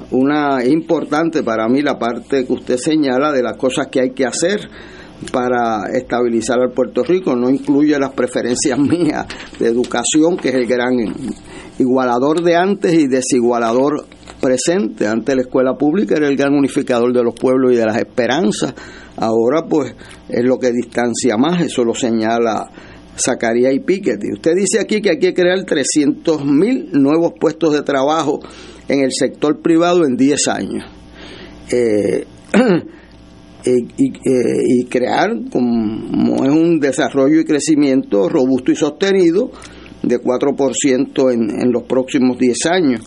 una 0.09 0.65
importante 0.65 1.43
para 1.43 1.67
mí 1.67 1.81
la 1.81 1.99
parte 1.99 2.45
que 2.45 2.53
usted 2.53 2.77
señala 2.77 3.31
de 3.31 3.43
las 3.43 3.55
cosas 3.55 3.87
que 3.87 4.01
hay 4.01 4.11
que 4.11 4.25
hacer 4.25 4.67
para 5.31 5.83
estabilizar 5.93 6.59
al 6.59 6.71
Puerto 6.71 7.03
Rico, 7.03 7.35
no 7.35 7.49
incluye 7.49 7.97
las 7.99 8.11
preferencias 8.11 8.77
mías 8.79 9.25
de 9.59 9.67
educación, 9.67 10.37
que 10.37 10.49
es 10.49 10.55
el 10.55 10.67
gran 10.67 10.93
igualador 11.77 12.43
de 12.43 12.55
antes 12.55 12.93
y 12.93 13.07
desigualador 13.07 14.05
presente. 14.39 15.07
Antes 15.07 15.35
la 15.35 15.41
escuela 15.41 15.77
pública 15.77 16.15
era 16.15 16.27
el 16.27 16.35
gran 16.35 16.53
unificador 16.53 17.13
de 17.13 17.23
los 17.23 17.35
pueblos 17.35 17.73
y 17.73 17.75
de 17.75 17.85
las 17.85 17.97
esperanzas. 17.97 18.73
Ahora 19.17 19.65
pues 19.69 19.93
es 20.27 20.43
lo 20.43 20.57
que 20.57 20.71
distancia 20.71 21.37
más, 21.37 21.61
eso 21.61 21.83
lo 21.83 21.93
señala 21.93 22.69
Zacarías 23.15 23.73
y 23.73 23.79
Piketty. 23.79 24.33
Usted 24.33 24.51
dice 24.55 24.79
aquí 24.79 25.01
que 25.01 25.11
hay 25.11 25.19
que 25.19 25.33
crear 25.33 25.63
300 25.63 26.45
mil 26.45 26.89
nuevos 26.93 27.33
puestos 27.39 27.73
de 27.73 27.81
trabajo 27.81 28.39
en 28.87 29.01
el 29.01 29.11
sector 29.11 29.61
privado 29.61 30.05
en 30.05 30.15
10 30.15 30.47
años. 30.47 30.85
Eh, 31.71 32.25
Eh, 33.63 33.85
y, 33.97 34.85
crear 34.85 35.29
como 35.51 36.43
es 36.43 36.49
un 36.49 36.79
desarrollo 36.79 37.39
y 37.39 37.45
crecimiento 37.45 38.27
robusto 38.27 38.71
y 38.71 38.75
sostenido 38.75 39.51
de 40.01 40.19
4% 40.19 41.31
en, 41.31 41.61
en 41.61 41.71
los 41.71 41.83
próximos 41.83 42.39
10 42.39 42.65
años. 42.65 43.01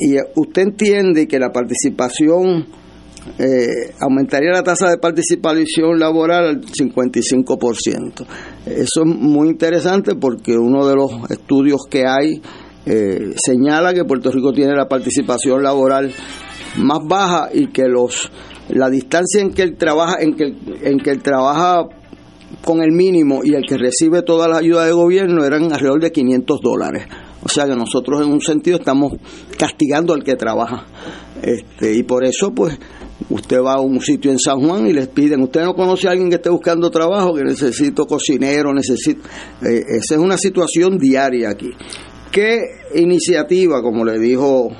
Y 0.00 0.16
usted 0.34 0.62
entiende 0.62 1.28
que 1.28 1.38
la 1.38 1.52
participación 1.52 2.66
eh, 3.38 3.94
aumentaría 4.00 4.50
la 4.50 4.62
tasa 4.62 4.90
de 4.90 4.98
participación 4.98 5.98
laboral 5.98 6.46
al 6.46 6.60
55%. 6.60 8.26
Eso 8.66 9.02
es 9.02 9.06
muy 9.06 9.48
interesante 9.48 10.14
porque 10.14 10.56
uno 10.56 10.86
de 10.86 10.94
los 10.94 11.10
estudios 11.30 11.80
que 11.88 12.04
hay 12.06 12.42
eh, 12.84 13.32
señala 13.36 13.94
que 13.94 14.04
Puerto 14.04 14.30
Rico 14.30 14.52
tiene 14.52 14.74
la 14.74 14.88
participación 14.88 15.62
laboral 15.62 16.12
más 16.76 16.98
baja 17.08 17.48
y 17.52 17.68
que 17.68 17.84
los 17.88 18.30
la 18.68 18.90
distancia 18.90 19.40
en 19.40 19.52
que 19.52 19.62
él 19.62 19.76
trabaja, 19.76 20.16
en 20.20 20.34
que, 20.34 20.54
en 20.82 20.98
que 20.98 21.10
él 21.10 21.22
trabaja 21.22 21.86
con 22.64 22.82
el 22.82 22.92
mínimo 22.92 23.40
y 23.44 23.54
el 23.54 23.64
que 23.66 23.76
recibe 23.76 24.22
toda 24.22 24.48
la 24.48 24.58
ayuda 24.58 24.86
de 24.86 24.92
gobierno 24.92 25.44
eran 25.44 25.72
alrededor 25.72 26.00
de 26.00 26.12
500 26.12 26.60
dólares. 26.60 27.06
O 27.42 27.48
sea 27.48 27.66
que 27.66 27.76
nosotros 27.76 28.22
en 28.22 28.32
un 28.32 28.40
sentido 28.40 28.78
estamos 28.78 29.12
castigando 29.58 30.14
al 30.14 30.24
que 30.24 30.34
trabaja. 30.34 30.86
Este, 31.42 31.94
y 31.94 32.02
por 32.04 32.24
eso, 32.24 32.54
pues, 32.54 32.78
usted 33.28 33.58
va 33.60 33.74
a 33.74 33.80
un 33.80 34.00
sitio 34.00 34.30
en 34.30 34.38
San 34.38 34.60
Juan 34.60 34.86
y 34.86 34.94
les 34.94 35.08
piden, 35.08 35.42
usted 35.42 35.62
no 35.62 35.74
conoce 35.74 36.08
a 36.08 36.12
alguien 36.12 36.30
que 36.30 36.36
esté 36.36 36.48
buscando 36.48 36.90
trabajo, 36.90 37.34
que 37.34 37.44
necesito 37.44 38.06
cocinero, 38.06 38.72
necesito... 38.72 39.20
Eh, 39.62 39.82
esa 39.98 40.14
es 40.14 40.20
una 40.20 40.38
situación 40.38 40.96
diaria 40.96 41.50
aquí. 41.50 41.70
¿Qué 42.32 42.60
iniciativa, 42.94 43.82
como 43.82 44.04
le 44.04 44.18
dijo 44.18 44.70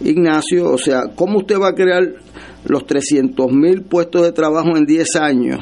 Ignacio, 0.00 0.72
o 0.72 0.78
sea, 0.78 1.02
cómo 1.14 1.38
usted 1.38 1.60
va 1.60 1.68
a 1.68 1.74
crear 1.74 2.02
los 2.64 2.86
300 2.86 3.52
mil 3.52 3.82
puestos 3.82 4.22
de 4.22 4.32
trabajo 4.32 4.76
en 4.76 4.84
10 4.84 5.16
años 5.16 5.60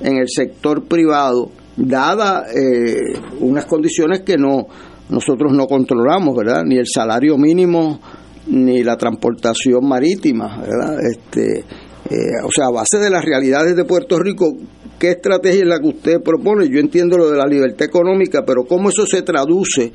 en 0.00 0.16
el 0.16 0.28
sector 0.28 0.84
privado, 0.84 1.50
dada 1.76 2.46
eh, 2.54 3.18
unas 3.40 3.66
condiciones 3.66 4.20
que 4.20 4.36
no 4.36 4.66
nosotros 5.10 5.52
no 5.52 5.66
controlamos, 5.66 6.36
¿verdad? 6.36 6.62
Ni 6.64 6.76
el 6.76 6.86
salario 6.86 7.36
mínimo 7.36 8.00
ni 8.46 8.82
la 8.82 8.96
transportación 8.96 9.86
marítima, 9.86 10.58
¿verdad? 10.60 10.98
Este, 11.00 11.64
eh, 12.10 12.42
o 12.44 12.50
sea, 12.50 12.66
a 12.66 12.70
base 12.70 12.98
de 12.98 13.10
las 13.10 13.24
realidades 13.24 13.76
de 13.76 13.84
Puerto 13.84 14.18
Rico, 14.18 14.56
¿qué 14.98 15.10
estrategia 15.10 15.60
es 15.60 15.66
la 15.66 15.78
que 15.78 15.88
usted 15.88 16.22
propone? 16.22 16.68
Yo 16.68 16.78
entiendo 16.78 17.18
lo 17.18 17.30
de 17.30 17.36
la 17.36 17.46
libertad 17.46 17.86
económica, 17.86 18.44
pero 18.46 18.64
¿cómo 18.64 18.88
eso 18.88 19.04
se 19.04 19.22
traduce? 19.22 19.92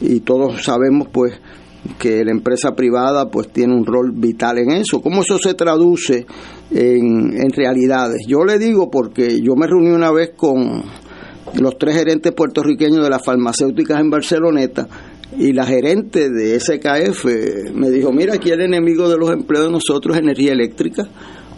Y 0.00 0.20
todos 0.20 0.64
sabemos, 0.64 1.08
pues, 1.12 1.34
que 1.98 2.24
la 2.24 2.30
empresa 2.30 2.74
privada 2.74 3.30
pues 3.30 3.48
tiene 3.48 3.74
un 3.74 3.84
rol 3.84 4.12
vital 4.12 4.58
en 4.58 4.70
eso. 4.70 5.00
¿Cómo 5.00 5.22
eso 5.22 5.38
se 5.38 5.54
traduce 5.54 6.26
en, 6.70 7.34
en 7.40 7.50
realidades? 7.50 8.24
Yo 8.26 8.44
le 8.44 8.58
digo 8.58 8.90
porque 8.90 9.40
yo 9.40 9.54
me 9.56 9.66
reuní 9.66 9.90
una 9.90 10.10
vez 10.10 10.32
con 10.36 10.82
los 11.60 11.78
tres 11.78 11.96
gerentes 11.96 12.32
puertorriqueños 12.32 13.02
de 13.02 13.10
las 13.10 13.24
farmacéuticas 13.24 14.00
en 14.00 14.10
Barceloneta 14.10 14.88
y 15.38 15.52
la 15.52 15.66
gerente 15.66 16.30
de 16.30 16.58
SKF 16.58 17.24
me 17.74 17.90
dijo, 17.90 18.12
mira, 18.12 18.34
aquí 18.34 18.50
el 18.50 18.60
enemigo 18.60 19.08
de 19.08 19.18
los 19.18 19.30
empleos 19.30 19.66
de 19.66 19.72
nosotros 19.72 20.16
es 20.16 20.22
energía 20.22 20.52
eléctrica, 20.52 21.04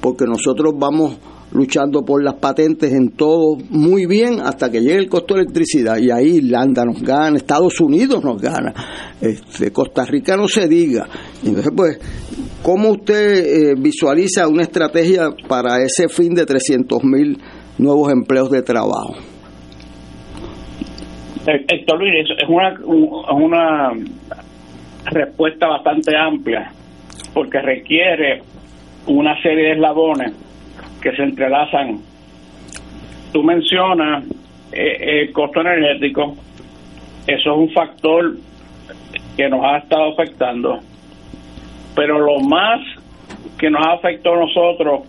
porque 0.01 0.25
nosotros 0.25 0.75
vamos 0.79 1.19
luchando 1.53 2.03
por 2.05 2.23
las 2.23 2.35
patentes 2.35 2.93
en 2.93 3.11
todo 3.11 3.57
muy 3.71 4.07
bien 4.07 4.41
hasta 4.41 4.71
que 4.71 4.81
llegue 4.81 4.99
el 4.99 5.09
costo 5.09 5.35
de 5.35 5.43
electricidad 5.43 5.97
y 5.99 6.11
ahí 6.11 6.37
Irlanda 6.37 6.85
nos 6.85 7.03
gana, 7.03 7.37
Estados 7.37 7.81
Unidos 7.81 8.23
nos 8.25 8.41
gana, 8.41 8.73
este, 9.21 9.73
Costa 9.73 10.05
Rica 10.05 10.37
no 10.37 10.49
se 10.49 10.69
diga. 10.69 11.07
Entonces, 11.45 11.73
pues, 11.77 11.99
¿cómo 12.63 12.91
usted 12.91 13.71
eh, 13.71 13.75
visualiza 13.79 14.49
una 14.49 14.63
estrategia 14.63 15.31
para 15.49 15.83
ese 15.83 16.09
fin 16.09 16.35
de 16.35 16.45
300 16.45 17.05
mil 17.05 17.39
nuevos 17.79 18.13
empleos 18.13 18.51
de 18.51 18.63
trabajo? 18.63 19.15
Eh, 21.47 21.65
Héctor 21.69 21.99
Luis, 22.01 22.29
es 22.37 22.49
una, 22.49 22.75
una 23.33 23.91
respuesta 25.11 25.69
bastante 25.69 26.17
amplia 26.17 26.73
porque 27.33 27.61
requiere 27.61 28.43
una 29.07 29.41
serie 29.41 29.67
de 29.67 29.73
eslabones 29.75 30.46
que 31.07 31.17
se 31.17 31.23
entrelazan. 31.23 32.01
Tú 33.33 33.41
mencionas 33.45 34.25
eh, 34.73 35.21
el 35.21 35.33
costo 35.33 35.61
energético, 35.61 36.35
eso 37.29 37.51
es 37.53 37.57
un 37.57 37.71
factor 37.71 38.35
que 39.37 39.49
nos 39.49 39.65
ha 39.65 39.79
estado 39.79 40.13
afectando, 40.13 40.81
pero 41.95 42.19
lo 42.19 42.41
más 42.41 42.81
que 43.57 43.71
nos 43.71 43.87
ha 43.87 43.93
afectado 43.93 44.35
a 44.35 44.47
nosotros 44.47 45.03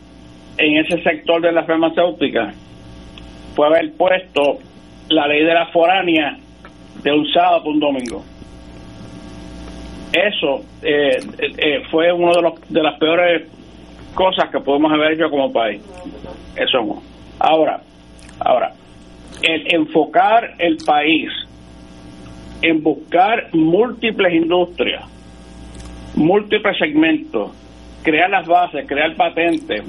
en 0.60 0.86
ese 0.86 1.02
sector 1.02 1.42
de 1.42 1.52
la 1.52 1.64
farmacéutica 1.64 2.54
fue 3.56 3.66
haber 3.66 3.92
puesto 3.94 4.60
la 5.10 5.28
ley 5.28 5.44
de 5.44 5.54
la 5.54 5.66
foránea 5.68 6.38
de 7.02 7.12
un 7.12 7.26
sábado 7.32 7.60
para 7.60 7.70
un 7.72 7.80
domingo. 7.80 8.24
Eso 10.14 10.64
eh, 10.84 11.18
eh, 11.40 11.82
fue 11.90 12.12
uno 12.12 12.34
de 12.34 12.42
los 12.44 12.70
de 12.70 12.84
las 12.84 13.00
peores 13.00 13.57
cosas 14.18 14.50
que 14.50 14.60
podemos 14.60 14.92
haber 14.92 15.14
hecho 15.14 15.30
como 15.30 15.54
país. 15.54 15.80
Eso 16.56 16.82
no. 16.82 17.04
Ahora, 17.40 17.80
ahora, 18.40 18.74
el 19.44 19.76
enfocar 19.76 20.56
el 20.58 20.78
país 20.78 21.30
en 22.64 22.82
buscar 22.82 23.50
múltiples 23.54 24.34
industrias, 24.34 25.04
múltiples 26.16 26.76
segmentos, 26.80 27.52
crear 28.02 28.32
las 28.32 28.48
bases, 28.48 28.88
crear 28.88 29.16
patentes, 29.16 29.84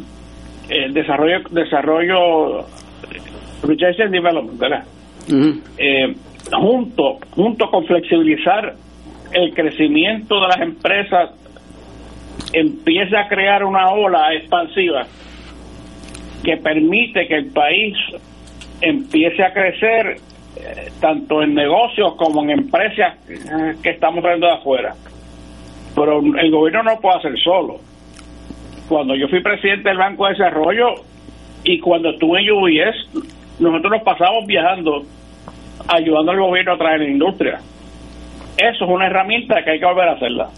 el 0.69 0.93
desarrollo, 0.93 1.39
desarrollo, 1.51 2.67
research 3.63 4.01
and 4.01 4.13
development, 4.13 4.59
¿verdad? 4.59 4.85
Eh, 5.79 6.15
junto, 6.53 7.19
junto 7.31 7.71
con 7.71 7.87
flexibilizar 7.87 8.75
el 9.33 9.55
crecimiento 9.55 10.35
de 10.35 10.49
las 10.49 10.61
empresas, 10.61 11.31
empieza 12.53 13.21
a 13.21 13.29
crear 13.29 13.65
una 13.65 13.91
ola 13.91 14.35
expansiva 14.35 15.07
que 16.43 16.57
permite 16.57 17.27
que 17.27 17.37
el 17.37 17.53
país 17.53 17.97
empiece 18.81 19.43
a 19.43 19.53
crecer 19.53 20.17
eh, 20.57 20.91
tanto 21.01 21.43
en 21.43 21.55
negocios 21.55 22.15
como 22.17 22.43
en 22.43 22.51
empresas 22.51 23.17
eh, 23.29 23.75
que 23.83 23.91
estamos 23.91 24.23
viendo 24.23 24.47
de 24.47 24.53
afuera. 24.53 24.95
Pero 25.95 26.21
el 26.21 26.51
gobierno 26.51 26.83
no 26.83 27.01
puede 27.01 27.19
hacer 27.19 27.39
solo. 27.39 27.81
Cuando 28.89 29.15
yo 29.15 29.29
fui 29.29 29.43
presidente 29.43 29.89
del 29.89 29.99
Banco 29.99 30.27
de 30.27 30.33
Desarrollo 30.33 30.95
y 31.65 31.81
cuando 31.81 32.11
estuve 32.11 32.41
en 32.41 32.53
UBS, 32.53 33.29
nosotros 33.59 33.93
nos 33.93 34.03
pasamos 34.03 34.47
viajando, 34.47 35.03
ayudando 35.89 36.33
al 36.33 36.39
gobierno 36.39 36.73
a 36.75 36.79
traer 36.79 37.01
la 37.01 37.09
industria. 37.09 37.61
Eso 38.57 38.85
es 38.85 38.91
una 38.91 39.07
herramienta 39.07 39.63
que 39.63 39.73
hay 39.73 39.79
que 39.79 39.87
volver 39.87 40.09
a 40.09 40.13
hacerla. 40.13 40.49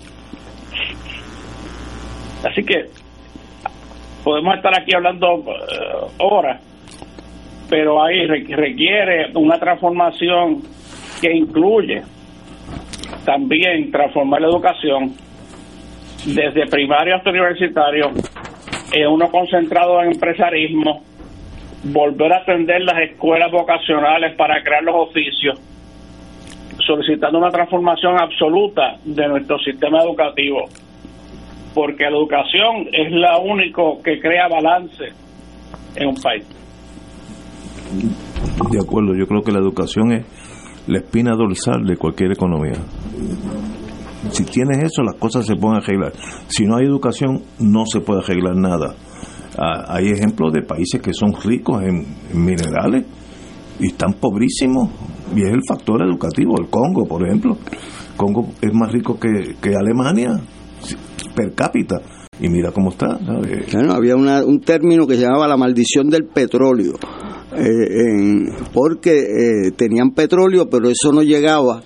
Así 2.45 2.65
que 2.65 2.87
podemos 4.25 4.57
estar 4.57 4.73
aquí 4.79 4.95
hablando 4.95 5.45
eh, 5.47 6.07
horas, 6.19 6.61
pero 7.69 8.03
ahí 8.03 8.27
requiere 8.27 9.31
una 9.35 9.59
transformación 9.59 10.63
que 11.21 11.33
incluye 11.33 12.03
también 13.25 13.91
transformar 13.91 14.41
la 14.41 14.49
educación 14.49 15.15
desde 16.27 16.67
primario 16.67 17.17
hasta 17.17 17.31
universitario, 17.31 18.11
en 18.93 19.07
uno 19.09 19.31
concentrado 19.31 20.03
en 20.03 20.13
empresarismo, 20.13 21.03
volver 21.85 22.33
a 22.33 22.39
atender 22.39 22.83
las 22.83 22.99
escuelas 23.11 23.51
vocacionales 23.51 24.35
para 24.37 24.63
crear 24.63 24.83
los 24.83 25.09
oficios, 25.09 25.59
solicitando 26.87 27.39
una 27.39 27.51
transformación 27.51 28.19
absoluta 28.19 28.99
de 29.05 29.29
nuestro 29.29 29.59
sistema 29.59 30.03
educativo, 30.03 30.69
porque 31.75 32.05
la 32.05 32.17
educación 32.17 32.89
es 32.93 33.13
la 33.13 33.39
único 33.39 34.03
que 34.03 34.21
crea 34.21 34.49
balance 34.49 35.05
en 35.97 36.09
un 36.09 36.17
país. 36.17 36.45
De 38.71 38.79
acuerdo, 38.79 39.15
yo 39.17 39.27
creo 39.27 39.43
que 39.43 39.53
la 39.53 39.59
educación 39.59 40.13
es 40.13 40.25
la 40.87 40.99
espina 40.99 41.35
dorsal 41.35 41.85
de 41.85 41.97
cualquier 41.97 42.33
economía. 42.33 42.79
Si 44.31 44.45
tienes 44.45 44.85
eso, 44.85 45.03
las 45.03 45.15
cosas 45.17 45.47
se 45.47 45.57
pueden 45.57 45.79
arreglar. 45.79 46.13
Si 46.49 46.67
no 46.67 46.77
hay 46.77 46.87
educación, 46.87 47.43
no 47.59 47.87
se 47.87 48.01
puede 48.01 48.21
arreglar 48.21 48.57
nada. 48.57 48.95
Ah, 49.59 49.85
hay 49.89 50.11
ejemplos 50.11 50.53
de 50.53 50.63
países 50.63 51.01
que 51.01 51.13
son 51.13 51.33
ricos 51.43 51.83
en, 51.83 52.07
minerales 52.35 53.05
y 53.81 53.87
están 53.87 54.13
pobrísimos, 54.15 54.91
y 55.35 55.43
es 55.43 55.51
el 55.51 55.63
factor 55.67 56.03
educativo. 56.03 56.55
El 56.61 56.69
Congo, 56.69 57.07
por 57.07 57.27
ejemplo. 57.27 57.57
Congo 58.17 58.49
es 58.61 58.75
más 58.75 58.93
rico 58.93 59.19
que, 59.19 59.57
que 59.61 59.75
Alemania 59.75 60.39
per 61.41 61.55
cápita. 61.55 62.01
Y 62.41 62.49
mira 62.49 62.71
cómo 62.73 62.91
está. 62.91 63.19
había 63.91 64.17
un 64.17 64.61
término 64.61 65.07
que 65.07 65.15
se 65.15 65.23
llamaba 65.23 65.47
la 65.47 65.57
maldición 65.57 66.09
del 66.09 66.25
petróleo 66.25 66.95
eh, 67.57 68.53
porque 68.73 69.19
eh, 69.19 69.71
tenían 69.77 70.13
petróleo, 70.13 70.69
pero 70.71 70.89
eso 70.89 71.13
no 71.13 71.23
llegaba 71.23 71.83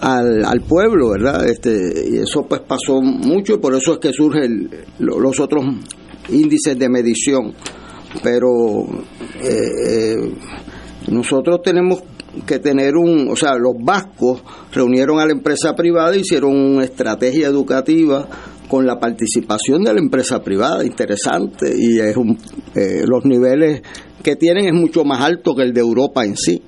al, 0.00 0.44
al, 0.44 0.60
pueblo, 0.62 1.10
¿verdad? 1.10 1.46
Este, 1.48 1.70
y 2.10 2.18
eso 2.18 2.46
pues 2.48 2.60
pasó 2.60 3.00
mucho 3.00 3.54
y 3.54 3.58
por 3.58 3.74
eso 3.74 3.94
es 3.94 3.98
que 3.98 4.12
surgen 4.12 4.70
los 4.98 5.40
otros 5.40 5.64
índices 6.28 6.78
de 6.78 6.88
medición. 6.88 7.52
Pero 8.22 8.86
eh, 9.42 10.14
nosotros 11.08 11.60
tenemos 11.62 12.02
que 12.46 12.58
tener 12.58 12.96
un, 12.96 13.28
o 13.28 13.36
sea, 13.36 13.56
los 13.56 13.74
vascos 13.80 14.42
reunieron 14.72 15.18
a 15.18 15.26
la 15.26 15.32
empresa 15.32 15.74
privada, 15.74 16.16
hicieron 16.16 16.54
una 16.54 16.84
estrategia 16.84 17.48
educativa 17.48 18.28
con 18.68 18.86
la 18.86 18.98
participación 18.98 19.82
de 19.82 19.94
la 19.94 20.00
empresa 20.00 20.42
privada, 20.42 20.84
interesante, 20.84 21.74
y 21.76 21.98
es 21.98 22.16
un, 22.16 22.38
los 23.06 23.24
niveles 23.24 23.82
que 24.22 24.36
tienen 24.36 24.66
es 24.66 24.74
mucho 24.74 25.04
más 25.04 25.20
alto 25.20 25.54
que 25.54 25.62
el 25.62 25.72
de 25.72 25.80
Europa 25.80 26.24
en 26.24 26.36
sí. 26.36 26.62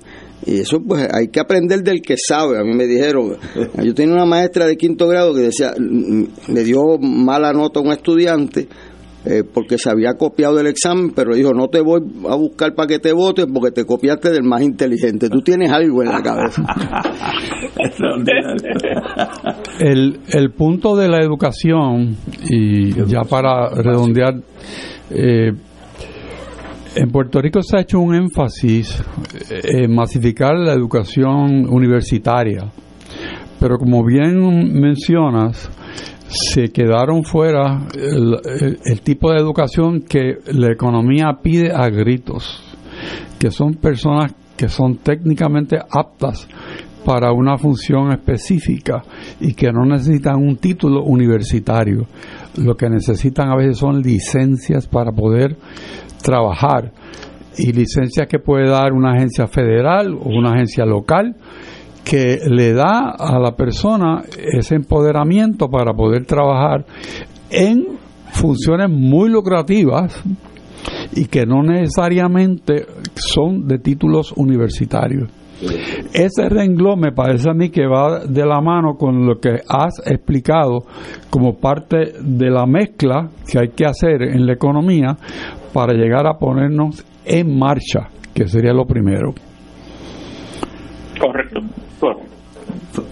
Y 0.46 0.60
eso 0.60 0.78
pues 0.80 1.06
hay 1.12 1.28
que 1.28 1.40
aprender 1.40 1.82
del 1.82 2.00
que 2.00 2.16
sabe. 2.16 2.58
A 2.58 2.64
mí 2.64 2.74
me 2.74 2.86
dijeron, 2.86 3.36
yo 3.82 3.94
tenía 3.94 4.14
una 4.14 4.24
maestra 4.24 4.66
de 4.66 4.76
quinto 4.76 5.06
grado 5.06 5.34
que 5.34 5.40
decía, 5.42 5.74
le 5.76 6.64
dio 6.64 6.98
mala 6.98 7.52
nota 7.52 7.80
a 7.80 7.82
un 7.82 7.92
estudiante 7.92 8.66
eh, 9.24 9.44
porque 9.44 9.76
se 9.76 9.90
había 9.90 10.14
copiado 10.14 10.56
del 10.56 10.68
examen, 10.68 11.12
pero 11.14 11.34
dijo, 11.34 11.52
no 11.52 11.68
te 11.68 11.80
voy 11.80 12.00
a 12.28 12.34
buscar 12.36 12.74
para 12.74 12.86
que 12.86 12.98
te 12.98 13.12
votes 13.12 13.46
porque 13.52 13.70
te 13.70 13.84
copiaste 13.84 14.30
del 14.30 14.44
más 14.44 14.62
inteligente. 14.62 15.28
Tú 15.28 15.42
tienes 15.42 15.70
algo 15.70 16.02
en 16.02 16.08
la 16.08 16.22
cabeza. 16.22 16.62
el, 19.78 20.20
el 20.26 20.50
punto 20.52 20.96
de 20.96 21.08
la 21.08 21.18
educación, 21.18 22.16
y 22.48 22.94
ya 23.06 23.20
para 23.28 23.68
redondear, 23.68 24.36
eh, 25.10 25.52
en 26.96 27.10
Puerto 27.10 27.42
Rico 27.42 27.60
se 27.62 27.76
ha 27.76 27.80
hecho 27.82 28.00
un 28.00 28.14
énfasis 28.14 29.02
en 29.50 29.94
masificar 29.94 30.56
la 30.56 30.72
educación 30.72 31.66
universitaria, 31.68 32.72
pero 33.60 33.76
como 33.76 34.04
bien 34.04 34.80
mencionas, 34.80 35.70
se 36.30 36.70
quedaron 36.70 37.24
fuera 37.24 37.88
el, 37.94 39.00
tipo 39.02 39.32
de 39.32 39.38
educación 39.38 40.02
que 40.02 40.38
la 40.52 40.72
economía 40.72 41.38
pide 41.42 41.72
a 41.72 41.88
gritos, 41.88 42.62
que 43.38 43.50
son 43.50 43.74
personas 43.74 44.32
que 44.56 44.68
son 44.68 44.98
técnicamente 44.98 45.78
aptas 45.78 46.46
para 47.04 47.32
una 47.32 47.56
función 47.56 48.12
específica 48.12 49.02
y 49.40 49.54
que 49.54 49.72
no 49.72 49.84
necesitan 49.84 50.36
un 50.36 50.56
título 50.58 51.02
universitario. 51.02 52.06
Lo 52.58 52.76
que 52.76 52.88
necesitan 52.88 53.48
a 53.48 53.56
veces 53.56 53.78
son 53.78 54.02
licencias 54.02 54.86
para 54.86 55.10
poder 55.10 55.56
trabajar 56.22 56.92
y 57.56 57.72
licencias 57.72 58.28
que 58.28 58.38
puede 58.38 58.68
dar 58.68 58.92
una 58.92 59.12
agencia 59.12 59.46
federal 59.46 60.14
o 60.14 60.28
una 60.28 60.52
agencia 60.52 60.84
local 60.84 61.34
que 62.04 62.38
le 62.48 62.72
da 62.72 63.14
a 63.18 63.38
la 63.38 63.52
persona 63.52 64.22
ese 64.36 64.76
empoderamiento 64.76 65.68
para 65.68 65.92
poder 65.92 66.24
trabajar 66.24 66.84
en 67.50 67.98
funciones 68.32 68.88
muy 68.90 69.28
lucrativas 69.30 70.22
y 71.14 71.26
que 71.26 71.46
no 71.46 71.62
necesariamente 71.62 72.86
son 73.14 73.66
de 73.66 73.78
títulos 73.78 74.32
universitarios. 74.36 75.28
Ese 76.14 76.48
renglón 76.48 77.00
me 77.00 77.12
parece 77.12 77.50
a 77.50 77.52
mí 77.52 77.68
que 77.68 77.86
va 77.86 78.20
de 78.24 78.46
la 78.46 78.60
mano 78.62 78.94
con 78.96 79.26
lo 79.26 79.38
que 79.38 79.60
has 79.68 80.00
explicado 80.06 80.84
como 81.28 81.58
parte 81.58 82.14
de 82.18 82.50
la 82.50 82.64
mezcla 82.64 83.28
que 83.46 83.58
hay 83.58 83.68
que 83.68 83.84
hacer 83.84 84.22
en 84.22 84.46
la 84.46 84.54
economía 84.54 85.16
para 85.74 85.92
llegar 85.92 86.26
a 86.26 86.38
ponernos 86.38 87.04
en 87.26 87.58
marcha, 87.58 88.08
que 88.32 88.48
sería 88.48 88.72
lo 88.72 88.86
primero. 88.86 89.34
Correcto. 91.20 91.60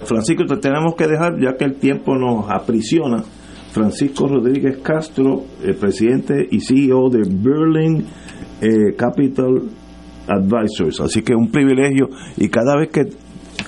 Francisco, 0.05 0.45
te 0.45 0.57
tenemos 0.57 0.95
que 0.97 1.07
dejar 1.07 1.39
ya 1.41 1.57
que 1.57 1.65
el 1.65 1.75
tiempo 1.77 2.17
nos 2.17 2.51
aprisiona. 2.51 3.23
Francisco 3.71 4.27
Rodríguez 4.27 4.79
Castro, 4.79 5.43
el 5.65 5.77
presidente 5.77 6.47
y 6.51 6.61
CEO 6.61 7.11
de 7.11 7.23
Berlin 7.29 8.07
eh, 8.61 8.95
Capital 8.97 9.63
Advisors. 10.27 11.01
Así 11.01 11.23
que 11.23 11.35
un 11.35 11.51
privilegio 11.51 12.09
y 12.37 12.49
cada 12.49 12.77
vez 12.77 12.89
que 12.91 13.05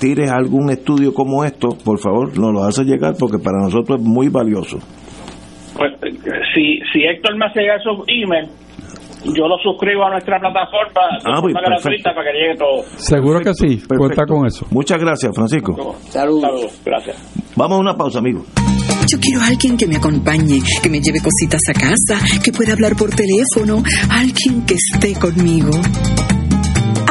tires 0.01 0.31
algún 0.31 0.71
estudio 0.71 1.13
como 1.13 1.45
esto, 1.45 1.69
por 1.85 1.99
favor, 1.99 2.37
nos 2.39 2.53
lo 2.53 2.65
hace 2.65 2.85
llegar 2.85 3.15
porque 3.19 3.39
para 3.39 3.63
nosotros 3.63 4.01
es 4.01 4.07
muy 4.07 4.29
valioso. 4.29 4.79
Pues 5.77 5.93
si, 6.55 6.81
si 6.93 7.03
Héctor 7.05 7.37
me 7.37 7.47
hace 7.47 7.61
su 7.83 8.05
yo 9.25 9.47
lo 9.47 9.57
suscribo 9.63 10.05
a 10.05 10.11
nuestra 10.11 10.39
plataforma 10.39 11.01
ah, 11.25 11.41
pues, 11.41 11.55
gratuita 11.55 12.15
para 12.15 12.31
que 12.31 12.39
llegue 12.39 12.57
todo. 12.57 12.83
Seguro 12.97 13.41
que 13.41 13.55
sí, 13.55 13.83
cuenta 13.87 14.25
con 14.27 14.47
eso. 14.47 14.67
Muchas 14.71 14.99
gracias, 15.01 15.35
Francisco. 15.35 15.95
Saludos. 16.09 16.81
Gracias. 16.85 17.17
Vamos 17.57 17.79
a 17.79 17.81
una 17.81 17.95
pausa, 17.95 18.19
amigos. 18.19 18.47
Yo 19.09 19.19
quiero 19.19 19.41
a 19.41 19.49
alguien 19.49 19.77
que 19.77 19.87
me 19.87 19.97
acompañe, 19.97 20.61
que 20.83 20.89
me 20.89 21.01
lleve 21.01 21.19
cositas 21.19 21.61
a 21.69 21.73
casa, 21.73 22.25
que 22.43 22.53
pueda 22.53 22.73
hablar 22.73 22.97
por 22.97 23.11
teléfono, 23.11 23.83
alguien 24.09 24.65
que 24.65 24.75
esté 24.75 25.19
conmigo. 25.19 25.71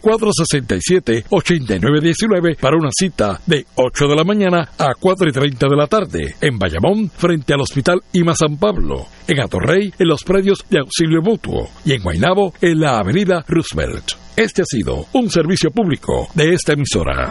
787-467-8919 0.00 2.58
para 2.60 2.76
una 2.76 2.90
cita 2.92 3.40
de 3.46 3.64
8 3.74 4.08
de 4.08 4.16
la 4.16 4.24
mañana 4.24 4.68
a 4.78 4.88
4 4.98 5.28
y 5.28 5.32
30 5.32 5.66
de 5.66 5.76
la 5.76 5.86
tarde 5.86 6.34
en 6.40 6.58
Bayamón, 6.58 7.08
frente 7.10 7.54
al 7.54 7.62
Hospital 7.62 8.02
Ima 8.12 8.34
San 8.34 8.58
Pablo. 8.58 9.06
En 9.26 9.40
Atorrey, 9.40 9.94
en 9.98 10.06
los 10.06 10.22
predios 10.22 10.66
de 10.68 10.80
auxilio 10.80 11.22
mutuo. 11.22 11.70
Y 11.84 11.94
en 11.94 12.02
Guaynabo, 12.02 12.52
en 12.60 12.80
la 12.80 12.98
avenida 12.98 13.42
Roosevelt. 13.48 14.19
Este 14.36 14.62
ha 14.62 14.64
sido 14.64 15.06
un 15.12 15.30
servicio 15.30 15.70
público 15.70 16.28
de 16.34 16.54
esta 16.54 16.72
emisora. 16.72 17.30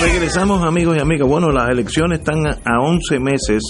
Regresamos 0.00 0.62
amigos 0.62 0.96
y 0.96 1.00
amigas. 1.00 1.28
Bueno, 1.28 1.50
las 1.50 1.70
elecciones 1.70 2.18
están 2.20 2.46
a 2.46 2.80
11 2.80 3.18
meses, 3.20 3.62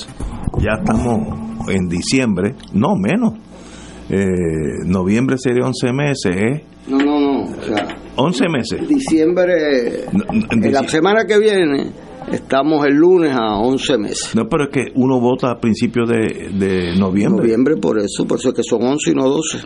ya 0.59 0.73
estamos 0.79 1.69
en 1.69 1.89
diciembre, 1.89 2.55
no 2.73 2.97
menos. 2.97 3.35
Eh, 4.11 4.85
noviembre 4.87 5.37
sería 5.39 5.65
11 5.67 5.93
meses, 5.93 6.37
¿eh? 6.37 6.65
No, 6.89 6.99
no, 6.99 7.21
no. 7.21 7.43
O 7.43 7.63
sea, 7.63 7.97
11 8.17 8.49
meses. 8.49 8.89
diciembre, 8.89 10.05
No, 10.13 10.25
no, 10.33 10.47
en 10.51 10.73
la 10.73 10.87
semana 10.89 11.25
que 11.27 11.39
viene, 11.39 11.91
estamos 12.31 12.85
el 12.87 12.95
lunes 12.95 13.33
a 13.35 13.57
11 13.59 13.99
meses. 13.99 14.35
No, 14.35 14.49
pero 14.49 14.65
es 14.65 14.71
que 14.71 14.93
uno 14.95 15.21
vota 15.21 15.51
a 15.51 15.59
principios 15.59 16.09
de, 16.09 16.51
de 16.53 16.97
noviembre. 16.99 17.43
Noviembre 17.43 17.77
por 17.77 17.99
eso, 17.99 18.27
por 18.27 18.39
eso 18.39 18.49
es 18.51 18.55
que 18.55 18.63
son 18.63 18.83
11 18.83 19.11
y 19.11 19.15
no 19.15 19.29
12. 19.29 19.59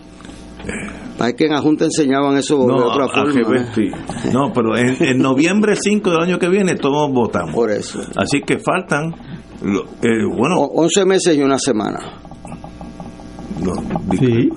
Para 1.19 1.33
que 1.35 1.47
en 1.47 1.53
la 1.53 1.61
Junta 1.61 1.85
enseñaban 1.85 2.37
eso 2.37 2.59
de 2.61 2.67
No, 2.69 2.77
otra 2.87 3.07
a- 3.07 3.09
forma. 3.09 3.61
¿eh? 3.61 3.67
sí. 3.75 3.89
No, 4.33 4.53
pero 4.55 4.77
en, 4.79 4.97
en 5.03 5.19
noviembre 5.19 5.75
5 5.77 6.11
del 6.11 6.21
año 6.21 6.39
que 6.39 6.49
viene 6.49 6.77
todos 6.77 7.13
votamos. 7.13 7.55
Por 7.55 7.71
eso. 7.73 8.01
Así 8.17 8.41
que 8.43 8.59
faltan, 8.61 9.13
eh, 10.03 10.25
bueno, 10.37 10.61
O- 10.61 10.83
11 10.85 11.05
meses 11.05 11.37
y 11.37 11.43
una 11.43 11.59
semana. 11.59 11.99
no, 13.63 13.73
di- 14.11 14.49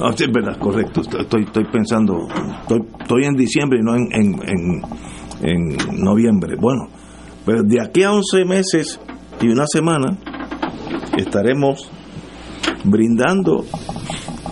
Ah, 0.00 0.12
sí, 0.16 0.24
es 0.24 0.30
verdad, 0.32 0.58
correcto. 0.58 1.00
Estoy, 1.02 1.20
estoy, 1.22 1.42
estoy 1.44 1.64
pensando, 1.72 2.26
estoy, 2.62 2.80
estoy 3.00 3.24
en 3.24 3.34
diciembre 3.34 3.78
y 3.80 3.84
no 3.84 3.94
en, 3.94 4.08
en, 4.12 4.34
en, 4.48 4.82
en 5.42 6.02
noviembre. 6.02 6.56
Bueno, 6.60 6.88
pero 7.46 7.62
de 7.62 7.80
aquí 7.80 8.02
a 8.02 8.12
11 8.12 8.44
meses 8.44 9.00
y 9.40 9.48
una 9.48 9.64
semana 9.66 10.18
estaremos 11.16 11.90
brindando 12.84 13.64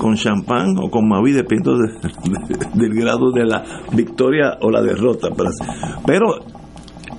con 0.00 0.14
champán 0.16 0.68
o 0.82 0.90
con 0.90 1.06
Mavi, 1.08 1.32
dependiendo 1.32 1.76
de- 1.78 1.92
de- 1.92 2.66
del 2.88 2.94
grado 2.94 3.30
de 3.32 3.44
la 3.44 3.62
victoria 3.92 4.56
o 4.62 4.70
la 4.70 4.80
derrota. 4.82 5.28
Pero, 6.06 6.26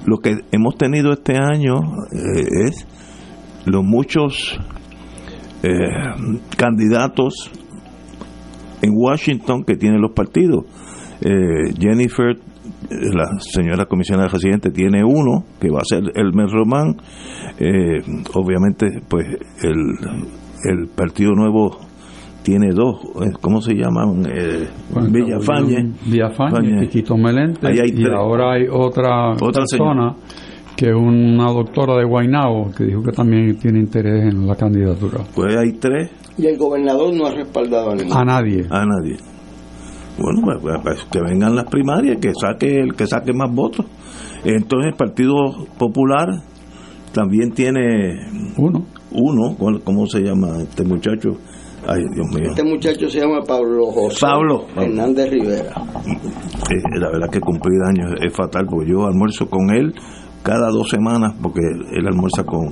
lo 0.05 0.17
que 0.17 0.35
hemos 0.51 0.75
tenido 0.77 1.11
este 1.13 1.35
año 1.37 1.75
eh, 2.11 2.43
es 2.67 2.87
los 3.65 3.83
muchos 3.83 4.59
eh, 5.61 5.69
candidatos 6.57 7.51
en 8.81 8.91
Washington 8.95 9.63
que 9.63 9.75
tienen 9.75 10.01
los 10.01 10.11
partidos. 10.13 10.65
Eh, 11.21 11.71
Jennifer, 11.79 12.29
eh, 12.31 12.95
la 13.13 13.25
señora 13.39 13.85
comisionada 13.85 14.27
residente, 14.27 14.71
tiene 14.71 15.03
uno 15.03 15.45
que 15.59 15.69
va 15.69 15.81
a 15.81 15.85
ser 15.85 16.01
el 16.15 16.33
Mes 16.33 16.51
Román. 16.51 16.95
Obviamente, 18.33 18.87
pues 19.07 19.27
el, 19.61 19.77
el 20.63 20.87
Partido 20.95 21.33
Nuevo 21.33 21.77
tiene 22.43 22.69
dos. 22.73 22.95
eh, 23.21 23.31
¿Cómo 23.41 23.61
se 23.61 23.73
llaman? 23.73 24.25
Eh, 24.25 24.67
Villafañe. 25.09 25.93
Villafañe, 26.05 26.51
Fañe. 26.51 26.81
Quiquito 26.87 27.15
Meléndez, 27.17 27.63
Ahí 27.63 27.79
hay 27.79 27.89
y 27.89 28.03
tres. 28.03 28.13
ahora 28.17 28.53
hay 28.53 28.63
otra, 28.71 29.31
Otra 29.33 29.63
persona 29.69 30.15
que 30.75 30.89
es 30.89 30.95
una 30.95 31.51
doctora 31.51 31.97
de 31.97 32.05
Guaynabo, 32.05 32.71
que 32.75 32.85
dijo 32.85 33.03
que 33.03 33.11
también 33.11 33.55
tiene 33.59 33.79
interés 33.79 34.33
en 34.33 34.47
la 34.47 34.55
candidatura. 34.55 35.19
Pues 35.35 35.55
hay 35.55 35.73
tres. 35.73 36.09
Y 36.37 36.47
el 36.47 36.57
gobernador 36.57 37.13
no 37.13 37.27
ha 37.27 37.31
respaldado 37.35 37.91
a 37.91 37.95
ninguno. 37.95 38.15
A 38.19 38.25
nadie. 38.25 38.65
A 38.69 38.85
nadie. 38.85 39.17
Bueno, 40.17 40.41
pues, 40.43 40.57
pues, 40.61 40.77
pues, 40.81 41.05
que 41.11 41.19
vengan 41.21 41.55
las 41.55 41.65
primarias, 41.65 42.17
que 42.19 42.31
saque 42.33 42.79
el 42.79 42.93
que 42.95 43.05
saque 43.05 43.31
más 43.33 43.53
votos. 43.53 43.85
Entonces 44.43 44.91
el 44.93 44.97
Partido 44.97 45.35
Popular 45.77 46.27
también 47.13 47.51
tiene 47.51 48.15
uno. 48.57 48.85
Uno, 49.11 49.55
¿cómo 49.83 50.07
se 50.07 50.21
llama 50.21 50.61
este 50.63 50.83
muchacho? 50.83 51.31
Ay, 51.87 52.01
Dios 52.13 52.27
mío. 52.29 52.49
Este 52.49 52.63
muchacho 52.63 53.09
se 53.09 53.19
llama 53.19 53.41
Pablo 53.47 53.91
José 53.91 54.17
Pablo. 54.21 54.65
Hernández 54.75 55.29
Rivera. 55.29 55.73
Eh, 56.05 56.99
la 56.99 57.09
verdad 57.11 57.29
que 57.29 57.39
cumplir 57.39 57.79
años 57.87 58.19
es 58.21 58.33
fatal, 58.33 58.65
porque 58.69 58.91
yo 58.91 59.05
almuerzo 59.05 59.49
con 59.49 59.73
él 59.73 59.93
cada 60.43 60.69
dos 60.69 60.89
semanas, 60.89 61.35
porque 61.41 61.61
él 61.91 62.07
almuerza 62.07 62.43
con 62.43 62.65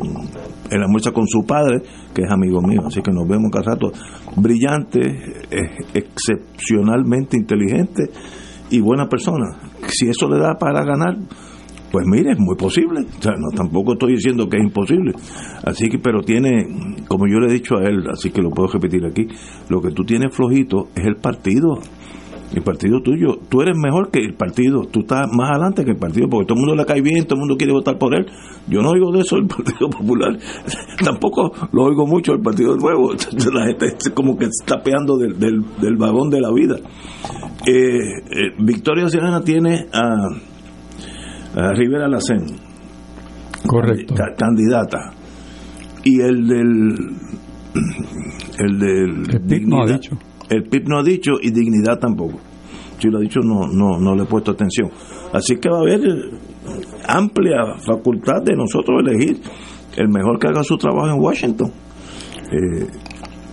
él 0.72 0.84
almuerza 0.84 1.12
con 1.12 1.28
su 1.28 1.44
padre, 1.46 1.82
que 2.14 2.22
es 2.22 2.32
amigo 2.32 2.62
mío, 2.62 2.82
así 2.86 3.02
que 3.02 3.12
nos 3.12 3.28
vemos 3.28 3.50
cada 3.52 3.74
rato. 3.74 3.92
Brillante, 4.36 5.00
eh, 5.50 5.72
excepcionalmente 5.94 7.38
inteligente 7.38 8.12
y 8.70 8.80
buena 8.80 9.08
persona. 9.08 9.58
Si 9.88 10.08
eso 10.08 10.30
le 10.30 10.40
da 10.40 10.56
para 10.60 10.84
ganar, 10.84 11.18
pues 11.92 12.06
mire, 12.08 12.32
es 12.32 12.40
muy 12.40 12.56
posible. 12.56 13.02
O 13.02 13.22
sea, 13.22 13.34
no, 13.34 13.50
tampoco 13.56 13.94
estoy 13.94 14.14
diciendo 14.14 14.48
que 14.48 14.58
es 14.58 14.64
imposible. 14.64 15.14
Así 15.64 15.90
que, 15.90 16.00
pero 16.00 16.22
tiene, 16.22 17.04
como 17.08 17.28
yo 17.28 17.40
le 17.40 17.48
he 17.48 17.54
dicho 17.54 17.78
a 17.78 17.84
él, 17.84 18.04
así 18.12 18.32
que 18.32 18.42
lo 18.42 18.52
puedo 18.52 18.68
repetir 18.70 19.06
aquí, 19.06 19.28
lo 19.70 19.82
que 19.82 19.92
tú 19.92 20.04
tienes 20.04 20.36
flojito 20.36 20.88
es 20.96 21.06
el 21.06 21.16
partido. 21.16 21.80
El 22.52 22.64
partido 22.64 23.00
tuyo, 23.04 23.38
tú 23.48 23.62
eres 23.62 23.78
mejor 23.78 24.10
que 24.10 24.22
el 24.22 24.34
partido, 24.34 24.82
tú 24.90 25.02
estás 25.02 25.28
más 25.32 25.52
adelante 25.52 25.86
que 25.86 25.92
el 25.92 25.98
partido, 25.98 26.28
porque 26.28 26.48
todo 26.48 26.56
el 26.56 26.66
mundo 26.66 26.76
le 26.82 26.86
cae 26.88 27.00
bien, 27.00 27.26
todo 27.26 27.36
el 27.36 27.42
mundo 27.42 27.56
quiere 27.56 27.74
votar 27.74 28.00
por 28.00 28.16
él. 28.16 28.26
Yo 28.68 28.82
no 28.82 28.90
oigo 28.90 29.12
de 29.12 29.20
eso 29.20 29.36
el 29.36 29.46
Partido 29.46 29.88
Popular, 29.88 30.36
tampoco 31.04 31.52
lo 31.72 31.84
oigo 31.84 32.08
mucho 32.08 32.34
el 32.34 32.42
Partido 32.42 32.76
Nuevo. 32.76 33.14
La 33.54 33.68
gente 33.68 33.94
como 34.16 34.36
que 34.36 34.46
está 34.46 34.82
peando 34.82 35.16
del, 35.18 35.38
del, 35.38 35.64
del 35.80 35.96
vagón 35.96 36.32
de 36.32 36.42
la 36.42 36.52
vida. 36.52 36.78
Eh, 37.68 37.72
eh, 37.72 38.54
Victoria 38.58 39.08
Ciudadana 39.10 39.42
tiene 39.42 39.86
a 39.94 40.10
a 41.56 41.74
Rivera 41.74 42.08
Lacén. 42.08 42.46
Correcto. 43.66 44.16
candidata. 44.38 45.14
Y 46.04 46.22
el 46.22 46.48
del. 46.48 46.96
El 48.60 48.78
del. 48.78 49.36
El 49.36 49.42
PIB 49.42 49.68
no 49.68 49.84
ha 49.84 49.86
dicho. 49.86 50.18
El 50.50 50.64
PIB 50.64 50.90
no 50.90 51.00
ha 51.00 51.04
dicho 51.04 51.32
y 51.42 51.52
dignidad 51.52 51.98
tampoco. 51.98 52.40
Si 52.98 53.08
lo 53.08 53.20
ha 53.20 53.22
dicho, 53.22 53.40
no, 53.40 53.68
no, 53.68 53.98
no 53.98 54.16
le 54.16 54.24
he 54.24 54.26
puesto 54.26 54.52
atención. 54.52 54.90
Así 55.32 55.56
que 55.58 55.70
va 55.70 55.78
a 55.78 55.82
haber 55.82 56.02
amplia 57.08 57.76
facultad 57.86 58.42
de 58.44 58.56
nosotros 58.56 59.02
elegir 59.06 59.40
el 59.96 60.10
mejor 60.10 60.40
que 60.40 60.48
haga 60.48 60.64
su 60.64 60.76
trabajo 60.76 61.08
en 61.08 61.22
Washington. 61.22 61.72
Eh, 62.52 62.88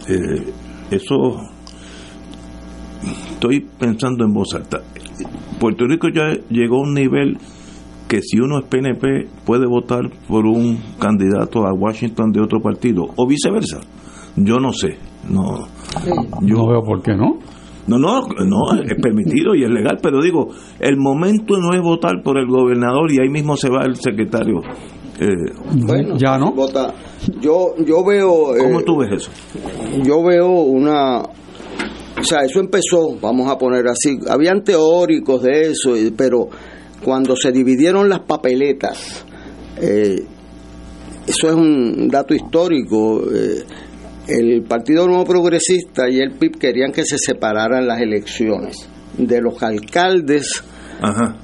eh, 0.09 0.53
eso 0.91 1.41
estoy 3.33 3.61
pensando 3.79 4.25
en 4.25 4.33
voz 4.33 4.55
alta. 4.55 4.81
Puerto 5.61 5.87
Rico 5.87 6.09
ya 6.09 6.33
llegó 6.49 6.79
a 6.79 6.83
un 6.83 6.95
nivel 6.95 7.39
que 8.09 8.21
si 8.23 8.39
uno 8.39 8.59
es 8.59 8.65
PNP 8.67 9.29
puede 9.45 9.67
votar 9.67 10.11
por 10.29 10.47
un 10.47 10.79
candidato 10.99 11.67
a 11.67 11.73
Washington 11.73 12.33
de 12.33 12.41
otro 12.41 12.61
partido 12.61 13.05
o 13.17 13.27
viceversa. 13.27 13.81
Yo 14.37 14.59
no 14.59 14.73
sé, 14.73 14.99
no. 15.29 15.67
Yo 16.43 16.57
no 16.57 16.69
veo 16.69 16.83
por 16.83 17.03
qué 17.03 17.17
no. 17.17 17.39
No, 17.87 17.99
no, 17.99 18.21
no, 18.45 18.83
es 18.83 19.01
permitido 19.01 19.55
y 19.55 19.63
es 19.63 19.71
legal, 19.71 19.99
pero 20.03 20.21
digo, 20.21 20.49
el 20.81 20.97
momento 20.97 21.57
no 21.57 21.73
es 21.73 21.81
votar 21.81 22.21
por 22.23 22.37
el 22.37 22.47
gobernador 22.49 23.13
y 23.13 23.21
ahí 23.21 23.29
mismo 23.29 23.57
se 23.57 23.71
va 23.71 23.85
el 23.85 23.95
secretario. 23.95 24.61
Eh, 25.21 25.53
bueno, 25.87 26.17
ya 26.19 26.37
no. 26.37 26.53
Vota. 26.53 26.93
Yo, 27.41 27.75
yo 27.87 28.05
veo. 28.05 28.55
¿Cómo 28.59 28.81
eh, 28.81 28.85
tú 28.85 28.99
ves 28.99 29.13
eso? 29.13 29.31
Yo 30.03 30.23
veo 30.23 30.49
una. 30.49 31.21
O 31.21 32.23
sea, 32.23 32.41
eso 32.41 32.61
empezó, 32.61 33.17
vamos 33.21 33.51
a 33.51 33.57
poner 33.57 33.87
así. 33.89 34.19
Habían 34.29 34.63
teóricos 34.65 35.43
de 35.43 35.71
eso, 35.71 35.93
pero 36.17 36.49
cuando 37.03 37.37
se 37.37 37.53
dividieron 37.53 38.09
las 38.09 38.21
papeletas, 38.21 39.25
eh, 39.81 40.25
eso 41.27 41.49
es 41.49 41.55
un 41.55 42.09
dato 42.09 42.35
histórico, 42.35 43.23
eh, 43.33 43.65
el 44.29 44.63
Partido 44.65 45.07
Nuevo 45.07 45.25
Progresista 45.25 46.09
y 46.09 46.21
el 46.21 46.33
PIB 46.33 46.59
querían 46.59 46.93
que 46.93 47.05
se 47.05 47.19
separaran 47.19 47.87
las 47.87 48.01
elecciones 48.01 48.89
de 49.17 49.41
los 49.41 49.63
alcaldes 49.63 50.63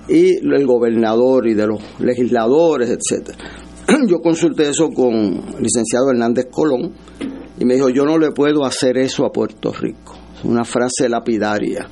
y 0.09 0.37
el 0.39 0.67
gobernador 0.67 1.47
y 1.47 1.55
de 1.55 1.67
los 1.67 1.81
legisladores, 2.01 2.91
etcétera. 2.91 3.39
Yo 4.09 4.21
consulté 4.21 4.69
eso 4.69 4.89
con 4.91 5.15
el 5.15 5.63
licenciado 5.63 6.11
Hernández 6.11 6.47
Colón 6.51 6.93
y 7.59 7.65
me 7.65 7.75
dijo, 7.75 7.91
yo 7.91 8.05
no 8.05 8.19
le 8.19 8.33
puedo 8.33 8.65
hacer 8.65 8.97
eso 8.99 9.25
a 9.25 9.31
Puerto 9.31 9.73
Rico. 9.73 10.15
Es 10.37 10.45
una 10.45 10.65
frase 10.65 11.09
lapidaria 11.09 11.87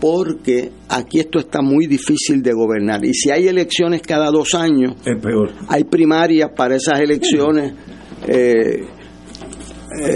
porque 0.00 0.70
aquí 0.88 1.18
esto 1.20 1.38
está 1.38 1.60
muy 1.60 1.86
difícil 1.86 2.42
de 2.42 2.52
gobernar. 2.52 3.04
Y 3.04 3.12
si 3.14 3.30
hay 3.30 3.48
elecciones 3.48 4.02
cada 4.02 4.30
dos 4.30 4.54
años, 4.54 4.94
es 5.04 5.20
peor. 5.20 5.52
Hay 5.68 5.84
primarias 5.84 6.50
para 6.56 6.76
esas 6.76 7.00
elecciones. 7.00 7.72
Eh, 8.26 8.84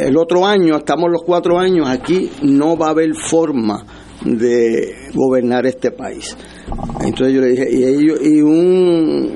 el 0.05 0.17
otro 0.17 0.47
año, 0.47 0.77
estamos 0.77 1.11
los 1.11 1.23
cuatro 1.23 1.59
años, 1.59 1.89
aquí 1.89 2.31
no 2.43 2.77
va 2.77 2.89
a 2.89 2.91
haber 2.91 3.15
forma 3.15 3.85
de 4.25 5.09
gobernar 5.15 5.67
este 5.67 5.91
país. 5.91 6.37
Entonces 7.05 7.35
yo 7.35 7.41
le 7.41 7.49
dije, 7.49 7.69
y, 7.71 7.85
ellos, 7.85 8.21
y 8.23 8.41
un 8.41 9.35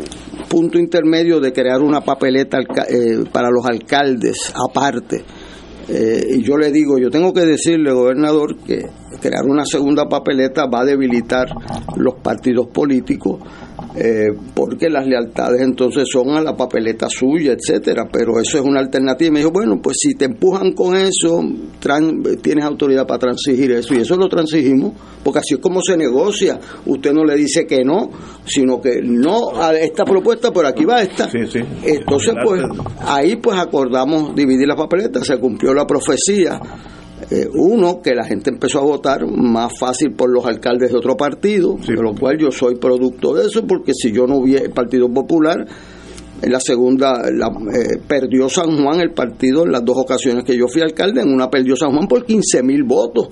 punto 0.49 0.79
intermedio 0.79 1.41
de 1.41 1.53
crear 1.53 1.81
una 1.81 2.01
papeleta 2.01 2.59
eh, 2.61 3.25
para 3.33 3.51
los 3.51 3.65
alcaldes 3.67 4.53
aparte. 4.55 5.25
Eh, 5.89 6.37
y 6.37 6.43
yo 6.43 6.57
le 6.57 6.71
digo, 6.71 6.99
yo 6.99 7.11
tengo 7.11 7.33
que 7.33 7.43
decirle, 7.43 7.93
gobernador, 7.93 8.57
que 8.59 8.87
crear 9.27 9.45
una 9.45 9.65
segunda 9.65 10.09
papeleta 10.09 10.67
va 10.67 10.81
a 10.81 10.85
debilitar 10.85 11.49
los 11.97 12.15
partidos 12.23 12.69
políticos 12.69 13.41
eh, 13.99 14.29
porque 14.55 14.91
las 14.91 15.07
lealtades 15.07 15.63
entonces 15.63 16.07
son 16.11 16.29
a 16.31 16.43
la 16.43 16.55
papeleta 16.55 17.09
suya, 17.09 17.53
etcétera, 17.53 18.07
pero 18.13 18.39
eso 18.39 18.59
es 18.59 18.65
una 18.65 18.81
alternativa. 18.81 19.29
Y 19.29 19.31
me 19.33 19.39
dijo, 19.39 19.51
bueno, 19.51 19.81
pues 19.83 19.97
si 19.99 20.15
te 20.15 20.27
empujan 20.27 20.73
con 20.73 20.95
eso, 20.95 21.43
tienes 22.43 22.65
autoridad 22.65 23.07
para 23.07 23.21
transigir 23.21 23.73
eso, 23.73 23.95
y 23.95 23.99
eso 23.99 24.17
lo 24.17 24.29
transigimos, 24.29 24.93
porque 25.25 25.39
así 25.39 25.55
es 25.55 25.61
como 25.61 25.81
se 25.81 25.97
negocia. 25.97 26.61
Usted 26.85 27.13
no 27.15 27.25
le 27.25 27.37
dice 27.37 27.67
que 27.67 27.85
no, 27.85 28.11
sino 28.45 28.83
que 28.83 29.01
no 29.03 29.57
a 29.57 29.75
esta 29.75 30.05
propuesta, 30.05 30.53
pero 30.53 30.69
aquí 30.69 30.85
va 30.85 31.01
esta. 31.01 31.31
Entonces, 31.33 32.35
pues 32.45 32.63
ahí 33.01 33.37
pues 33.37 33.59
acordamos 33.59 34.35
dividir 34.35 34.69
la 34.69 34.77
papeleta, 34.77 35.25
se 35.25 35.39
cumplió 35.39 35.73
la 35.73 35.87
profecía 35.87 36.61
eh, 37.31 37.49
uno, 37.55 38.03
que 38.03 38.15
la 38.15 38.25
gente 38.25 38.51
empezó 38.51 38.79
a 38.81 38.83
votar 38.83 39.27
más 39.27 39.79
fácil 39.79 40.13
por 40.13 40.31
los 40.31 40.45
alcaldes 40.45 40.91
de 40.91 40.99
otro 40.99 41.17
partido, 41.17 41.77
de 41.77 41.95
lo 41.95 42.15
cual 42.15 42.39
yo 42.39 42.51
soy 42.51 42.77
producto 42.77 43.35
de 43.35 43.47
eso, 43.47 43.67
porque 43.67 43.93
si 43.95 44.13
yo 44.13 44.27
no 44.27 44.37
hubiera 44.37 44.65
el 44.65 44.71
Partido 44.71 45.09
Popular, 45.09 45.67
en 46.43 46.53
la 46.53 46.61
segunda 46.61 47.23
la, 47.31 47.47
eh, 47.47 47.99
perdió 48.07 48.51
San 48.51 48.83
Juan 48.83 49.01
el 49.01 49.13
partido 49.13 49.65
en 49.65 49.73
las 49.73 49.83
dos 49.83 49.97
ocasiones 49.97 50.45
que 50.45 50.57
yo 50.57 50.69
fui 50.69 50.83
alcalde, 50.83 51.23
en 51.23 51.33
una 51.33 51.49
perdió 51.49 51.75
San 51.75 51.93
Juan 51.93 52.07
por 52.07 52.27
15 52.27 52.63
mil 52.63 52.85
votos 52.85 53.29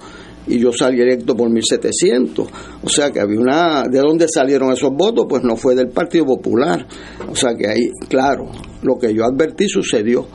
y 0.46 0.58
yo 0.58 0.72
salí 0.72 1.00
electo 1.00 1.36
por 1.36 1.50
1700. 1.50 2.48
O 2.82 2.88
sea 2.88 3.10
que 3.10 3.20
había 3.20 3.40
una. 3.40 3.84
¿De 3.84 3.98
dónde 3.98 4.26
salieron 4.28 4.72
esos 4.72 4.90
votos? 4.92 5.26
Pues 5.28 5.42
no 5.42 5.56
fue 5.56 5.74
del 5.74 5.88
Partido 5.88 6.26
Popular. 6.26 6.86
O 7.30 7.36
sea 7.36 7.54
que 7.54 7.68
ahí, 7.68 7.90
claro, 8.08 8.46
lo 8.82 8.96
que 8.96 9.14
yo 9.14 9.24
advertí 9.24 9.68
sucedió 9.68 10.26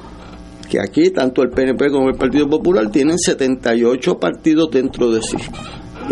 que 0.70 0.80
aquí 0.80 1.10
tanto 1.10 1.42
el 1.42 1.50
PNP 1.50 1.90
como 1.90 2.10
el 2.10 2.16
Partido 2.16 2.48
Popular 2.48 2.90
tienen 2.92 3.18
78 3.18 4.20
partidos 4.20 4.70
dentro 4.72 5.10
de 5.12 5.22
sí. 5.22 5.38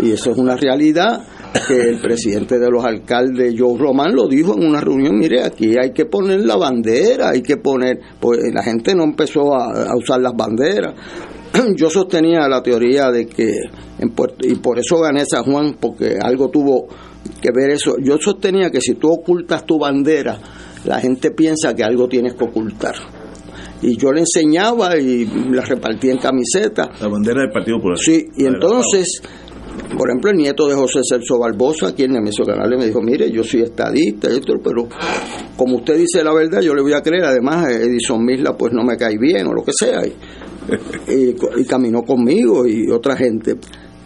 Y 0.02 0.12
eso 0.12 0.32
es 0.32 0.38
una 0.38 0.56
realidad 0.56 1.24
que 1.66 1.80
el 1.80 2.00
presidente 2.00 2.58
de 2.58 2.70
los 2.70 2.84
alcaldes, 2.84 3.54
Joe 3.56 3.78
Román, 3.78 4.14
lo 4.14 4.28
dijo 4.28 4.54
en 4.56 4.66
una 4.66 4.80
reunión, 4.80 5.18
mire, 5.18 5.42
aquí 5.42 5.76
hay 5.78 5.92
que 5.92 6.06
poner 6.06 6.40
la 6.40 6.56
bandera, 6.56 7.30
hay 7.30 7.42
que 7.42 7.56
poner, 7.56 8.00
pues 8.20 8.40
la 8.52 8.62
gente 8.62 8.94
no 8.94 9.04
empezó 9.04 9.54
a, 9.54 9.96
usar 9.96 10.20
las 10.20 10.34
banderas. 10.36 10.94
Yo 11.76 11.88
sostenía 11.88 12.48
la 12.48 12.62
teoría 12.62 13.10
de 13.10 13.26
que, 13.26 13.54
en 13.98 14.10
Puerto, 14.10 14.46
y 14.46 14.56
por 14.56 14.78
eso 14.78 14.98
gané 15.00 15.24
San 15.24 15.44
Juan, 15.44 15.76
porque 15.80 16.18
algo 16.20 16.48
tuvo 16.48 16.86
que 17.40 17.50
ver 17.54 17.70
eso. 17.70 17.96
Yo 18.02 18.18
sostenía 18.18 18.70
que 18.70 18.80
si 18.80 18.94
tú 18.94 19.10
ocultas 19.10 19.64
tu 19.64 19.78
bandera, 19.78 20.38
la 20.84 21.00
gente 21.00 21.30
piensa 21.30 21.74
que 21.74 21.82
algo 21.82 22.08
tienes 22.08 22.34
que 22.34 22.44
ocultar 22.44 23.17
y 23.82 23.96
yo 23.96 24.12
le 24.12 24.20
enseñaba 24.20 24.96
y 24.96 25.24
la 25.50 25.62
repartía 25.62 26.12
en 26.12 26.18
camiseta. 26.18 26.90
La 27.00 27.08
bandera 27.08 27.42
del 27.42 27.50
Partido 27.50 27.78
Popular. 27.78 27.98
Sí, 27.98 28.26
y 28.36 28.44
entonces, 28.44 29.22
por 29.96 30.08
ejemplo, 30.08 30.30
el 30.30 30.36
nieto 30.36 30.66
de 30.66 30.74
José 30.74 31.00
Celso 31.08 31.38
Barbosa, 31.38 31.88
aquí 31.88 32.04
en 32.04 32.10
el 32.10 32.18
Nemesio 32.18 32.44
Canal, 32.44 32.76
me 32.76 32.86
dijo, 32.86 33.00
mire, 33.00 33.30
yo 33.30 33.42
soy 33.44 33.62
estadista, 33.62 34.28
pero 34.62 34.88
como 35.56 35.76
usted 35.76 35.96
dice 35.96 36.22
la 36.24 36.34
verdad, 36.34 36.60
yo 36.60 36.74
le 36.74 36.82
voy 36.82 36.92
a 36.92 37.02
creer, 37.02 37.24
además 37.24 37.70
Edison 37.70 38.24
Misla 38.24 38.56
pues 38.56 38.72
no 38.72 38.84
me 38.84 38.96
cae 38.96 39.16
bien 39.18 39.46
o 39.46 39.52
lo 39.52 39.62
que 39.62 39.72
sea. 39.72 40.04
Y, 40.06 40.14
y, 41.60 41.64
caminó 41.64 42.02
conmigo 42.02 42.66
y 42.66 42.90
otra 42.90 43.16
gente. 43.16 43.56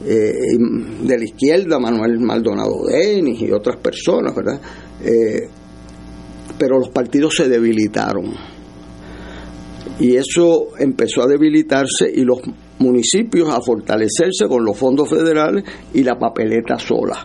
Eh, 0.04 0.58
de 1.04 1.16
la 1.16 1.24
izquierda, 1.24 1.78
Manuel 1.78 2.18
Maldonado 2.18 2.86
Denis 2.88 3.40
y 3.40 3.52
otras 3.52 3.76
personas, 3.76 4.34
¿verdad? 4.34 4.60
Eh, 5.00 5.48
pero 6.58 6.80
los 6.80 6.88
partidos 6.88 7.36
se 7.36 7.48
debilitaron. 7.48 8.51
Y 10.00 10.16
eso 10.16 10.68
empezó 10.78 11.22
a 11.22 11.26
debilitarse 11.26 12.10
y 12.12 12.22
los 12.22 12.40
municipios 12.78 13.48
a 13.50 13.60
fortalecerse 13.60 14.46
con 14.48 14.64
los 14.64 14.76
fondos 14.76 15.08
federales 15.08 15.64
y 15.94 16.02
la 16.02 16.18
papeleta 16.18 16.78
sola. 16.78 17.24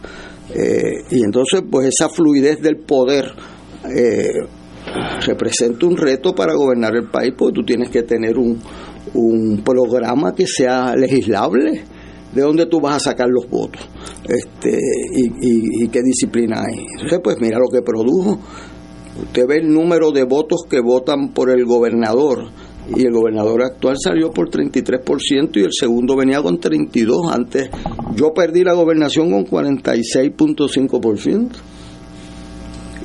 Eh, 0.53 1.03
y 1.11 1.23
entonces, 1.23 1.63
pues 1.69 1.87
esa 1.87 2.09
fluidez 2.09 2.61
del 2.61 2.77
poder 2.77 3.25
eh, 3.95 4.45
representa 5.25 5.85
un 5.85 5.97
reto 5.97 6.33
para 6.33 6.53
gobernar 6.53 6.95
el 6.95 7.09
país, 7.09 7.33
porque 7.37 7.55
tú 7.55 7.63
tienes 7.65 7.89
que 7.89 8.03
tener 8.03 8.37
un, 8.37 8.59
un 9.13 9.61
programa 9.63 10.33
que 10.33 10.47
sea 10.47 10.95
legislable 10.95 11.83
de 12.33 12.41
dónde 12.41 12.65
tú 12.65 12.79
vas 12.79 12.97
a 12.97 12.99
sacar 12.99 13.27
los 13.29 13.49
votos 13.49 13.81
este 14.27 14.77
y, 15.15 15.83
y, 15.83 15.87
qué 15.87 16.01
disciplina 16.03 16.61
hay. 16.61 16.85
Entonces, 16.93 17.19
pues 17.23 17.37
mira 17.39 17.57
lo 17.59 17.69
que 17.71 17.81
produjo. 17.81 18.39
Usted 19.23 19.47
ve 19.47 19.57
el 19.57 19.73
número 19.73 20.11
de 20.11 20.23
votos 20.23 20.61
que 20.69 20.79
votan 20.79 21.29
por 21.29 21.49
el 21.49 21.65
gobernador 21.65 22.51
y 22.95 23.05
el 23.05 23.11
gobernador 23.11 23.63
actual 23.63 23.97
salió 24.01 24.31
por 24.31 24.49
33% 24.49 25.57
y 25.57 25.63
el 25.63 25.73
segundo 25.73 26.15
venía 26.15 26.41
con 26.41 26.57
32. 26.59 27.31
Antes 27.31 27.69
yo 28.15 28.33
perdí 28.33 28.63
la 28.63 28.73
gobernación 28.73 29.29
con 29.31 29.45
46.5%. 29.45 31.49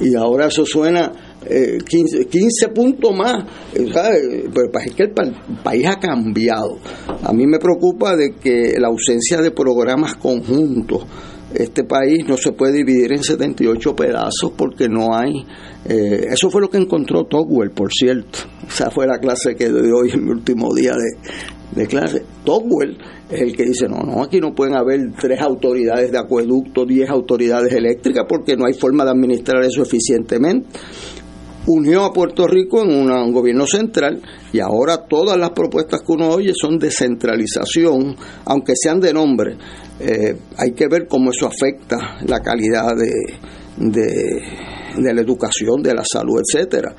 Y 0.01 0.15
ahora 0.17 0.47
eso 0.47 0.65
suena 0.67 1.13
15, 1.43 2.23
eh, 2.23 2.27
15, 2.27 2.69
puntos 2.69 3.17
más. 3.17 3.45
Pero 3.73 4.71
es 4.85 4.95
que 4.95 5.05
el 5.05 5.13
país 5.63 5.87
ha 5.87 5.99
cambiado. 5.99 6.79
A 7.23 7.33
mí 7.33 7.47
me 7.47 7.59
preocupa 7.59 8.15
de 8.17 8.35
que 8.35 8.75
la 8.79 8.89
ausencia 8.89 9.41
de 9.41 9.51
programas 9.51 10.17
conjuntos 10.17 11.07
este 11.55 11.85
país 11.85 12.25
no 12.27 12.37
se 12.37 12.53
puede 12.53 12.79
dividir 12.79 13.13
en 13.13 13.23
78 13.23 13.97
pedazos 13.97 14.53
porque 14.57 14.89
no 14.89 15.15
hay. 15.15 15.45
Eh, 15.85 16.27
eso 16.31 16.51
fue 16.51 16.61
lo 16.61 16.71
que 16.71 16.79
encontró 16.79 17.25
Togwell, 17.25 17.71
por 17.71 17.93
cierto. 17.93 18.39
Esa 18.67 18.91
fue 18.91 19.07
la 19.07 19.19
clase 19.19 19.55
que 19.55 19.69
doy 19.69 19.91
hoy 19.91 20.11
en 20.13 20.25
mi 20.25 20.31
último 20.31 20.75
día 20.75 20.93
de, 20.93 21.81
de 21.81 21.87
clase. 21.87 22.23
Togwell 22.45 22.99
es 23.31 23.41
el 23.41 23.57
que 23.57 23.65
dice: 23.65 23.89
no, 23.89 23.99
no, 24.01 24.23
aquí 24.23 24.41
no 24.41 24.55
pueden 24.55 24.75
haber 24.75 25.13
tres 25.21 25.41
autoridades 25.41 26.13
de 26.13 26.19
acueducto, 26.19 26.85
diez 26.85 27.09
autoridades 27.11 27.73
eléctricas 27.73 28.25
porque 28.29 28.57
no 28.57 28.67
hay 28.67 28.75
forma 28.75 29.05
de 29.05 29.11
administrar 29.11 29.63
eso 29.65 29.83
eficientemente 29.83 30.69
unió 31.67 32.05
a 32.05 32.13
Puerto 32.13 32.47
Rico 32.47 32.83
en 32.83 33.11
un 33.11 33.33
gobierno 33.33 33.67
central 33.67 34.21
y 34.53 34.61
ahora 34.61 35.07
todas 35.09 35.37
las 35.39 35.51
propuestas 35.51 36.01
que 36.01 36.13
uno 36.13 36.29
oye 36.29 36.53
son 36.55 36.79
de 36.79 36.91
centralización, 36.91 38.17
aunque 38.45 38.73
sean 38.75 39.01
de 39.01 39.13
nombre. 39.13 39.57
Eh, 40.01 40.37
hay 40.57 40.73
que 40.73 40.89
ver 40.89 41.07
cómo 41.07 41.31
eso 41.31 41.47
afecta 41.47 42.19
la 42.27 42.41
calidad 42.41 42.97
de, 42.97 43.39
de, 43.79 45.15
la 45.15 45.21
educación, 45.21 45.83
de 45.83 45.95
la 45.95 46.05
salud, 46.05 46.41
etcétera 46.41 46.95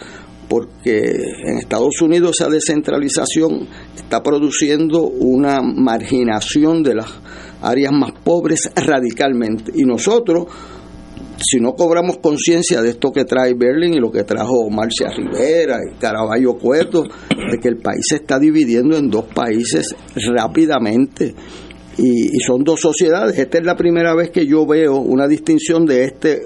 porque 0.48 1.16
en 1.46 1.58
Estados 1.58 2.00
Unidos 2.02 2.36
esa 2.40 2.50
descentralización 2.50 3.68
está 3.96 4.22
produciendo 4.22 5.02
una 5.02 5.62
marginación 5.62 6.84
de 6.84 6.96
las 6.96 7.08
áreas 7.64 7.92
más 7.92 8.12
pobres 8.24 8.70
radicalmente. 8.76 9.72
Y 9.74 9.84
nosotros, 9.84 10.46
si 11.38 11.60
no 11.60 11.74
cobramos 11.74 12.18
conciencia 12.18 12.82
de 12.82 12.90
esto 12.90 13.12
que 13.12 13.26
trae 13.26 13.54
Berlín 13.54 13.94
y 13.94 14.00
lo 14.00 14.12
que 14.12 14.24
trajo 14.24 14.70
Marcia 14.70 15.10
Rivera 15.10 15.80
y 15.84 15.96
Caraballo 15.98 16.56
Cueto, 16.56 17.04
de 17.04 17.60
que 17.60 17.68
el 17.68 17.78
país 17.78 18.06
se 18.08 18.16
está 18.16 18.40
dividiendo 18.40 18.98
en 18.98 19.10
dos 19.10 19.26
países 19.26 19.96
rápidamente 20.36 21.36
y, 21.98 22.40
son 22.40 22.64
dos 22.64 22.80
sociedades. 22.82 23.38
Esta 23.38 23.60
es 23.60 23.66
la 23.66 23.76
primera 23.76 24.16
vez 24.16 24.32
que 24.32 24.46
yo 24.46 24.66
veo 24.66 24.98
una 24.98 25.28
distinción 25.28 25.86
de 25.86 26.06
este 26.06 26.42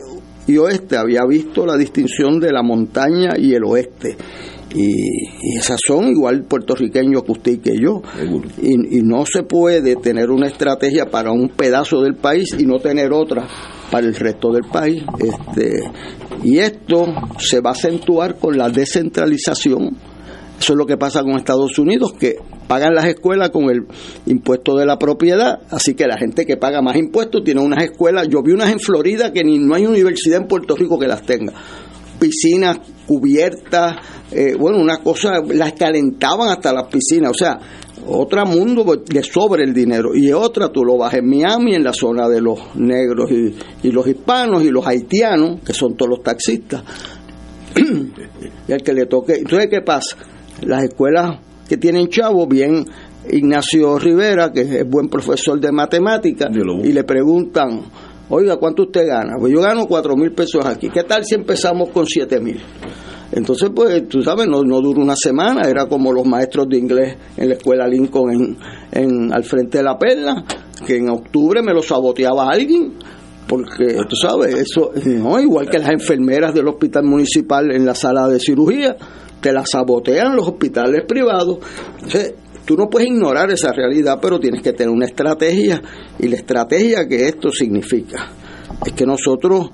y 0.48 0.58
oeste. 0.58 0.98
Había 0.98 1.26
visto 1.26 1.66
la 1.66 1.78
distinción 1.78 2.40
de 2.40 2.52
la 2.52 2.64
montaña 2.64 3.34
y 3.38 3.54
el 3.54 3.64
oeste. 3.64 4.18
Y, 4.76 5.58
esas 5.58 5.80
son 5.86 6.10
igual 6.10 6.44
puertorriqueños 6.44 7.24
que 7.24 7.32
usted 7.32 7.52
y 7.54 7.58
que 7.60 7.78
yo. 7.80 8.02
Y, 8.62 8.98
y, 8.98 9.02
no 9.02 9.26
se 9.26 9.44
puede 9.44 9.96
tener 9.96 10.30
una 10.30 10.48
estrategia 10.48 11.06
para 11.06 11.32
un 11.32 11.50
pedazo 11.50 12.02
del 12.02 12.16
país 12.16 12.56
y 12.58 12.66
no 12.66 12.80
tener 12.80 13.14
otra 13.14 13.48
para 13.92 14.06
el 14.08 14.16
resto 14.16 14.52
del 14.52 14.64
país. 14.64 15.04
Este, 15.20 15.80
y 16.44 16.60
esto 16.60 17.06
se 17.40 17.62
va 17.62 17.72
a 17.72 17.74
acentuar 17.74 18.38
con 18.38 18.58
la 18.58 18.70
descentralización. 18.70 19.96
Eso 20.60 20.74
es 20.74 20.78
lo 20.78 20.86
que 20.86 20.98
pasa 20.98 21.22
con 21.22 21.38
Estados 21.38 21.78
Unidos, 21.78 22.14
que 22.20 22.38
pagan 22.68 22.96
las 22.96 23.06
escuelas 23.06 23.52
con 23.52 23.70
el 23.70 23.86
impuesto 24.26 24.76
de 24.76 24.86
la 24.86 24.98
propiedad, 24.98 25.60
así 25.70 25.94
que 25.94 26.08
la 26.08 26.18
gente 26.18 26.46
que 26.46 26.58
paga 26.58 26.82
más 26.82 26.96
impuestos 26.96 27.44
tiene 27.44 27.62
unas 27.62 27.84
escuelas, 27.84 28.28
yo 28.28 28.42
vi 28.42 28.54
unas 28.54 28.72
en 28.72 28.80
Florida 28.80 29.32
que 29.32 29.44
ni 29.44 29.60
no 29.60 29.76
hay 29.76 29.86
universidad 29.86 30.42
en 30.42 30.48
Puerto 30.48 30.76
Rico 30.76 30.98
que 30.98 31.08
las 31.08 31.22
tenga, 31.22 31.54
piscinas 32.20 32.80
cubiertas, 33.08 33.96
eh, 34.32 34.56
bueno, 34.60 34.80
una 34.80 34.98
cosa, 34.98 35.42
las 35.48 35.74
calentaban 35.74 36.50
hasta 36.50 36.74
las 36.74 36.88
piscinas, 36.88 37.32
o 37.32 37.34
sea, 37.34 37.60
otra 38.06 38.46
mundo 38.46 39.04
le 39.12 39.24
sobra 39.24 39.64
el 39.64 39.74
dinero 39.74 40.12
y 40.14 40.32
otra 40.32 40.70
tú 40.70 40.84
lo 40.84 40.98
vas 40.98 41.14
en 41.16 41.28
Miami 41.28 41.76
en 41.76 41.84
la 41.84 41.94
zona 41.94 42.30
de 42.30 42.42
los 42.42 42.76
negros 42.76 43.32
y, 43.32 43.56
y 43.88 43.92
los 43.92 44.08
hispanos 44.08 44.64
y 44.64 44.70
los 44.70 44.86
haitianos 44.86 45.62
que 45.62 45.74
son 45.74 45.98
todos 45.98 46.12
los 46.12 46.24
taxistas 46.24 46.84
y 48.68 48.72
al 48.72 48.82
que 48.82 48.94
le 48.94 49.08
toque 49.08 49.34
entonces 49.34 49.68
qué 49.70 49.82
pasa 49.82 50.16
las 50.62 50.84
escuelas 50.84 51.40
que 51.68 51.78
tienen 51.78 52.08
chavo, 52.08 52.48
bien 52.48 52.86
Ignacio 53.30 54.00
Rivera, 54.00 54.52
que 54.52 54.62
es 54.62 54.90
buen 54.90 55.10
profesor 55.10 55.60
de 55.60 55.72
matemáticas, 55.72 56.50
y 56.84 56.92
le 56.94 57.04
preguntan, 57.04 57.82
oiga, 58.30 58.58
¿cuánto 58.58 58.84
usted 58.84 59.08
gana? 59.08 59.36
Pues 59.40 59.54
yo 59.54 59.62
gano 59.62 59.86
cuatro 59.88 60.16
mil 60.16 60.32
pesos 60.32 60.66
aquí. 60.66 60.90
¿Qué 60.90 61.04
tal 61.04 61.24
si 61.24 61.36
empezamos 61.36 61.90
con 61.90 62.06
siete 62.06 62.40
mil? 62.40 62.60
Entonces, 63.32 63.70
pues, 63.76 64.08
tú 64.08 64.22
sabes, 64.22 64.48
no, 64.48 64.64
no 64.64 64.80
duró 64.80 65.02
una 65.02 65.16
semana, 65.16 65.68
era 65.68 65.86
como 65.88 66.14
los 66.14 66.26
maestros 66.26 66.68
de 66.70 66.78
inglés 66.78 67.18
en 67.36 67.50
la 67.50 67.56
escuela 67.56 67.88
Lincoln 67.88 68.58
en, 68.92 69.34
al 69.34 69.44
frente 69.44 69.80
de 69.80 69.84
la 69.84 69.98
perla, 69.98 70.46
que 70.86 70.96
en 70.96 71.10
octubre 71.10 71.62
me 71.62 71.74
lo 71.74 71.82
saboteaba 71.82 72.50
alguien, 72.50 72.94
porque 73.48 73.98
tú 74.08 74.16
sabes, 74.16 74.56
eso, 74.56 74.92
no, 75.06 75.40
igual 75.40 75.70
que 75.70 75.78
las 75.78 75.90
enfermeras 75.90 76.54
del 76.54 76.68
hospital 76.68 77.04
municipal 77.04 77.72
en 77.72 77.86
la 77.86 77.96
sala 77.96 78.28
de 78.30 78.40
cirugía, 78.40 78.96
te 79.42 79.52
la 79.52 79.66
sabotean 79.66 80.36
los 80.36 80.48
hospitales 80.48 81.04
privados. 81.06 81.60
Entonces, 81.96 82.34
tú 82.68 82.76
no 82.76 82.90
puedes 82.90 83.08
ignorar 83.08 83.50
esa 83.50 83.72
realidad, 83.72 84.20
pero 84.22 84.40
tienes 84.40 84.62
que 84.62 84.74
tener 84.74 84.94
una 84.94 85.06
estrategia. 85.06 85.82
Y 86.20 86.28
la 86.28 86.36
estrategia 86.36 87.08
que 87.08 87.26
esto 87.26 87.50
significa 87.50 88.28
es 88.86 88.92
que 88.92 89.06
nosotros 89.06 89.72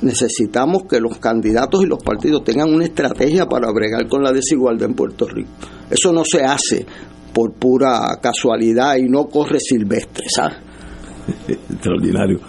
necesitamos 0.00 0.84
que 0.88 1.00
los 1.00 1.18
candidatos 1.18 1.82
y 1.82 1.86
los 1.86 2.02
partidos 2.02 2.42
tengan 2.42 2.72
una 2.72 2.84
estrategia 2.84 3.44
para 3.44 3.70
bregar 3.70 4.08
con 4.08 4.22
la 4.22 4.32
desigualdad 4.32 4.88
en 4.88 4.94
Puerto 4.94 5.26
Rico. 5.28 5.50
Eso 5.90 6.14
no 6.14 6.22
se 6.24 6.42
hace 6.42 6.86
por 7.34 7.52
pura 7.52 8.18
casualidad 8.22 8.96
y 8.96 9.02
no 9.02 9.26
corre 9.26 9.60
silvestre, 9.60 10.24
¿sabes? 10.34 10.56
Extraordinario. 11.46 12.40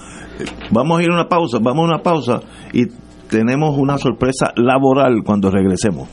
Vamos 0.72 1.00
a 1.00 1.04
ir 1.04 1.10
a 1.10 1.16
una 1.16 1.28
pausa, 1.28 1.60
vamos 1.62 1.84
a 1.84 1.96
una 1.96 2.02
pausa 2.02 2.40
y 2.72 2.86
tenemos 3.30 3.78
una 3.78 3.98
sorpresa 3.98 4.54
laboral 4.56 5.22
cuando 5.26 5.52
regresemos. 5.52 6.08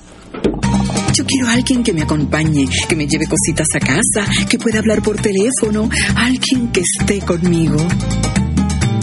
Quiero 1.28 1.46
a 1.46 1.52
alguien 1.52 1.82
que 1.82 1.92
me 1.92 2.00
acompañe, 2.00 2.66
que 2.88 2.96
me 2.96 3.06
lleve 3.06 3.26
cositas 3.26 3.66
a 3.74 3.80
casa, 3.80 4.26
que 4.48 4.58
pueda 4.58 4.78
hablar 4.78 5.02
por 5.02 5.20
teléfono, 5.20 5.90
alguien 6.16 6.72
que 6.72 6.80
esté 6.80 7.20
conmigo. 7.20 7.76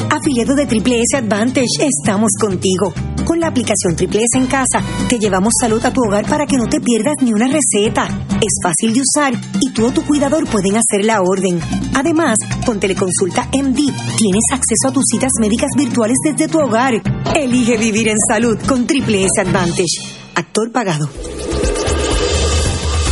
Afiliado 0.10 0.56
de 0.56 0.66
Triple 0.66 1.04
S 1.04 1.18
Advantage, 1.18 1.68
estamos 1.82 2.32
contigo. 2.42 2.92
Con 3.26 3.40
la 3.40 3.50
aplicación 3.50 3.96
Triple 3.96 4.24
S 4.24 4.40
en 4.40 4.48
casa, 4.48 4.82
te 5.08 5.20
llevamos 5.20 5.54
salud 5.62 5.86
a 5.86 5.94
tu 5.94 6.02
hogar 6.02 6.28
para 6.28 6.48
que 6.48 6.58
no 6.58 6.66
te 6.66 6.82
pierdas 6.82 7.14
ni 7.22 7.32
una 7.32 7.46
receta. 7.46 8.08
Es 8.42 8.58
fácil 8.64 8.96
de 8.96 9.02
usar 9.02 9.36
y 9.62 9.72
tú 9.72 9.86
o 9.86 9.92
tu 9.92 10.04
cuidador 10.04 10.48
pueden 10.50 10.78
hacer 10.78 11.06
la 11.06 11.22
orden. 11.22 11.60
Además, 11.94 12.40
con 12.66 12.80
Teleconsulta 12.80 13.50
MD, 13.54 13.94
tienes 14.18 14.46
acceso 14.52 14.88
a 14.88 14.92
tus 14.92 15.04
citas 15.12 15.32
médicas 15.40 15.70
virtuales 15.78 16.18
desde 16.24 16.48
tu 16.48 16.58
hogar. 16.58 17.04
Elige 17.36 17.78
vivir 17.78 18.08
en 18.08 18.18
salud 18.28 18.58
con 18.68 18.88
Triple 18.88 19.26
S 19.26 19.42
Advantage. 19.42 20.24
Actor 20.34 20.72
pagado. 20.72 21.08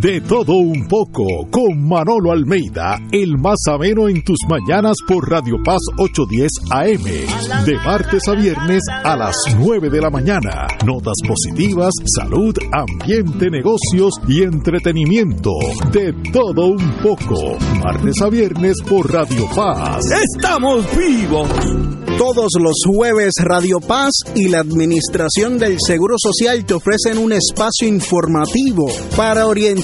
De 0.00 0.20
todo 0.22 0.54
un 0.54 0.88
poco, 0.88 1.24
con 1.52 1.88
Manolo 1.88 2.32
Almeida, 2.32 2.98
el 3.12 3.38
más 3.38 3.58
ameno 3.68 4.08
en 4.08 4.24
tus 4.24 4.38
mañanas 4.48 4.96
por 5.06 5.30
Radio 5.30 5.54
Paz 5.64 5.78
810 5.96 6.50
AM, 6.72 7.64
de 7.64 7.76
martes 7.76 8.26
a 8.26 8.32
viernes 8.32 8.82
a 8.90 9.16
las 9.16 9.36
9 9.56 9.90
de 9.90 10.00
la 10.00 10.10
mañana. 10.10 10.66
Notas 10.84 11.14
positivas, 11.24 11.92
salud, 12.16 12.56
ambiente, 12.72 13.48
negocios 13.48 14.14
y 14.26 14.42
entretenimiento. 14.42 15.52
De 15.92 16.12
todo 16.32 16.70
un 16.70 16.90
poco, 17.00 17.56
martes 17.80 18.20
a 18.20 18.28
viernes 18.28 18.74
por 18.88 19.12
Radio 19.12 19.48
Paz. 19.54 20.04
¡Estamos 20.10 20.84
vivos! 20.98 21.48
Todos 22.18 22.52
los 22.60 22.74
jueves 22.86 23.32
Radio 23.42 23.80
Paz 23.80 24.12
y 24.36 24.48
la 24.48 24.60
Administración 24.60 25.58
del 25.58 25.78
Seguro 25.84 26.14
Social 26.16 26.64
te 26.64 26.74
ofrecen 26.74 27.18
un 27.18 27.32
espacio 27.32 27.88
informativo 27.88 28.86
para 29.16 29.48
orientar 29.48 29.83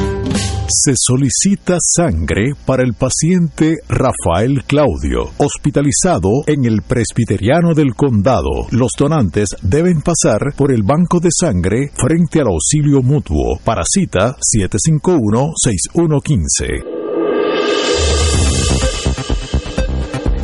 Se 0.67 0.93
solicita 0.95 1.77
sangre 1.79 2.53
para 2.65 2.83
el 2.83 2.93
paciente 2.93 3.77
Rafael 3.89 4.63
Claudio, 4.65 5.31
hospitalizado 5.37 6.29
en 6.47 6.65
el 6.65 6.81
Presbiteriano 6.81 7.73
del 7.73 7.95
Condado. 7.95 8.67
Los 8.71 8.91
donantes 8.97 9.49
deben 9.61 10.01
pasar 10.01 10.53
por 10.55 10.71
el 10.71 10.83
banco 10.83 11.19
de 11.19 11.29
sangre 11.31 11.91
frente 11.95 12.39
al 12.41 12.47
auxilio 12.47 13.01
mutuo. 13.01 13.59
Para 13.63 13.83
cita 13.85 14.35
751-6115. 14.55 17.01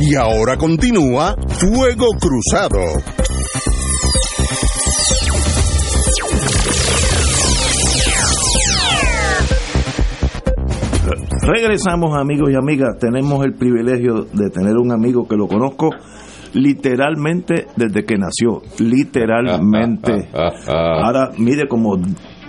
Y 0.00 0.14
ahora 0.14 0.56
continúa 0.56 1.34
Fuego 1.58 2.06
Cruzado. 2.20 3.17
Regresamos 11.50 12.14
amigos 12.14 12.50
y 12.50 12.56
amigas, 12.56 12.98
tenemos 13.00 13.42
el 13.42 13.54
privilegio 13.54 14.26
de 14.34 14.50
tener 14.50 14.76
un 14.76 14.92
amigo 14.92 15.26
que 15.26 15.34
lo 15.34 15.48
conozco 15.48 15.88
literalmente 16.52 17.68
desde 17.74 18.04
que 18.04 18.16
nació, 18.18 18.60
literalmente. 18.78 20.28
Ahora 20.68 21.30
mide 21.38 21.66
como 21.66 21.96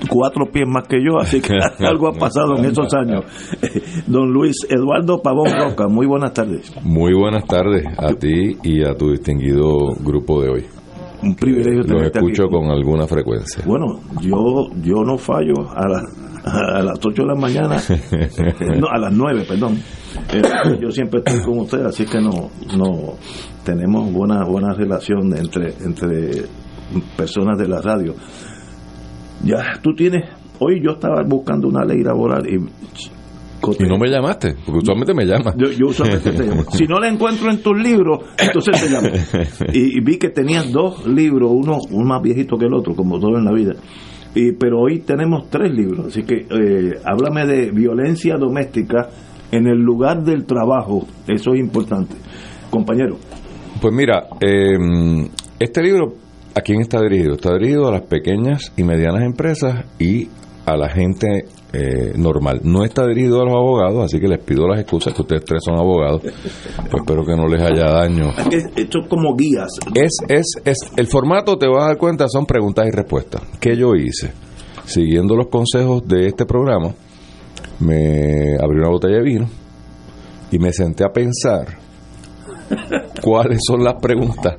cuatro 0.10 0.52
pies 0.52 0.68
más 0.68 0.86
que 0.86 0.98
yo, 1.02 1.18
así 1.18 1.40
que 1.40 1.54
algo 1.86 2.10
ha 2.10 2.14
pasado 2.14 2.58
en 2.58 2.66
esos 2.66 2.94
años. 2.94 3.24
Don 4.08 4.34
Luis 4.34 4.68
Eduardo 4.70 5.22
Pavón 5.22 5.50
Roca, 5.58 5.88
muy 5.88 6.06
buenas 6.06 6.34
tardes. 6.34 6.70
Muy 6.84 7.14
buenas 7.14 7.46
tardes 7.46 7.86
a 7.98 8.14
ti 8.16 8.58
y 8.64 8.84
a 8.84 8.96
tu 8.96 9.12
distinguido 9.12 9.78
grupo 10.04 10.42
de 10.42 10.50
hoy. 10.50 10.66
Un 11.24 11.36
privilegio 11.36 11.84
Lo 11.84 12.02
escucho 12.02 12.48
con 12.50 12.70
alguna 12.70 13.08
frecuencia. 13.08 13.64
Bueno, 13.66 14.00
yo 14.22 14.70
yo 14.82 15.04
no 15.06 15.18
fallo 15.18 15.54
a, 15.74 15.88
la, 15.88 16.02
a 16.44 16.82
las 16.82 17.00
8 17.04 17.22
de 17.22 17.28
la 17.28 17.36
mañana, 17.36 17.78
no, 18.80 18.88
a 18.88 18.98
las 18.98 19.14
9, 19.14 19.46
perdón. 19.48 19.78
Eh, 20.34 20.42
yo 20.82 20.90
siempre 20.92 21.22
estoy 21.26 21.42
con 21.44 21.60
usted, 21.60 21.86
así 21.86 22.06
que 22.06 22.20
no 22.20 22.50
no 22.78 23.14
tenemos 23.64 24.12
buena 24.12 24.44
buena 24.44 24.74
relación 24.74 25.36
entre 25.38 25.74
entre 25.84 26.44
personas 27.16 27.58
de 27.58 27.68
la 27.68 27.82
radio. 27.82 28.16
Ya 29.44 29.80
tú 29.82 29.94
tienes, 29.96 30.24
hoy 30.60 30.82
yo 30.84 30.92
estaba 30.94 31.24
buscando 31.24 31.68
una 31.68 31.86
ley 31.86 32.04
laboral 32.04 32.46
y 32.48 32.56
Y 32.56 33.84
no 33.84 33.98
me 33.98 34.10
llamaste, 34.10 34.56
porque 34.66 34.80
usualmente 34.80 35.14
me 35.14 35.26
llamas. 35.26 35.56
yo, 35.58 35.70
yo 35.72 35.88
usualmente 35.88 36.32
te 36.32 36.44
llamo. 36.44 36.64
Si 36.72 36.86
no 36.86 37.00
la 37.00 37.10
encuentro 37.10 37.52
en 37.52 37.62
tus 37.62 37.78
libros, 37.78 38.20
entonces 38.38 38.82
te 38.82 38.90
llamo. 38.90 39.10
Y, 39.74 39.98
y 39.98 40.02
vi 40.02 40.18
que 40.18 40.30
tenías 40.30 40.72
dos 40.72 41.06
libros, 41.06 41.52
uno, 41.54 41.78
uno 41.92 42.06
más 42.06 42.22
viejito 42.22 42.58
que 42.58 42.66
el 42.66 42.74
otro, 42.74 42.96
como 42.96 43.20
todo 43.20 43.38
en 43.38 43.46
la 43.46 43.52
vida. 43.54 43.74
Y, 44.36 44.52
pero 44.54 44.80
hoy 44.80 45.00
tenemos 45.00 45.50
tres 45.50 45.72
libros, 45.72 46.08
así 46.08 46.24
que 46.24 46.46
eh, 46.50 47.00
háblame 47.04 47.48
de 47.48 47.72
violencia 47.72 48.36
doméstica 48.38 49.10
en 49.52 49.68
el 49.68 49.80
lugar 49.80 50.24
del 50.24 50.46
trabajo, 50.46 51.08
eso 51.28 51.54
es 51.54 51.60
importante. 51.60 52.16
Compañero. 52.70 53.18
Pues 53.82 53.94
mira, 53.94 54.28
eh, 54.40 54.78
este 55.60 55.82
libro, 55.82 56.14
¿a 56.54 56.62
quién 56.62 56.82
está 56.82 57.02
dirigido? 57.02 57.34
Está 57.34 57.54
dirigido 57.54 57.88
a 57.88 57.92
las 57.94 58.04
pequeñas 58.04 58.72
y 58.78 58.84
medianas 58.84 59.24
empresas 59.24 59.86
y 59.98 60.28
a 60.74 60.78
la 60.78 60.90
gente 60.90 61.46
eh, 61.74 62.14
normal. 62.16 62.62
No 62.64 62.84
está 62.84 63.06
dirigido 63.06 63.42
a 63.42 63.46
los 63.46 63.54
abogados, 63.54 64.06
así 64.06 64.20
que 64.20 64.28
les 64.28 64.40
pido 64.40 64.68
las 64.68 64.80
excusas 64.80 65.14
que 65.14 65.22
ustedes 65.22 65.46
tres 65.46 65.62
son 65.64 65.78
abogados. 65.78 66.22
Pues 66.22 66.94
espero 66.94 67.26
que 67.26 67.36
no 67.36 67.48
les 67.48 67.62
haya 67.62 67.92
daño. 67.92 68.30
Es, 68.52 68.66
esto 68.76 69.00
es 69.02 69.08
como 69.08 69.36
guías. 69.36 69.70
Es, 69.94 70.12
es, 70.28 70.46
es, 70.66 70.78
el 70.98 71.08
formato, 71.08 71.58
te 71.58 71.68
vas 71.68 71.84
a 71.84 71.88
dar 71.88 71.98
cuenta, 71.98 72.28
son 72.28 72.46
preguntas 72.46 72.88
y 72.88 72.92
respuestas. 72.92 73.42
¿Qué 73.60 73.76
yo 73.76 73.96
hice? 73.96 74.32
Siguiendo 74.86 75.36
los 75.36 75.48
consejos 75.48 76.08
de 76.08 76.28
este 76.28 76.46
programa, 76.46 76.94
me 77.80 78.56
abrí 78.60 78.80
una 78.80 78.90
botella 78.90 79.18
de 79.18 79.24
vino 79.24 79.48
y 80.52 80.58
me 80.58 80.74
senté 80.74 81.04
a 81.04 81.10
pensar 81.10 81.68
cuáles 83.22 83.60
son 83.66 83.84
las 83.84 83.96
preguntas 84.02 84.58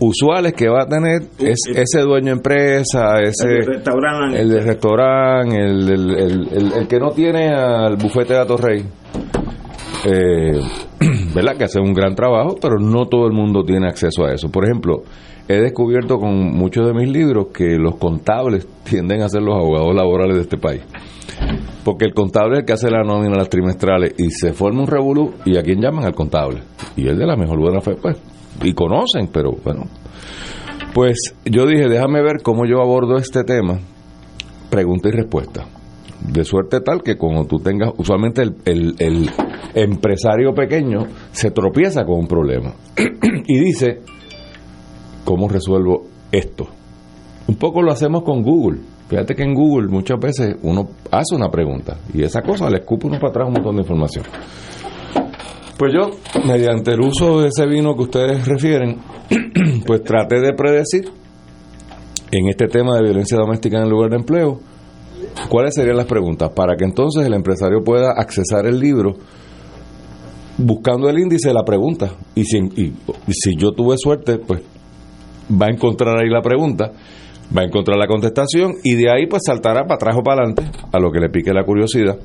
usuales 0.00 0.52
que 0.54 0.68
va 0.68 0.82
a 0.82 0.86
tener 0.86 1.22
es, 1.38 1.58
ese 1.74 2.00
dueño 2.02 2.26
de 2.26 2.32
empresa, 2.32 3.20
ese 3.22 3.58
El 3.58 3.66
restaurante. 3.66 4.40
el 4.40 4.48
del 4.50 4.64
restaurante, 4.64 5.56
el, 5.58 5.88
el, 5.90 6.10
el- 6.18 6.48
el- 6.52 6.72
el 6.72 6.88
que 6.88 6.98
no 6.98 7.10
tiene 7.10 7.48
al 7.54 7.96
bufete 7.96 8.34
de 8.34 8.40
Atorrey, 8.40 8.84
eh, 10.04 10.60
¿verdad? 11.34 11.56
Que 11.56 11.64
hace 11.64 11.80
un 11.80 11.92
gran 11.92 12.14
trabajo, 12.14 12.56
pero 12.60 12.78
no 12.78 13.06
todo 13.06 13.26
el 13.26 13.32
mundo 13.32 13.62
tiene 13.64 13.86
acceso 13.88 14.24
a 14.24 14.32
eso. 14.32 14.48
Por 14.50 14.64
ejemplo, 14.64 15.02
he 15.48 15.56
descubierto 15.60 16.18
con 16.18 16.34
muchos 16.56 16.86
de 16.86 16.94
mis 16.94 17.08
libros 17.10 17.48
que 17.52 17.76
los 17.78 17.96
contables 17.96 18.66
tienden 18.88 19.22
a 19.22 19.28
ser 19.28 19.42
los 19.42 19.54
abogados 19.56 19.94
laborales 19.94 20.36
de 20.36 20.42
este 20.42 20.58
país. 20.58 20.82
Porque 21.84 22.04
el 22.04 22.14
contable 22.14 22.54
es 22.54 22.58
el 22.60 22.64
que 22.66 22.72
hace 22.72 22.90
la 22.90 23.04
nómina 23.04 23.36
las 23.36 23.48
trimestrales 23.48 24.14
y 24.18 24.30
se 24.30 24.52
forma 24.52 24.80
un 24.80 24.86
revolú 24.88 25.34
y 25.44 25.56
a 25.56 25.62
quién 25.62 25.80
llaman 25.80 26.04
al 26.04 26.14
contable. 26.14 26.62
Y 26.96 27.06
él 27.06 27.16
de 27.18 27.26
la 27.26 27.36
mejor 27.36 27.60
buena 27.60 27.80
fe, 27.80 27.94
pues. 28.00 28.16
Y 28.62 28.72
conocen, 28.74 29.28
pero 29.32 29.52
bueno. 29.64 29.84
Pues 30.94 31.34
yo 31.44 31.66
dije, 31.66 31.88
déjame 31.88 32.22
ver 32.22 32.42
cómo 32.42 32.64
yo 32.66 32.80
abordo 32.80 33.16
este 33.18 33.44
tema, 33.44 33.78
pregunta 34.70 35.08
y 35.08 35.12
respuesta. 35.12 35.64
De 36.26 36.42
suerte 36.44 36.80
tal 36.80 37.02
que 37.02 37.16
cuando 37.16 37.44
tú 37.44 37.58
tengas, 37.58 37.90
usualmente 37.98 38.42
el, 38.42 38.94
el- 38.98 39.30
empresario 39.74 40.54
pequeño 40.54 41.00
se 41.32 41.50
tropieza 41.50 42.06
con 42.06 42.20
un 42.20 42.26
problema 42.26 42.72
y 43.46 43.58
dice, 43.60 44.00
¿cómo 45.24 45.48
resuelvo 45.48 46.04
esto? 46.32 46.66
Un 47.46 47.56
poco 47.56 47.82
lo 47.82 47.92
hacemos 47.92 48.22
con 48.22 48.42
Google. 48.42 48.80
Fíjate 49.08 49.34
que 49.34 49.42
en 49.42 49.54
Google 49.54 49.88
muchas 49.88 50.18
veces 50.18 50.56
uno 50.62 50.88
hace 51.10 51.34
una 51.36 51.50
pregunta 51.50 51.98
y 52.12 52.22
esa 52.22 52.40
cosa 52.42 52.70
le 52.70 52.78
escupe 52.78 53.06
uno 53.06 53.18
para 53.18 53.28
atrás 53.30 53.46
un 53.48 53.52
montón 53.52 53.76
de 53.76 53.82
información. 53.82 54.24
Pues 55.78 55.92
yo, 55.92 56.10
mediante 56.46 56.92
el 56.92 57.00
uso 57.00 57.40
de 57.42 57.48
ese 57.48 57.66
vino 57.66 57.94
que 57.96 58.02
ustedes 58.04 58.46
refieren, 58.46 58.98
pues 59.86 60.02
traté 60.04 60.40
de 60.40 60.54
predecir 60.54 61.10
en 62.30 62.48
este 62.48 62.66
tema 62.66 62.96
de 62.96 63.02
violencia 63.02 63.36
doméstica 63.36 63.76
en 63.78 63.84
el 63.84 63.90
lugar 63.90 64.10
de 64.10 64.16
empleo, 64.16 64.58
cuáles 65.50 65.74
serían 65.74 65.96
las 65.98 66.06
preguntas 66.06 66.50
para 66.54 66.76
que 66.76 66.84
entonces 66.84 67.26
el 67.26 67.34
empresario 67.34 67.82
pueda 67.84 68.12
accesar 68.16 68.66
el 68.66 68.78
libro 68.80 69.14
buscando 70.58 71.08
el 71.10 71.18
índice 71.18 71.48
de 71.48 71.54
la 71.54 71.64
pregunta. 71.64 72.10
Y 72.34 72.44
si, 72.44 72.58
y- 72.58 72.94
y 73.26 73.32
si 73.32 73.54
yo 73.56 73.72
tuve 73.72 73.96
suerte, 73.98 74.38
pues 74.38 74.62
va 75.50 75.66
a 75.66 75.70
encontrar 75.70 76.18
ahí 76.22 76.30
la 76.30 76.40
pregunta, 76.40 76.90
va 77.56 77.62
a 77.62 77.64
encontrar 77.64 77.98
la 77.98 78.06
contestación 78.06 78.72
y 78.82 78.94
de 78.94 79.10
ahí 79.10 79.26
pues 79.26 79.42
saltará 79.46 79.82
para 79.82 79.96
atrás 79.96 80.16
o 80.18 80.22
para 80.22 80.42
adelante 80.42 80.64
a 80.90 80.98
lo 80.98 81.10
que 81.12 81.20
le 81.20 81.28
pique 81.28 81.52
la 81.52 81.64
curiosidad. 81.64 82.16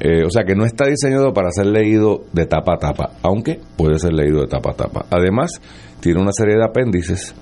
Eh, 0.00 0.24
o 0.24 0.30
sea 0.30 0.44
que 0.44 0.54
no 0.54 0.64
está 0.64 0.86
diseñado 0.86 1.32
para 1.32 1.50
ser 1.50 1.66
leído 1.66 2.24
de 2.32 2.46
tapa 2.46 2.74
a 2.74 2.78
tapa, 2.78 3.10
aunque 3.22 3.60
puede 3.76 3.98
ser 3.98 4.12
leído 4.12 4.40
de 4.40 4.46
tapa 4.46 4.70
a 4.70 4.74
tapa. 4.74 5.06
Además, 5.10 5.50
tiene 6.00 6.20
una 6.20 6.32
serie 6.32 6.56
de 6.56 6.64
apéndices 6.64 7.34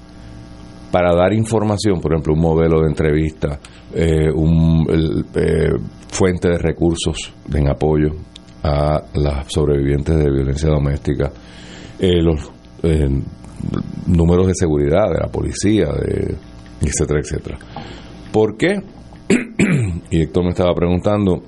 para 0.91 1.15
dar 1.15 1.33
información, 1.33 2.01
por 2.01 2.13
ejemplo, 2.13 2.35
un 2.35 2.41
modelo 2.41 2.81
de 2.81 2.89
entrevista, 2.89 3.59
eh, 3.95 4.31
un 4.33 4.87
eh, 5.35 5.73
fuente 6.09 6.49
de 6.49 6.59
recursos 6.59 7.33
en 7.53 7.69
apoyo 7.69 8.13
a 8.63 9.03
las 9.15 9.47
sobrevivientes 9.53 10.17
de 10.17 10.31
violencia 10.31 10.71
doméstica, 10.71 11.31
eh, 11.99 12.23
los 12.23 12.51
números 14.07 14.47
de 14.47 14.55
seguridad 14.55 15.11
de 15.11 15.21
la 15.21 15.29
policía, 15.29 15.87
de, 15.87 16.35
etcétera, 16.81 17.21
etcétera. 17.21 17.59
¿Por 18.33 18.57
qué? 18.57 18.81
y 20.11 20.23
Héctor 20.23 20.45
me 20.45 20.51
estaba 20.51 20.75
preguntando, 20.75 21.43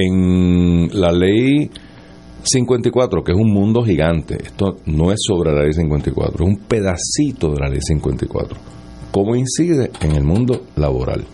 en 0.00 0.88
la 1.00 1.10
ley 1.12 1.70
54, 2.42 3.22
que 3.24 3.32
es 3.32 3.38
un 3.38 3.52
mundo 3.52 3.82
gigante, 3.82 4.36
esto 4.42 4.76
no 4.86 5.10
es 5.12 5.18
sobre 5.26 5.52
la 5.52 5.62
ley 5.62 5.72
54, 5.72 6.44
es 6.44 6.48
un 6.50 6.56
pedacito 6.66 7.50
de 7.52 7.60
la 7.60 7.68
ley 7.68 7.80
54, 7.82 8.56
¿cómo 9.12 9.34
incide 9.36 9.90
en 10.00 10.12
el 10.12 10.24
mundo 10.24 10.62
laboral? 10.76 11.24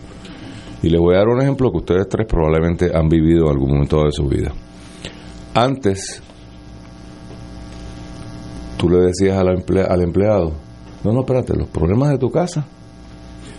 Y 0.83 0.89
les 0.89 0.99
voy 0.99 1.15
a 1.15 1.19
dar 1.19 1.27
un 1.29 1.41
ejemplo 1.41 1.71
que 1.71 1.77
ustedes 1.77 2.07
tres 2.09 2.27
probablemente 2.27 2.91
han 2.93 3.07
vivido 3.07 3.45
en 3.45 3.51
algún 3.51 3.69
momento 3.71 4.03
de 4.03 4.11
su 4.11 4.25
vida. 4.27 4.51
Antes, 5.53 6.21
tú 8.77 8.89
le 8.89 8.97
decías 8.99 9.37
al, 9.37 9.47
emple- 9.47 9.87
al 9.87 10.01
empleado, 10.01 10.53
no, 11.03 11.13
no, 11.13 11.21
espérate, 11.21 11.55
los 11.55 11.69
problemas 11.69 12.09
de 12.11 12.17
tu 12.17 12.29
casa 12.29 12.65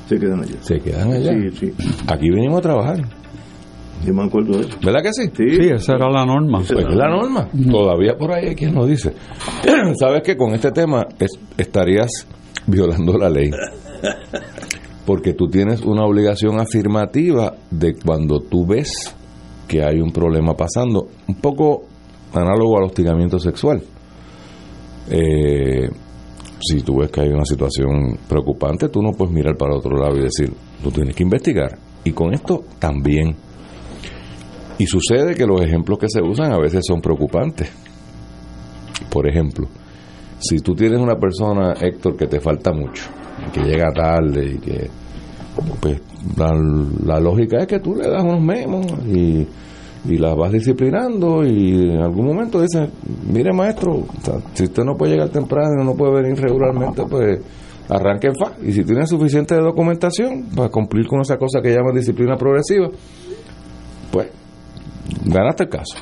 Se 0.09 0.19
quedan 0.19 0.41
allá. 0.43 0.57
se 0.61 0.79
quedan 0.79 1.13
allá. 1.13 1.33
Sí, 1.33 1.51
sí. 1.59 1.73
Aquí 2.07 2.29
venimos 2.31 2.59
a 2.59 2.63
trabajar. 2.63 3.09
Yo 4.05 4.13
me 4.15 4.25
acuerdo 4.25 4.59
de 4.59 4.61
eso. 4.69 4.79
¿Verdad 4.85 5.03
que 5.03 5.13
sí? 5.13 5.31
Sí, 5.37 5.69
esa 5.69 5.95
era 5.95 6.09
la 6.11 6.25
norma. 6.25 6.59
Pues 6.59 6.71
es 6.71 6.95
la 6.95 7.09
norma. 7.09 7.49
Todavía 7.71 8.17
por 8.17 8.33
ahí 8.33 8.49
hay 8.49 8.55
quien 8.55 8.75
lo 8.75 8.87
dice. 8.87 9.13
Sabes 9.99 10.23
que 10.23 10.37
con 10.37 10.55
este 10.55 10.71
tema 10.73 11.07
es- 11.19 11.39
estarías 11.57 12.11
violando 12.67 13.17
la 13.19 13.29
ley. 13.31 13.51
Porque 15.05 15.33
tú 15.35 15.49
tienes 15.49 15.81
una 15.83 16.05
obligación 16.05 16.61
afirmativa 16.61 17.55
de 17.71 17.95
cuando 17.95 18.41
tú 18.41 18.67
ves 18.67 19.15
que 19.69 19.83
hay 19.83 20.01
un 20.01 20.13
problema 20.13 20.55
pasando, 20.55 21.09
un 21.29 21.37
poco 21.37 21.85
análogo 22.33 22.77
al 22.79 22.85
hostigamiento 22.85 23.39
sexual. 23.39 23.83
Eh, 25.09 25.89
si 26.61 26.83
tú 26.83 26.99
ves 26.99 27.11
que 27.11 27.21
hay 27.21 27.29
una 27.29 27.45
situación 27.45 28.19
preocupante, 28.29 28.89
tú 28.89 29.01
no 29.03 29.13
puedes 29.13 29.33
mirar 29.35 29.57
para 29.57 29.77
otro 29.77 29.97
lado 29.97 30.17
y 30.17 30.23
decir, 30.23 30.53
tú 30.83 30.91
tienes 30.91 31.15
que 31.15 31.23
investigar. 31.23 31.79
Y 32.05 32.13
con 32.13 32.33
esto 32.35 32.65
también. 32.79 33.35
Y 34.79 34.87
sucede 34.87 35.35
que 35.35 35.47
los 35.47 35.61
ejemplos 35.63 35.99
que 35.99 36.09
se 36.09 36.21
usan 36.23 36.53
a 36.53 36.59
veces 36.59 36.83
son 36.87 37.01
preocupantes. 37.01 37.71
Por 39.11 39.29
ejemplo, 39.29 39.69
si 40.39 40.59
tú 40.59 40.75
tienes 40.75 41.01
una 41.01 41.17
persona, 41.17 41.73
Héctor, 41.81 42.17
que 42.17 42.27
te 42.27 42.41
falta 42.41 42.73
mucho, 42.73 43.05
que 43.53 43.61
llega 43.61 43.93
tarde 43.93 44.53
y 44.55 44.59
que, 44.59 44.91
pues, 45.81 46.01
la, 46.37 47.21
lógica 47.21 47.59
es 47.61 47.67
que 47.67 47.79
tú 47.79 47.95
le 47.95 48.09
das 48.09 48.23
unos 48.23 48.43
memos 48.43 48.87
y, 49.07 49.47
y 50.09 50.19
la 50.19 50.35
vas 50.35 50.53
disciplinando 50.53 51.45
y 51.45 51.91
en 51.91 52.01
algún 52.01 52.27
momento 52.27 52.61
dices, 52.61 52.89
mire 53.27 53.53
maestro, 53.53 54.05
si 54.55 54.65
usted 54.65 54.85
no 54.85 54.95
puede 54.95 55.13
llegar 55.13 55.31
temprano 55.31 55.83
no 55.83 55.95
puede 55.95 56.23
venir 56.23 56.39
regularmente, 56.39 57.05
pues 57.09 57.41
arranque 57.89 58.29
en 58.29 58.35
fa. 58.35 58.53
Y 58.63 58.73
si 58.73 58.85
tiene 58.85 59.07
suficiente 59.07 59.55
documentación 59.57 60.47
para 60.55 60.69
cumplir 60.69 61.07
con 61.07 61.21
esa 61.21 61.37
cosa 61.37 61.61
que 61.63 61.71
llaman 61.71 61.95
disciplina 61.95 62.37
progresiva, 62.37 62.89
ganaste 65.27 65.65
el 65.65 65.69
caso. 65.69 65.99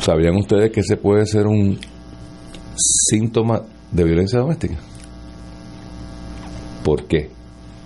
¿Sabían 0.00 0.36
ustedes 0.36 0.70
que 0.70 0.80
ese 0.80 0.96
puede 0.96 1.26
ser 1.26 1.46
un 1.46 1.78
síntoma 2.76 3.62
de 3.90 4.04
violencia 4.04 4.38
doméstica? 4.38 4.76
¿Por 6.84 7.04
qué? 7.06 7.30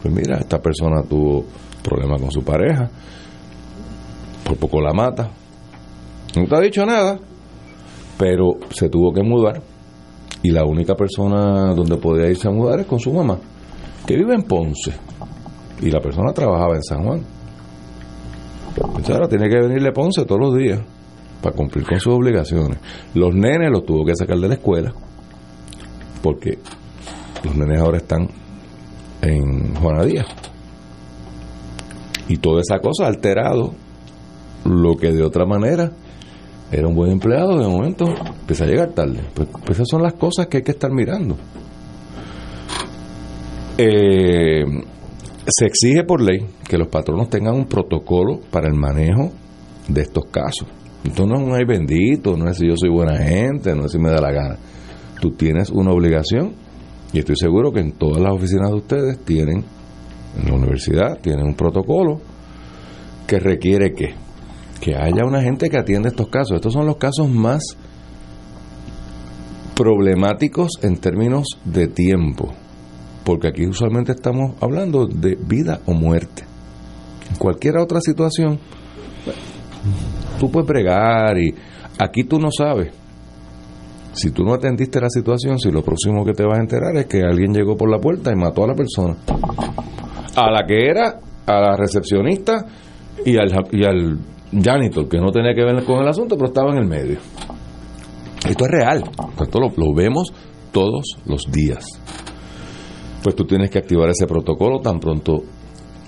Pues 0.03 0.13
mira, 0.13 0.39
esta 0.39 0.59
persona 0.59 1.03
tuvo 1.03 1.45
problemas 1.83 2.21
con 2.21 2.31
su 2.31 2.43
pareja, 2.43 2.91
por 4.45 4.57
poco 4.57 4.81
la 4.81 4.93
mata, 4.93 5.31
no 6.37 6.47
te 6.47 6.57
ha 6.57 6.61
dicho 6.61 6.85
nada, 6.85 7.19
pero 8.19 8.59
se 8.71 8.89
tuvo 8.89 9.13
que 9.13 9.23
mudar 9.23 9.63
y 10.43 10.51
la 10.51 10.65
única 10.65 10.95
persona 10.95 11.75
donde 11.75 11.97
podía 11.97 12.29
irse 12.29 12.49
a 12.49 12.51
mudar 12.51 12.81
es 12.81 12.87
con 12.87 13.01
su 13.01 13.13
mamá, 13.13 13.39
que 14.07 14.17
vive 14.17 14.35
en 14.35 14.43
Ponce 14.43 14.93
y 15.81 15.91
la 15.91 16.01
persona 16.01 16.33
trabajaba 16.33 16.77
en 16.77 16.83
San 16.83 17.05
Juan. 17.05 17.40
Ahora 19.13 19.29
tiene 19.29 19.49
que 19.49 19.61
venirle 19.61 19.93
Ponce 19.93 20.25
todos 20.25 20.41
los 20.41 20.57
días 20.57 20.81
para 21.43 21.57
cumplir 21.57 21.85
con 21.85 21.99
sus 21.99 22.15
obligaciones. 22.15 22.79
Los 23.15 23.35
nenes 23.35 23.71
los 23.71 23.85
tuvo 23.85 24.05
que 24.05 24.15
sacar 24.15 24.39
de 24.39 24.49
la 24.49 24.55
escuela 24.55 24.93
porque 26.23 26.59
los 27.45 27.57
nenes 27.57 27.81
ahora 27.81 27.99
están 27.99 28.29
en 29.23 29.75
Juana 29.75 30.05
Díaz. 30.05 30.27
Y 32.29 32.37
toda 32.37 32.61
esa 32.61 32.79
cosa 32.79 33.05
ha 33.05 33.09
alterado 33.09 33.75
lo 34.65 34.97
que 34.97 35.13
de 35.13 35.23
otra 35.23 35.47
manera 35.47 35.91
era 36.71 36.87
un 36.87 36.95
buen 36.95 37.11
empleado, 37.11 37.59
de 37.59 37.67
momento 37.67 38.05
empieza 38.07 38.65
a 38.65 38.69
llegar 38.69 38.91
tarde. 38.91 39.25
Pues, 39.35 39.49
pues 39.49 39.79
esas 39.79 39.89
son 39.89 40.03
las 40.03 40.15
cosas 40.15 40.47
que 40.47 40.59
hay 40.59 40.63
que 40.63 40.71
estar 40.71 40.93
mirando. 40.93 41.37
Eh, 43.77 44.65
se 45.47 45.67
exige 45.67 46.05
por 46.05 46.21
ley 46.21 46.47
que 46.69 46.79
los 46.79 46.89
patronos 46.89 47.31
tengan 47.31 47.55
un 47.55 47.67
protocolo 47.67 48.41
para 48.51 48.69
el 48.69 48.75
manejo 48.75 49.33
de 49.89 50.03
estos 50.03 50.25
casos. 50.27 50.69
Esto 51.05 51.27
no 51.27 51.37
es 51.37 51.43
un 51.43 51.55
ay 51.55 51.65
bendito, 51.65 52.37
no 52.37 52.49
es 52.49 52.59
si 52.59 52.67
yo 52.67 52.77
soy 52.77 52.91
buena 52.91 53.17
gente, 53.17 53.75
no 53.75 53.87
es 53.87 53.93
si 53.93 53.99
me 53.99 54.11
da 54.11 54.21
la 54.21 54.33
gana. 54.33 54.57
Tú 55.21 55.31
tienes 55.33 55.71
una 55.71 55.93
obligación 55.93 56.55
y 57.13 57.19
estoy 57.19 57.37
seguro 57.37 57.73
que 57.73 57.81
en 57.81 57.93
todas 57.93 58.21
las 58.21 58.33
oficinas 58.33 58.71
de 58.71 58.77
ustedes 58.77 59.19
tienen, 59.25 59.65
en 60.39 60.49
la 60.49 60.55
universidad, 60.55 61.19
tienen 61.21 61.47
un 61.47 61.55
protocolo 61.55 62.21
que 63.27 63.39
requiere 63.39 63.95
que, 63.95 64.15
que 64.81 64.95
haya 64.95 65.25
una 65.25 65.43
gente 65.43 65.71
que 65.71 65.79
atienda 65.79 66.09
estos 66.09 66.29
casos. 66.29 66.57
Estos 66.57 66.73
son 66.73 66.87
los 66.87 66.97
casos 66.97 67.29
más 67.29 67.63
problemáticos 69.75 70.73
en 70.83 70.99
términos 70.99 71.47
de 71.65 71.89
tiempo, 71.89 72.53
porque 73.25 73.49
aquí 73.49 73.67
usualmente 73.67 74.13
estamos 74.13 74.55
hablando 74.61 75.07
de 75.07 75.37
vida 75.37 75.81
o 75.87 75.93
muerte. 75.93 76.45
En 77.31 77.37
cualquier 77.37 77.79
otra 77.79 78.01
situación, 78.01 78.59
tú 80.39 80.51
puedes 80.51 80.69
bregar 80.69 81.39
y 81.39 81.55
aquí 81.99 82.25
tú 82.25 82.39
no 82.39 82.51
sabes. 82.51 82.93
Si 84.13 84.33
tú 84.33 84.43
no 84.43 84.55
atendiste 84.55 85.01
la 85.01 85.09
situación, 85.09 85.59
si 85.59 85.71
lo 85.71 85.83
próximo 85.83 86.25
que 86.25 86.33
te 86.33 86.45
vas 86.45 86.59
a 86.59 86.63
enterar 86.63 86.97
es 86.97 87.07
que 87.07 87.23
alguien 87.23 87.55
llegó 87.55 87.77
por 87.77 87.89
la 87.89 88.01
puerta 88.01 88.33
y 88.33 88.37
mató 88.37 88.65
a 88.65 88.69
la 88.69 88.75
persona. 88.75 89.17
A 90.35 90.51
la 90.51 90.67
que 90.67 90.89
era, 90.89 91.21
a 91.47 91.61
la 91.61 91.77
recepcionista 91.77 92.67
y 93.25 93.37
al, 93.37 93.51
y 93.71 93.85
al 93.85 94.19
janitor, 94.53 95.09
que 95.09 95.19
no 95.19 95.31
tenía 95.31 95.55
que 95.55 95.65
ver 95.65 95.85
con 95.85 96.03
el 96.03 96.09
asunto, 96.09 96.37
pero 96.37 96.49
estaba 96.49 96.73
en 96.73 96.79
el 96.79 96.87
medio. 96.87 97.19
Esto 98.49 98.65
es 98.65 98.71
real. 98.71 99.05
Esto 99.41 99.61
lo, 99.61 99.69
lo 99.77 99.95
vemos 99.95 100.33
todos 100.73 101.19
los 101.27 101.43
días. 101.53 101.85
Pues 103.23 103.35
tú 103.37 103.45
tienes 103.45 103.71
que 103.71 103.79
activar 103.79 104.09
ese 104.09 104.27
protocolo 104.27 104.81
tan 104.81 104.99
pronto 104.99 105.43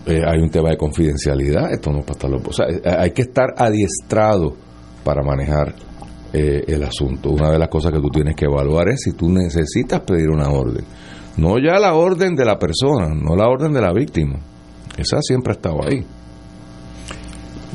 eh, 0.06 0.20
hay 0.26 0.40
un 0.40 0.51
tema 0.51 0.70
de 0.70 0.76
confidencialidad. 0.76 1.72
Esto 1.72 1.93
no 1.93 2.01
es 2.01 2.05
para 2.05 2.16
estarlo. 2.16 2.40
O 2.44 2.52
sea, 2.52 2.66
eh, 2.68 2.80
hay 2.84 3.12
que 3.12 3.22
estar 3.22 3.55
adiestrado 3.56 4.55
para 5.05 5.22
manejar 5.22 5.74
eh, 6.32 6.64
el 6.66 6.82
asunto. 6.82 7.30
Una 7.30 7.51
de 7.51 7.59
las 7.59 7.68
cosas 7.68 7.93
que 7.93 8.01
tú 8.01 8.09
tienes 8.09 8.34
que 8.34 8.47
evaluar 8.47 8.89
es 8.89 9.02
si 9.05 9.12
tú 9.12 9.28
necesitas 9.28 10.01
pedir 10.01 10.30
una 10.30 10.48
orden. 10.48 10.84
No 11.36 11.59
ya 11.59 11.78
la 11.78 11.94
orden 11.94 12.34
de 12.34 12.44
la 12.44 12.59
persona, 12.59 13.09
no 13.09 13.36
la 13.36 13.48
orden 13.48 13.72
de 13.72 13.80
la 13.80 13.93
víctima. 13.93 14.39
Esa 14.97 15.18
siempre 15.22 15.52
ha 15.52 15.56
estado 15.56 15.84
ahí. 15.86 16.05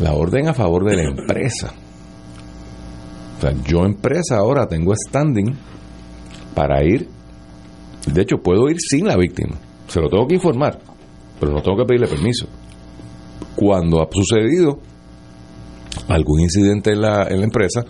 La 0.02 0.14
orden 0.14 0.48
a 0.48 0.54
favor 0.54 0.86
de 0.86 0.96
la 0.96 1.04
empresa. 1.10 1.74
O 3.38 3.42
sea, 3.42 3.54
yo 3.64 3.86
empresa 3.86 4.38
ahora 4.38 4.68
tengo 4.68 4.94
standing 4.96 5.56
para 6.54 6.84
ir. 6.84 7.08
De 8.14 8.22
hecho, 8.22 8.38
puedo 8.38 8.70
ir 8.70 8.78
sin 8.80 9.08
la 9.08 9.18
víctima. 9.18 9.56
Se 9.88 10.00
lo 10.02 10.10
tengo 10.10 10.28
que 10.28 10.36
informar, 10.36 10.80
pero 11.40 11.52
no 11.52 11.62
tengo 11.62 11.78
que 11.78 11.86
pedirle 11.86 12.08
permiso. 12.08 12.48
Cuando 13.56 14.02
ha 14.02 14.08
sucedido 14.12 14.80
algún 16.08 16.42
incidente 16.42 16.92
en 16.92 17.02
la, 17.02 17.28
en 17.30 17.40
la 17.40 17.46
empresa, 17.46 17.86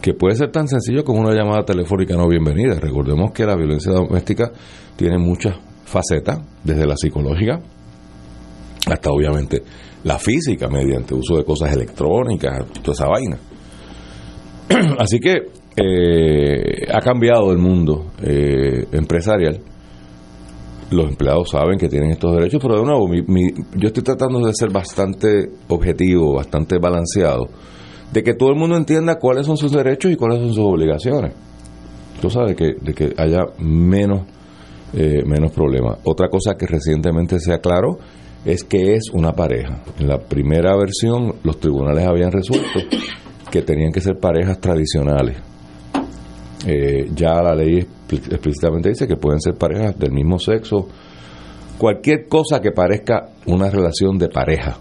que 0.00 0.14
puede 0.14 0.36
ser 0.36 0.50
tan 0.50 0.68
sencillo 0.68 1.04
como 1.04 1.20
una 1.20 1.34
llamada 1.34 1.64
telefónica 1.64 2.14
no 2.14 2.28
bienvenida. 2.28 2.78
Recordemos 2.78 3.32
que 3.32 3.46
la 3.46 3.56
violencia 3.56 3.92
doméstica 3.92 4.52
tiene 4.96 5.18
muchas 5.18 5.56
facetas, 5.84 6.40
desde 6.62 6.86
la 6.86 6.96
psicológica 6.96 7.60
hasta 8.86 9.10
obviamente 9.10 9.62
la 10.04 10.18
física, 10.18 10.68
mediante 10.68 11.14
uso 11.14 11.36
de 11.36 11.44
cosas 11.44 11.72
electrónicas, 11.72 12.66
toda 12.82 12.92
esa 12.92 13.06
vaina. 13.08 13.38
Así 14.98 15.18
que 15.18 15.50
eh, 15.76 16.86
ha 16.92 17.00
cambiado 17.00 17.50
el 17.52 17.58
mundo 17.58 18.06
eh, 18.22 18.86
empresarial. 18.92 19.60
Los 20.90 21.08
empleados 21.08 21.50
saben 21.50 21.78
que 21.78 21.88
tienen 21.88 22.10
estos 22.10 22.34
derechos, 22.36 22.60
pero 22.62 22.78
de 22.78 22.84
nuevo, 22.84 23.08
mi- 23.08 23.22
mi- 23.22 23.52
yo 23.76 23.88
estoy 23.88 24.02
tratando 24.04 24.40
de 24.46 24.52
ser 24.54 24.70
bastante 24.70 25.50
objetivo, 25.68 26.34
bastante 26.34 26.78
balanceado, 26.78 27.48
de 28.12 28.22
que 28.22 28.34
todo 28.34 28.50
el 28.50 28.56
mundo 28.56 28.76
entienda 28.76 29.18
cuáles 29.18 29.46
son 29.46 29.56
sus 29.56 29.72
derechos 29.72 30.12
y 30.12 30.16
cuáles 30.16 30.38
son 30.38 30.48
sus 30.50 30.58
obligaciones. 30.64 31.32
Tú 32.20 32.30
sabes, 32.30 32.54
que, 32.54 32.74
de 32.80 32.94
que 32.94 33.12
haya 33.16 33.40
menos, 33.58 34.22
eh, 34.92 35.22
menos 35.26 35.50
problemas. 35.52 35.98
Otra 36.04 36.28
cosa 36.28 36.54
que 36.56 36.66
recientemente 36.66 37.40
se 37.40 37.52
aclaró 37.52 37.98
es 38.44 38.62
que 38.62 38.94
es 38.94 39.10
una 39.12 39.32
pareja. 39.32 39.82
En 39.98 40.06
la 40.06 40.18
primera 40.18 40.76
versión, 40.76 41.34
los 41.42 41.58
tribunales 41.58 42.06
habían 42.06 42.30
resuelto 42.30 42.78
que 43.50 43.62
tenían 43.62 43.90
que 43.90 44.00
ser 44.00 44.18
parejas 44.18 44.60
tradicionales. 44.60 45.38
Eh, 46.66 47.10
ya 47.14 47.42
la 47.42 47.54
ley 47.54 47.86
explícitamente 48.08 48.88
dice 48.88 49.06
que 49.06 49.16
pueden 49.16 49.40
ser 49.40 49.54
parejas 49.54 49.98
del 49.98 50.12
mismo 50.12 50.38
sexo, 50.38 50.88
cualquier 51.78 52.26
cosa 52.28 52.60
que 52.60 52.70
parezca 52.70 53.30
una 53.46 53.70
relación 53.70 54.18
de 54.18 54.28
pareja. 54.28 54.78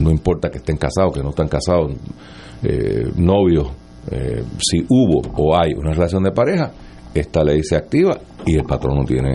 No, 0.00 0.10
importa 0.10 0.50
que 0.50 0.58
estén 0.58 0.76
casados, 0.76 1.12
que 1.12 1.22
no 1.22 1.30
están 1.30 1.48
casados, 1.48 1.92
eh, 2.62 3.10
novios, 3.16 3.68
eh, 4.10 4.42
si 4.58 4.84
hubo 4.88 5.20
o 5.36 5.56
hay 5.56 5.72
una 5.74 5.92
relación 5.92 6.22
de 6.22 6.32
pareja, 6.32 6.72
esta 7.14 7.44
ley 7.44 7.62
se 7.62 7.76
activa 7.76 8.18
y 8.46 8.56
el 8.56 8.64
patrón 8.64 8.98
no 8.98 9.04
tiene 9.04 9.34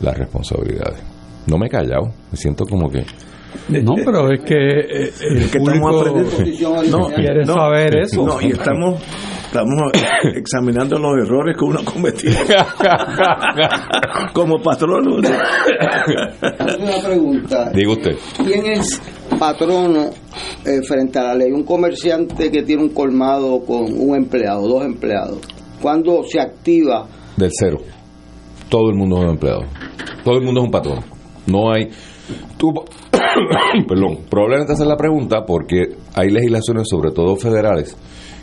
las 0.00 0.16
responsabilidades. 0.16 1.02
No 1.46 1.58
me 1.58 1.66
he 1.66 1.70
callado, 1.70 2.12
me 2.30 2.36
siento 2.36 2.64
como 2.64 2.88
que... 2.88 3.04
No, 3.68 3.94
pero 4.04 4.32
es 4.32 4.40
que 4.40 4.54
eh, 4.54 5.12
el 5.30 5.36
Es 5.38 5.50
que 5.50 5.58
estamos 5.58 5.94
público 5.94 6.00
aprendiendo. 6.00 6.98
no, 6.98 7.14
quiere 7.14 7.44
no, 7.44 7.54
saber 7.54 7.98
eso. 7.98 8.26
No, 8.26 8.40
y 8.40 8.50
estamos 8.50 9.00
Estamos 9.54 9.92
examinando 10.34 10.98
los 10.98 11.24
errores 11.24 11.56
que 11.56 11.64
uno 11.64 11.78
ha 11.78 11.84
cometido 11.84 12.34
como 14.34 14.60
patrón. 14.60 15.06
Una 15.06 15.30
pregunta. 17.04 17.70
Diga 17.72 17.92
usted. 17.92 18.16
¿Quién 18.44 18.66
es 18.66 19.00
patrono 19.38 20.10
eh, 20.64 20.82
frente 20.82 21.20
a 21.20 21.22
la 21.22 21.34
ley? 21.36 21.52
Un 21.52 21.62
comerciante 21.62 22.50
que 22.50 22.64
tiene 22.64 22.82
un 22.82 22.88
colmado 22.88 23.64
con 23.64 23.84
un 23.96 24.16
empleado, 24.16 24.66
dos 24.66 24.84
empleados. 24.84 25.38
¿Cuándo 25.80 26.24
se 26.28 26.40
activa? 26.40 27.06
Del 27.36 27.50
cero. 27.52 27.78
Todo 28.68 28.90
el 28.90 28.96
mundo 28.96 29.18
es 29.18 29.22
un 29.22 29.30
empleado. 29.30 29.60
Todo 30.24 30.38
el 30.38 30.44
mundo 30.44 30.62
es 30.62 30.64
un 30.64 30.72
patrón. 30.72 30.98
No 31.46 31.72
hay. 31.72 31.90
Tú, 32.56 32.72
perdón, 33.86 34.18
probablemente 34.28 34.72
hacer 34.72 34.88
la 34.88 34.96
pregunta 34.96 35.44
porque 35.46 35.94
hay 36.12 36.30
legislaciones, 36.30 36.88
sobre 36.88 37.12
todo 37.12 37.36
federales, 37.36 37.96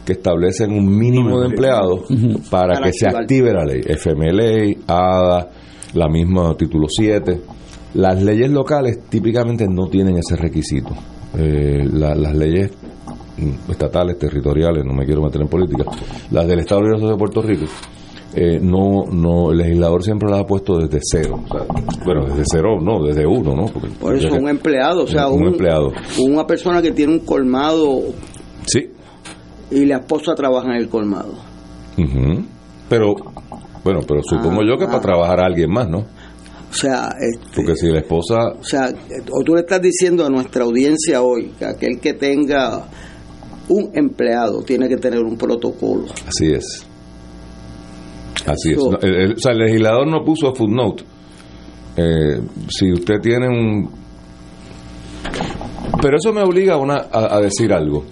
que 0.05 0.13
establecen 0.13 0.71
un 0.71 0.85
mínimo 0.97 1.39
de 1.39 1.47
empleados 1.47 2.01
para, 2.49 2.73
Para 2.75 2.85
que 2.87 2.93
se 2.93 3.07
active 3.07 3.53
la 3.53 3.65
ley. 3.65 3.81
FMLA, 3.81 4.75
ADA, 4.87 5.49
la 5.93 6.07
misma 6.09 6.55
título 6.57 6.87
7. 6.89 7.39
Las 7.95 8.21
leyes 8.23 8.49
locales 8.49 8.99
típicamente 9.09 9.67
no 9.67 9.87
tienen 9.87 10.17
ese 10.17 10.35
requisito. 10.37 10.91
Eh, 11.37 11.87
la- 11.91 12.15
las 12.15 12.35
leyes 12.35 12.71
estatales, 13.69 14.17
territoriales, 14.19 14.83
no 14.85 14.93
me 14.93 15.05
quiero 15.05 15.21
meter 15.23 15.41
en 15.41 15.47
política, 15.47 15.83
las 16.31 16.47
del 16.47 16.59
Estado 16.59 16.81
Libre 16.81 17.07
de 17.09 17.15
Puerto 17.17 17.41
Rico, 17.41 17.65
eh, 18.35 18.59
no, 18.61 19.05
no, 19.11 19.51
el 19.51 19.57
legislador 19.57 20.03
siempre 20.03 20.29
las 20.29 20.41
ha 20.41 20.45
puesto 20.45 20.77
desde 20.77 20.99
cero. 21.01 21.41
O 21.43 21.47
sea, 21.51 21.65
bueno, 22.05 22.25
desde 22.27 22.43
cero, 22.49 22.77
no, 22.81 23.03
desde 23.03 23.25
uno, 23.25 23.55
¿no? 23.55 23.65
Porque- 23.65 23.89
Por 23.99 24.15
eso, 24.15 24.33
un 24.35 24.47
empleado, 24.47 25.03
o 25.03 25.07
sea, 25.07 25.27
un, 25.27 25.41
un, 25.41 25.47
empleado. 25.53 25.91
una 26.19 26.45
persona 26.45 26.81
que 26.81 26.91
tiene 26.91 27.13
un 27.13 27.19
colmado. 27.19 27.99
Y 29.72 29.85
la 29.85 29.98
esposa 29.98 30.35
trabaja 30.35 30.68
en 30.69 30.76
el 30.81 30.89
colmado. 30.89 31.34
Pero, 32.89 33.15
bueno, 33.84 33.99
pero 34.07 34.22
supongo 34.23 34.61
Ah, 34.61 34.65
yo 34.69 34.77
que 34.77 34.84
ah. 34.85 34.88
para 34.88 35.02
trabajar 35.02 35.39
a 35.39 35.45
alguien 35.45 35.72
más, 35.72 35.88
¿no? 35.89 35.99
O 35.99 36.73
sea, 36.73 37.10
este, 37.19 37.48
Porque 37.56 37.76
si 37.76 37.88
la 37.88 37.99
esposa 37.99 38.38
o 38.60 38.64
sea, 38.64 38.85
o 39.31 39.43
tú 39.43 39.56
le 39.56 39.61
estás 39.61 39.81
diciendo 39.81 40.26
a 40.26 40.30
nuestra 40.30 40.64
audiencia 40.64 41.22
hoy 41.22 41.52
que 41.60 41.65
aquel 41.65 41.99
que 41.99 42.14
tenga 42.14 42.85
un 43.68 43.89
empleado 43.93 44.61
tiene 44.64 44.88
que 44.88 44.98
tener 44.98 45.19
un 45.19 45.38
protocolo. 45.38 46.06
Así 46.27 46.48
es. 46.53 46.85
Así 48.45 48.72
es. 48.72 48.77
No, 48.77 48.98
el- 49.02 49.15
el- 49.15 49.34
o 49.34 49.38
sea, 49.39 49.52
el 49.52 49.60
legislador 49.60 50.07
no 50.07 50.23
puso 50.23 50.53
footnote. 50.53 51.03
Eh, 51.98 52.41
si 52.69 52.91
usted 52.91 53.15
tiene 53.22 53.48
un... 53.49 53.89
Pero 56.01 56.18
eso 56.18 56.31
me 56.34 56.41
obliga 56.41 56.76
a, 56.76 56.77
una, 56.77 56.97
a, 57.11 57.35
a 57.35 57.41
decir 57.41 57.73
algo. 57.73 58.05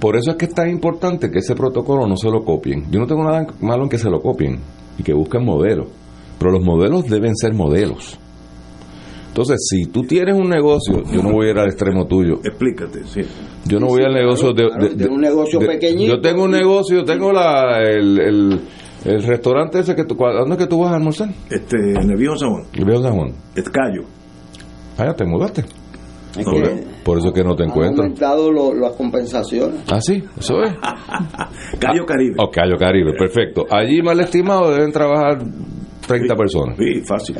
Por 0.00 0.16
eso 0.16 0.32
es 0.32 0.36
que 0.36 0.46
es 0.46 0.54
tan 0.54 0.68
importante 0.68 1.30
que 1.30 1.38
ese 1.38 1.54
protocolo 1.54 2.06
no 2.06 2.16
se 2.16 2.30
lo 2.30 2.44
copien. 2.44 2.84
Yo 2.90 3.00
no 3.00 3.06
tengo 3.06 3.24
nada 3.24 3.46
malo 3.60 3.84
en 3.84 3.88
que 3.88 3.98
se 3.98 4.10
lo 4.10 4.20
copien 4.20 4.58
y 4.98 5.02
que 5.02 5.12
busquen 5.12 5.44
modelos. 5.44 5.88
Pero 6.38 6.52
los 6.52 6.62
modelos 6.64 7.08
deben 7.08 7.34
ser 7.36 7.52
modelos. 7.54 8.18
Entonces, 9.28 9.58
si 9.68 9.86
tú 9.86 10.02
tienes 10.02 10.34
un 10.36 10.48
negocio, 10.48 11.02
yo 11.12 11.22
no 11.22 11.30
voy 11.32 11.48
a 11.48 11.50
ir 11.50 11.58
al 11.58 11.66
extremo 11.68 12.06
tuyo. 12.06 12.40
Explícate, 12.44 13.04
sí. 13.06 13.20
Yo 13.66 13.78
no 13.78 13.86
voy 13.86 14.02
al 14.04 14.14
negocio 14.14 14.52
de, 14.52 14.66
claro, 14.68 14.88
de- 14.88 14.94
de 14.94 15.08
un 15.08 15.20
negocio 15.20 15.60
pequeñito. 15.60 16.14
Yo 16.16 16.20
tengo 16.20 16.44
un 16.44 16.50
negocio, 16.50 17.04
tengo 17.04 17.32
la, 17.32 17.80
el, 17.82 18.18
el, 18.18 18.60
el 19.04 19.22
restaurante 19.22 19.80
ese 19.80 19.94
que 19.94 20.04
tú, 20.04 20.16
¿a 20.26 20.32
¿dónde 20.32 20.54
es 20.54 20.58
que 20.58 20.66
tú 20.66 20.80
vas 20.80 20.92
a 20.92 20.96
almorzar? 20.96 21.28
Este, 21.50 21.76
en 21.76 22.10
el 22.10 22.16
viejo 22.16 22.36
San 22.36 22.50
Juan. 22.50 22.64
El 22.72 22.84
viejo 22.84 23.02
San 23.02 23.14
Juan. 23.16 23.32
Es 23.54 23.68
Cayo. 23.68 24.02
Ah, 24.96 25.06
ya 25.06 25.14
te 25.14 25.24
mudaste. 25.24 25.64
Es 26.38 26.44
Por, 26.44 26.62
que 26.62 26.84
por 27.04 27.18
eso 27.18 27.32
que 27.32 27.42
no 27.42 27.54
te 27.56 27.64
han 27.64 27.70
encuentro. 27.70 28.02
aumentado 28.04 28.50
lo- 28.52 28.74
las 28.74 28.92
compensaciones. 28.92 29.80
Ah, 29.90 30.00
sí, 30.00 30.22
eso 30.38 30.62
es. 30.62 30.72
Cayo 31.80 32.06
Caribe. 32.06 32.34
Oh, 32.38 32.50
Cayo 32.50 32.76
Caribe, 32.78 33.12
perfecto. 33.18 33.66
Allí, 33.70 34.00
mal 34.02 34.18
estimado, 34.20 34.70
deben 34.72 34.92
trabajar 34.92 35.42
30 36.06 36.36
personas. 36.36 36.76
Sí, 36.78 37.00
fácil. 37.06 37.36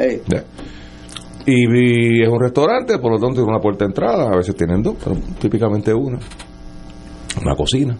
Y, 1.47 1.67
vi- 1.67 2.23
es 2.23 2.29
un 2.29 2.41
restaurante, 2.41 2.99
por 2.99 3.13
lo 3.13 3.19
tanto 3.19 3.37
tiene 3.37 3.51
una 3.51 3.61
puerta 3.61 3.85
de 3.85 3.91
entrada, 3.91 4.29
a 4.33 4.37
veces 4.37 4.55
tienen 4.57 4.83
dos, 4.83 4.97
pero 5.03 5.17
típicamente 5.41 5.95
una. 5.95 6.19
Una 7.41 7.55
cocina. 7.57 7.97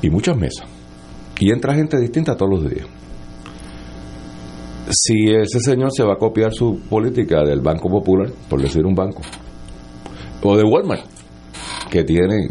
Y 0.00 0.10
muchas 0.10 0.36
mesas. 0.36 0.66
Y 1.38 1.50
entra 1.50 1.74
gente 1.74 1.98
distinta 1.98 2.36
todos 2.36 2.50
los 2.62 2.70
días. 2.70 2.86
Si 4.90 5.30
ese 5.32 5.60
señor 5.60 5.90
se 5.92 6.02
va 6.02 6.14
a 6.14 6.18
copiar 6.18 6.52
su 6.52 6.80
política 6.90 7.42
del 7.44 7.60
Banco 7.60 7.88
Popular, 7.88 8.30
por 8.48 8.60
decir 8.60 8.84
un 8.84 8.94
banco, 8.94 9.20
o 10.42 10.56
de 10.56 10.64
Walmart, 10.64 11.02
que 11.90 12.04
tiene 12.04 12.48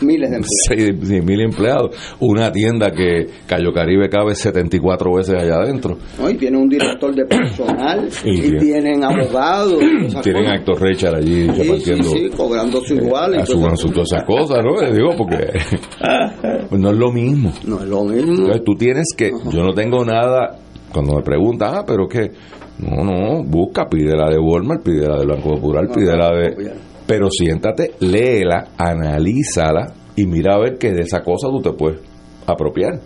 miles 0.00 0.30
de 0.30 0.36
empleados. 0.38 0.48
seis- 0.68 1.08
seis 1.08 1.24
mil 1.24 1.40
empleados, 1.42 1.94
una 2.18 2.50
tienda 2.50 2.90
que 2.90 3.28
Cayo 3.46 3.72
Caribe 3.72 4.08
cabe 4.08 4.34
74 4.34 5.14
veces 5.14 5.34
allá 5.40 5.58
adentro, 5.62 5.96
¿no? 6.18 6.28
Y 6.28 6.34
tienen 6.34 6.62
un 6.62 6.68
director 6.68 7.14
de 7.14 7.24
personal 7.24 8.08
Y 8.24 8.30
y, 8.30 8.40
tiene- 8.40 8.58
tienen 8.58 9.04
abogados. 9.04 9.78
tienen 10.24 10.46
a. 10.46 10.56
Héctor 10.56 10.82
Richard 10.82 11.14
allí 11.14 11.44
Sí, 11.46 11.50
sí, 11.54 11.62
repartiendo 11.62 12.04
sí, 12.10 12.30
cobrando 12.36 12.80
su 12.80 12.94
igual. 12.96 13.46
su 13.46 13.60
todas 13.60 14.08
esas 14.12 14.24
cosas, 14.24 14.58
¿no? 14.64 14.90
Digo 14.92 15.10
porque 15.16 15.36
pues 16.68 16.80
no 16.80 16.90
es 16.90 16.96
lo 16.98 17.12
mismo. 17.12 17.52
No 17.66 17.78
es 17.80 17.88
lo 17.88 18.02
mismo. 18.04 18.32
Entonces 18.32 18.62
tú 18.64 18.74
tienes 18.74 19.06
que, 19.16 19.30
yo 19.30 19.62
no 19.62 19.72
tengo 19.72 20.04
nada, 20.04 20.58
cuando 20.92 21.14
me 21.14 21.22
preguntan, 21.22 21.74
ah, 21.76 21.84
pero 21.86 22.08
qué, 22.08 22.28
no, 22.80 23.04
no, 23.04 23.44
busca, 23.44 23.88
pídela 23.88 24.28
de 24.30 24.38
Walmart, 24.40 24.82
pídela 24.82 25.18
del 25.18 25.28
Banco 25.28 25.50
Popular, 25.50 25.84
No, 25.88 25.94
pídela 25.94 26.28
no, 26.28 26.36
de... 26.38 26.91
Pero 27.06 27.28
siéntate, 27.30 27.92
léela, 28.00 28.68
analízala 28.76 29.94
y 30.16 30.26
mira 30.26 30.54
a 30.54 30.58
ver 30.58 30.78
que 30.78 30.92
de 30.92 31.02
esa 31.02 31.22
cosa 31.22 31.48
tú 31.48 31.60
te 31.60 31.72
puedes 31.72 32.00
apropiar. 32.46 33.00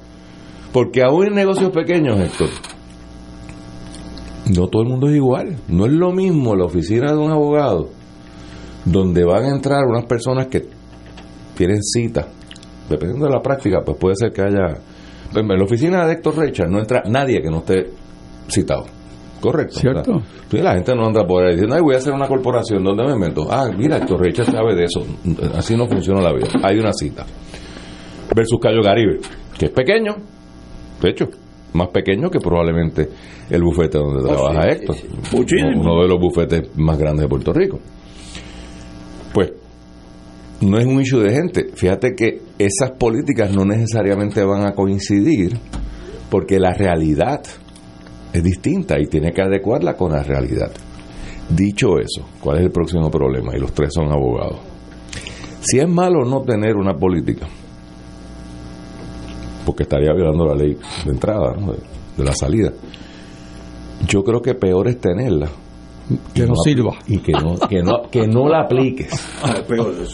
Porque 0.73 1.03
aún 1.03 1.29
en 1.29 1.35
negocios 1.35 1.71
pequeños, 1.71 2.21
Héctor, 2.21 2.49
no 4.55 4.69
todo 4.69 4.83
el 4.83 4.89
mundo 4.89 5.09
es 5.09 5.17
igual. 5.17 5.57
No 5.69 5.87
es 5.87 5.93
lo 5.93 6.13
mismo 6.13 6.55
la 6.55 6.67
oficina 6.67 7.13
de 7.13 7.19
un 7.19 7.31
abogado, 7.31 7.89
donde 8.85 9.25
van 9.25 9.45
a 9.45 9.51
entrar 9.51 9.85
unas 9.87 10.05
personas 10.05 10.49
que 10.49 10.67
tienen 11.57 11.83
cita. 11.83 12.29
Dependiendo 12.89 13.27
de 13.27 13.33
la 13.33 13.43
práctica, 13.43 13.83
pues 13.85 13.97
puede 13.99 14.17
ser 14.17 14.33
que 14.33 14.43
haya... 14.43 14.79
pues, 15.33 15.43
En 15.43 15.49
la 15.49 15.65
oficina 15.65 16.07
de 16.07 16.13
Héctor 16.13 16.39
Richard 16.39 16.71
no 16.71 16.79
entra 16.79 17.03
nadie 17.07 17.43
que 17.43 17.51
no 17.51 17.59
esté 17.59 17.91
citado. 18.49 18.85
Correcto. 19.41 19.79
¿Cierto? 19.79 20.13
O 20.13 20.51
sea, 20.51 20.63
la 20.63 20.75
gente 20.75 20.95
no 20.95 21.07
anda 21.07 21.27
por 21.27 21.45
ahí 21.45 21.53
diciendo, 21.53 21.77
ay, 21.77 21.83
voy 21.83 21.95
a 21.95 21.99
hacer 21.99 22.13
una 22.13 22.27
corporación, 22.27 22.83
¿dónde 22.83 23.05
me 23.05 23.17
meto? 23.17 23.47
Ah, 23.51 23.69
mira, 23.77 23.99
Héctor 23.99 24.21
Richard 24.21 24.51
sabe 24.51 24.75
de 24.75 24.85
eso. 24.85 25.05
Así 25.55 25.77
no 25.77 25.87
funciona 25.87 26.21
la 26.21 26.33
vida. 26.33 26.49
Hay 26.63 26.79
una 26.79 26.93
cita. 26.93 27.25
Versus 28.35 28.59
Cayo 28.61 28.83
Caribe, 28.83 29.19
que 29.59 29.67
es 29.67 29.71
pequeño, 29.71 30.17
de 31.01 31.11
hecho, 31.11 31.29
más 31.75 31.89
pequeño 31.89 32.31
que 32.31 32.39
probablemente 32.41 33.09
el 33.51 33.63
bufete 33.63 33.99
donde 33.99 34.29
trabaja 34.29 34.63
sí, 34.63 34.69
Héctor. 34.69 34.97
sí, 34.97 35.07
sí. 35.23 35.37
Muchísimo. 35.37 35.81
Uno 35.81 36.03
de 36.03 36.09
los 36.09 36.21
bufetes 36.21 36.77
más 36.77 36.99
grandes 36.99 37.23
de 37.23 37.29
Puerto 37.29 37.53
Rico. 37.53 37.79
Pues, 39.33 39.53
no 40.63 40.79
es 40.79 40.87
un 40.87 41.01
issue 41.01 41.21
de 41.21 41.33
gente. 41.33 41.71
Fíjate 41.75 42.15
que 42.15 42.41
esas 42.59 42.93
políticas 42.93 43.55
no 43.55 43.65
necesariamente 43.65 44.43
van 44.45 44.67
a 44.67 44.73
coincidir 44.73 45.59
porque 46.31 46.59
la 46.59 46.73
realidad 46.73 47.43
es 48.39 48.43
distinta 48.43 48.99
y 48.99 49.07
tiene 49.07 49.33
que 49.33 49.43
adecuarla 49.43 49.97
con 49.97 50.13
la 50.13 50.23
realidad. 50.23 50.71
Dicho 51.49 51.99
eso, 51.99 52.29
¿cuál 52.41 52.59
es 52.59 52.65
el 52.65 52.71
próximo 52.71 53.11
problema? 53.11 53.57
Y 53.57 53.61
los 53.61 53.73
tres 53.73 53.91
son 53.95 54.13
abogados. 54.13 54.59
Si 55.61 55.79
es 55.79 55.89
malo 55.89 56.25
no 56.25 56.43
tener 56.43 56.77
una 56.77 56.95
política, 56.95 57.47
porque 59.65 59.85
estaría 59.85 60.13
violando 60.13 60.45
la 60.45 60.55
ley 60.55 60.77
de 61.05 61.11
entrada, 61.11 61.55
¿no? 61.59 61.73
de, 61.73 61.79
de 62.17 62.25
la 62.25 62.35
salida, 62.35 62.73
yo 64.07 64.23
creo 64.23 64.41
que 64.41 64.55
peor 64.55 64.89
es 64.89 65.01
tenerla. 65.01 65.49
Que 66.33 66.47
no 66.47 66.55
sirva. 66.55 66.93
Y 67.09 67.19
que 67.19 67.33
no, 67.33 67.57
que 67.69 67.83
no, 67.83 68.03
que 68.11 68.29
no 68.29 68.49
la 68.49 68.61
apliques. 68.63 69.11
Ah. 69.43 69.63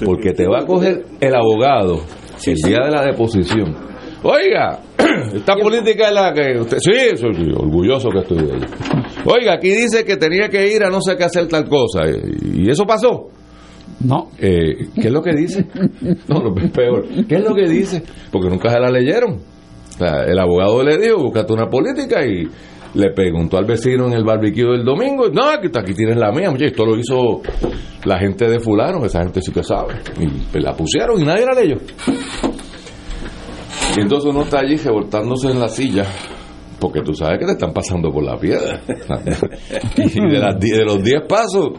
Porque 0.04 0.32
te 0.32 0.46
va 0.46 0.60
a 0.60 0.66
coger 0.66 1.06
el 1.20 1.34
abogado 1.34 2.00
el 2.46 2.54
día 2.56 2.80
de 2.84 2.90
la 2.90 3.04
deposición. 3.04 3.91
Oiga, 4.22 4.78
esta 5.34 5.56
política 5.56 6.08
es 6.08 6.14
la 6.14 6.32
que 6.32 6.60
usted. 6.60 6.78
Sí, 6.78 7.16
soy 7.16 7.52
orgulloso 7.54 8.10
que 8.10 8.18
estoy 8.20 8.38
de 8.38 8.56
ella. 8.56 8.66
Oiga, 9.24 9.54
aquí 9.54 9.70
dice 9.70 10.04
que 10.04 10.16
tenía 10.16 10.48
que 10.48 10.72
ir 10.72 10.84
a 10.84 10.90
no 10.90 11.00
sé 11.00 11.16
qué 11.16 11.24
hacer 11.24 11.48
tal 11.48 11.68
cosa. 11.68 12.02
¿Y 12.42 12.70
eso 12.70 12.84
pasó? 12.84 13.28
No. 14.00 14.30
Eh, 14.38 14.88
¿Qué 14.94 15.08
es 15.08 15.12
lo 15.12 15.22
que 15.22 15.32
dice? 15.34 15.66
No, 16.28 16.42
lo 16.42 16.54
peor. 16.54 17.06
¿Qué 17.28 17.36
es 17.36 17.44
lo 17.44 17.54
que 17.54 17.68
dice? 17.68 18.02
Porque 18.30 18.48
nunca 18.48 18.70
se 18.70 18.78
la 18.78 18.90
leyeron. 18.90 19.32
O 19.34 19.98
sea, 19.98 20.24
el 20.24 20.38
abogado 20.38 20.82
le 20.82 20.98
dijo, 20.98 21.18
búscate 21.18 21.52
una 21.52 21.68
política 21.68 22.24
y 22.24 22.48
le 22.94 23.10
preguntó 23.10 23.56
al 23.58 23.64
vecino 23.64 24.06
en 24.06 24.14
el 24.14 24.24
barbecue 24.24 24.64
del 24.64 24.84
domingo, 24.84 25.28
no, 25.28 25.48
aquí, 25.48 25.68
aquí 25.74 25.94
tienes 25.94 26.16
la 26.16 26.30
mía, 26.30 26.50
muchacho, 26.50 26.66
esto 26.70 26.84
lo 26.84 26.96
hizo 26.96 27.42
la 28.04 28.18
gente 28.18 28.48
de 28.48 28.60
fulano, 28.60 29.04
esa 29.04 29.22
gente 29.22 29.40
sí 29.40 29.52
que 29.52 29.62
sabe. 29.62 29.94
Y 30.18 30.60
la 30.60 30.74
pusieron 30.74 31.20
y 31.20 31.24
nadie 31.24 31.46
la 31.46 31.60
leyó. 31.60 31.76
Y 33.96 34.00
entonces 34.00 34.30
uno 34.30 34.42
está 34.42 34.60
allí 34.60 34.76
revoltándose 34.76 35.50
en 35.50 35.60
la 35.60 35.68
silla, 35.68 36.06
porque 36.80 37.02
tú 37.02 37.14
sabes 37.14 37.38
que 37.38 37.46
te 37.46 37.52
están 37.52 37.72
pasando 37.72 38.10
por 38.10 38.24
la 38.24 38.38
piedra. 38.38 38.80
y 39.96 40.20
de, 40.30 40.38
las 40.38 40.58
die- 40.58 40.76
de 40.76 40.84
los 40.84 41.02
10 41.02 41.20
pasos, 41.28 41.70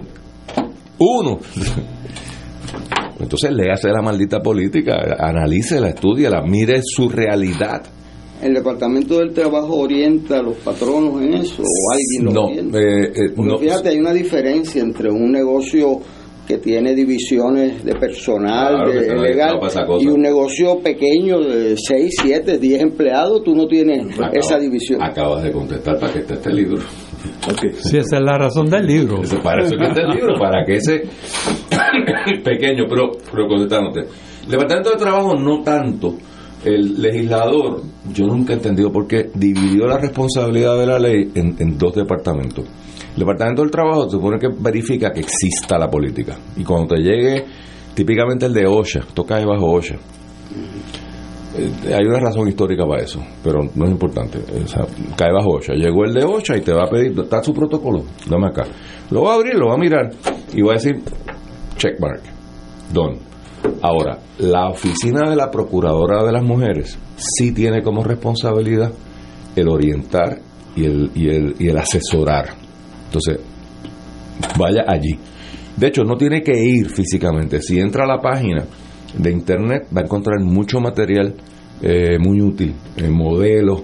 uno. 0.99 1.39
Entonces 3.19 3.51
léase 3.51 3.89
la 3.89 4.01
maldita 4.01 4.39
política, 4.41 4.95
analícela, 5.17 5.89
estudiala, 5.89 6.41
mire 6.41 6.81
su 6.83 7.09
realidad. 7.09 7.83
¿El 8.41 8.53
Departamento 8.55 9.19
del 9.19 9.33
Trabajo 9.33 9.77
orienta 9.77 10.39
a 10.39 10.41
los 10.43 10.57
patronos 10.57 11.21
en 11.21 11.33
eso 11.35 11.61
o 11.63 11.93
alguien 11.93 12.25
lo 12.25 12.31
No, 12.33 12.41
orienta? 12.47 12.77
eh, 12.79 13.03
eh, 13.05 13.11
Porque 13.35 13.51
no. 13.51 13.57
fíjate, 13.57 13.89
hay 13.89 13.99
una 13.99 14.11
diferencia 14.11 14.81
entre 14.81 15.09
un 15.09 15.31
negocio 15.31 16.01
que 16.47 16.57
tiene 16.57 16.93
divisiones 16.93 17.83
de 17.85 17.95
personal 17.95 18.75
Claro, 18.75 18.91
de- 18.91 19.15
legal 19.15 19.59
y 20.01 20.07
un 20.07 20.21
negocio 20.21 20.79
pequeño 20.79 21.39
de 21.39 21.75
6, 21.77 22.15
7, 22.21 22.57
10 22.57 22.81
empleados, 22.81 23.43
tú 23.43 23.55
no 23.55 23.65
tienes 23.67 24.07
Acaba- 24.13 24.31
esa 24.33 24.59
división. 24.59 25.01
Acabas 25.01 25.43
de 25.43 25.51
contestar 25.51 25.97
para 25.99 26.11
que 26.13 26.19
esté 26.19 26.33
este 26.33 26.51
libro. 26.53 26.81
Sí, 27.81 27.97
esa 27.97 28.17
es 28.17 28.21
la 28.21 28.37
razón 28.37 28.69
del 28.69 28.85
libro. 28.85 29.21
Eso, 29.21 29.37
para 29.41 29.63
eso 29.63 29.75
que 29.77 29.85
está 29.85 30.01
el 30.01 30.09
libro, 30.15 30.37
para 30.37 30.65
que 30.65 30.75
ese 30.75 31.03
pequeño, 32.43 32.85
pero, 32.89 33.11
pero 33.31 33.47
contestándote. 33.47 34.01
El 34.45 34.51
Departamento 34.51 34.89
de 34.91 34.97
Trabajo 34.97 35.35
no 35.35 35.61
tanto. 35.63 36.15
El 36.65 37.01
legislador, 37.01 37.81
yo 38.13 38.25
nunca 38.25 38.53
he 38.53 38.55
entendido 38.55 38.89
por 38.91 39.05
qué 39.05 39.29
dividió 39.33 39.85
la 39.85 39.97
responsabilidad 39.97 40.77
de 40.77 40.85
la 40.85 40.97
ley 40.99 41.29
en, 41.35 41.55
en 41.59 41.77
dos 41.77 41.93
departamentos. 41.93 42.65
El 43.13 43.19
Departamento 43.19 43.61
del 43.61 43.71
Trabajo 43.71 44.09
supone 44.09 44.39
que 44.39 44.47
verifica 44.59 45.11
que 45.11 45.19
exista 45.19 45.77
la 45.77 45.89
política. 45.89 46.35
Y 46.55 46.63
cuando 46.63 46.95
te 46.95 47.01
llegue, 47.01 47.45
típicamente 47.93 48.47
el 48.47 48.53
de 48.53 48.65
OSHA, 48.65 49.01
toca 49.13 49.35
ahí 49.35 49.45
bajo 49.45 49.71
OSHA. 49.71 49.95
Eh, 51.55 51.93
hay 51.93 52.05
una 52.07 52.19
razón 52.19 52.47
histórica 52.47 52.83
para 52.87 53.03
eso, 53.03 53.23
pero 53.43 53.59
no 53.75 53.85
es 53.85 53.91
importante. 53.91 54.39
Cae 55.15 55.31
bajo 55.31 55.57
OSHA. 55.57 55.73
Llegó 55.73 56.05
el 56.05 56.13
de 56.13 56.25
OSHA 56.25 56.57
y 56.57 56.61
te 56.61 56.73
va 56.73 56.85
a 56.85 56.89
pedir, 56.89 57.19
está 57.19 57.43
su 57.43 57.53
protocolo, 57.53 58.03
dame 58.27 58.47
acá. 58.47 58.63
Lo 59.11 59.23
va 59.23 59.33
a 59.33 59.35
abrir, 59.35 59.53
lo 59.55 59.67
va 59.67 59.75
a 59.75 59.77
mirar 59.77 60.09
y 60.51 60.61
va 60.63 60.71
a 60.71 60.73
decir, 60.75 60.99
checkmark, 61.77 62.23
done. 62.91 63.19
Ahora, 63.81 64.17
la 64.39 64.69
oficina 64.69 65.29
de 65.29 65.35
la 65.35 65.51
Procuradora 65.51 66.23
de 66.23 66.31
las 66.31 66.43
Mujeres 66.43 66.97
sí 67.15 67.53
tiene 67.53 67.83
como 67.83 68.03
responsabilidad 68.03 68.91
el 69.55 69.69
orientar 69.69 70.39
y 70.75 70.85
el, 70.85 71.11
y 71.13 71.29
el, 71.29 71.55
y 71.59 71.67
el 71.69 71.77
asesorar. 71.77 72.62
Entonces, 73.13 73.39
vaya 74.57 74.85
allí. 74.87 75.19
De 75.77 75.87
hecho, 75.87 76.03
no 76.03 76.17
tiene 76.17 76.41
que 76.41 76.59
ir 76.59 76.89
físicamente. 76.89 77.61
Si 77.61 77.79
entra 77.79 78.05
a 78.05 78.07
la 78.07 78.19
página 78.19 78.65
de 79.15 79.31
internet, 79.31 79.87
va 79.95 80.01
a 80.01 80.05
encontrar 80.05 80.39
mucho 80.39 80.79
material 80.79 81.35
eh, 81.81 82.17
muy 82.19 82.41
útil, 82.41 82.73
eh, 82.97 83.09
modelos. 83.09 83.83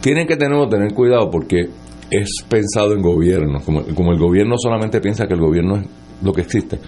Tienen 0.00 0.28
que 0.28 0.36
tener, 0.36 0.68
tener 0.68 0.92
cuidado 0.94 1.28
porque 1.28 1.68
es 2.08 2.28
pensado 2.48 2.92
en 2.92 3.02
gobierno. 3.02 3.60
Como, 3.64 3.82
como 3.82 4.12
el 4.12 4.18
gobierno 4.18 4.54
solamente 4.58 5.00
piensa 5.00 5.26
que 5.26 5.34
el 5.34 5.40
gobierno 5.40 5.78
es 5.78 5.86
lo 6.22 6.32
que 6.32 6.42
existe, 6.42 6.78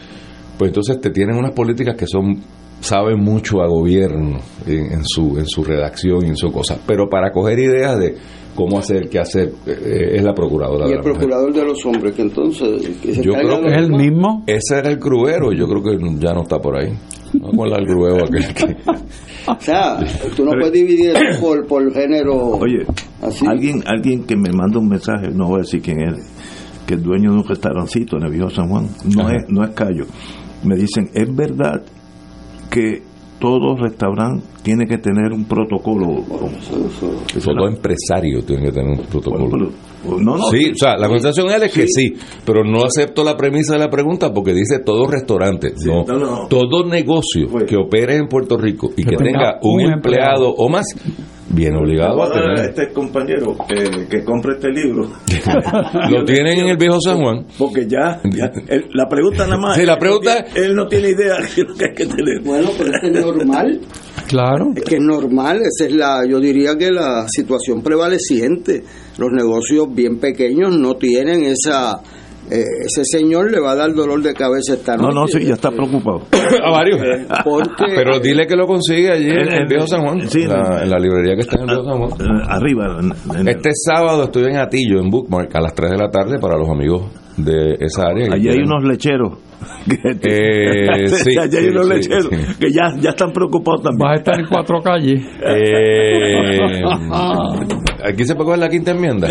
pues 0.56 0.68
entonces 0.68 1.00
te 1.00 1.10
tienen 1.10 1.36
unas 1.36 1.52
políticas 1.52 1.96
que 1.96 2.06
son 2.06 2.40
saben 2.80 3.18
mucho 3.18 3.60
a 3.60 3.66
gobierno 3.66 4.38
en, 4.64 4.92
en 4.92 5.04
su 5.04 5.36
en 5.36 5.46
su 5.48 5.64
redacción 5.64 6.24
y 6.24 6.28
en 6.28 6.36
su 6.36 6.52
cosa, 6.52 6.78
pero 6.86 7.08
para 7.10 7.32
coger 7.32 7.58
ideas 7.58 7.98
de 7.98 8.14
cómo 8.58 8.80
hacer, 8.80 9.08
qué 9.08 9.20
hacer, 9.20 9.52
eh, 9.66 10.16
es 10.16 10.24
la 10.24 10.34
procuradora 10.34 10.86
Y 10.86 10.88
de 10.88 10.94
el 10.94 10.98
mujer. 10.98 11.12
procurador 11.12 11.52
de 11.54 11.64
los 11.64 11.86
hombres, 11.86 12.12
que 12.12 12.22
entonces... 12.22 12.88
que 13.00 13.14
se 13.14 13.22
Yo 13.22 13.32
creo 13.34 13.60
que 13.60 13.70
los 13.70 13.82
demás. 13.88 14.00
mismo. 14.02 14.42
Ese 14.48 14.78
era 14.80 14.90
el 14.90 14.96
gruero, 14.96 15.52
yo 15.52 15.68
creo 15.68 15.80
que 15.80 15.96
ya 16.18 16.34
no 16.34 16.42
está 16.42 16.58
por 16.58 16.76
ahí. 16.76 16.92
No 17.34 17.50
con 17.50 17.68
el 17.72 17.86
gruero 17.86 18.24
aquel 18.24 18.52
que... 18.54 18.76
O 19.46 19.60
sea, 19.60 20.00
tú 20.34 20.44
no 20.44 20.50
puedes 20.50 20.72
dividir 20.72 21.10
eso 21.10 21.40
por, 21.40 21.64
por 21.68 21.92
género... 21.94 22.34
Oye, 22.58 22.84
alguien 23.46 23.80
alguien 23.86 24.24
que 24.24 24.34
me 24.36 24.50
manda 24.50 24.80
un 24.80 24.88
mensaje, 24.88 25.28
no 25.32 25.46
voy 25.46 25.58
a 25.60 25.62
decir 25.62 25.80
quién 25.80 26.00
es, 26.00 26.14
que 26.84 26.94
es 26.94 27.02
dueño 27.02 27.30
de 27.30 27.36
un 27.38 27.44
restaurancito 27.44 28.16
en 28.16 28.24
el 28.24 28.32
viejo 28.32 28.50
San 28.50 28.68
Juan, 28.68 28.88
no 29.14 29.28
es 29.30 29.44
no 29.48 29.62
es 29.62 29.70
Cayo. 29.70 30.04
Me 30.64 30.74
dicen, 30.74 31.10
¿es 31.14 31.32
verdad 31.32 31.80
que 32.70 33.02
todo 33.38 33.76
restaurante 33.76 34.44
tiene 34.62 34.86
que 34.86 34.98
tener 34.98 35.32
un 35.32 35.44
protocolo? 35.44 36.24
Todo 37.42 37.68
empresario 37.68 38.42
tiene 38.42 38.66
que 38.66 38.72
tener 38.72 38.98
un 38.98 39.06
protocolo. 39.06 39.70
no, 40.04 40.36
no. 40.36 40.50
sí, 40.50 40.70
o 40.70 40.76
sea, 40.76 40.96
la 40.96 41.06
conversación 41.06 41.48
es 41.50 41.72
que 41.72 41.86
sí, 41.86 42.14
pero 42.44 42.64
no 42.64 42.84
acepto 42.84 43.24
la 43.24 43.36
premisa 43.36 43.74
de 43.74 43.80
la 43.80 43.90
pregunta 43.90 44.32
porque 44.32 44.52
dice 44.52 44.80
todo 44.80 45.06
restaurante, 45.06 45.72
no, 45.86 46.04
no, 46.04 46.18
no. 46.18 46.48
todo 46.48 46.84
negocio 46.84 47.48
que 47.66 47.76
opere 47.76 48.16
en 48.16 48.28
Puerto 48.28 48.58
Rico 48.58 48.90
y 48.96 49.04
que, 49.04 49.16
tenga 49.16 49.58
tenga 49.58 49.58
un 49.62 49.78
un 49.78 49.92
empleado 49.92 50.50
o 50.50 50.68
más, 50.68 50.86
bien 51.50 51.74
obligado 51.76 52.16
Voy 52.16 52.28
a 52.58 52.62
este 52.64 52.92
compañero 52.92 53.56
que, 53.68 54.06
que 54.08 54.24
compre 54.24 54.54
este 54.54 54.68
libro. 54.70 55.10
Lo 56.10 56.24
tienen 56.24 56.58
en 56.60 56.68
el 56.68 56.76
viejo 56.76 57.00
San 57.00 57.18
Juan. 57.20 57.46
Porque 57.58 57.86
ya, 57.88 58.20
ya, 58.24 58.50
el- 58.68 58.86
la 58.92 59.08
pregunta 59.08 59.44
nada 59.46 59.58
más. 59.58 59.76
Sí, 59.76 59.84
la 59.86 59.94
él 59.94 59.98
no 59.98 60.00
pregunta- 60.00 60.44
tiene- 60.44 60.66
Él 60.66 60.74
no 60.74 60.86
tiene 60.88 61.08
idea 61.10 61.36
de 61.36 61.62
lo 61.64 61.74
que 61.74 61.84
hay 61.86 61.94
que 61.94 62.06
tener. 62.06 62.42
Bueno, 62.44 62.68
pero 62.76 62.90
es 62.92 63.00
que 63.00 63.06
es 63.08 63.24
normal. 63.24 63.80
Claro. 64.26 64.66
Es 64.76 64.82
que 64.84 64.96
es 64.96 65.00
normal, 65.02 65.60
esa 65.62 65.86
es 65.88 65.92
la, 65.94 66.26
yo 66.28 66.38
diría 66.38 66.76
que 66.76 66.90
la 66.90 67.26
situación 67.28 67.82
prevaleciente. 67.82 68.82
Los 69.16 69.30
negocios 69.32 69.86
bien 69.92 70.18
pequeños 70.18 70.76
no 70.76 70.94
tienen 70.96 71.44
esa, 71.44 72.00
eh, 72.50 72.64
ese 72.86 73.02
señor 73.04 73.50
le 73.50 73.60
va 73.60 73.72
a 73.72 73.76
dar 73.76 73.92
dolor 73.94 74.22
de 74.22 74.34
cabeza 74.34 74.74
esta 74.74 74.96
No, 74.96 75.10
noche. 75.10 75.14
no, 75.34 75.40
sí, 75.40 75.46
ya 75.46 75.54
está 75.54 75.70
preocupado. 75.70 76.22
A 76.64 76.70
varios. 76.70 77.00
Porque 77.44 77.84
Pero 77.94 78.18
dile 78.20 78.46
que 78.46 78.56
lo 78.56 78.66
consigue 78.66 79.10
allí 79.12 79.28
en 79.30 79.38
En- 79.48 79.52
el 79.62 79.66
viejo 79.68 79.86
San 79.86 80.02
Juan, 80.04 80.28
sí, 80.28 80.44
la- 80.46 80.82
en 80.82 80.90
la 80.90 80.98
librería 80.98 81.34
que 81.34 81.40
está 81.42 81.56
en 81.56 81.68
el 81.68 81.76
viejo 81.76 81.84
San 81.84 81.98
Juan. 81.98 82.10
Eh, 82.20 82.44
Arriba. 82.48 82.98
en- 83.00 83.40
en- 83.40 83.48
Este 83.48 83.70
sábado 83.74 84.24
estoy 84.24 84.44
en 84.44 84.56
Atillo, 84.56 85.00
en 85.00 85.10
Bookmark, 85.10 85.54
a 85.56 85.60
las 85.60 85.74
3 85.74 85.90
de 85.92 85.96
la 85.98 86.10
tarde 86.10 86.38
para 86.40 86.56
los 86.56 86.68
amigos 86.68 87.10
de 87.36 87.74
esa 87.80 88.08
área. 88.08 88.26
Allí 88.32 88.48
hay 88.48 88.56
quieren- 88.56 88.66
unos 88.72 88.84
lecheros. 88.84 89.38
Eh, 89.90 91.08
sí, 91.08 91.36
allí 91.38 91.56
hay 91.56 91.64
sí, 91.64 91.68
unos 91.70 91.86
sí, 91.86 91.92
lecheros 91.94 92.28
sí. 92.30 92.36
que 92.60 92.70
ya, 92.72 92.94
ya 93.00 93.10
están 93.10 93.32
preocupados 93.32 93.82
también. 93.82 93.98
Vas 94.08 94.12
a 94.12 94.18
estar 94.20 94.38
en 94.40 94.46
cuatro 94.46 94.80
calles. 94.82 95.20
Eh, 95.44 96.82
aquí 98.04 98.24
se 98.24 98.34
puede 98.34 98.44
coger 98.46 98.58
la 98.60 98.68
quinta 98.68 98.90
enmienda. 98.92 99.28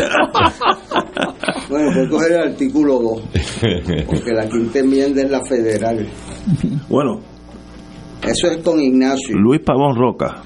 Bueno, 1.70 1.92
puedes 1.94 2.10
coger 2.10 2.32
el 2.32 2.40
artículo 2.52 3.00
2, 3.00 3.22
porque 4.08 4.32
la 4.34 4.48
quinta 4.48 4.80
enmienda 4.80 5.22
es 5.22 5.30
la 5.30 5.44
federal. 5.46 6.08
Bueno, 6.90 7.20
Eso 8.24 8.48
es 8.48 8.58
con 8.64 8.80
Ignacio. 8.80 9.36
Luis 9.38 9.62
Pavón 9.66 9.96
Roca, 9.96 10.42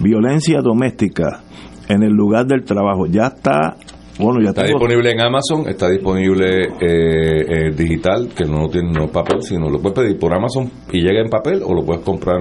violencia 0.00 0.60
doméstica 0.62 1.42
en 1.88 2.02
el 2.02 2.12
lugar 2.12 2.46
del 2.46 2.64
trabajo. 2.64 3.06
Ya 3.06 3.28
está, 3.28 3.76
bueno, 4.18 4.40
ya 4.42 4.50
Está 4.50 4.64
tengo- 4.64 4.78
disponible 4.78 5.10
en 5.12 5.20
Amazon, 5.20 5.68
está 5.68 5.88
disponible 5.90 6.64
eh, 6.80 7.68
eh, 7.68 7.70
digital, 7.76 8.28
que 8.36 8.44
no 8.44 8.68
tiene 8.68 8.90
no 8.92 9.06
papel, 9.08 9.42
sino 9.42 9.68
lo 9.70 9.78
puedes 9.80 9.98
pedir 9.98 10.18
por 10.18 10.34
Amazon 10.34 10.70
y 10.92 11.00
llega 11.00 11.20
en 11.22 11.28
papel 11.30 11.62
o 11.64 11.74
lo 11.74 11.82
puedes 11.84 12.02
comprar 12.04 12.40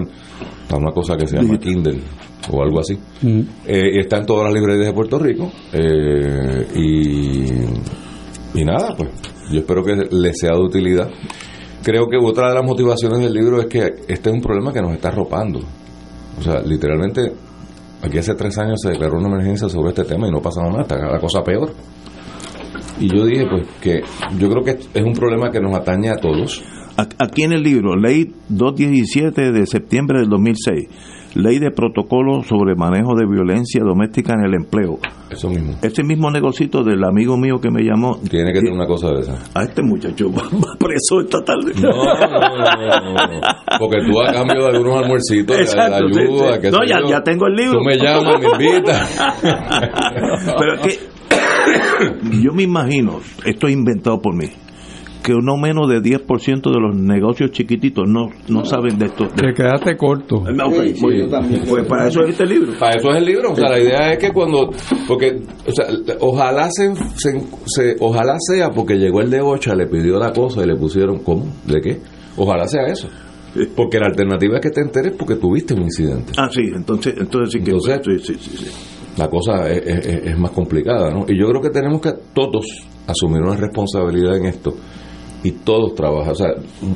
para 0.69 0.81
una 0.81 0.91
cosa 0.91 1.15
que 1.15 1.27
se 1.27 1.37
llama 1.37 1.57
Kindle 1.59 1.99
o 2.51 2.61
algo 2.61 2.79
así. 2.79 2.97
Mm. 3.21 3.39
Eh, 3.67 3.91
y 3.95 3.99
está 3.99 4.17
en 4.19 4.25
todas 4.25 4.45
las 4.45 4.53
librerías 4.53 4.87
de 4.87 4.93
Puerto 4.93 5.17
Rico. 5.19 5.51
eh, 5.73 6.67
y, 6.75 7.45
y 8.53 8.63
nada, 8.63 8.95
pues 8.95 9.09
yo 9.51 9.59
espero 9.59 9.83
que 9.83 9.95
les 10.11 10.39
sea 10.39 10.53
de 10.53 10.61
utilidad. 10.61 11.09
Creo 11.83 12.07
que 12.07 12.17
otra 12.17 12.49
de 12.49 12.55
las 12.55 12.65
motivaciones 12.65 13.19
del 13.19 13.33
libro 13.33 13.61
es 13.61 13.67
que 13.67 13.79
este 14.07 14.29
es 14.29 14.35
un 14.35 14.41
problema 14.41 14.73
que 14.73 14.81
nos 14.81 14.93
está 14.93 15.09
arropando. 15.09 15.59
O 16.37 16.41
sea, 16.41 16.61
literalmente, 16.61 17.31
aquí 18.01 18.17
hace 18.17 18.35
tres 18.35 18.57
años 18.57 18.79
se 18.81 18.89
declaró 18.89 19.17
una 19.17 19.27
emergencia 19.27 19.69
sobre 19.69 19.89
este 19.89 20.03
tema 20.03 20.27
y 20.27 20.31
no 20.31 20.41
pasa 20.41 20.61
nada, 20.61 20.81
está 20.81 20.97
la 20.97 21.19
cosa 21.19 21.41
peor. 21.43 21.71
Y 22.99 23.15
yo 23.15 23.25
dije, 23.25 23.45
pues, 23.49 23.67
que 23.81 24.01
yo 24.37 24.49
creo 24.49 24.63
que 24.63 24.71
es 24.71 25.03
un 25.03 25.13
problema 25.13 25.51
que 25.51 25.59
nos 25.59 25.75
atañe 25.75 26.09
a 26.09 26.17
todos. 26.17 26.63
Aquí 27.19 27.43
en 27.43 27.53
el 27.53 27.61
libro, 27.61 27.95
ley 27.95 28.33
217 28.49 29.51
de 29.51 29.67
septiembre 29.67 30.19
del 30.19 30.29
2006, 30.29 30.87
ley 31.37 31.59
de 31.59 31.71
protocolo 31.71 32.41
sobre 32.43 32.75
manejo 32.75 33.13
de 33.15 33.25
violencia 33.25 33.83
doméstica 33.83 34.33
en 34.33 34.45
el 34.45 34.55
empleo. 34.55 34.97
Eso 35.29 35.49
mismo. 35.49 35.73
Ese 35.81 36.03
mismo 36.03 36.31
negocito 36.31 36.83
del 36.83 37.03
amigo 37.03 37.37
mío 37.37 37.59
que 37.61 37.69
me 37.69 37.83
llamó. 37.83 38.17
Tiene 38.29 38.51
que 38.53 38.59
tener 38.59 38.73
una 38.73 38.87
cosa 38.87 39.11
de 39.11 39.19
esa. 39.19 39.37
A 39.53 39.63
este 39.63 39.83
muchacho 39.83 40.29
va 40.31 40.43
preso 40.79 41.19
esta 41.21 41.43
tarde. 41.43 41.73
No, 41.81 41.89
no, 41.89 42.27
no, 42.27 43.13
no, 43.13 43.13
no. 43.13 43.41
Porque 43.79 43.97
tú 44.09 44.19
a 44.21 44.31
cambio 44.33 44.63
de 44.63 44.69
algunos 44.77 45.03
almuercitos, 45.03 45.59
Exacto, 45.59 45.95
ayuda, 45.95 46.53
sí. 46.55 46.59
qué 46.61 46.71
No, 46.71 46.79
ya- 46.85 46.99
yo, 47.01 47.09
ya 47.09 47.21
tengo 47.23 47.45
el 47.47 47.53
libro. 47.55 47.79
Tú 47.79 47.85
me 47.85 47.97
llamas, 47.97 48.39
me 48.41 48.65
invitas. 48.65 49.31
Pero 50.59 50.73
es 50.75 50.81
que 50.97 52.41
yo 52.41 52.53
me 52.53 52.63
imagino, 52.63 53.19
esto 53.45 53.67
es 53.67 53.73
inventado 53.73 54.21
por 54.21 54.33
mí, 54.35 54.47
que 55.27 55.33
no 55.41 55.57
menos 55.57 55.89
de 55.89 56.01
10% 56.01 56.71
de 56.71 56.79
los 56.79 56.95
negocios 56.95 57.51
chiquititos 57.51 58.05
no, 58.07 58.29
no 58.47 58.63
saben 58.63 58.97
de 58.97 59.07
esto. 59.07 59.27
Te 59.27 59.53
quedaste 59.53 59.97
corto. 59.97 60.43
Ah, 60.47 60.65
ok, 60.67 61.01
muy 61.01 61.15
bien. 61.15 61.29
Pues 61.67 61.85
para 61.85 62.07
eso 62.07 62.23
es 62.23 62.29
este 62.29 62.45
libro. 62.45 62.71
Para 62.79 62.95
eso 62.95 63.09
es 63.11 63.17
el 63.17 63.25
libro. 63.25 63.51
O 63.51 63.55
sea, 63.55 63.69
la 63.69 63.79
idea 63.79 64.13
es 64.13 64.19
que 64.19 64.31
cuando. 64.31 64.69
Porque, 65.05 65.41
o 65.67 65.71
sea, 65.73 65.85
ojalá 66.21 66.69
se, 66.71 66.95
se- 67.15 67.41
se- 67.65 67.95
ojalá 67.99 68.37
sea 68.39 68.69
porque 68.69 68.95
llegó 68.95 69.19
el 69.19 69.29
de 69.29 69.41
Ocha, 69.41 69.75
le 69.75 69.87
pidió 69.87 70.17
la 70.17 70.31
cosa 70.31 70.63
y 70.63 70.67
le 70.67 70.75
pusieron. 70.77 71.19
¿Cómo? 71.19 71.43
¿De 71.65 71.81
qué? 71.81 71.99
Ojalá 72.37 72.65
sea 72.67 72.83
eso. 72.85 73.09
Porque 73.75 73.99
la 73.99 74.05
alternativa 74.07 74.55
es 74.57 74.61
que 74.61 74.69
te 74.69 74.81
enteres 74.81 75.13
porque 75.17 75.35
tuviste 75.35 75.73
un 75.73 75.81
incidente. 75.83 76.33
Ah, 76.37 76.47
sí, 76.51 76.61
entonces, 76.73 77.15
entonces 77.17 77.51
sí 77.51 77.59
que. 77.59 77.71
Entonces, 77.71 78.01
sí, 78.23 78.33
sí, 78.33 78.49
sí, 78.49 78.57
sí. 78.65 78.71
La 79.17 79.27
cosa 79.29 79.67
es, 79.69 79.85
es- 79.85 80.05
es- 80.07 80.25
es 80.27 80.37
más 80.37 80.51
complicada, 80.51 81.09
¿no? 81.11 81.25
Y 81.27 81.37
yo 81.37 81.47
creo 81.49 81.61
que 81.61 81.69
tenemos 81.71 81.99
que 81.99 82.11
todos 82.33 82.65
asumir 83.07 83.41
una 83.41 83.55
responsabilidad 83.55 84.37
en 84.37 84.45
esto 84.45 84.75
y 85.43 85.51
todos 85.51 85.95
trabajan. 85.95 86.31
O 86.31 86.35
sea, 86.35 86.49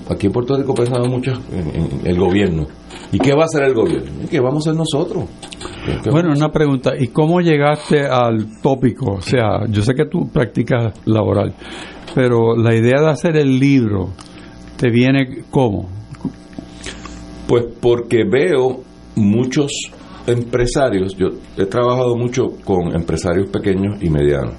aquí 0.09 0.27
en 0.27 0.34
Puerto 0.34 0.57
Rico 0.57 0.73
pensamos 0.73 1.07
mucho 1.09 1.31
en, 1.51 1.69
en 2.01 2.07
el 2.07 2.19
gobierno. 2.19 2.68
¿Y 3.11 3.19
qué 3.19 3.34
va 3.34 3.43
a 3.43 3.45
hacer 3.45 3.63
el 3.63 3.73
gobierno? 3.73 4.23
¿Y 4.23 4.27
¿Qué 4.27 4.39
vamos 4.39 4.65
a 4.65 4.72
hacer 4.72 4.77
nosotros? 4.80 5.26
¿Qué- 5.85 5.99
qué 6.03 6.09
Bueno, 6.09 6.31
una 6.35 6.49
pregunta, 6.49 6.91
¿y 6.97 7.07
cómo 7.07 7.41
llegaste 7.41 8.05
al 8.05 8.61
tópico? 8.61 9.13
O 9.13 9.22
sea, 9.22 9.65
yo 9.69 9.81
sé 9.81 9.93
que 9.93 10.05
tú 10.05 10.30
practicas 10.31 10.93
laboral, 11.05 11.53
pero 12.15 12.55
la 12.55 12.73
idea 12.76 13.01
de 13.01 13.09
hacer 13.09 13.35
el 13.38 13.59
libro, 13.59 14.09
¿te 14.77 14.89
viene 14.89 15.43
cómo? 15.49 15.89
Pues 17.47 17.65
porque 17.81 18.23
veo 18.23 18.81
muchos 19.15 19.72
empresarios, 20.26 21.15
yo 21.18 21.27
he 21.57 21.65
trabajado 21.65 22.15
mucho 22.15 22.47
con 22.63 22.95
empresarios 22.95 23.49
pequeños 23.49 24.01
y 24.01 24.09
medianos. 24.09 24.53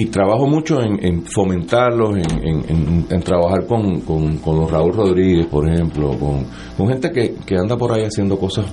Y 0.00 0.06
trabajo 0.06 0.46
mucho 0.46 0.80
en, 0.80 1.04
en 1.04 1.24
fomentarlos, 1.24 2.16
en, 2.16 2.46
en- 2.48 2.64
en- 2.70 3.06
en 3.10 3.22
trabajar 3.22 3.66
con, 3.66 4.00
con- 4.00 4.38
con 4.38 4.56
los 4.60 4.70
Raúl 4.70 4.92
Rodríguez, 4.94 5.46
por 5.46 5.68
ejemplo, 5.68 6.10
con, 6.18 6.46
con 6.76 6.88
gente 6.88 7.10
que, 7.10 7.34
que 7.44 7.56
anda 7.56 7.76
por 7.76 7.92
ahí 7.92 8.04
haciendo 8.04 8.38
cosas 8.38 8.66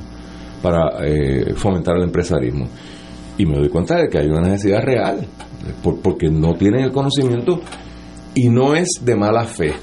para 0.61 1.05
eh, 1.05 1.53
fomentar 1.55 1.97
el 1.97 2.03
empresarismo. 2.03 2.67
Y 3.37 3.45
me 3.45 3.57
doy 3.57 3.69
cuenta 3.69 3.97
de 3.97 4.07
que 4.09 4.19
hay 4.19 4.27
una 4.27 4.41
necesidad 4.41 4.81
real, 4.83 5.25
por- 5.83 5.99
porque 6.01 6.29
no 6.29 6.53
tienen 6.55 6.81
el 6.85 6.91
conocimiento 6.91 7.59
y 8.35 8.49
no 8.49 8.73
es 8.75 8.87
de 9.03 9.15
mala 9.15 9.43
fe. 9.45 9.73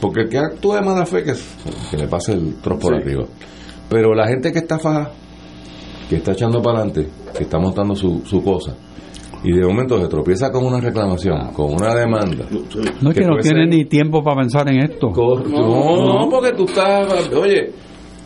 Porque 0.00 0.22
el 0.22 0.28
que 0.28 0.38
actúa 0.38 0.76
de 0.80 0.82
mala 0.86 1.06
fe, 1.06 1.22
que, 1.22 1.34
que 1.90 1.96
le 1.96 2.08
pase 2.08 2.32
el 2.32 2.56
trozo 2.56 2.80
por 2.80 2.96
Sí. 2.96 3.02
arriba. 3.02 3.24
Pero 3.88 4.14
la 4.14 4.26
gente 4.26 4.52
que 4.52 4.58
está 4.58 4.78
faja, 4.78 5.10
que 6.10 6.16
está 6.16 6.32
echando 6.32 6.60
para 6.60 6.78
adelante, 6.80 7.08
que 7.36 7.44
está 7.44 7.58
montando 7.58 7.94
su, 7.94 8.22
su 8.26 8.42
cosa, 8.42 8.74
y 9.46 9.52
de 9.52 9.66
momento 9.66 9.98
se 10.00 10.08
tropieza 10.08 10.50
con 10.50 10.64
una 10.64 10.80
reclamación, 10.80 11.52
con 11.52 11.72
una 11.74 11.94
demanda. 11.94 12.44
No 13.00 13.10
es 13.10 13.16
que 13.16 13.24
no 13.24 13.36
tiene 13.38 13.42
ser- 13.42 13.68
ni 13.68 13.84
tiempo 13.84 14.22
para 14.22 14.40
pensar 14.40 14.68
en 14.68 14.80
esto. 14.80 15.10
No, 15.48 16.24
no, 16.24 16.28
porque 16.30 16.52
tú 16.52 16.64
estás. 16.64 17.30
Oye, 17.32 17.70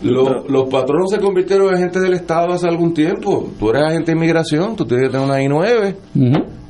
lo- 0.03 0.45
los 0.49 0.69
patronos 0.71 1.11
se 1.11 1.19
convirtieron 1.21 1.69
en 1.69 1.75
agentes 1.75 2.03
del 2.03 2.15
Estado 2.15 2.55
hace 2.55 2.67
algún 2.67 2.95
tiempo. 2.95 3.49
Tú 3.59 3.71
eres 3.71 3.83
agente 3.83 4.13
de 4.13 4.17
inmigración, 4.17 4.75
tú 4.77 4.85
tienes 4.87 5.09
que 5.09 5.13
tener 5.13 5.27
una 5.27 5.43
I-9. 5.43 5.95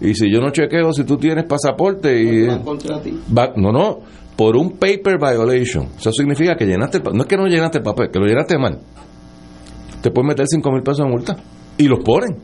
Y 0.01 0.15
si 0.15 0.33
yo 0.33 0.41
no 0.41 0.51
chequeo 0.51 0.93
si 0.93 1.05
tú 1.05 1.17
tienes 1.17 1.45
pasaporte 1.45 2.21
y. 2.21 2.47
contra 2.65 3.01
ti. 3.01 3.17
Va- 3.37 3.53
no, 3.57 3.71
no, 3.71 3.99
por 4.37 4.57
un 4.57 4.71
paper 4.73 5.19
violation. 5.19 5.89
Eso 5.99 6.11
significa 6.13 6.57
que 6.57 6.65
llenaste 6.67 7.01
No 7.13 7.21
es 7.23 7.27
que 7.29 7.37
no 7.37 7.47
llenaste 7.47 7.79
el 7.79 7.85
papel, 7.85 8.11
que 8.11 8.19
lo 8.19 8.27
llenaste 8.27 8.59
mal. 8.59 8.79
Te 10.03 10.11
pueden 10.11 10.29
meter 10.29 10.47
5 10.49 10.73
mil 10.73 10.83
pesos 10.83 11.05
de 11.05 11.11
multa. 11.11 11.37
Y 11.79 11.85
los 11.85 12.01
ponen. 12.03 12.37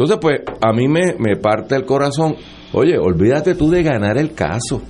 Entonces, 0.00 0.18
pues, 0.20 0.40
a 0.62 0.72
mí 0.72 0.88
me, 0.88 1.14
me 1.18 1.36
parte 1.36 1.76
el 1.76 1.84
corazón. 1.84 2.34
Oye, 2.72 2.96
olvídate 2.98 3.54
tú 3.54 3.68
de 3.70 3.82
ganar 3.82 4.16
el 4.16 4.32
caso. 4.32 4.80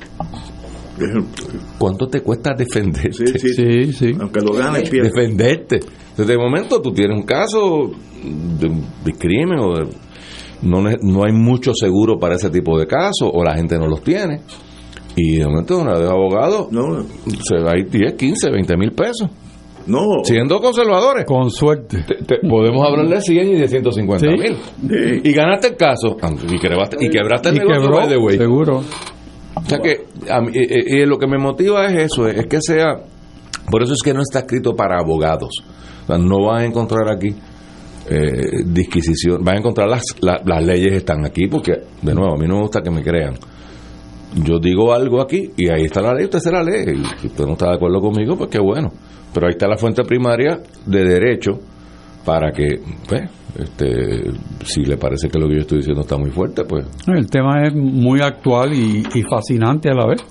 ¿Cuánto 1.78 2.07
te 2.09 2.20
cuesta 2.20 2.53
defenderte? 2.55 3.27
Sí, 3.27 3.49
sí. 3.49 3.93
sí. 3.93 4.12
Aunque 4.20 4.41
lo 4.41 4.53
ganes, 4.53 4.89
pierdes. 4.91 5.12
Defenderte. 5.12 5.81
Desde 6.16 6.32
el 6.35 6.39
momento 6.39 6.81
tú 6.82 6.93
tienes 6.93 7.16
un 7.16 7.24
caso 7.24 7.91
de, 8.23 8.69
de 9.05 9.12
crimen 9.19 9.59
o 9.59 9.74
de- 9.78 9.89
no, 10.62 10.82
no 10.82 11.24
hay 11.24 11.32
mucho 11.32 11.73
seguro 11.74 12.19
para 12.19 12.35
ese 12.35 12.51
tipo 12.51 12.78
de 12.78 12.87
casos 12.87 13.31
o 13.32 13.43
la 13.43 13.57
gente 13.57 13.78
no 13.78 13.87
los 13.87 14.03
tiene. 14.03 14.43
Y 15.16 15.39
de 15.39 15.47
momento 15.47 15.78
una 15.78 15.99
de 15.99 16.07
abogado 16.07 16.69
se 17.49 17.59
va 17.65 17.73
a 17.73 17.78
ir 17.78 17.89
10, 17.91 18.15
15, 18.15 18.51
20 18.51 18.77
mil 18.77 18.93
pesos. 18.93 19.28
No. 19.90 20.24
Siendo 20.24 20.60
conservadores. 20.60 21.24
Con 21.26 21.50
suerte. 21.50 22.04
podemos 22.48 22.86
hablar 22.86 23.08
de 23.08 23.20
100 23.20 23.48
y 23.48 23.54
de 23.56 23.68
150 23.68 24.26
Sí. 24.26 24.36
mil. 24.36 25.20
Y 25.24 25.32
ganaste 25.32 25.68
el 25.68 25.76
caso. 25.76 26.16
Y 26.48 26.58
quebraste, 26.58 26.96
y 27.04 27.08
quebraste 27.08 27.48
el 27.50 27.56
Y 27.56 27.58
negocio, 27.58 27.80
quebró, 27.82 27.96
by 27.96 28.08
the 28.08 28.16
way. 28.18 28.38
seguro. 28.38 28.82
O 29.56 29.64
sea 29.68 29.78
que 29.80 30.06
a 30.30 30.40
mí- 30.40 30.52
eh, 30.54 31.02
eh, 31.02 31.06
lo 31.06 31.18
que 31.18 31.26
me 31.26 31.36
motiva 31.38 31.86
es 31.86 32.12
eso, 32.12 32.28
es 32.28 32.46
que 32.46 32.58
sea, 32.60 33.00
por 33.70 33.82
eso 33.82 33.92
es 33.94 34.02
que 34.02 34.14
no 34.14 34.22
está 34.22 34.40
escrito 34.40 34.74
para 34.74 34.98
abogados. 35.00 35.50
O 36.04 36.06
sea, 36.06 36.18
no 36.18 36.46
van 36.46 36.62
a 36.62 36.64
encontrar 36.66 37.10
aquí 37.12 37.34
eh, 38.08 38.64
disquisición, 38.66 39.44
van 39.44 39.56
a 39.56 39.58
encontrar 39.58 39.88
las, 39.88 40.02
la- 40.20 40.40
las 40.44 40.64
leyes 40.64 40.94
están 40.94 41.24
aquí, 41.24 41.46
porque 41.46 41.72
de 42.02 42.14
nuevo, 42.14 42.34
a 42.34 42.36
mí 42.36 42.46
no 42.48 42.56
me 42.56 42.62
gusta 42.62 42.80
que 42.80 42.90
me 42.90 43.02
crean. 43.02 43.34
Yo 44.44 44.58
digo 44.60 44.92
algo 44.92 45.20
aquí 45.20 45.50
y 45.56 45.70
ahí 45.70 45.84
está 45.84 46.00
la 46.00 46.14
ley, 46.14 46.24
usted 46.24 46.38
se 46.40 46.50
la 46.50 46.62
lee. 46.62 46.92
Y 46.92 47.04
si 47.20 47.26
usted 47.28 47.44
no 47.44 47.52
está 47.52 47.66
de 47.68 47.74
acuerdo 47.76 48.00
conmigo, 48.00 48.36
pues 48.36 48.50
qué 48.50 48.58
bueno. 48.60 48.90
Pero 49.32 49.47
ahí 49.47 49.52
está 49.52 49.69
la 49.69 49.77
fuente 49.77 50.02
primaria 50.05 50.61
de 50.86 51.05
derecho 51.05 51.59
para 52.24 52.51
que, 52.52 52.81
pues, 53.09 53.23
este, 53.59 54.31
si 54.65 54.85
le 54.85 54.97
parece 54.97 55.28
que 55.28 55.39
lo 55.39 55.48
que 55.48 55.55
yo 55.55 55.61
estoy 55.61 55.78
diciendo 55.78 56.02
está 56.02 56.16
muy 56.16 56.31
fuerte, 56.31 56.65
pues 56.65 56.86
El 57.07 57.28
tema 57.28 57.66
es 57.66 57.74
muy 57.74 58.20
actual 58.20 58.73
y, 58.73 59.02
y 59.15 59.23
fascinante 59.23 59.90
a 59.90 59.94
la 59.94 60.07
vez. 60.07 60.24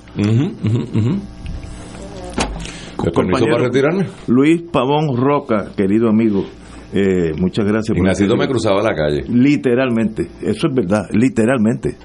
¿Me 3.04 3.12
permiso 3.12 3.46
para 3.46 3.64
retirarme? 3.66 4.08
Luis 4.28 4.64
Pavón 4.72 5.16
Roca, 5.16 5.72
querido 5.76 6.10
amigo, 6.10 6.46
eh, 6.94 7.32
muchas 7.38 7.66
gracias. 7.66 7.98
Ignacito 7.98 8.36
me 8.36 8.48
cruzaba 8.48 8.82
la 8.82 8.96
calle. 8.96 9.24
Literalmente, 9.28 10.28
eso 10.42 10.68
es 10.68 10.74
verdad, 10.74 11.04
literalmente. 11.12 11.96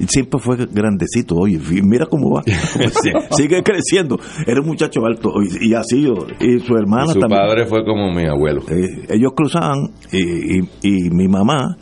Y 0.00 0.04
siempre 0.06 0.38
fue 0.38 0.56
grandecito, 0.70 1.34
oye, 1.34 1.58
mira 1.82 2.06
cómo 2.06 2.30
va, 2.36 2.42
sigue 3.36 3.62
creciendo. 3.64 4.16
Era 4.46 4.60
un 4.60 4.66
muchacho 4.66 5.04
alto 5.04 5.30
y, 5.60 5.74
así, 5.74 6.02
yo- 6.02 6.26
y 6.38 6.60
su 6.60 6.74
hermana 6.76 7.06
Y 7.08 7.12
su 7.14 7.18
también. 7.20 7.40
padre 7.40 7.66
fue 7.66 7.84
como 7.84 8.12
mi 8.12 8.24
abuelo. 8.26 8.60
Eh, 8.70 9.06
ellos 9.10 9.32
cruzaban 9.34 9.90
y, 10.12 10.58
y- 10.60 10.68
y 10.82 11.10
mi 11.10 11.26
mamá 11.26 11.76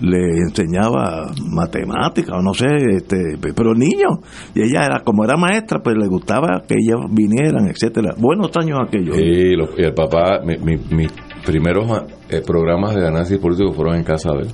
le 0.00 0.18
enseñaba 0.48 1.30
matemáticas 1.48 2.36
o 2.36 2.42
no 2.42 2.52
sé, 2.52 2.66
este, 2.96 3.38
pero 3.56 3.72
niño, 3.74 4.08
y 4.54 4.62
ella 4.62 4.84
era 4.86 5.00
como 5.04 5.24
era 5.24 5.36
maestra, 5.36 5.78
pues 5.82 5.96
le 5.96 6.08
gustaba 6.08 6.64
que 6.68 6.74
ellas 6.74 6.98
vinieran, 7.12 7.68
etcétera. 7.68 8.14
Buenos 8.18 8.50
años 8.56 8.78
aquellos. 8.86 9.16
Y, 9.16 9.54
el 9.82 9.94
papá, 9.94 10.40
mi- 10.44 10.58
mi- 10.58 10.82
mis 10.96 11.10
primeros 11.44 11.86
eh, 12.28 12.40
programas 12.46 12.94
de 12.94 13.06
análisis 13.06 13.38
político 13.38 13.72
fueron 13.72 13.96
en 13.96 14.04
casa 14.04 14.30
de 14.32 14.42
él. 14.42 14.48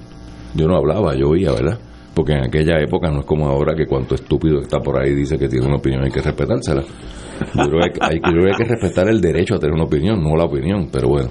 Yo 0.54 0.66
no 0.66 0.76
hablaba, 0.76 1.14
yo 1.14 1.28
oía, 1.28 1.52
¿verdad? 1.52 1.78
Porque 2.14 2.32
en 2.32 2.44
aquella 2.44 2.80
época 2.80 3.10
no 3.10 3.20
es 3.20 3.26
como 3.26 3.48
ahora 3.48 3.74
que 3.74 3.86
cuanto 3.86 4.14
estúpido 4.14 4.60
está 4.60 4.80
por 4.80 5.00
ahí 5.00 5.14
dice 5.14 5.38
que 5.38 5.48
tiene 5.48 5.66
una 5.66 5.76
opinión 5.76 6.04
hay 6.04 6.10
que 6.10 6.20
respetársela. 6.20 6.82
Yo 6.82 7.70
creo 7.70 7.80
que 7.80 7.98
hay, 8.00 8.16
yo 8.16 8.32
creo 8.32 8.44
que 8.44 8.50
hay 8.50 8.56
que 8.56 8.64
respetar 8.64 9.08
el 9.08 9.20
derecho 9.20 9.54
a 9.54 9.58
tener 9.58 9.74
una 9.74 9.84
opinión, 9.84 10.22
no 10.22 10.36
la 10.36 10.44
opinión, 10.44 10.88
pero 10.92 11.08
bueno. 11.08 11.30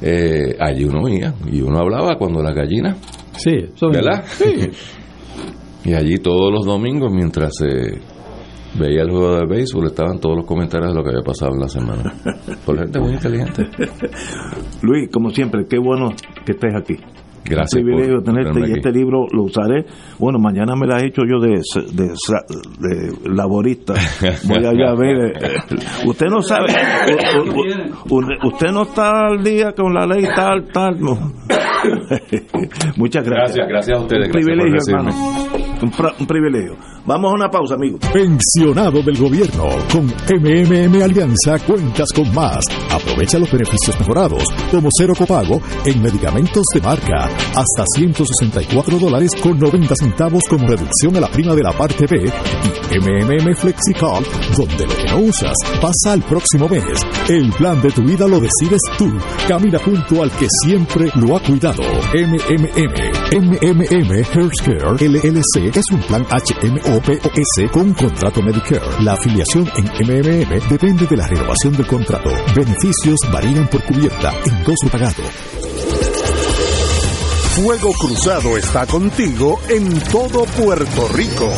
Eh, 0.00 0.54
allí 0.60 0.84
uno 0.84 1.02
oía 1.02 1.34
y 1.50 1.60
uno 1.60 1.80
hablaba 1.80 2.16
cuando 2.16 2.40
las 2.40 2.54
gallinas 2.54 2.96
Sí, 3.36 3.50
¿verdad? 3.90 4.24
Y 5.84 5.94
allí 5.94 6.18
todos 6.18 6.52
los 6.52 6.66
domingos, 6.66 7.10
mientras 7.10 7.52
se 7.56 7.98
veía 8.78 9.02
el 9.02 9.10
juego 9.10 9.36
de 9.36 9.46
béisbol, 9.46 9.86
estaban 9.86 10.18
todos 10.20 10.36
los 10.36 10.46
comentarios 10.46 10.90
de 10.92 10.96
lo 10.98 11.02
que 11.02 11.10
había 11.10 11.22
pasado 11.24 11.52
en 11.54 11.60
la 11.60 11.68
semana. 11.68 12.12
Por 12.64 12.78
gente 12.82 13.00
muy 13.00 13.12
inteligente. 13.12 13.66
Luis, 14.82 15.08
como 15.12 15.30
siempre, 15.30 15.66
qué 15.68 15.78
bueno 15.78 16.10
que 16.44 16.52
estés 16.52 16.74
aquí. 16.74 16.96
Gracias 17.44 17.80
Un 17.80 17.86
privilegio 17.86 18.14
por 18.16 18.24
tenerte 18.24 18.50
tenerme 18.50 18.68
y 18.68 18.70
aquí. 18.72 18.78
este 18.80 18.92
libro 18.92 19.26
lo 19.32 19.44
usaré. 19.44 19.86
Bueno, 20.18 20.38
mañana 20.38 20.74
me 20.76 20.86
la 20.86 20.98
he 21.00 21.06
hecho 21.06 21.22
yo 21.26 21.40
de, 21.40 21.60
de, 21.92 22.08
de 22.78 23.30
laborista. 23.34 23.94
Voy 24.46 24.58
allá 24.58 24.90
a 24.90 24.94
ver. 24.94 25.32
eh, 25.42 25.56
Usted 26.04 26.26
no 26.26 26.42
sabe. 26.42 26.66
Usted 28.44 28.70
no 28.72 28.82
está 28.82 29.28
al 29.28 29.42
día 29.42 29.72
con 29.72 29.94
la 29.94 30.06
ley 30.06 30.24
tal, 30.34 30.66
tal. 30.72 31.00
no. 31.00 31.14
Muchas 32.96 33.24
gracias. 33.24 33.66
Gracias, 33.66 33.68
gracias 33.68 33.98
a 33.98 34.02
ustedes, 34.02 34.26
Un 34.26 34.32
privilegio, 34.32 34.78
hermano. 34.88 35.10
Un, 35.80 35.92
un 36.20 36.26
privilegio. 36.26 36.76
Vamos 37.08 37.32
a 37.32 37.34
una 37.36 37.50
pausa, 37.50 37.74
amigos. 37.74 38.00
Pensionado 38.12 39.00
del 39.00 39.16
gobierno. 39.16 39.64
Con 39.90 40.04
MMM 40.04 41.02
Alianza 41.02 41.58
cuentas 41.66 42.12
con 42.12 42.34
más. 42.34 42.66
Aprovecha 42.90 43.38
los 43.38 43.50
beneficios 43.50 43.98
mejorados, 43.98 44.44
como 44.70 44.90
cero 44.92 45.14
copago 45.16 45.58
en 45.86 46.02
medicamentos 46.02 46.64
de 46.74 46.82
marca, 46.82 47.30
hasta 47.54 47.84
164 47.94 48.98
dólares 48.98 49.34
con 49.42 49.58
90 49.58 49.94
centavos 49.98 50.42
como 50.50 50.68
reducción 50.68 51.16
a 51.16 51.20
la 51.20 51.28
prima 51.28 51.54
de 51.54 51.62
la 51.62 51.72
parte 51.72 52.04
B 52.06 52.24
y 52.26 52.98
MMM 52.98 53.56
FlexiCard, 53.56 54.24
donde 54.54 54.86
lo 54.86 54.94
que 54.94 55.10
no 55.10 55.18
usas 55.20 55.56
pasa 55.80 56.12
al 56.12 56.20
próximo 56.20 56.68
mes. 56.68 56.84
El 57.30 57.50
plan 57.54 57.80
de 57.80 57.90
tu 57.90 58.02
vida 58.02 58.28
lo 58.28 58.38
decides 58.38 58.82
tú. 58.98 59.10
Camina 59.48 59.78
junto 59.78 60.22
al 60.22 60.30
que 60.32 60.46
siempre 60.62 61.10
lo 61.14 61.38
ha 61.38 61.40
cuidado. 61.40 61.84
MMM. 62.12 63.08
MMM 63.32 64.12
Healthcare 64.34 64.92
LLC 65.00 65.74
es 65.74 65.84
un 65.90 66.00
plan 66.00 66.26
HMO-POS 66.98 67.70
con 67.70 67.94
contrato 67.94 68.42
Medicare. 68.42 69.02
La 69.02 69.12
afiliación 69.12 69.68
en 69.76 69.84
MMM 69.84 70.68
depende 70.68 71.06
de 71.06 71.16
la 71.16 71.26
renovación 71.26 71.76
del 71.76 71.86
contrato. 71.86 72.30
Beneficios 72.54 73.20
varían 73.32 73.68
por 73.68 73.82
cubierta, 73.84 74.32
endoso 74.44 74.88
pagado. 74.90 75.22
Fuego 77.54 77.92
Cruzado 77.92 78.56
está 78.56 78.86
contigo 78.86 79.60
en 79.68 80.00
todo 80.10 80.44
Puerto 80.44 81.08
Rico. 81.08 81.52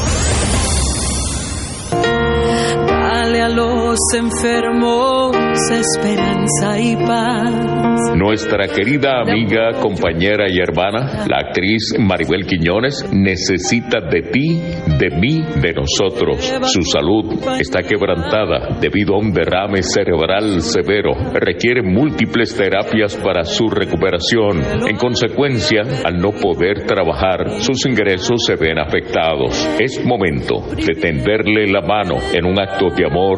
Darle 3.41 3.43
a 3.43 3.49
los 3.49 3.99
enfermos 4.15 5.41
esperanza 5.71 6.81
y 6.81 6.97
paz. 6.97 8.17
Nuestra 8.17 8.67
querida 8.67 9.21
amiga, 9.21 9.73
compañera 9.81 10.47
y 10.49 10.59
hermana, 10.59 11.27
la 11.29 11.39
actriz 11.39 11.95
Maribel 11.99 12.45
Quiñones, 12.47 13.09
necesita 13.13 14.01
de 14.01 14.23
ti, 14.23 14.61
de 14.99 15.11
mí, 15.11 15.43
de 15.61 15.73
nosotros. 15.73 16.53
Su 16.73 16.83
salud 16.83 17.39
está 17.61 17.83
quebrantada 17.83 18.79
debido 18.81 19.15
a 19.15 19.19
un 19.19 19.33
derrame 19.33 19.83
cerebral 19.83 20.61
severo. 20.61 21.13
Requiere 21.35 21.83
múltiples 21.83 22.57
terapias 22.57 23.17
para 23.17 23.45
su 23.45 23.69
recuperación. 23.69 24.63
En 24.89 24.97
consecuencia, 24.97 25.83
al 26.05 26.19
no 26.19 26.33
poder 26.33 26.87
trabajar, 26.87 27.61
sus 27.61 27.87
ingresos 27.87 28.45
se 28.47 28.57
ven 28.57 28.79
afectados. 28.79 29.69
Es 29.79 30.05
momento 30.05 30.63
de 30.75 30.95
tenderle 31.01 31.67
la 31.69 31.81
mano 31.81 32.17
en 32.33 32.45
un 32.45 32.59
acto 32.61 32.89
de 32.95 33.07
amor, 33.07 33.30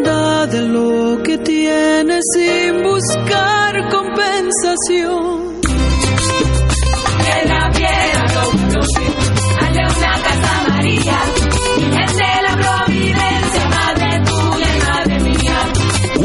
Da 0.03 0.47
de 0.47 0.61
lo 0.61 1.21
que 1.23 1.37
tienes 1.37 2.23
sin 2.33 2.81
buscar 2.83 3.87
compensación. 3.89 5.50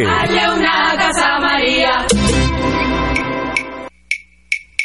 Una 0.56 0.96
casa 0.98 1.40
María. 1.42 2.08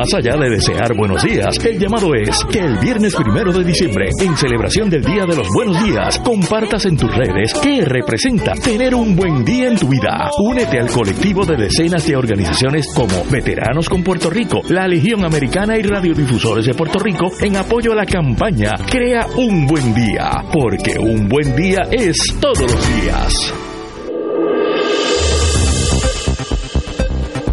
Más 0.00 0.14
allá 0.14 0.34
de 0.38 0.48
desear 0.48 0.96
buenos 0.96 1.22
días, 1.22 1.54
el 1.62 1.78
llamado 1.78 2.14
es 2.14 2.42
que 2.50 2.58
el 2.58 2.78
viernes 2.78 3.14
primero 3.14 3.52
de 3.52 3.62
diciembre, 3.62 4.08
en 4.18 4.34
celebración 4.34 4.88
del 4.88 5.04
Día 5.04 5.26
de 5.26 5.36
los 5.36 5.46
Buenos 5.52 5.84
Días, 5.84 6.18
compartas 6.20 6.86
en 6.86 6.96
tus 6.96 7.14
redes 7.14 7.52
qué 7.62 7.84
representa 7.84 8.54
tener 8.54 8.94
un 8.94 9.14
buen 9.14 9.44
día 9.44 9.68
en 9.68 9.76
tu 9.76 9.88
vida. 9.88 10.30
Únete 10.38 10.80
al 10.80 10.88
colectivo 10.88 11.44
de 11.44 11.58
decenas 11.58 12.06
de 12.06 12.16
organizaciones 12.16 12.88
como 12.94 13.26
Veteranos 13.30 13.90
con 13.90 14.02
Puerto 14.02 14.30
Rico, 14.30 14.62
la 14.70 14.88
Legión 14.88 15.22
Americana 15.22 15.76
y 15.76 15.82
Radiodifusores 15.82 16.64
de 16.64 16.72
Puerto 16.72 16.98
Rico 16.98 17.30
en 17.38 17.56
apoyo 17.56 17.92
a 17.92 17.96
la 17.96 18.06
campaña 18.06 18.76
Crea 18.90 19.26
un 19.36 19.66
buen 19.66 19.94
día, 19.94 20.30
porque 20.50 20.98
un 20.98 21.28
buen 21.28 21.54
día 21.54 21.82
es 21.90 22.16
todos 22.40 22.62
los 22.62 23.02
días. 23.02 23.52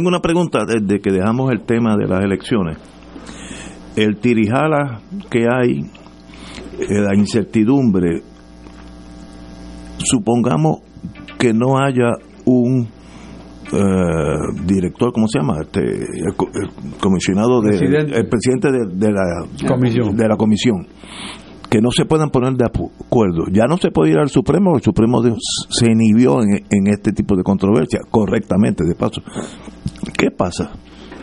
Tengo 0.00 0.08
una 0.08 0.20
pregunta 0.22 0.64
desde 0.64 0.98
que 1.02 1.12
dejamos 1.12 1.52
el 1.52 1.60
tema 1.66 1.94
de 1.94 2.06
las 2.08 2.24
elecciones. 2.24 2.78
El 3.96 4.16
tirijala 4.18 5.02
que 5.28 5.40
hay, 5.46 5.80
eh, 6.78 7.00
la 7.02 7.14
incertidumbre, 7.14 8.22
supongamos 9.98 10.78
que 11.38 11.52
no 11.52 11.76
haya 11.78 12.12
un 12.46 12.88
eh, 13.74 13.78
director, 14.64 15.12
¿cómo 15.12 15.28
se 15.28 15.38
llama? 15.38 15.58
Este, 15.60 15.80
el, 15.82 16.34
co- 16.34 16.48
el 16.54 16.70
comisionado 16.98 17.60
de, 17.60 17.68
Presidente. 17.76 18.16
el 18.18 18.26
presidente 18.26 18.68
de, 18.72 18.78
de 19.06 19.12
la 19.12 19.68
Comisión. 19.68 20.16
de 20.16 20.28
la 20.28 20.36
comisión 20.38 20.86
que 21.70 21.80
no 21.80 21.90
se 21.92 22.04
puedan 22.04 22.30
poner 22.30 22.54
de 22.54 22.66
acuerdo. 22.66 23.44
Ya 23.52 23.66
no 23.66 23.78
se 23.78 23.90
puede 23.90 24.10
ir 24.10 24.18
al 24.18 24.28
Supremo, 24.28 24.76
el 24.76 24.82
Supremo 24.82 25.22
se 25.22 25.86
inhibió 25.86 26.42
en, 26.42 26.86
este 26.88 27.12
tipo 27.12 27.36
de 27.36 27.44
controversia, 27.44 28.00
correctamente, 28.10 28.84
de 28.84 28.94
paso. 28.96 29.22
¿Qué 30.18 30.30
pasa? 30.32 30.72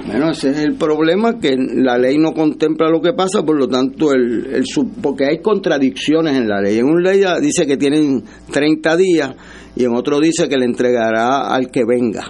Bueno, 0.05 0.31
ese 0.31 0.51
es 0.51 0.59
el 0.59 0.75
problema, 0.75 1.37
que 1.37 1.57
la 1.57 1.97
ley 1.97 2.17
no 2.17 2.33
contempla 2.33 2.89
lo 2.89 3.01
que 3.01 3.11
pasa, 3.11 3.43
por 3.43 3.57
lo 3.57 3.67
tanto, 3.67 4.13
el, 4.13 4.45
el 4.53 4.63
porque 5.01 5.25
hay 5.25 5.41
contradicciones 5.41 6.37
en 6.37 6.47
la 6.47 6.61
ley. 6.61 6.77
En 6.77 6.85
una 6.85 7.11
ley 7.11 7.23
dice 7.41 7.67
que 7.67 7.75
tienen 7.75 8.23
30 8.49 8.95
días 8.95 9.35
y 9.75 9.83
en 9.83 9.93
otro 9.93 10.21
dice 10.21 10.47
que 10.47 10.57
le 10.57 10.63
entregará 10.63 11.53
al 11.53 11.69
que 11.69 11.83
venga. 11.85 12.23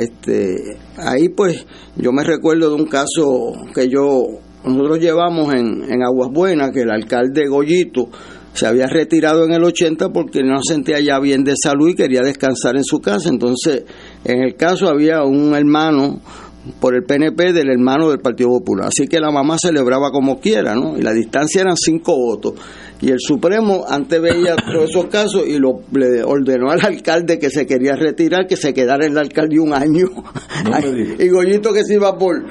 Este, 0.00 0.78
ahí 0.96 1.28
pues 1.28 1.66
yo 1.96 2.12
me 2.12 2.24
recuerdo 2.24 2.70
de 2.70 2.82
un 2.82 2.88
caso 2.88 3.52
que 3.74 3.88
yo 3.88 4.40
nosotros 4.64 4.98
llevamos 4.98 5.54
en, 5.54 5.84
en 5.90 6.02
Aguas 6.02 6.30
Buenas, 6.32 6.70
que 6.72 6.80
el 6.82 6.90
alcalde 6.90 7.46
Goyito 7.48 8.08
se 8.52 8.66
había 8.66 8.86
retirado 8.86 9.44
en 9.44 9.52
el 9.52 9.64
80 9.64 10.10
porque 10.10 10.42
no 10.42 10.60
se 10.62 10.74
sentía 10.74 11.00
ya 11.00 11.18
bien 11.18 11.44
de 11.44 11.54
salud 11.62 11.90
y 11.90 11.94
quería 11.94 12.20
descansar 12.20 12.76
en 12.76 12.84
su 12.84 13.00
casa. 13.00 13.28
Entonces, 13.28 13.84
en 14.24 14.42
el 14.42 14.56
caso 14.56 14.88
había 14.88 15.22
un 15.22 15.54
hermano 15.54 16.20
por 16.78 16.94
el 16.94 17.04
PNP 17.04 17.52
del 17.52 17.70
hermano 17.70 18.10
del 18.10 18.20
Partido 18.20 18.50
Popular. 18.50 18.88
Así 18.88 19.06
que 19.06 19.18
la 19.18 19.30
mamá 19.30 19.56
celebraba 19.58 20.10
como 20.10 20.40
quiera, 20.40 20.74
¿no? 20.74 20.96
Y 20.98 21.02
la 21.02 21.12
distancia 21.12 21.62
eran 21.62 21.76
cinco 21.76 22.16
votos. 22.16 22.54
Y 23.00 23.10
el 23.10 23.18
Supremo 23.18 23.84
antes 23.88 24.20
veía 24.20 24.56
todos 24.72 24.90
esos 24.90 25.06
casos 25.06 25.44
y 25.46 25.58
lo, 25.58 25.80
le 25.92 26.22
ordenó 26.22 26.70
al 26.70 26.84
alcalde 26.84 27.38
que 27.38 27.50
se 27.50 27.66
quería 27.66 27.96
retirar, 27.96 28.46
que 28.46 28.56
se 28.56 28.74
quedara 28.74 29.06
en 29.06 29.14
la 29.14 29.22
alcaldía 29.22 29.62
un 29.62 29.72
año. 29.72 30.06
y 31.18 31.28
Goyito 31.28 31.72
que 31.72 31.84
se 31.84 31.94
iba 31.94 32.18
por, 32.18 32.44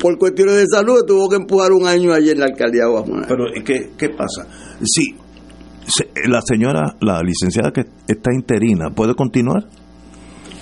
por 0.00 0.18
cuestiones 0.18 0.56
de 0.56 0.66
salud, 0.66 1.04
tuvo 1.06 1.28
que 1.28 1.36
empujar 1.36 1.72
un 1.72 1.86
año 1.86 2.12
allí 2.12 2.30
en 2.30 2.38
la 2.40 2.46
alcaldía 2.46 2.84
de 2.86 3.22
Pero 3.28 3.44
¿qué, 3.64 3.90
qué 3.96 4.08
pasa? 4.10 4.46
Si 4.82 5.14
se- 5.86 6.08
la 6.28 6.40
señora, 6.42 6.96
la 7.00 7.20
licenciada 7.22 7.70
que 7.72 7.82
está 8.08 8.30
interina, 8.34 8.90
¿puede 8.94 9.14
continuar? 9.14 9.64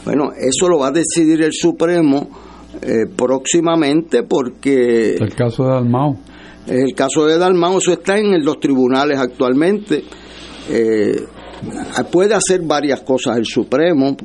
Bueno, 0.05 0.31
eso 0.39 0.69
lo 0.69 0.79
va 0.79 0.89
a 0.89 0.93
decidir 0.93 1.43
el 1.43 1.53
Supremo 1.53 2.29
eh, 2.83 3.07
próximamente 3.17 4.23
porque... 4.23 5.15
El 5.15 5.35
caso 5.35 5.65
de 5.65 5.77
Almao. 5.77 6.17
Es 6.67 6.83
el 6.91 6.95
caso 6.95 7.27
de 7.27 7.39
Dalmau, 7.39 7.79
eso 7.79 7.93
está 7.93 8.19
en 8.19 8.45
los 8.45 8.61
tribunales 8.61 9.19
actualmente. 9.19 10.05
Eh, 10.69 11.17
puede 12.11 12.35
hacer 12.35 12.63
varias 12.63 13.01
cosas 13.03 13.37
el 13.37 13.47
Supremo, 13.47 14.17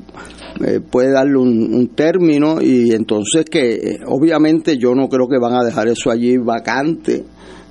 eh, 0.65 0.79
puede 0.79 1.11
darle 1.11 1.37
un, 1.37 1.73
un, 1.73 1.87
término 1.89 2.61
y 2.61 2.91
entonces 2.91 3.45
que 3.45 3.73
eh, 3.73 3.99
obviamente 4.07 4.77
yo 4.77 4.95
no 4.95 5.09
creo 5.09 5.27
que 5.27 5.37
van 5.39 5.53
a 5.53 5.63
dejar 5.63 5.87
eso 5.87 6.09
allí 6.11 6.37
vacante. 6.37 7.23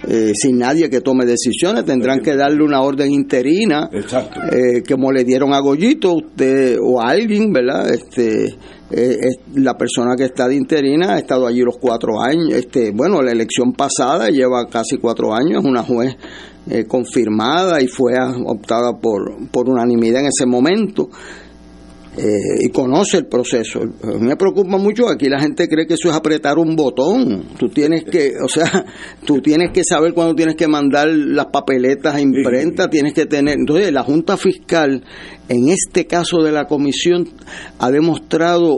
Eh, 0.06 0.32
sin 0.34 0.58
nadie 0.58 0.90
que 0.90 1.00
tome 1.00 1.24
decisiones, 1.24 1.84
tendrán 1.84 2.20
que 2.20 2.36
darle 2.36 2.62
una 2.62 2.82
orden 2.82 3.10
interina, 3.10 3.88
eh, 3.92 4.82
como 4.86 5.10
le 5.10 5.24
dieron 5.24 5.54
a 5.54 5.60
Goyito 5.60 6.14
usted 6.14 6.76
o 6.78 7.00
a 7.00 7.08
alguien, 7.10 7.52
¿verdad? 7.52 7.88
Este, 7.88 8.44
eh, 8.90 9.16
es 9.20 9.38
la 9.54 9.78
persona 9.78 10.14
que 10.14 10.24
está 10.24 10.46
de 10.46 10.56
interina 10.56 11.14
ha 11.14 11.18
estado 11.18 11.46
allí 11.46 11.60
los 11.60 11.78
cuatro 11.78 12.20
años. 12.20 12.52
Este, 12.52 12.90
bueno, 12.90 13.22
la 13.22 13.32
elección 13.32 13.72
pasada 13.72 14.28
lleva 14.28 14.66
casi 14.68 14.98
cuatro 14.98 15.34
años, 15.34 15.62
es 15.62 15.64
una 15.64 15.82
juez 15.82 16.16
eh, 16.70 16.84
confirmada 16.84 17.82
y 17.82 17.88
fue 17.88 18.14
optada 18.46 18.98
por, 18.98 19.48
por 19.50 19.68
unanimidad 19.68 20.20
en 20.20 20.28
ese 20.28 20.46
momento. 20.46 21.10
Eh, 22.16 22.66
y 22.66 22.68
conoce 22.68 23.16
el 23.18 23.26
proceso. 23.26 23.80
Me 24.20 24.36
preocupa 24.36 24.76
mucho 24.78 25.08
aquí 25.08 25.28
la 25.28 25.40
gente 25.40 25.68
cree 25.68 25.84
que 25.84 25.94
eso 25.94 26.08
es 26.08 26.14
apretar 26.14 26.58
un 26.58 26.76
botón. 26.76 27.48
Tú 27.58 27.68
tienes 27.70 28.04
que, 28.04 28.34
o 28.40 28.48
sea, 28.48 28.86
tú 29.26 29.40
tienes 29.40 29.72
que 29.72 29.82
saber 29.82 30.14
cuándo 30.14 30.36
tienes 30.36 30.54
que 30.54 30.68
mandar 30.68 31.08
las 31.08 31.46
papeletas 31.46 32.14
a 32.14 32.20
imprenta, 32.20 32.88
tienes 32.88 33.14
que 33.14 33.26
tener. 33.26 33.58
Entonces, 33.58 33.92
la 33.92 34.04
Junta 34.04 34.36
Fiscal, 34.36 35.02
en 35.48 35.68
este 35.68 36.06
caso 36.06 36.40
de 36.40 36.52
la 36.52 36.66
comisión, 36.66 37.28
ha 37.80 37.90
demostrado 37.90 38.74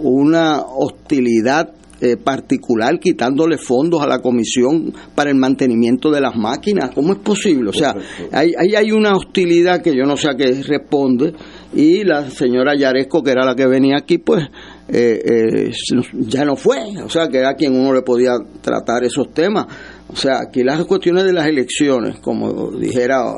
una 0.00 0.62
hostilidad 0.62 1.74
eh, 2.00 2.16
particular 2.16 2.98
quitándole 3.00 3.58
fondos 3.58 4.02
a 4.02 4.06
la 4.06 4.20
comisión 4.20 4.92
para 5.14 5.30
el 5.30 5.36
mantenimiento 5.36 6.10
de 6.10 6.20
las 6.20 6.36
máquinas. 6.36 6.90
¿Cómo 6.94 7.12
es 7.12 7.18
posible? 7.18 7.70
O 7.70 7.72
sea, 7.72 7.94
ahí 8.32 8.52
hay, 8.56 8.74
hay, 8.74 8.92
una 8.92 9.16
hostilidad 9.16 9.82
que 9.82 9.96
yo 9.96 10.04
no 10.04 10.16
sé 10.16 10.28
a 10.30 10.36
qué 10.36 10.62
responde 10.62 11.32
y 11.74 12.04
la 12.04 12.30
señora 12.30 12.74
Yaresco, 12.76 13.22
que 13.22 13.30
era 13.32 13.44
la 13.44 13.54
que 13.54 13.66
venía 13.66 13.96
aquí, 13.98 14.18
pues 14.18 14.44
eh, 14.88 15.20
eh, 15.24 15.70
ya 16.12 16.44
no 16.44 16.56
fue. 16.56 16.78
O 17.04 17.10
sea, 17.10 17.28
que 17.28 17.38
era 17.38 17.54
quien 17.54 17.78
uno 17.78 17.92
le 17.92 18.02
podía 18.02 18.32
tratar 18.60 19.04
esos 19.04 19.32
temas. 19.32 19.66
O 20.08 20.16
sea, 20.16 20.40
aquí 20.40 20.62
las 20.62 20.84
cuestiones 20.84 21.24
de 21.24 21.32
las 21.32 21.46
elecciones, 21.46 22.18
como 22.20 22.70
dijera 22.72 23.34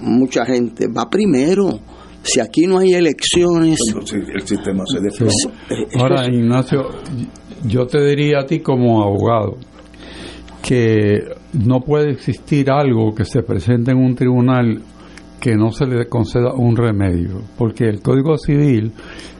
mucha 0.00 0.44
gente, 0.44 0.86
va 0.88 1.08
primero. 1.10 1.80
Si 2.22 2.40
aquí 2.40 2.66
no 2.66 2.78
hay 2.78 2.94
elecciones... 2.94 3.80
El 4.34 4.46
sistema 4.46 4.84
se 4.86 5.00
desploma. 5.00 5.32
Ahora, 5.98 6.26
Ignacio, 6.26 6.82
yo 7.64 7.86
te 7.86 8.04
diría 8.04 8.40
a 8.40 8.46
ti 8.46 8.60
como 8.60 9.02
abogado 9.02 9.56
que 10.62 11.20
no 11.52 11.80
puede 11.80 12.10
existir 12.10 12.70
algo 12.70 13.14
que 13.14 13.24
se 13.24 13.42
presente 13.42 13.92
en 13.92 13.98
un 13.98 14.14
tribunal 14.14 14.82
que 15.40 15.54
no 15.54 15.70
se 15.70 15.86
le 15.86 16.06
conceda 16.08 16.52
un 16.52 16.76
remedio, 16.76 17.40
porque 17.56 17.84
el 17.84 18.02
Código 18.02 18.36
Civil 18.36 18.92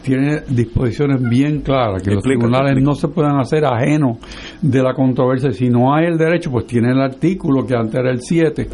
tiene 0.03 0.43
disposiciones 0.49 1.21
bien 1.29 1.61
claras, 1.61 2.03
que 2.03 2.13
los 2.13 2.23
tribunales 2.23 2.81
no 2.83 2.95
se 2.95 3.09
puedan 3.09 3.39
hacer 3.39 3.65
ajenos 3.65 4.19
de 4.63 4.83
la 4.83 4.95
controversia. 4.95 5.51
Si 5.51 5.69
no 5.69 5.93
hay 5.93 6.07
el 6.07 6.17
derecho, 6.17 6.51
pues 6.51 6.67
tiene 6.67 6.93
el 6.93 7.01
artículo 7.01 7.67
que 7.67 7.75
antes 7.75 7.97
era 7.97 8.11
el 8.11 8.23
7, 8.23 8.69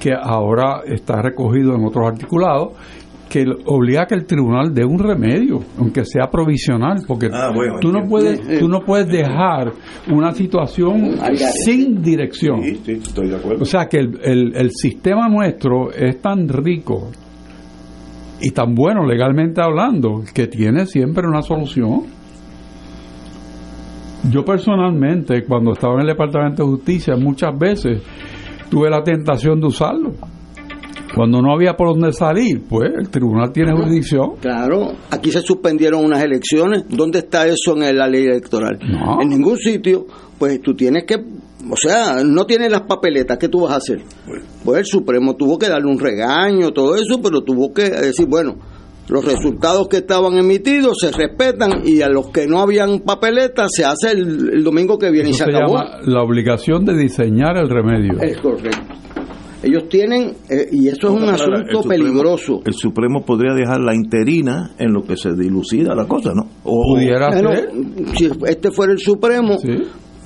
que 0.00 0.12
ahora 0.20 0.80
está 0.86 1.20
recogido 1.20 1.74
en 1.74 1.84
otros 1.84 2.08
articulados, 2.08 2.72
que 3.30 3.46
obliga 3.66 4.02
a 4.02 4.06
que 4.06 4.16
el 4.16 4.26
tribunal 4.26 4.74
dé 4.74 4.84
un 4.84 4.98
remedio, 4.98 5.60
aunque 5.78 6.04
sea 6.04 6.28
provisional, 6.30 6.98
porque 7.06 7.28
ah, 7.32 7.50
bueno, 7.54 7.76
tú 7.80 7.92
no 7.92 8.04
puedes 8.06 8.58
tú 8.58 8.68
no 8.68 8.80
puedes 8.80 9.06
dejar 9.08 9.72
una 10.10 10.32
situación 10.32 11.12
sin 11.64 12.02
dirección. 12.02 12.62
Sí, 12.62 12.80
sí, 12.84 12.92
estoy 12.92 13.28
de 13.28 13.36
acuerdo. 13.36 13.62
O 13.62 13.64
sea 13.64 13.86
que 13.86 13.98
el, 13.98 14.18
el, 14.22 14.56
el 14.56 14.70
sistema 14.72 15.28
nuestro 15.28 15.92
es 15.92 16.20
tan 16.20 16.48
rico 16.48 17.10
y 18.40 18.50
tan 18.50 18.74
bueno 18.74 19.06
legalmente 19.06 19.62
hablando 19.62 20.22
que 20.34 20.48
tiene 20.48 20.86
siempre 20.86 21.26
una 21.26 21.42
solución. 21.42 22.02
Yo 24.30 24.44
personalmente, 24.44 25.44
cuando 25.44 25.72
estaba 25.72 25.94
en 25.94 26.00
el 26.00 26.06
Departamento 26.08 26.64
de 26.64 26.70
Justicia, 26.70 27.14
muchas 27.16 27.56
veces 27.58 28.02
tuve 28.68 28.90
la 28.90 29.02
tentación 29.02 29.60
de 29.60 29.66
usarlo. 29.66 30.12
Cuando 31.14 31.40
no 31.42 31.52
había 31.52 31.74
por 31.76 31.88
dónde 31.88 32.12
salir, 32.12 32.62
pues 32.68 32.90
el 32.98 33.08
tribunal 33.10 33.52
tiene 33.52 33.72
jurisdicción. 33.72 34.36
Claro, 34.40 34.92
aquí 35.10 35.30
se 35.30 35.40
suspendieron 35.42 36.04
unas 36.04 36.22
elecciones. 36.22 36.84
¿Dónde 36.88 37.20
está 37.20 37.46
eso 37.46 37.76
en 37.80 37.96
la 37.96 38.06
ley 38.08 38.24
electoral? 38.24 38.78
No. 38.88 39.20
En 39.22 39.28
ningún 39.28 39.56
sitio. 39.56 40.06
Pues 40.38 40.62
tú 40.62 40.74
tienes 40.74 41.04
que, 41.04 41.16
o 41.16 41.76
sea, 41.76 42.24
no 42.24 42.46
tienes 42.46 42.70
las 42.72 42.82
papeletas, 42.82 43.36
¿qué 43.36 43.48
tú 43.48 43.60
vas 43.62 43.72
a 43.72 43.76
hacer? 43.76 44.00
Pues 44.64 44.78
el 44.78 44.86
Supremo 44.86 45.36
tuvo 45.36 45.58
que 45.58 45.68
darle 45.68 45.90
un 45.90 45.98
regaño, 45.98 46.70
todo 46.70 46.94
eso, 46.94 47.20
pero 47.22 47.42
tuvo 47.42 47.74
que 47.74 47.90
decir, 47.90 48.26
bueno, 48.26 48.56
los 49.08 49.22
resultados 49.22 49.86
que 49.88 49.98
estaban 49.98 50.38
emitidos 50.38 50.96
se 50.98 51.10
respetan 51.12 51.82
y 51.84 52.00
a 52.00 52.08
los 52.08 52.30
que 52.30 52.46
no 52.46 52.60
habían 52.60 53.00
papeletas 53.00 53.68
se 53.70 53.84
hace 53.84 54.12
el, 54.12 54.48
el 54.54 54.64
domingo 54.64 54.98
que 54.98 55.10
viene 55.10 55.28
Eso 55.28 55.44
y 55.44 55.46
se 55.46 55.52
se 55.52 55.56
acabó. 55.58 55.76
llama 55.76 55.98
la 56.06 56.22
obligación 56.22 56.86
de 56.86 56.96
diseñar 56.96 57.58
el 57.58 57.68
remedio. 57.68 58.18
Es 58.22 58.38
correcto. 58.38 58.78
Ellos 59.62 59.88
tienen, 59.90 60.34
eh, 60.48 60.68
y 60.72 60.88
eso 60.88 61.08
es 61.08 61.22
un 61.22 61.24
El 61.24 61.30
asunto 61.34 61.82
Supremo- 61.82 61.88
peligroso. 61.88 62.62
El 62.64 62.72
Supremo 62.74 63.24
podría 63.26 63.52
dejar 63.54 63.80
la 63.80 63.94
interina 63.94 64.70
en 64.78 64.92
lo 64.92 65.02
que 65.02 65.16
se 65.16 65.34
dilucida 65.34 65.94
la 65.94 66.06
cosa, 66.06 66.32
¿no? 66.34 66.46
O, 66.64 66.96
Bueno, 66.96 67.50
si 68.16 68.30
este 68.46 68.70
fuera 68.70 68.92
el 68.92 68.98
Supremo, 68.98 69.58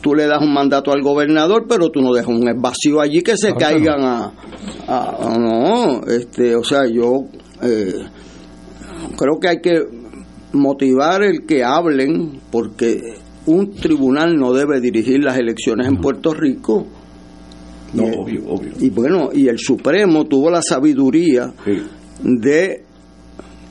tú 0.00 0.14
le 0.14 0.26
das 0.26 0.40
un 0.40 0.52
mandato 0.54 0.92
al 0.92 1.02
gobernador, 1.02 1.64
pero 1.68 1.90
tú 1.90 2.00
no 2.00 2.12
dejas 2.12 2.28
un 2.28 2.44
vacío 2.60 3.00
allí 3.00 3.22
que 3.22 3.36
se 3.36 3.52
Claro 3.54 3.58
que 3.58 3.64
caigan 3.84 4.02
a, 4.04 4.32
a- 4.86 5.34
a- 5.34 5.38
No, 5.38 6.02
este, 6.06 6.54
o 6.54 6.62
sea, 6.62 6.86
yo 6.86 7.24
eh, 7.62 7.92
creo 9.18 9.40
que 9.40 9.48
hay 9.48 9.60
que 9.60 9.82
motivar 10.52 11.22
el 11.24 11.44
que 11.46 11.64
hablen, 11.64 12.40
porque 12.52 13.00
un 13.46 13.72
tribunal 13.74 14.36
no 14.36 14.52
debe 14.52 14.80
dirigir 14.80 15.22
las 15.24 15.36
elecciones 15.38 15.88
en 15.88 15.96
Puerto 15.96 16.32
Rico. 16.32 16.86
No, 17.94 18.04
Y- 18.08 18.14
obvio, 18.16 18.42
obvio. 18.48 18.72
y 18.80 18.90
bueno, 18.90 19.30
y 19.32 19.48
el 19.48 19.58
Supremo 19.58 20.24
tuvo 20.26 20.50
la 20.50 20.62
sabiduría 20.62 21.52
de 22.22 22.82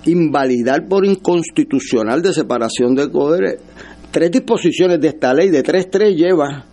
invalidar 0.05 0.87
por 0.87 1.05
inconstitucional 1.05 2.21
de 2.21 2.33
separación 2.33 2.95
de 2.95 3.07
poderes 3.09 3.59
tres 4.11 4.29
disposiciones 4.31 4.99
de 5.01 5.07
esta 5.07 5.33
ley, 5.33 5.49
de 5.49 5.63
3-3 5.63 6.15
lleva, 6.15 6.65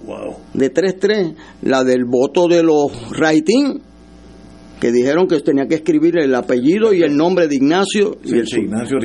de 0.52 0.70
3-3, 0.72 1.34
la 1.62 1.82
del 1.84 2.04
voto 2.04 2.46
de 2.48 2.62
los 2.62 2.90
writing, 3.18 3.80
que 4.78 4.92
dijeron 4.92 5.26
que 5.26 5.40
tenía 5.40 5.66
que 5.66 5.76
escribir 5.76 6.18
el 6.18 6.34
apellido 6.34 6.92
y 6.92 7.02
el 7.02 7.16
nombre 7.16 7.48
de 7.48 7.54
Ignacio, 7.54 8.18
Sí, 8.24 8.34
y, 8.34 8.38
el- 8.40 8.46
sí, 8.46 8.60
Ignacio 8.60 8.98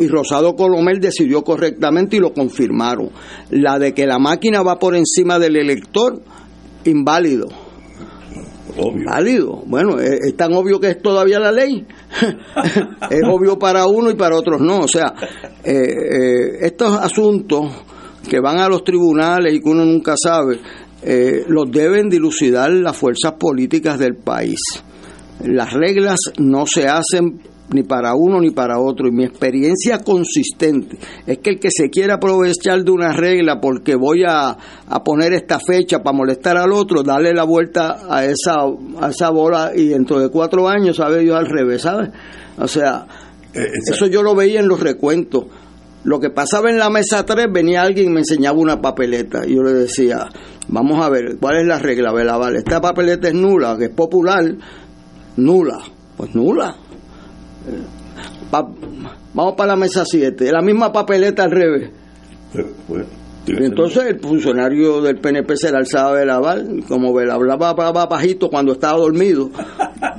y 0.00 0.06
Rosado 0.08 0.54
Colomel 0.56 0.98
decidió 1.00 1.42
correctamente 1.42 2.16
y 2.16 2.20
lo 2.20 2.32
confirmaron. 2.32 3.10
La 3.50 3.78
de 3.78 3.92
que 3.94 4.06
la 4.06 4.18
máquina 4.18 4.62
va 4.62 4.78
por 4.80 4.96
encima 4.96 5.38
del 5.38 5.56
elector, 5.56 6.20
inválido. 6.84 7.48
Válido. 9.04 9.62
Bueno, 9.66 9.98
es, 9.98 10.20
es 10.28 10.36
tan 10.36 10.52
obvio 10.52 10.80
que 10.80 10.90
es 10.90 11.02
todavía 11.02 11.38
la 11.38 11.52
ley. 11.52 11.86
es 13.10 13.20
obvio 13.28 13.58
para 13.58 13.86
uno 13.86 14.10
y 14.10 14.14
para 14.14 14.36
otros 14.36 14.60
no. 14.60 14.80
O 14.80 14.88
sea, 14.88 15.12
eh, 15.64 15.72
eh, 15.72 16.58
estos 16.62 16.98
asuntos 16.98 17.72
que 18.28 18.40
van 18.40 18.58
a 18.58 18.68
los 18.68 18.84
tribunales 18.84 19.54
y 19.54 19.60
que 19.60 19.68
uno 19.68 19.84
nunca 19.84 20.14
sabe, 20.22 20.60
eh, 21.02 21.44
los 21.48 21.70
deben 21.70 22.08
dilucidar 22.08 22.70
las 22.70 22.96
fuerzas 22.96 23.32
políticas 23.38 23.98
del 23.98 24.16
país. 24.16 24.60
Las 25.44 25.72
reglas 25.72 26.18
no 26.38 26.66
se 26.66 26.86
hacen 26.86 27.40
ni 27.72 27.82
para 27.82 28.14
uno 28.14 28.40
ni 28.40 28.50
para 28.50 28.78
otro. 28.78 29.08
Y 29.08 29.12
mi 29.12 29.24
experiencia 29.24 29.98
consistente 29.98 30.98
es 31.26 31.38
que 31.38 31.50
el 31.50 31.60
que 31.60 31.70
se 31.70 31.90
quiera 31.90 32.14
aprovechar 32.14 32.82
de 32.82 32.90
una 32.90 33.12
regla 33.12 33.60
porque 33.60 33.94
voy 33.94 34.24
a, 34.26 34.56
a 34.86 35.04
poner 35.04 35.32
esta 35.32 35.58
fecha 35.58 36.02
para 36.02 36.16
molestar 36.16 36.56
al 36.56 36.72
otro, 36.72 37.02
darle 37.02 37.32
la 37.32 37.44
vuelta 37.44 37.98
a 38.08 38.24
esa, 38.24 38.56
a 39.00 39.10
esa 39.10 39.30
bola 39.30 39.72
y 39.74 39.88
dentro 39.88 40.18
de 40.18 40.28
cuatro 40.28 40.68
años, 40.68 40.96
sabe 40.96 41.20
Dios 41.20 41.36
al 41.36 41.46
revés, 41.46 41.82
¿sabes? 41.82 42.10
O 42.58 42.68
sea, 42.68 43.06
eso 43.52 44.06
yo 44.06 44.22
lo 44.22 44.34
veía 44.34 44.60
en 44.60 44.68
los 44.68 44.80
recuentos. 44.80 45.46
Lo 46.02 46.18
que 46.18 46.30
pasaba 46.30 46.70
en 46.70 46.78
la 46.78 46.88
mesa 46.88 47.26
3, 47.26 47.46
venía 47.52 47.82
alguien 47.82 48.06
y 48.06 48.12
me 48.14 48.20
enseñaba 48.20 48.58
una 48.58 48.80
papeleta. 48.80 49.46
Y 49.46 49.54
yo 49.54 49.62
le 49.62 49.74
decía, 49.74 50.28
vamos 50.68 51.04
a 51.04 51.10
ver, 51.10 51.36
¿cuál 51.38 51.58
es 51.58 51.66
la 51.66 51.78
regla? 51.78 52.12
Vela, 52.12 52.38
vale, 52.38 52.58
esta 52.58 52.80
papeleta 52.80 53.28
es 53.28 53.34
nula, 53.34 53.76
que 53.78 53.86
es 53.86 53.90
popular, 53.90 54.44
nula. 55.36 55.78
Pues 56.16 56.34
nula. 56.34 56.76
Pa- 58.50 58.68
vamos 59.34 59.54
para 59.56 59.68
la 59.72 59.76
mesa 59.76 60.04
7, 60.04 60.50
la 60.52 60.60
misma 60.62 60.92
papeleta 60.92 61.44
al 61.44 61.50
revés. 61.50 61.90
Y 63.46 63.64
entonces 63.64 64.04
el 64.04 64.20
funcionario 64.20 65.00
del 65.00 65.18
PNP 65.18 65.56
se 65.56 65.70
le 65.72 65.78
alzaba 65.78 66.16
de 66.18 66.26
lavar, 66.26 66.62
como 66.86 67.12
Vela 67.14 67.34
hablaba 67.34 67.70
hablaba 67.70 68.06
bajito 68.06 68.48
cuando 68.50 68.72
estaba 68.72 68.98
dormido, 68.98 69.50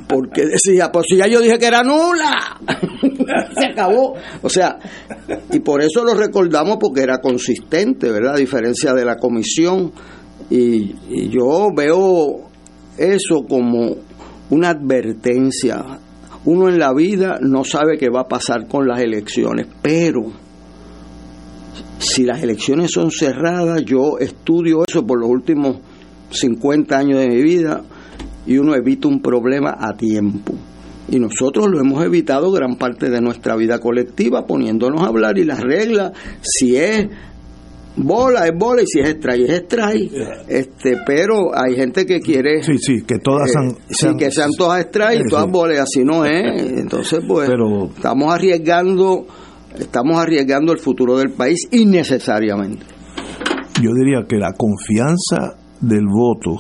porque 0.08 0.46
decía, 0.48 0.92
pues 0.92 1.06
si 1.10 1.18
ya 1.18 1.28
yo 1.28 1.40
dije 1.40 1.60
que 1.60 1.68
era 1.68 1.84
nula, 1.84 2.58
se 3.60 3.66
acabó. 3.72 4.16
O 4.42 4.50
sea, 4.50 4.80
y 5.52 5.60
por 5.60 5.82
eso 5.82 6.04
lo 6.04 6.14
recordamos 6.16 6.78
porque 6.80 7.02
era 7.04 7.20
consistente, 7.20 8.12
¿verdad? 8.12 8.34
A 8.36 8.38
diferencia 8.38 8.94
de 8.94 9.06
la 9.06 9.18
comisión, 9.18 9.92
Y, 10.50 10.96
y 11.10 11.30
yo 11.30 11.70
veo 11.76 12.50
eso 12.98 13.46
como 13.48 13.96
una 14.50 14.70
advertencia. 14.72 16.00
Uno 16.46 16.70
en 16.70 16.80
la 16.80 16.94
vida 16.94 17.38
no 17.42 17.64
sabe 17.64 17.98
qué 17.98 18.10
va 18.10 18.22
a 18.22 18.28
pasar 18.28 18.68
con 18.68 18.88
las 18.88 19.00
elecciones, 19.00 19.68
pero 19.82 20.32
si 22.00 22.24
las 22.24 22.42
elecciones 22.42 22.92
son 22.92 23.12
cerradas, 23.12 23.84
yo 23.86 24.18
estudio 24.20 24.84
eso 24.88 25.06
por 25.06 25.20
los 25.20 25.30
últimos 25.30 25.78
50 26.32 26.98
años 26.98 27.20
de 27.20 27.30
mi 27.30 27.42
vida 27.44 27.84
y 28.48 28.58
uno 28.58 28.76
evita 28.76 29.08
un 29.08 29.22
problema 29.22 29.78
a 29.80 29.94
tiempo. 29.96 30.54
Y 31.10 31.20
nosotros 31.20 31.68
lo 31.70 31.80
hemos 31.80 32.04
evitado 32.04 32.52
gran 32.52 32.76
parte 32.76 33.10
de 33.10 33.22
nuestra 33.22 33.56
vida 33.56 33.80
colectiva 33.80 34.46
poniéndonos 34.48 35.02
a 35.02 35.08
hablar 35.08 35.38
y 35.38 35.44
las 35.44 35.60
reglas, 35.60 36.14
si 36.42 36.76
es 36.76 37.08
bola 37.98 38.48
es 38.48 38.54
bola 38.58 38.82
y 38.82 38.86
si 38.88 39.00
es 39.00 39.10
strike 39.10 39.50
es 39.50 39.62
strike. 39.64 40.12
Este, 40.48 40.98
pero 41.06 41.56
hay 41.56 41.76
gente 41.76 42.06
que 42.06 42.20
quiere 42.20 42.64
Sí, 42.64 42.78
sí, 42.78 43.02
que 43.04 43.18
todas 43.20 43.50
eh, 43.50 43.54
sean- 43.54 43.72
sí, 43.90 43.96
sean- 43.96 44.18
que 44.18 44.32
sean 44.32 44.50
todas 44.58 44.82
strike 44.86 45.20
y 45.20 45.24
Sí, 45.24 45.30
todas 45.30 45.46
sí. 45.46 45.52
bolas, 45.52 45.80
así 45.80 46.04
no 46.04 46.26
es. 46.26 46.62
Entonces, 46.78 47.20
pues 47.28 47.50
estamos 47.96 48.34
arriesgando 48.34 49.26
estamos 49.78 50.20
arriesgando 50.20 50.74
el 50.74 50.80
futuro 50.80 51.18
del 51.18 51.32
país 51.32 51.60
innecesariamente. 51.72 52.86
Yo 53.82 53.90
diría 53.94 54.26
que 54.28 54.36
la 54.38 54.52
confianza 54.54 55.56
del 55.80 56.06
voto 56.08 56.58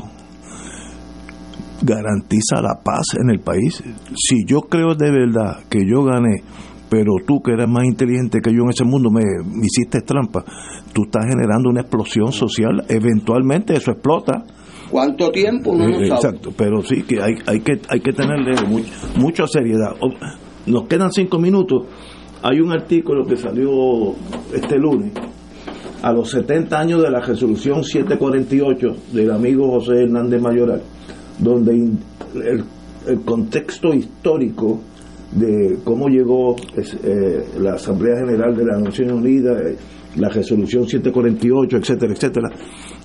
garantiza 1.83 2.61
la 2.61 2.75
paz 2.83 3.05
en 3.21 3.29
el 3.31 3.39
país. 3.39 3.83
Si 4.15 4.45
yo 4.45 4.61
creo 4.61 4.95
de 4.95 5.11
verdad 5.11 5.63
que 5.69 5.79
yo 5.85 6.03
gané, 6.03 6.43
pero 6.91 7.13
tú 7.25 7.41
que 7.41 7.53
eres 7.53 7.69
más 7.69 7.85
inteligente 7.85 8.41
que 8.43 8.51
yo 8.51 8.63
en 8.63 8.69
ese 8.71 8.83
mundo 8.83 9.09
me, 9.09 9.21
me 9.45 9.65
hiciste 9.65 10.01
trampa, 10.01 10.43
tú 10.91 11.03
estás 11.05 11.23
generando 11.25 11.69
una 11.69 11.81
explosión 11.81 12.33
social, 12.33 12.83
eventualmente 12.89 13.73
eso 13.75 13.91
explota. 13.91 14.43
¿Cuánto 14.89 15.31
tiempo? 15.31 15.73
No 15.73 15.85
Eh. 15.87 16.07
Exacto, 16.09 16.51
pero 16.55 16.81
sí 16.81 17.03
que 17.03 17.21
hay, 17.21 17.35
hay 17.47 17.61
que 17.61 17.79
hay 17.87 18.01
que 18.01 18.11
tenerle 18.11 18.55
much- 18.67 18.91
mucha 19.17 19.47
seriedad. 19.47 19.95
Nos 20.65 20.83
quedan 20.89 21.13
cinco 21.13 21.39
minutos. 21.39 21.85
Hay 22.43 22.59
un 22.59 22.73
artículo 22.73 23.25
que 23.25 23.37
salió 23.37 23.69
este 24.53 24.77
lunes 24.77 25.13
a 26.01 26.11
los 26.11 26.29
70 26.31 26.77
años 26.77 27.01
de 27.03 27.09
la 27.09 27.21
resolución 27.21 27.85
748 27.85 28.87
del 29.13 29.31
amigo 29.31 29.71
José 29.71 30.03
Hernández 30.03 30.41
Mayoral, 30.41 30.81
donde 31.39 31.71
el 33.07 33.21
contexto 33.23 33.93
histórico 33.93 34.81
de 35.31 35.79
cómo 35.83 36.07
llegó 36.07 36.55
eh, 36.75 37.45
la 37.59 37.73
Asamblea 37.73 38.17
General 38.17 38.55
de 38.55 38.65
las 38.65 38.81
Naciones 38.81 39.13
Unidas, 39.13 39.61
eh, 39.61 39.77
la 40.17 40.29
resolución 40.29 40.87
748, 40.87 41.77
etcétera, 41.77 42.13
etcétera, 42.13 42.49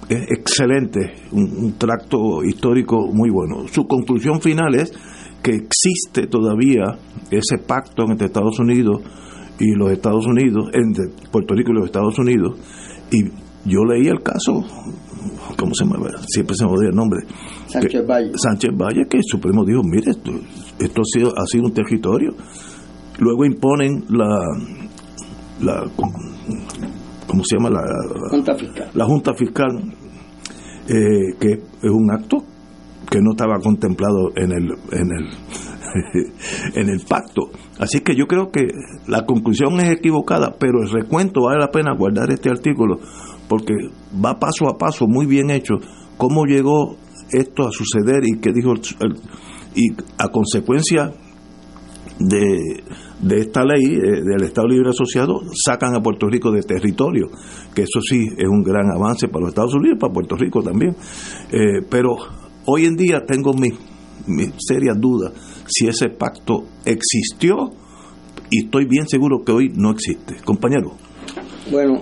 es 0.09 0.23
excelente, 0.31 1.13
un, 1.33 1.65
un 1.65 1.73
tracto 1.79 2.43
histórico 2.43 3.07
muy 3.13 3.31
bueno. 3.31 3.69
Su 3.69 3.87
conclusión 3.87 4.41
final 4.41 4.75
es 4.75 4.93
que 5.43 5.53
existe 5.53 6.27
todavía 6.27 6.99
ese 7.31 7.59
pacto 7.59 8.05
entre 8.11 8.27
Estados 8.27 8.59
Unidos 8.59 9.03
y 9.59 9.73
los 9.75 9.93
Estados 9.93 10.27
Unidos, 10.27 10.69
entre 10.73 11.09
Puerto 11.31 11.55
Rico 11.55 11.71
y 11.71 11.75
los 11.75 11.87
Estados 11.87 12.19
Unidos, 12.19 12.59
y 13.11 13.23
yo 13.65 13.85
leí 13.85 14.07
el 14.07 14.23
caso, 14.23 14.65
¿cómo 15.57 15.75
se 15.75 15.85
llama? 15.85 16.09
Siempre 16.29 16.55
se 16.57 16.65
me 16.65 16.73
olvida 16.73 16.91
el 16.91 16.97
nombre. 16.97 17.27
Sánchez 17.69 17.91
Que- 17.93 18.07
Valle. 18.07 18.33
Sánchez 18.37 18.71
Valle, 18.77 19.07
que 19.09 19.17
el 19.19 19.25
Supremo 19.25 19.65
dijo, 19.65 19.83
mire, 19.85 20.11
esto, 20.11 20.31
esto 20.79 21.01
ha, 21.01 21.05
sido, 21.05 21.29
ha 21.37 21.47
sido 21.47 21.65
un 21.65 21.73
territorio. 21.75 22.31
Luego 23.19 23.45
imponen 23.45 24.05
la, 24.11 24.41
la 25.61 25.85
¿cómo 27.27 27.43
se 27.45 27.57
llama? 27.57 27.71
La, 27.71 27.83
Junta 28.31 28.55
Fiscal. 28.55 28.91
la 28.95 29.05
Junta 29.07 29.35
Fiscal, 29.35 29.95
eh, 30.89 31.35
que 31.41 31.49
es 31.53 31.91
un 31.91 32.11
acto 32.11 32.39
que 33.11 33.21
no 33.21 33.31
estaba 33.33 33.59
contemplado 33.61 34.31
en 34.37 34.53
el, 34.53 34.65
en 34.93 35.11
el, 35.17 36.75
en 36.75 36.89
el 36.89 37.01
pacto. 37.09 37.43
Así 37.79 38.01
que 38.01 38.15
yo 38.15 38.27
creo 38.27 38.51
que 38.51 38.69
la 39.07 39.25
conclusión 39.25 39.79
es 39.81 39.93
equivocada, 39.93 40.55
pero 40.59 40.83
el 40.83 40.91
recuento 40.91 41.43
vale 41.45 41.61
la 41.61 41.71
pena 41.71 41.95
guardar 41.97 42.31
este 42.31 42.51
artículo 42.51 42.99
porque 43.49 43.75
va 44.25 44.39
paso 44.39 44.69
a 44.69 44.77
paso, 44.77 45.07
muy 45.07 45.25
bien 45.27 45.51
hecho, 45.51 45.75
cómo 46.17 46.45
llegó 46.47 46.97
esto 47.33 47.67
a 47.67 47.71
suceder 47.71 48.23
y 48.25 48.39
qué 48.41 48.53
dijo 48.53 48.73
el- 48.73 49.17
y 49.75 49.93
a 50.19 50.29
consecuencia 50.29 51.13
de, 52.19 52.83
de 53.21 53.39
esta 53.41 53.63
ley 53.63 53.85
eh, 53.95 54.23
del 54.25 54.43
Estado 54.45 54.69
Libre 54.69 54.89
Asociado 54.91 55.41
sacan 55.65 55.95
a 55.95 56.01
Puerto 56.03 56.27
Rico 56.29 56.51
de 56.51 56.63
territorio, 56.63 57.27
que 57.75 57.83
eso 57.83 58.01
sí 58.01 58.27
es 58.39 58.49
un 58.49 58.63
gran 58.63 58.91
avance 58.91 59.29
para 59.29 59.41
los 59.41 59.49
Estados 59.51 59.75
Unidos 59.75 59.97
y 59.97 60.01
para 60.01 60.13
Puerto 60.15 60.35
Rico 60.37 60.63
también. 60.63 60.97
Eh, 61.53 61.83
pero 61.91 62.17
hoy 62.67 62.87
en 62.87 62.97
día 62.97 63.25
tengo 63.27 63.53
mis 63.53 63.75
serias 64.59 64.97
dudas 64.99 65.33
si 65.67 65.87
ese 65.89 66.09
pacto 66.09 66.65
existió 66.87 67.71
y 68.51 68.65
estoy 68.65 68.87
bien 68.87 69.07
seguro 69.09 69.43
que 69.45 69.53
hoy 69.53 69.73
no 69.75 69.91
existe. 69.91 70.37
Compañero. 70.45 70.93
Bueno, 71.71 72.01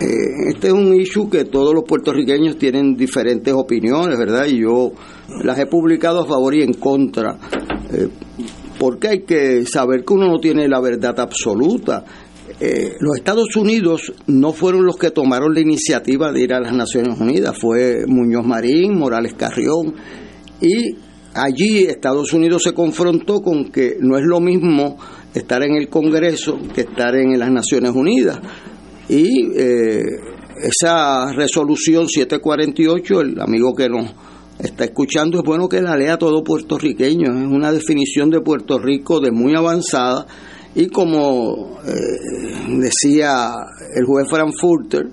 eh, 0.00 0.48
este 0.48 0.68
es 0.68 0.72
un 0.72 0.98
issue 0.98 1.28
que 1.28 1.44
todos 1.44 1.74
los 1.74 1.84
puertorriqueños 1.84 2.56
tienen 2.56 2.96
diferentes 2.96 3.52
opiniones, 3.52 4.18
¿verdad? 4.18 4.46
Y 4.46 4.60
yo 4.62 4.92
las 5.44 5.58
he 5.58 5.66
publicado 5.66 6.20
a 6.20 6.26
favor 6.26 6.54
y 6.54 6.62
en 6.62 6.72
contra. 6.72 7.38
Eh, 7.92 8.08
porque 8.78 9.08
hay 9.08 9.20
que 9.24 9.66
saber 9.66 10.04
que 10.06 10.14
uno 10.14 10.26
no 10.26 10.38
tiene 10.38 10.66
la 10.68 10.80
verdad 10.80 11.20
absoluta. 11.20 12.02
Eh, 12.58 12.96
los 12.98 13.18
Estados 13.18 13.54
Unidos 13.56 14.12
no 14.26 14.54
fueron 14.54 14.86
los 14.86 14.96
que 14.96 15.10
tomaron 15.10 15.52
la 15.52 15.60
iniciativa 15.60 16.32
de 16.32 16.40
ir 16.40 16.54
a 16.54 16.60
las 16.60 16.72
Naciones 16.72 17.20
Unidas, 17.20 17.56
fue 17.58 18.04
Muñoz 18.06 18.46
Marín, 18.46 18.98
Morales 18.98 19.34
Carrión, 19.34 19.94
y 20.62 20.96
allí 21.34 21.84
Estados 21.84 22.32
Unidos 22.32 22.62
se 22.62 22.72
confrontó 22.72 23.40
con 23.40 23.70
que 23.70 23.96
no 24.00 24.16
es 24.16 24.24
lo 24.24 24.40
mismo 24.40 24.98
estar 25.34 25.62
en 25.62 25.74
el 25.74 25.88
Congreso 25.88 26.58
que 26.74 26.82
estar 26.82 27.14
en 27.14 27.38
las 27.38 27.50
Naciones 27.50 27.92
Unidas. 27.92 28.40
Y 29.10 29.50
eh, 29.56 30.04
esa 30.62 31.32
resolución 31.32 32.08
748, 32.08 33.20
el 33.22 33.40
amigo 33.40 33.74
que 33.74 33.88
nos 33.88 34.06
está 34.56 34.84
escuchando, 34.84 35.38
es 35.38 35.44
bueno 35.44 35.68
que 35.68 35.82
la 35.82 35.96
lea 35.96 36.16
todo 36.16 36.44
puertorriqueño. 36.44 37.24
Es 37.24 37.50
una 37.50 37.72
definición 37.72 38.30
de 38.30 38.40
Puerto 38.40 38.78
Rico 38.78 39.18
de 39.18 39.32
muy 39.32 39.56
avanzada. 39.56 40.26
Y 40.76 40.86
como 40.86 41.80
eh, 41.84 42.78
decía 42.78 43.50
el 43.96 44.04
juez 44.04 44.28
Frankfurter, 44.30 45.08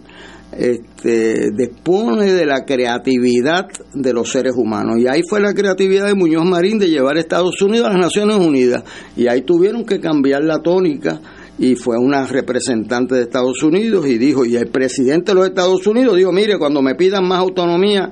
este, 0.52 1.50
dispone 1.52 2.32
de 2.34 2.46
la 2.46 2.66
creatividad 2.66 3.66
de 3.96 4.14
los 4.14 4.30
seres 4.32 4.54
humanos. 4.56 5.00
Y 5.00 5.08
ahí 5.08 5.24
fue 5.28 5.40
la 5.40 5.56
creatividad 5.56 6.06
de 6.06 6.14
Muñoz 6.14 6.46
Marín 6.46 6.78
de 6.78 6.92
llevar 6.92 7.18
a 7.18 7.22
Estados 7.22 7.60
Unidos 7.64 7.88
a 7.88 7.94
las 7.94 8.00
Naciones 8.02 8.38
Unidas. 8.38 8.84
Y 9.16 9.28
ahí 9.28 9.42
tuvieron 9.42 9.86
que 9.86 10.00
cambiar 10.00 10.44
la 10.44 10.60
tónica 10.60 11.20
y 11.60 11.76
fue 11.76 11.98
una 11.98 12.26
representante 12.28 13.16
de 13.16 13.22
Estados 13.24 13.64
Unidos 13.64 14.06
y 14.08 14.18
dijo, 14.18 14.46
y 14.46 14.56
el 14.56 14.68
presidente 14.68 15.32
de 15.32 15.36
los 15.36 15.48
Estados 15.48 15.86
Unidos 15.88 16.16
dijo, 16.16 16.32
mire, 16.32 16.58
cuando 16.60 16.82
me 16.82 16.96
pidan 16.96 17.28
más 17.28 17.40
autonomía 17.40 18.12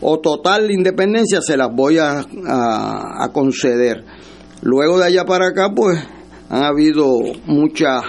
o 0.00 0.18
total 0.18 0.70
independencia, 0.70 1.40
se 1.40 1.56
las 1.56 1.68
voy 1.74 1.98
a, 1.98 2.18
a- 2.46 3.30
conceder. 3.32 4.04
Luego 4.62 4.98
de 4.98 5.04
allá 5.04 5.24
para 5.24 5.48
acá, 5.48 5.70
pues 5.74 5.98
han 6.50 6.62
habido 6.64 7.08
muchas 7.46 8.02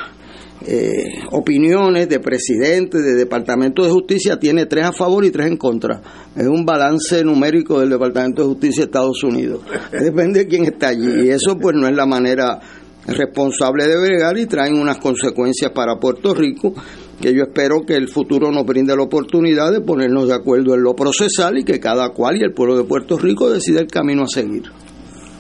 eh, 0.65 1.03
opiniones 1.31 2.09
de 2.09 2.19
presidente, 2.19 2.97
de 3.01 3.13
Departamento 3.13 3.83
de 3.83 3.91
Justicia, 3.91 4.39
tiene 4.39 4.65
tres 4.65 4.85
a 4.85 4.91
favor 4.93 5.23
y 5.25 5.31
tres 5.31 5.47
en 5.47 5.57
contra. 5.57 6.01
Es 6.35 6.47
un 6.47 6.65
balance 6.65 7.23
numérico 7.23 7.79
del 7.79 7.89
Departamento 7.91 8.41
de 8.41 8.47
Justicia 8.47 8.81
de 8.83 8.85
Estados 8.87 9.23
Unidos. 9.23 9.61
Depende 9.91 10.39
de 10.39 10.47
quién 10.47 10.65
está 10.65 10.87
allí. 10.89 11.25
Y 11.25 11.29
eso 11.29 11.55
pues 11.57 11.75
no 11.75 11.87
es 11.87 11.95
la 11.95 12.05
manera 12.05 12.59
responsable 13.07 13.87
de 13.87 13.99
bregar 13.99 14.37
y 14.37 14.45
traen 14.45 14.79
unas 14.79 14.97
consecuencias 14.97 15.71
para 15.71 15.97
Puerto 15.97 16.33
Rico 16.33 16.73
que 17.21 17.33
yo 17.33 17.43
espero 17.43 17.85
que 17.85 17.95
el 17.95 18.07
futuro 18.07 18.51
nos 18.51 18.65
brinde 18.65 18.95
la 18.95 19.03
oportunidad 19.03 19.71
de 19.71 19.81
ponernos 19.81 20.27
de 20.27 20.35
acuerdo 20.35 20.73
en 20.75 20.83
lo 20.83 20.95
procesal 20.95 21.57
y 21.57 21.63
que 21.63 21.79
cada 21.79 22.09
cual 22.09 22.37
y 22.37 22.43
el 22.43 22.53
pueblo 22.53 22.77
de 22.77 22.83
Puerto 22.83 23.17
Rico 23.17 23.49
decida 23.49 23.79
el 23.79 23.87
camino 23.87 24.23
a 24.23 24.27
seguir. 24.27 24.63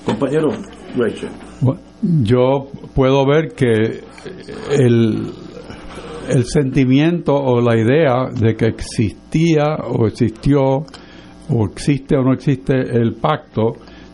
Compañero, 0.05 0.49
Rachel. 0.95 1.29
Bueno, 1.61 1.81
Yo 2.23 2.67
puedo 2.93 3.25
ver 3.25 3.53
que 3.55 4.01
el, 4.71 5.31
el 6.29 6.45
sentimiento 6.45 7.33
o 7.33 7.59
la 7.59 7.77
idea 7.77 8.29
de 8.31 8.55
que 8.55 8.67
existía 8.67 9.75
o 9.83 10.07
existió 10.07 10.85
o 11.49 11.65
existe 11.65 12.15
o 12.15 12.23
no 12.23 12.33
existe 12.33 12.73
el 12.73 13.13
pacto 13.15 13.73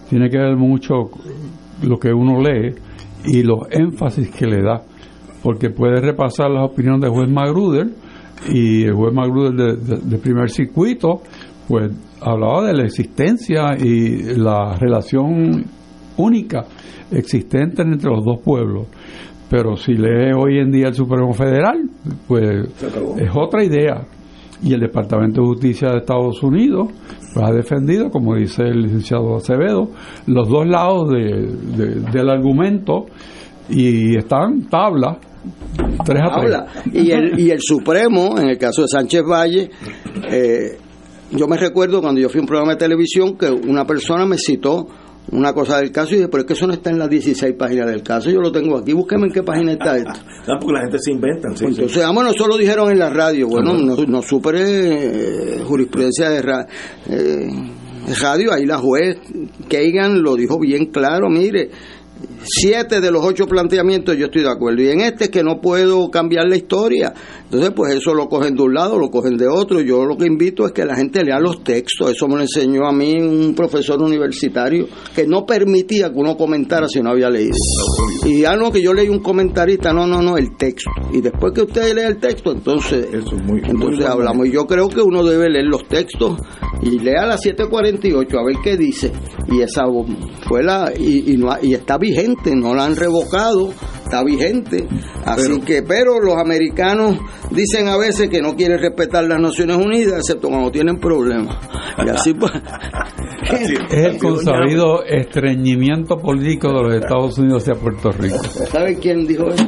tiene 0.10 0.30
que 0.30 0.38
ver 0.38 0.58
mucho 0.58 1.10
lo 1.84 1.98
que 1.98 2.12
uno 2.12 2.42
lee 2.42 2.76
y 3.26 3.44
los 3.44 3.60
énfasis 3.72 4.30
que 4.32 4.46
le 4.48 4.62
da 4.62 4.82
porque 5.44 5.70
puede 5.70 6.00
repasar 6.02 6.50
las 6.52 6.70
opiniones 6.70 7.02
del 7.02 7.12
juez 7.12 7.30
Magruder 7.30 7.88
y 8.50 8.84
el 8.84 8.94
juez 8.94 9.14
Magruder 9.14 9.54
de, 9.54 9.76
de- 9.96 10.02
de 10.02 10.18
primer 10.18 10.50
circuito 10.50 11.22
pues 11.68 11.92
hablaba 12.22 12.66
de 12.68 12.74
la 12.74 12.84
existencia 12.84 13.76
y 13.80 14.36
la 14.38 14.76
relación 14.78 15.64
única 16.18 16.66
existente 17.12 17.82
entre 17.82 18.10
los 18.12 18.24
dos 18.26 18.40
pueblos. 18.44 18.88
Pero 19.50 19.76
si 19.78 19.94
lee 19.94 20.32
hoy 20.38 20.60
en 20.60 20.72
día 20.72 20.88
el 20.88 20.94
Supremo 20.94 21.34
Federal 21.34 21.90
pues 22.28 22.68
es 23.18 23.30
otra 23.36 23.64
idea 23.64 24.02
y 24.64 24.74
el 24.74 24.80
Departamento 24.82 25.42
de 25.42 25.48
Justicia 25.48 25.90
de 25.90 25.98
Estados 26.00 26.42
Unidos 26.44 26.90
ha 27.36 27.52
defendido, 27.52 28.10
como 28.10 28.36
dice 28.36 28.64
el 28.64 28.84
licenciado 28.84 29.36
Acevedo, 29.38 29.90
los 30.28 30.48
dos 30.50 30.68
lados 30.68 31.10
de- 31.10 31.48
de- 31.78 32.00
del 32.12 32.30
argumento 32.30 33.06
y 33.70 34.18
están 34.18 34.68
tabla, 34.70 35.18
tres 36.06 36.22
a 36.24 36.40
tres. 36.40 36.52
Y 36.94 37.12
el, 37.12 37.40
y 37.40 37.50
el 37.52 37.60
Supremo, 37.62 38.38
en 38.38 38.50
el 38.50 38.58
caso 38.58 38.82
de 38.84 38.88
Sánchez 38.90 39.24
Valle, 39.24 39.70
eh, 40.30 40.78
yo 41.32 41.48
me 41.48 41.58
recuerdo 41.58 42.02
cuando 42.02 42.20
yo 42.20 42.28
fui 42.30 42.40
a 42.40 42.42
un 42.42 42.48
programa 42.48 42.74
de 42.74 42.78
televisión 42.78 43.38
que 43.38 43.50
una 43.50 43.86
persona 43.86 44.26
me 44.26 44.38
citó 44.38 44.86
una 45.32 45.54
cosa 45.54 45.78
del 45.78 45.92
caso 45.92 46.14
y 46.14 46.18
dije, 46.18 46.28
pero 46.30 46.42
es 46.42 46.48
que 46.48 46.54
eso 46.54 46.68
no 46.68 46.74
está 46.74 46.90
en 46.90 47.00
las 47.00 47.10
16 47.10 47.54
páginas 47.58 47.88
del 47.90 48.04
caso, 48.04 48.30
yo 48.30 48.42
lo 48.42 48.52
tengo 48.52 48.78
aquí, 48.78 48.92
búsqueme 48.94 49.28
en 49.28 49.34
qué 49.34 49.44
página 49.44 49.74
está 49.74 49.96
esto. 49.98 50.12
Ah, 50.48 50.58
porque 50.60 50.74
la 50.74 50.82
gente 50.82 50.98
se 51.00 51.12
inventan, 51.12 51.56
sí, 51.56 51.66
Entonces, 51.66 51.94
sí. 51.94 52.00
ah, 52.04 52.12
bueno, 52.12 52.32
eso 52.32 52.48
lo 52.48 52.58
dijeron 52.58 52.92
en 52.92 53.00
la 53.00 53.10
radio. 53.10 53.48
Bueno, 53.48 53.74
no, 53.74 53.96
no 53.96 54.22
supere 54.22 54.62
eh, 54.64 55.64
jurisprudencia 55.64 56.30
de, 56.30 56.42
ra- 56.42 56.68
eh, 57.10 57.48
radio. 58.22 58.52
Ahí 58.52 58.66
la 58.66 58.78
juez 58.80 59.18
Kagan 59.70 60.22
lo 60.22 60.36
dijo 60.36 60.60
bien 60.60 60.88
claro. 60.88 61.30
Mire, 61.30 61.70
siete 62.44 63.00
de 63.02 63.12
los 63.12 63.24
ocho 63.24 63.46
planteamientos 63.46 64.18
yo 64.18 64.26
estoy 64.26 64.42
de 64.44 64.50
acuerdo. 64.50 64.82
Y 64.82 64.90
en 64.90 65.02
este 65.02 65.26
es 65.26 65.30
que 65.30 65.44
no 65.44 65.62
puedo 65.62 66.10
cambiar 66.10 66.48
la 66.48 66.56
historia. 66.58 67.14
Entonces, 67.52 67.74
pues 67.76 67.96
eso 67.96 68.14
lo 68.14 68.30
cogen 68.30 68.56
de 68.56 68.62
un 68.62 68.74
lado, 68.74 68.98
lo 68.98 69.12
cogen 69.12 69.36
de 69.36 69.46
otro. 69.46 69.82
Yo 69.82 70.06
lo 70.06 70.16
que 70.16 70.26
invito 70.26 70.66
es 70.66 70.72
que 70.72 70.86
la 70.86 70.96
gente 70.96 71.22
lea 71.22 71.38
los 71.38 71.66
textos. 71.66 72.12
Eso 72.12 72.26
me 72.30 72.36
lo 72.36 72.44
enseñó 72.44 72.88
a 72.88 72.94
mí 72.94 73.20
un 73.20 73.54
profesor 73.54 74.02
universitario 74.02 74.88
que 75.14 75.28
no 75.28 75.46
permitía 75.46 76.14
que 76.14 76.18
uno 76.18 76.38
comentara 76.38 76.88
si 76.88 77.02
no 77.02 77.10
había 77.10 77.30
leído. 77.30 77.52
Y 78.26 78.40
ya 78.40 78.56
no, 78.56 78.72
que 78.72 78.82
yo 78.82 78.94
leí 78.94 79.10
un 79.10 79.20
comentarista, 79.20 79.92
no, 79.92 80.08
no, 80.08 80.22
no, 80.22 80.38
el 80.38 80.56
texto. 80.56 80.92
Y 81.12 81.20
después 81.20 81.52
que 81.52 81.64
usted 81.64 81.94
lea 81.94 82.08
el 82.08 82.20
texto, 82.20 82.54
entonces, 82.54 83.10
entonces 83.12 84.06
hablamos. 84.06 84.48
Y 84.48 84.52
yo 84.54 84.66
creo 84.66 84.88
que 84.88 85.02
uno 85.02 85.22
debe 85.22 85.50
leer 85.50 85.66
los 85.66 85.86
textos 85.90 86.40
y 86.82 87.00
lea 87.00 87.26
la 87.26 87.38
748 87.38 88.40
a 88.40 88.46
ver 88.46 88.56
qué 88.64 88.78
dice. 88.78 89.12
Y 89.50 89.60
esa 89.60 89.84
fue 90.48 90.64
la, 90.64 90.94
y, 90.98 91.34
y, 91.34 91.36
no 91.36 91.50
y 91.62 91.74
está 91.74 91.98
vigente, 91.98 92.56
no 92.56 92.74
la 92.74 92.86
han 92.86 92.96
revocado, 92.96 93.74
está 94.12 94.24
vigente. 94.24 94.86
Así 95.26 95.62
que, 95.62 95.84
pero 95.84 96.20
los 96.20 96.36
americanos 96.36 97.18
dicen 97.52 97.88
a 97.88 97.98
veces 97.98 98.30
que 98.30 98.42
no 98.42 98.56
quieren 98.56 98.80
respetar 98.80 99.24
las 99.24 99.40
Naciones 99.40 99.78
Unidas, 99.78 100.18
excepto 100.18 100.50
cuando 100.50 100.70
tienen 100.70 101.00
problemas. 101.00 101.56
Y 102.06 102.10
así 102.10 102.34
pues. 102.40 102.52
Es 103.44 103.70
el 103.92 104.18
consabido 104.18 105.04
estreñimiento 105.06 106.18
político 106.18 106.68
de 106.68 106.84
los 106.84 106.96
Estados 106.96 107.38
Unidos 107.38 107.64
hacia 107.64 107.82
Puerto 107.82 108.12
Rico. 108.12 108.44
¿Sabe 108.44 108.98
quién 108.98 109.26
dijo 109.26 109.48
eso? 109.48 109.66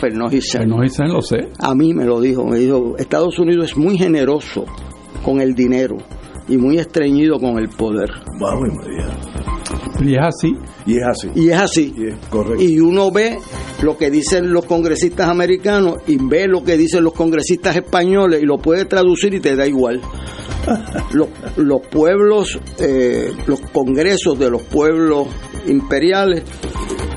Fernó 0.00 0.28
Gisén, 0.30 0.68
lo 0.68 1.20
sé. 1.20 1.48
A 1.58 1.74
mí 1.74 1.92
me 1.92 2.04
lo 2.04 2.20
dijo, 2.20 2.44
me 2.44 2.58
dijo, 2.58 2.96
Estados 2.98 3.38
Unidos 3.38 3.70
es 3.70 3.76
muy 3.76 3.98
generoso 3.98 4.64
con 5.22 5.40
el 5.40 5.54
dinero 5.54 5.96
y 6.48 6.56
muy 6.56 6.78
estreñido 6.78 7.38
con 7.38 7.58
el 7.58 7.68
poder. 7.68 8.10
Y 10.00 10.14
es 10.14 10.20
así. 10.22 10.56
Y 10.86 10.96
es 10.98 11.04
así. 11.04 11.30
Y 11.34 11.48
es 11.48 11.56
así. 11.56 11.94
Y 12.58 12.80
uno 12.80 13.10
ve 13.10 13.38
lo 13.82 13.96
que 13.96 14.10
dicen 14.10 14.52
los 14.52 14.64
congresistas 14.64 15.28
americanos 15.28 15.96
y 16.06 16.16
ve 16.20 16.46
lo 16.46 16.62
que 16.62 16.76
dicen 16.76 17.04
los 17.04 17.12
congresistas 17.12 17.76
españoles 17.76 18.42
y 18.42 18.46
lo 18.46 18.58
puede 18.58 18.84
traducir 18.84 19.34
y 19.34 19.40
te 19.40 19.56
da 19.56 19.66
igual. 19.66 20.00
Los, 21.12 21.28
los 21.56 21.80
pueblos, 21.86 22.58
eh, 22.80 23.30
los 23.46 23.60
congresos 23.60 24.36
de 24.36 24.50
los 24.50 24.62
pueblos 24.62 25.28
imperiales 25.68 26.42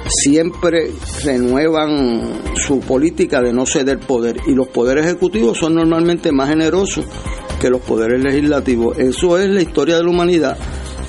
siempre 0.07 0.91
renuevan 1.23 2.41
su 2.55 2.79
política 2.79 3.41
de 3.41 3.51
no 3.51 3.65
ceder 3.65 3.99
poder 3.99 4.37
y 4.45 4.53
los 4.53 4.67
poderes 4.67 5.05
ejecutivos 5.05 5.57
son 5.57 5.73
normalmente 5.73 6.31
más 6.31 6.49
generosos 6.49 7.05
que 7.59 7.69
los 7.69 7.81
poderes 7.81 8.23
legislativos. 8.23 8.97
Eso 8.97 9.37
es 9.37 9.49
la 9.49 9.61
historia 9.61 9.97
de 9.97 10.03
la 10.03 10.09
humanidad. 10.09 10.57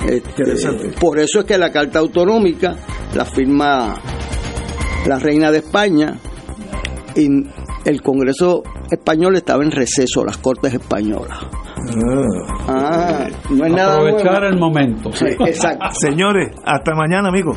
Este, 0.09 0.90
por 0.98 1.18
eso 1.18 1.40
es 1.40 1.44
que 1.44 1.59
la 1.59 1.70
Carta 1.70 1.98
Autonómica 1.98 2.77
la 3.14 3.24
firma 3.24 4.01
la 5.06 5.18
Reina 5.18 5.51
de 5.51 5.59
España 5.59 6.16
y 7.16 7.27
el 7.85 8.02
Congreso 8.02 8.62
español 8.90 9.36
estaba 9.36 9.64
en 9.64 9.70
receso, 9.70 10.24
las 10.24 10.39
Cortes 10.39 10.74
españolas. 10.74 11.39
Ah, 12.68 13.27
no 13.51 13.64
es 13.64 13.72
nada 13.72 13.94
Aprovechar 13.94 14.44
el 14.44 14.59
momento. 14.59 15.10
Sí, 15.12 15.27
exacto. 15.47 15.86
Señores, 15.93 16.55
hasta 16.64 16.94
mañana, 16.94 17.28
amigos. 17.28 17.56